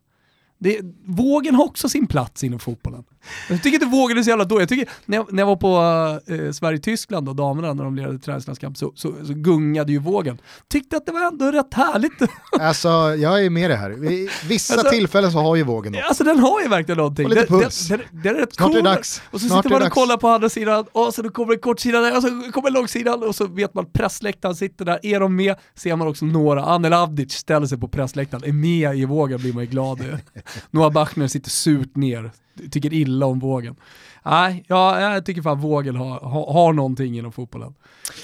Det, 0.63 0.81
vågen 1.07 1.55
har 1.55 1.65
också 1.65 1.89
sin 1.89 2.07
plats 2.07 2.45
inom 2.45 2.59
fotbollen. 2.59 3.05
Jag 3.49 3.63
tycker 3.63 3.75
inte 3.75 3.87
vågen 3.87 4.19
är 4.19 4.23
så 4.23 4.29
jävla 4.29 4.45
dålig. 4.45 4.63
Jag 4.63 4.69
tycker, 4.69 4.89
när, 5.07 5.17
jag, 5.17 5.33
när 5.33 5.43
jag 5.43 5.47
var 5.47 5.57
på 5.57 6.33
eh, 6.33 6.53
Sverige-Tyskland 6.53 7.29
och 7.29 7.37
damerna 7.37 7.73
när 7.73 7.85
de 7.85 7.97
lirade 7.97 8.19
träningslandskamp 8.19 8.77
så, 8.77 8.93
så, 8.95 9.15
så, 9.27 9.33
gungade 9.35 9.93
ju 9.93 9.99
vågen. 9.99 10.39
Tyckte 10.69 10.97
att 10.97 11.07
det 11.07 11.13
var 11.13 11.27
ändå 11.27 11.53
rätt 11.53 11.75
härligt. 11.75 12.13
Alltså 12.61 12.89
jag 13.19 13.45
är 13.45 13.51
med 13.51 13.71
det 13.71 13.77
här. 13.77 14.13
I 14.13 14.31
vissa 14.49 14.75
alltså, 14.75 14.91
tillfällen 14.91 15.33
så 15.33 15.39
har 15.39 15.57
ju 15.57 15.63
vågen 15.63 15.93
något. 15.93 16.03
Alltså 16.09 16.25
den 16.25 16.39
har 16.39 16.63
ju 16.63 16.69
verkligen 16.69 16.99
någonting. 16.99 17.27
Och 17.27 17.31
lite 17.31 17.47
puls. 17.47 17.89
Det, 17.89 17.97
det, 17.97 18.05
det, 18.23 18.29
är 18.29 18.35
rätt 18.35 18.55
Snart 18.55 18.69
cool. 18.69 18.79
är 18.79 18.83
det 18.83 18.89
dags. 18.89 19.23
Och 19.31 19.41
så 19.41 19.49
Snart 19.49 19.65
sitter 19.65 19.79
man 19.79 19.87
och 19.87 19.93
kollar 19.93 20.17
på 20.17 20.29
andra 20.29 20.49
sidan 20.49 20.85
och 20.93 21.15
så 21.15 21.31
kommer 21.31 21.53
en 21.53 21.59
kortsida 21.59 22.01
där 22.01 22.17
och 22.17 22.23
så 22.23 22.53
kommer 22.53 22.71
långsidan 22.71 23.23
och 23.23 23.35
så 23.35 23.47
vet 23.47 23.75
man 23.75 23.87
pressläktaren 23.93 24.55
sitter 24.55 24.85
där. 24.85 25.07
Är 25.07 25.21
de 25.21 25.37
med 25.37 25.57
ser 25.75 25.97
man 25.97 26.09
också 26.09 26.25
några. 26.25 26.65
Anel 26.65 26.93
Avdic 26.93 27.33
ställer 27.33 27.67
sig 27.67 27.79
på 27.79 27.89
pressläktaren, 27.89 28.45
är 28.45 28.53
med 28.53 28.97
i 28.99 29.05
vågen 29.05 29.41
blir 29.41 29.53
man 29.53 29.65
ju 29.65 29.71
glad. 29.71 29.99
Noah 30.71 30.93
Bachner 30.93 31.29
sitter 31.29 31.51
surt 31.51 31.97
ner, 31.97 32.31
tycker 32.71 32.93
illa 32.93 33.27
om 33.27 33.39
vågen. 33.39 33.77
Nej, 34.25 34.65
ja, 34.69 35.01
jag 35.01 35.27
tycker 35.27 35.43
fan 35.43 35.61
vågen 35.61 35.97
har, 35.97 36.21
har, 36.21 36.53
har 36.53 36.73
någonting 36.73 37.19
inom 37.19 37.33
fotbollen. 37.33 37.75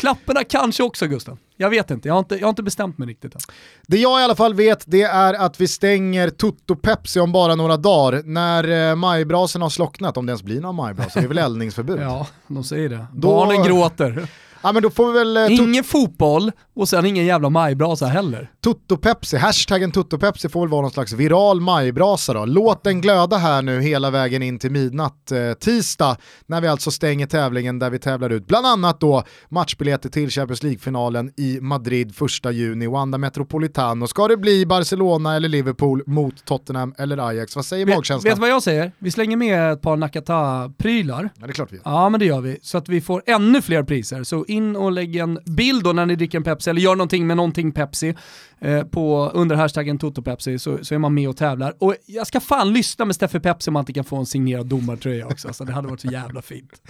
Klapparna 0.00 0.44
kanske 0.44 0.82
också 0.82 1.06
Gusten. 1.06 1.38
Jag 1.56 1.70
vet 1.70 1.90
inte, 1.90 2.08
jag 2.08 2.14
har 2.14 2.18
inte, 2.18 2.34
jag 2.34 2.42
har 2.42 2.48
inte 2.48 2.62
bestämt 2.62 2.98
mig 2.98 3.08
riktigt 3.08 3.34
än. 3.34 3.40
Det 3.86 3.96
jag 3.96 4.20
i 4.20 4.24
alla 4.24 4.34
fall 4.34 4.54
vet 4.54 4.84
det 4.86 5.02
är 5.02 5.34
att 5.34 5.60
vi 5.60 5.68
stänger 5.68 6.30
Toto 6.30 6.76
Pepsi 6.76 7.20
om 7.20 7.32
bara 7.32 7.54
några 7.54 7.76
dagar. 7.76 8.22
När 8.24 8.90
eh, 8.90 8.96
majbrasen 8.96 9.62
har 9.62 9.70
slocknat, 9.70 10.16
om 10.16 10.26
det 10.26 10.30
ens 10.30 10.42
blir 10.42 10.60
några 10.60 10.72
majbrasor, 10.72 11.20
det 11.20 11.26
är 11.26 11.28
väl 11.28 11.38
eldningsförbud? 11.48 12.00
ja, 12.00 12.26
de 12.46 12.64
säger 12.64 12.88
det. 12.88 13.06
Då... 13.14 13.28
Barnen 13.28 13.62
gråter. 13.62 14.28
Ja, 14.62 14.72
men 14.72 14.82
då 14.82 14.90
får 14.90 15.12
vi 15.12 15.18
väl, 15.18 15.36
eh, 15.36 15.60
ingen 15.60 15.84
fotboll 15.84 16.52
och 16.74 16.88
sen 16.88 17.06
ingen 17.06 17.26
jävla 17.26 17.50
majbrasa 17.50 18.06
heller. 18.06 18.50
Tutto 18.64 18.96
Pepsi, 18.96 19.36
hashtaggen 19.36 19.90
Tutto 19.92 20.18
Pepsi 20.18 20.48
får 20.48 20.60
väl 20.60 20.68
vara 20.68 20.82
någon 20.82 20.90
slags 20.90 21.12
viral 21.12 21.60
majbrasa 21.60 22.32
då. 22.32 22.44
Låt 22.44 22.84
den 22.84 23.00
glöda 23.00 23.36
här 23.36 23.62
nu 23.62 23.80
hela 23.80 24.10
vägen 24.10 24.42
in 24.42 24.58
till 24.58 24.70
midnatt 24.70 25.32
eh, 25.32 25.52
tisdag 25.52 26.16
när 26.46 26.60
vi 26.60 26.68
alltså 26.68 26.90
stänger 26.90 27.26
tävlingen 27.26 27.78
där 27.78 27.90
vi 27.90 27.98
tävlar 27.98 28.30
ut 28.30 28.46
bland 28.46 28.66
annat 28.66 29.00
då 29.00 29.22
matchbiljetter 29.48 30.08
till 30.08 30.30
Champions 30.30 30.62
League-finalen 30.62 31.32
i 31.36 31.58
Madrid 31.60 32.12
1 32.44 32.54
juni, 32.54 32.86
Wanda 32.86 33.18
Metropolitano. 33.18 34.06
Ska 34.06 34.28
det 34.28 34.36
bli 34.36 34.66
Barcelona 34.66 35.36
eller 35.36 35.48
Liverpool 35.48 36.02
mot 36.06 36.44
Tottenham 36.44 36.94
eller 36.98 37.28
Ajax? 37.28 37.56
Vad 37.56 37.64
säger 37.64 37.86
magkänslan? 37.86 38.20
Vet 38.30 38.36
du 38.36 38.40
vad 38.40 38.50
jag 38.50 38.62
säger? 38.62 38.92
Vi 38.98 39.10
slänger 39.10 39.36
med 39.36 39.72
ett 39.72 39.82
par 39.82 39.96
Nakata-prylar. 39.96 41.28
Ja 41.40 41.46
det 41.46 41.50
är 41.50 41.54
klart 41.54 41.72
vi 41.72 41.76
gör. 41.76 41.82
Ja 41.84 42.08
men 42.08 42.20
det 42.20 42.26
gör 42.26 42.40
vi, 42.40 42.58
så 42.62 42.78
att 42.78 42.88
vi 42.88 43.00
får 43.00 43.22
ännu 43.26 43.62
fler 43.62 43.82
priser. 43.82 44.24
Så 44.24 44.44
in 44.48 44.76
och 44.76 44.92
lägg 44.92 45.16
en 45.16 45.38
bild 45.44 45.84
då 45.84 45.92
när 45.92 46.06
ni 46.06 46.16
dricker 46.16 46.38
en 46.38 46.44
Pepsi, 46.44 46.70
eller 46.70 46.80
gör 46.80 46.96
någonting 46.96 47.26
med 47.26 47.36
någonting 47.36 47.72
Pepsi, 47.72 48.14
eh, 48.60 48.82
på, 48.82 49.30
under 49.34 49.56
hashtaggen 49.56 49.98
TotoPepsi 49.98 50.58
så, 50.58 50.84
så 50.84 50.94
är 50.94 50.98
man 50.98 51.14
med 51.14 51.28
och 51.28 51.36
tävlar. 51.36 51.74
Och 51.78 51.94
jag 52.06 52.26
ska 52.26 52.40
fan 52.40 52.72
lyssna 52.72 53.04
med 53.04 53.14
Steffe 53.14 53.40
Pepsi 53.40 53.70
om 53.70 53.72
man 53.74 53.80
inte 53.80 53.92
kan 53.92 54.04
få 54.04 54.16
en 54.16 54.26
signerad 54.26 54.66
domartröja 54.66 55.26
också, 55.26 55.52
så 55.52 55.64
det 55.64 55.72
hade 55.72 55.88
varit 55.88 56.00
så 56.00 56.08
jävla 56.08 56.42
fint. 56.42 56.82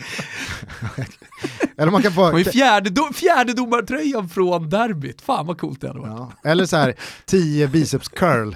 eller 1.76 1.92
man 1.92 2.02
kan 2.02 2.12
få... 2.12 2.38
fjärde, 2.38 2.90
do, 2.90 3.12
fjärde 3.14 3.52
domartröjan 3.52 4.28
från 4.28 4.70
derbyt, 4.70 5.20
fan 5.20 5.46
vad 5.46 5.58
coolt 5.58 5.80
det 5.80 5.88
hade 5.88 6.00
varit. 6.00 6.32
Ja. 6.42 6.50
Eller 6.50 6.66
så 6.66 6.76
här, 6.76 6.94
10 7.26 7.68
biceps 7.68 8.08
curl. 8.08 8.54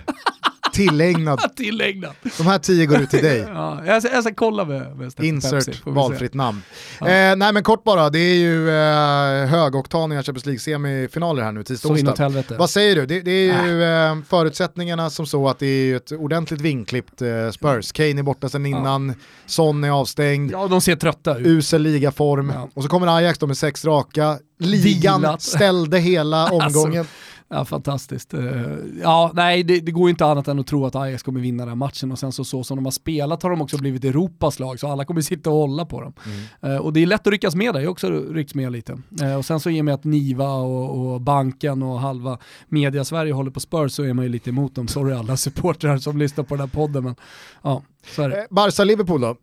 Tillägnad. 0.72 1.40
Tillägnad. 1.56 2.12
De 2.38 2.46
här 2.46 2.58
tio 2.58 2.86
går 2.86 3.00
ut 3.00 3.10
till 3.10 3.22
dig. 3.22 3.46
ja, 3.48 3.86
jag, 3.86 4.02
ska, 4.02 4.12
jag 4.12 4.24
ska 4.24 4.34
kolla 4.34 4.64
med, 4.64 4.96
med 4.96 5.12
Insert 5.20 5.66
Pepsi, 5.66 5.80
valfritt 5.84 6.34
namn. 6.34 6.62
Ja. 7.00 7.06
Eh, 7.06 7.36
nej 7.36 7.52
men 7.52 7.62
kort 7.62 7.84
bara, 7.84 8.10
det 8.10 8.18
är 8.18 8.34
ju 8.34 8.70
eh, 8.70 9.46
högoktaniga 9.46 10.22
Champions 10.22 10.46
League-semifinaler 10.46 11.42
här 11.42 11.52
nu 11.52 11.64
tisdag 11.64 11.88
onsdag. 11.88 12.56
Vad 12.58 12.70
säger 12.70 12.96
du? 12.96 13.06
Det, 13.06 13.20
det 13.20 13.50
är 13.50 13.66
ju 13.66 13.82
äh. 13.84 14.10
eh, 14.10 14.16
förutsättningarna 14.28 15.10
som 15.10 15.26
så 15.26 15.48
att 15.48 15.58
det 15.58 15.66
är 15.66 15.96
ett 15.96 16.12
ordentligt 16.12 16.60
vingklippt 16.60 17.22
eh, 17.22 17.50
Spurs. 17.50 17.92
Kane 17.92 18.18
är 18.18 18.22
borta 18.22 18.48
sedan 18.48 18.66
innan, 18.66 19.08
ja. 19.08 19.14
Son 19.46 19.84
är 19.84 19.90
avstängd. 19.90 20.52
Ja, 20.52 20.68
de 20.68 20.80
ser 20.80 20.96
trötta 20.96 21.38
ut. 21.38 21.46
Usel 21.46 21.82
ligaform. 21.82 22.52
Ja. 22.54 22.68
Och 22.74 22.82
så 22.82 22.88
kommer 22.88 23.16
Ajax 23.16 23.38
då 23.38 23.46
med 23.46 23.58
sex 23.58 23.84
raka. 23.84 24.38
Ligan 24.58 25.20
Dilat. 25.20 25.42
ställde 25.42 25.98
hela 25.98 26.36
alltså, 26.48 26.78
omgången. 26.78 27.00
Alltså, 27.00 27.14
Ja, 27.54 27.64
fantastiskt. 27.64 28.34
Eh, 28.34 28.62
ja, 29.02 29.30
nej, 29.34 29.62
det, 29.62 29.80
det 29.80 29.92
går 29.92 30.10
inte 30.10 30.26
annat 30.26 30.48
än 30.48 30.58
att 30.58 30.66
tro 30.66 30.86
att 30.86 30.96
Ajax 30.96 31.22
kommer 31.22 31.40
vinna 31.40 31.66
den 31.66 31.78
matchen 31.78 32.12
och 32.12 32.18
sen 32.18 32.32
så, 32.32 32.44
så 32.44 32.64
som 32.64 32.76
de 32.76 32.84
har 32.84 32.92
spelat 32.92 33.42
har 33.42 33.50
de 33.50 33.62
också 33.62 33.78
blivit 33.78 34.04
Europas 34.04 34.58
lag, 34.58 34.80
så 34.80 34.88
alla 34.88 35.04
kommer 35.04 35.20
sitta 35.20 35.50
och 35.50 35.56
hålla 35.56 35.84
på 35.84 36.00
dem. 36.00 36.12
Mm. 36.26 36.74
Uh, 36.74 36.80
och 36.80 36.92
det 36.92 37.02
är 37.02 37.06
lätt 37.06 37.26
att 37.26 37.32
ryckas 37.32 37.54
med 37.54 37.74
där, 37.74 37.80
jag 37.80 37.86
har 37.86 37.92
också 37.92 38.10
ryckts 38.10 38.54
med 38.54 38.72
lite. 38.72 38.92
Uh, 39.22 39.36
och 39.36 39.44
sen 39.44 39.60
så 39.60 39.70
i 39.70 39.80
och 39.80 39.84
med 39.84 39.94
att 39.94 40.04
Niva 40.04 40.52
och, 40.52 41.12
och 41.12 41.20
banken 41.20 41.82
och 41.82 42.00
halva 42.00 42.38
media-Sverige 42.68 43.32
håller 43.32 43.50
på 43.50 43.60
Spurs 43.60 43.92
så 43.92 44.02
är 44.02 44.12
man 44.12 44.24
ju 44.24 44.28
lite 44.28 44.50
emot 44.50 44.74
dem. 44.74 44.88
Sorry 44.88 45.12
alla 45.14 45.36
supportrar 45.36 45.98
som 45.98 46.18
lyssnar 46.18 46.44
på 46.44 46.54
den 46.54 46.60
här 46.60 46.74
podden, 46.74 47.04
men 47.04 47.14
ja, 47.62 47.82
så 48.06 48.22
är 48.22 48.28
det. 48.28 48.46
Barca-Liverpool 48.50 49.20
då? 49.20 49.36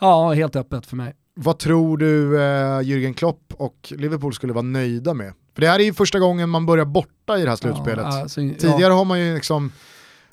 Ja, 0.00 0.32
helt 0.32 0.56
öppet 0.56 0.86
för 0.86 0.96
mig. 0.96 1.14
Vad 1.34 1.58
tror 1.58 1.98
du 1.98 2.42
eh, 2.42 2.80
Jürgen 2.80 3.14
Klopp 3.14 3.54
och 3.56 3.92
Liverpool 3.96 4.34
skulle 4.34 4.52
vara 4.52 4.62
nöjda 4.62 5.14
med? 5.14 5.32
För 5.54 5.60
det 5.60 5.68
här 5.68 5.78
är 5.78 5.84
ju 5.84 5.94
första 5.94 6.18
gången 6.18 6.48
man 6.50 6.66
börjar 6.66 6.84
borta 6.84 7.38
i 7.38 7.42
det 7.42 7.48
här 7.48 7.56
slutspelet. 7.56 8.06
Ja, 8.10 8.22
alltså, 8.22 8.40
Tidigare 8.40 8.80
ja. 8.80 8.92
har 8.92 9.04
man 9.04 9.20
ju 9.20 9.34
liksom 9.34 9.72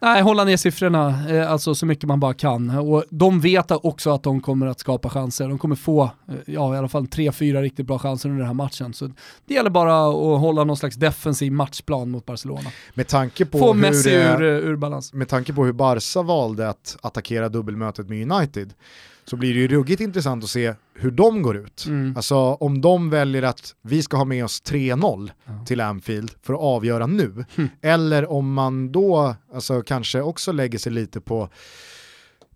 Nej, 0.03 0.22
hålla 0.22 0.43
ner 0.43 0.57
siffrorna 0.57 1.30
eh, 1.30 1.51
alltså 1.51 1.76
så 1.76 1.86
mycket 1.86 2.07
man 2.07 2.19
bara 2.19 2.34
kan. 2.34 2.69
Och 2.69 3.03
de 3.09 3.39
vet 3.39 3.72
också 3.72 4.13
att 4.13 4.24
de 4.24 4.41
kommer 4.41 4.67
att 4.67 4.80
skapa 4.80 5.09
chanser. 5.09 5.47
De 5.47 5.57
kommer 5.57 5.76
få 5.76 6.03
eh, 6.03 6.36
ja, 6.45 6.76
i 6.76 6.78
alla 6.78 6.88
fall 6.88 7.07
tre, 7.07 7.32
fyra 7.32 7.61
riktigt 7.61 7.88
bra 7.88 7.99
chanser 7.99 8.30
under 8.30 8.39
den 8.39 8.47
här 8.47 8.53
matchen. 8.53 8.93
Så 8.93 9.09
det 9.45 9.53
gäller 9.53 9.69
bara 9.69 10.07
att 10.07 10.39
hålla 10.39 10.63
någon 10.63 10.78
slags 10.78 10.95
defensiv 10.95 11.51
matchplan 11.51 12.11
mot 12.11 12.26
Barcelona. 12.26 12.69
Med 12.93 13.07
tanke 13.07 13.45
på 13.45 13.59
få 13.59 13.74
hur, 13.74 13.82
Messi 13.82 14.11
ur, 14.13 14.41
ur 14.41 14.76
balans. 14.76 15.13
Med 15.13 15.28
tanke 15.28 15.53
på 15.53 15.65
hur 15.65 15.74
Barca 15.74 16.22
valde 16.22 16.69
att 16.69 16.97
attackera 17.01 17.49
dubbelmötet 17.49 18.09
med 18.09 18.32
United 18.32 18.74
så 19.26 19.38
blir 19.38 19.53
det 19.53 19.59
ju 19.59 19.67
ruggigt 19.67 20.01
intressant 20.01 20.43
att 20.43 20.49
se 20.49 20.74
hur 20.93 21.11
de 21.11 21.41
går 21.41 21.57
ut. 21.57 21.86
Mm. 21.88 22.17
Alltså 22.17 22.36
om 22.38 22.82
de 22.82 23.09
väljer 23.09 23.43
att 23.43 23.76
vi 23.82 24.03
ska 24.03 24.17
ha 24.17 24.26
med 24.26 24.45
oss 24.45 24.63
3-0 24.63 25.32
ja. 25.45 25.65
till 25.65 25.82
Anfield 25.82 26.32
för 26.41 26.53
att 26.53 26.59
avgöra 26.59 27.07
nu, 27.07 27.45
mm. 27.55 27.69
eller 27.82 28.32
om 28.32 28.53
man 28.53 28.91
då 28.91 29.36
alltså, 29.53 29.82
kanske 29.82 30.22
också 30.22 30.51
lägger 30.51 30.80
sig 30.80 30.91
lite 30.91 31.22
på 31.22 31.49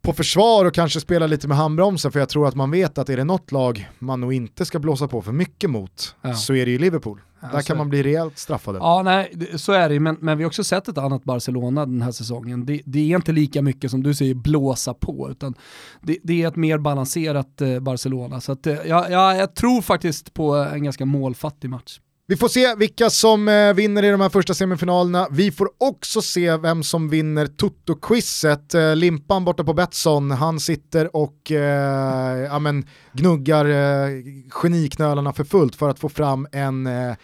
på 0.06 0.14
försvar 0.14 0.66
och 0.66 0.74
kanske 0.74 1.00
spela 1.00 1.28
lite 1.28 1.48
med 1.48 1.58
handbromsen 1.58 2.12
för 2.12 2.20
jag 2.20 2.30
tror 2.30 2.48
att 2.48 2.56
man 2.56 2.72
vet 2.72 2.98
att 2.98 3.10
är 3.10 3.18
det 3.18 3.24
något 3.24 3.52
lag 3.52 3.90
man 4.00 4.22
nog 4.22 4.34
inte 4.34 4.66
ska 4.66 4.80
blåsa 4.80 5.08
på 5.08 5.22
för 5.22 5.32
mycket 5.32 5.70
mot 5.70 6.16
ja. 6.22 6.34
så 6.34 6.54
är 6.54 6.66
det 6.66 6.72
ju 6.72 6.78
Liverpool. 6.78 7.22
Där 7.52 7.62
kan 7.62 7.78
man 7.78 7.90
bli 7.90 8.04
rejält 8.04 8.38
straffade. 8.38 8.78
Ja, 8.80 9.02
nej, 9.06 9.52
så 9.56 9.72
är 9.72 9.90
det 9.90 10.00
men, 10.00 10.18
men 10.20 10.38
vi 10.38 10.44
har 10.44 10.48
också 10.48 10.64
sett 10.64 10.88
ett 10.88 10.98
annat 10.98 11.24
Barcelona 11.24 11.86
den 11.86 12.02
här 12.02 12.12
säsongen. 12.12 12.66
Det, 12.66 12.82
det 12.86 13.12
är 13.12 13.16
inte 13.16 13.32
lika 13.32 13.62
mycket 13.62 13.92
som 13.92 14.04
du 14.04 14.14
säger 14.14 14.34
blåsa 14.34 14.94
på, 14.94 15.30
utan 15.32 15.54
det, 16.02 16.18
det 16.24 16.44
är 16.44 16.48
ett 16.48 16.56
mer 16.56 16.78
balanserat 16.78 17.62
eh, 17.62 17.80
Barcelona. 17.80 18.42
Så 18.42 18.52
att, 18.52 18.68
eh, 18.68 18.74
ja, 18.74 19.08
ja, 19.10 19.36
jag 19.36 19.56
tror 19.56 19.82
faktiskt 19.82 20.34
på 20.34 20.56
en 20.56 20.84
ganska 20.84 21.06
målfattig 21.06 21.70
match. 21.70 22.00
Vi 22.28 22.36
får 22.36 22.48
se 22.48 22.76
vilka 22.76 23.10
som 23.10 23.48
eh, 23.48 23.74
vinner 23.74 24.04
i 24.04 24.10
de 24.10 24.22
här 24.22 24.30
första 24.30 24.54
semifinalerna. 24.54 25.28
Vi 25.32 25.52
får 25.52 25.70
också 25.78 26.22
se 26.22 26.58
vem 26.58 26.84
som 26.84 27.10
vinner 27.10 27.46
Toto-quizet. 27.46 28.74
Eh, 28.74 28.96
Limpan 28.96 29.46
borta 29.46 29.64
på 29.64 29.74
Betsson, 29.74 30.32
han 30.32 30.60
sitter 30.60 31.16
och 31.16 31.52
eh, 31.52 32.40
ja, 32.40 32.60
men, 32.60 32.86
gnuggar 33.14 33.66
eh, 33.66 34.24
geniknölarna 34.50 35.34
för 35.34 35.44
fullt 35.44 35.76
för 35.76 35.90
att 35.90 36.00
få 36.00 36.10
fram 36.10 36.48
en 36.52 36.88
eh, 36.88 37.16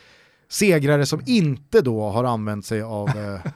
segrare 0.50 1.06
som 1.06 1.22
inte 1.26 1.82
då 1.82 2.10
har 2.10 2.24
använt 2.24 2.66
sig 2.66 2.82
av 2.82 3.10
eh, 3.10 3.52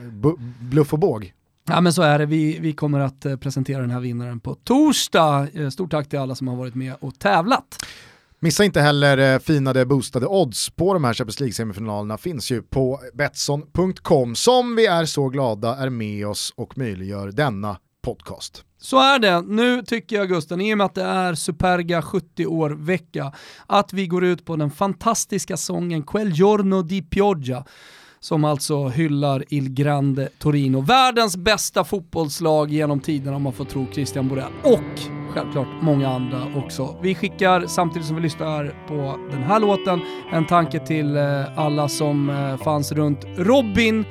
bluff 0.60 0.92
och 0.92 0.98
båg. 0.98 1.32
Ja 1.68 1.80
men 1.80 1.92
så 1.92 2.02
är 2.02 2.18
det, 2.18 2.26
vi, 2.26 2.58
vi 2.58 2.72
kommer 2.72 3.00
att 3.00 3.26
eh, 3.26 3.36
presentera 3.36 3.80
den 3.80 3.90
här 3.90 4.00
vinnaren 4.00 4.40
på 4.40 4.54
torsdag. 4.54 5.48
Stort 5.72 5.90
tack 5.90 6.08
till 6.08 6.18
alla 6.18 6.34
som 6.34 6.48
har 6.48 6.56
varit 6.56 6.74
med 6.74 6.94
och 7.00 7.18
tävlat. 7.18 7.84
Missa 8.44 8.64
inte 8.64 8.80
heller 8.80 9.34
eh, 9.34 9.38
finade 9.38 9.86
boostade 9.86 10.26
odds 10.26 10.70
på 10.70 10.94
de 10.94 11.04
här 11.04 11.14
Champions 11.14 11.40
League-semifinalerna 11.40 12.16
finns 12.16 12.50
ju 12.50 12.62
på 12.62 13.00
Betsson.com 13.14 14.34
som 14.34 14.76
vi 14.76 14.86
är 14.86 15.04
så 15.04 15.28
glada 15.28 15.76
är 15.76 15.90
med 15.90 16.26
oss 16.26 16.52
och 16.56 16.78
möjliggör 16.78 17.32
denna 17.32 17.76
podcast. 18.02 18.64
Så 18.80 19.00
är 19.00 19.18
det. 19.18 19.40
Nu 19.40 19.82
tycker 19.82 20.16
jag 20.16 20.28
Gusten, 20.28 20.60
i 20.60 20.74
och 20.74 20.78
med 20.78 20.84
att 20.84 20.94
det 20.94 21.02
är 21.02 21.34
Superga 21.34 22.02
70 22.02 22.46
år 22.46 22.70
vecka, 22.70 23.32
att 23.66 23.92
vi 23.92 24.06
går 24.06 24.24
ut 24.24 24.44
på 24.44 24.56
den 24.56 24.70
fantastiska 24.70 25.56
sången 25.56 26.02
Quel 26.02 26.32
giorno 26.32 26.82
di 26.82 27.02
pioggia 27.02 27.64
som 28.24 28.44
alltså 28.44 28.88
hyllar 28.88 29.44
Il 29.48 29.68
Grande 29.68 30.28
Torino. 30.38 30.80
Världens 30.80 31.36
bästa 31.36 31.84
fotbollslag 31.84 32.70
genom 32.70 33.00
tiderna 33.00 33.36
om 33.36 33.42
man 33.42 33.52
får 33.52 33.64
tro 33.64 33.86
Christian 33.92 34.28
Borell. 34.28 34.52
Och 34.62 35.00
självklart 35.34 35.66
många 35.82 36.08
andra 36.08 36.42
också. 36.56 36.96
Vi 37.02 37.14
skickar 37.14 37.66
samtidigt 37.66 38.06
som 38.06 38.16
vi 38.16 38.22
lyssnar 38.22 38.74
på 38.88 39.18
den 39.30 39.42
här 39.42 39.60
låten 39.60 40.00
en 40.32 40.46
tanke 40.46 40.86
till 40.86 41.16
eh, 41.16 41.58
alla 41.58 41.88
som 41.88 42.30
eh, 42.30 42.56
fanns 42.56 42.92
runt 42.92 43.24
Robin 43.36 44.04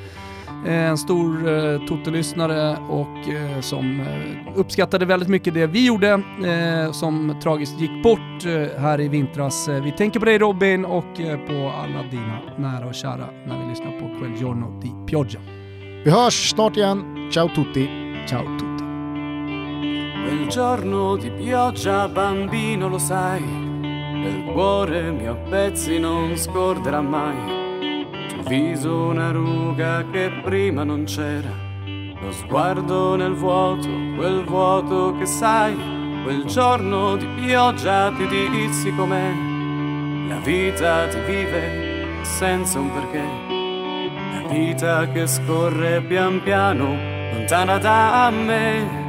en 0.66 0.97
stor 0.97 1.47
eh, 1.47 1.80
Toto-lyssnare 1.88 2.78
och 2.89 3.30
eh, 3.30 3.61
som 3.61 3.99
eh, 3.99 4.59
uppskattade 4.59 5.05
väldigt 5.05 5.30
mycket 5.30 5.53
det 5.53 5.68
vi 5.68 5.86
gjorde, 5.86 6.11
eh, 6.45 6.91
som 6.91 7.36
tragiskt 7.43 7.80
gick 7.80 8.03
bort 8.03 8.45
eh, 8.45 8.82
här 8.82 9.01
i 9.01 9.07
vintras. 9.07 9.70
vi 9.84 9.91
tänker 9.91 10.20
på 10.20 10.26
dig 10.26 10.38
Robin 10.38 10.86
och 10.86 11.16
på 11.47 11.74
alla 11.84 12.03
dina 12.11 12.39
nära 12.57 12.88
och 12.88 12.95
kära 12.95 13.26
när 13.47 13.64
vi 13.64 13.70
lyssnar 13.70 13.99
på 13.99 14.20
Quel 14.20 14.36
Giorno 14.39 14.80
di 14.82 14.91
Pioggia. 15.07 15.39
Vi 16.03 16.11
hörs 16.11 16.49
snart 16.49 16.78
igen. 16.78 17.30
Ciao 17.32 17.49
tutti. 17.55 17.89
Ciao 18.28 18.43
tutti. 18.43 18.84
Quel 20.26 20.47
giorno 20.49 21.18
di 21.18 21.30
pioggia 21.30 22.07
bambino 22.07 22.89
lo 22.89 22.97
sai, 22.97 23.43
il 24.26 24.51
cuore 24.53 25.11
mio 25.11 25.36
pezzi 25.49 25.99
non 25.99 26.38
scorderà 26.38 27.01
mai 27.01 27.62
viso 28.46 29.06
una 29.06 29.32
ruga 29.32 30.06
che 30.12 30.32
prima 30.44 30.84
non 30.84 31.06
c'era, 31.06 31.50
lo 31.86 32.32
sguardo 32.32 33.16
nel 33.16 33.34
vuoto, 33.34 33.88
quel 34.16 34.44
vuoto 34.44 35.16
che 35.18 35.26
sai, 35.26 35.76
quel 36.24 36.44
giorno 36.46 37.16
di 37.16 37.26
pioggia 37.36 38.12
ti 38.12 38.28
dissi 38.28 38.94
com'è, 38.96 39.32
la 40.28 40.39
vita 40.39 41.08
ti 41.08 41.20
vive 41.26 42.24
senza 42.24 42.80
un 42.80 42.91
perché, 42.91 43.24
la 44.34 44.48
vita 44.50 45.08
che 45.10 45.26
scorre 45.26 46.02
pian 46.02 46.41
piano, 46.44 46.96
lontana 47.34 47.78
da 47.78 48.30
me. 48.32 49.02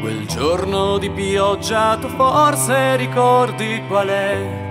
Quel 0.00 0.26
giorno 0.26 0.98
di 0.98 1.10
pioggia 1.10 1.96
tu 1.96 2.08
forse 2.08 2.96
ricordi 2.96 3.82
qual 3.88 4.08
è 4.08 4.65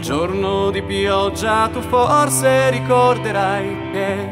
giorno 0.00 0.70
di 0.70 0.82
pioggia 0.82 1.68
tu 1.68 1.80
forse 1.82 2.70
ricorderai 2.70 3.76
che 3.92 4.28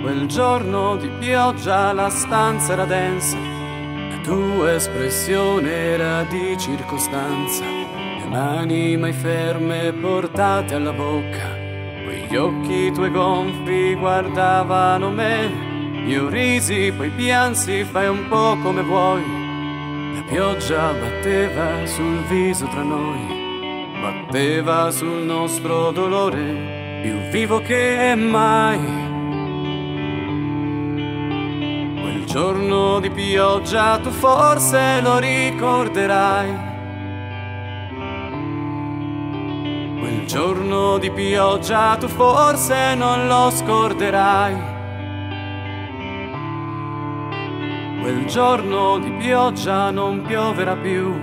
quel 0.00 0.26
giorno 0.26 0.96
di 0.96 1.08
pioggia 1.18 1.92
la 1.92 2.08
stanza 2.08 2.72
era 2.72 2.84
densa, 2.84 3.36
la 3.36 4.18
tua 4.22 4.74
espressione 4.74 5.70
era 5.70 6.22
di 6.24 6.56
circostanza, 6.58 7.64
le 7.64 8.26
mani 8.28 8.96
mai 8.96 9.12
ferme 9.12 9.92
portate 9.92 10.74
alla 10.74 10.92
bocca, 10.92 11.48
quegli 12.04 12.36
occhi 12.36 12.92
tuoi 12.92 13.10
gonfi 13.10 13.94
guardavano 13.94 15.10
me. 15.10 15.72
Io 16.06 16.28
risi, 16.28 16.92
poi 16.94 17.08
piansi, 17.08 17.82
fai 17.84 18.08
un 18.08 18.28
po' 18.28 18.58
come 18.62 18.82
vuoi 18.82 19.43
pioggia 20.22 20.92
batteva 20.92 21.84
sul 21.86 22.18
viso 22.28 22.66
tra 22.66 22.82
noi, 22.82 23.90
batteva 24.00 24.90
sul 24.90 25.24
nostro 25.24 25.90
dolore, 25.90 27.00
più 27.02 27.18
vivo 27.30 27.60
che 27.60 28.14
mai. 28.16 28.78
Quel 32.00 32.24
giorno 32.26 33.00
di 33.00 33.10
pioggia 33.10 33.98
tu 33.98 34.10
forse 34.10 35.00
lo 35.00 35.18
ricorderai. 35.18 36.72
Quel 39.98 40.24
giorno 40.26 40.98
di 40.98 41.10
pioggia 41.10 41.96
tu 41.96 42.08
forse 42.08 42.94
non 42.94 43.26
lo 43.26 43.50
scorderai. 43.50 44.73
Quel 48.04 48.26
giorno 48.26 48.98
di 48.98 49.10
pioggia 49.12 49.90
non 49.90 50.20
pioverà 50.26 50.76
più, 50.76 51.18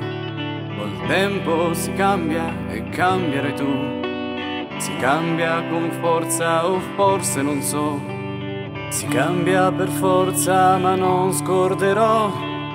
col 0.76 1.06
tempo 1.06 1.76
si 1.76 1.94
cambia 1.94 2.52
e 2.70 2.90
cambierai 2.90 3.54
tu. 3.54 4.80
Si 4.80 4.96
cambia 4.96 5.62
con 5.70 5.92
forza 6.02 6.68
o 6.68 6.80
forse 6.96 7.44
non 7.44 7.62
so, 7.62 8.02
si 8.90 9.06
cambia 9.06 9.72
per 9.72 9.90
forza 9.90 10.78
ma 10.78 10.96
non 10.96 11.32
scorderò 11.32 12.32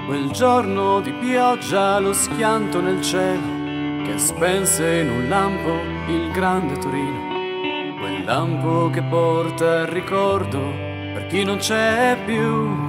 quel 0.06 0.30
giorno 0.30 1.00
di 1.00 1.10
pioggia 1.14 1.98
lo 1.98 2.12
schianto 2.12 2.80
nel 2.80 3.02
cielo 3.02 4.04
che 4.04 4.18
spense 4.18 5.00
in 5.00 5.10
un 5.10 5.28
lampo 5.28 5.80
il 6.06 6.30
grande 6.30 6.78
Torino, 6.78 7.98
quel 7.98 8.24
lampo 8.24 8.88
che 8.88 9.02
porta 9.02 9.80
il 9.80 9.88
ricordo 9.88 10.60
per 11.12 11.26
chi 11.26 11.42
non 11.42 11.56
c'è 11.56 12.16
più. 12.24 12.85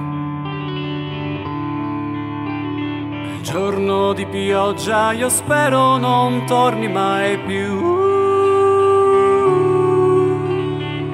Giorno 3.50 4.12
di 4.12 4.26
pioggia 4.26 5.12
io 5.12 5.30
spero 5.30 5.96
non 5.96 6.44
torni 6.44 6.86
mai 6.86 7.38
più. 7.38 7.96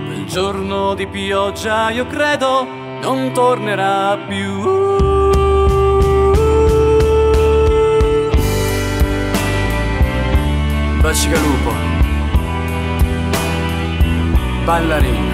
Quel 0.06 0.24
giorno 0.26 0.94
di 0.94 1.06
pioggia 1.06 1.90
io 1.90 2.06
credo 2.06 2.66
non 3.02 3.30
tornerà 3.32 4.18
più. 4.26 4.62
Bacigalupo 11.02 11.72
Ballarin 14.64 15.30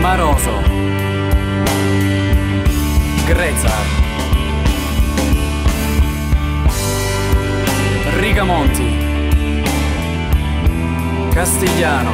Maroso 0.00 0.54
Grezar 3.26 4.05
Piemonti, 8.36 8.84
Castigliano, 11.32 12.10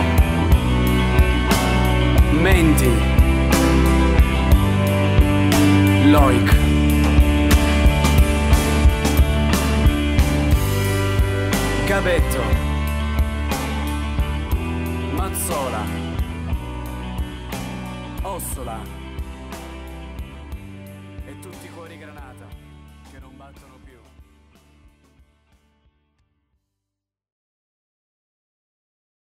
Menti, 2.31 2.89
Loic. 6.13 6.57
Gabetto, 11.89 12.43
Mazzola, 15.17 15.85
Ossola. 18.23 18.92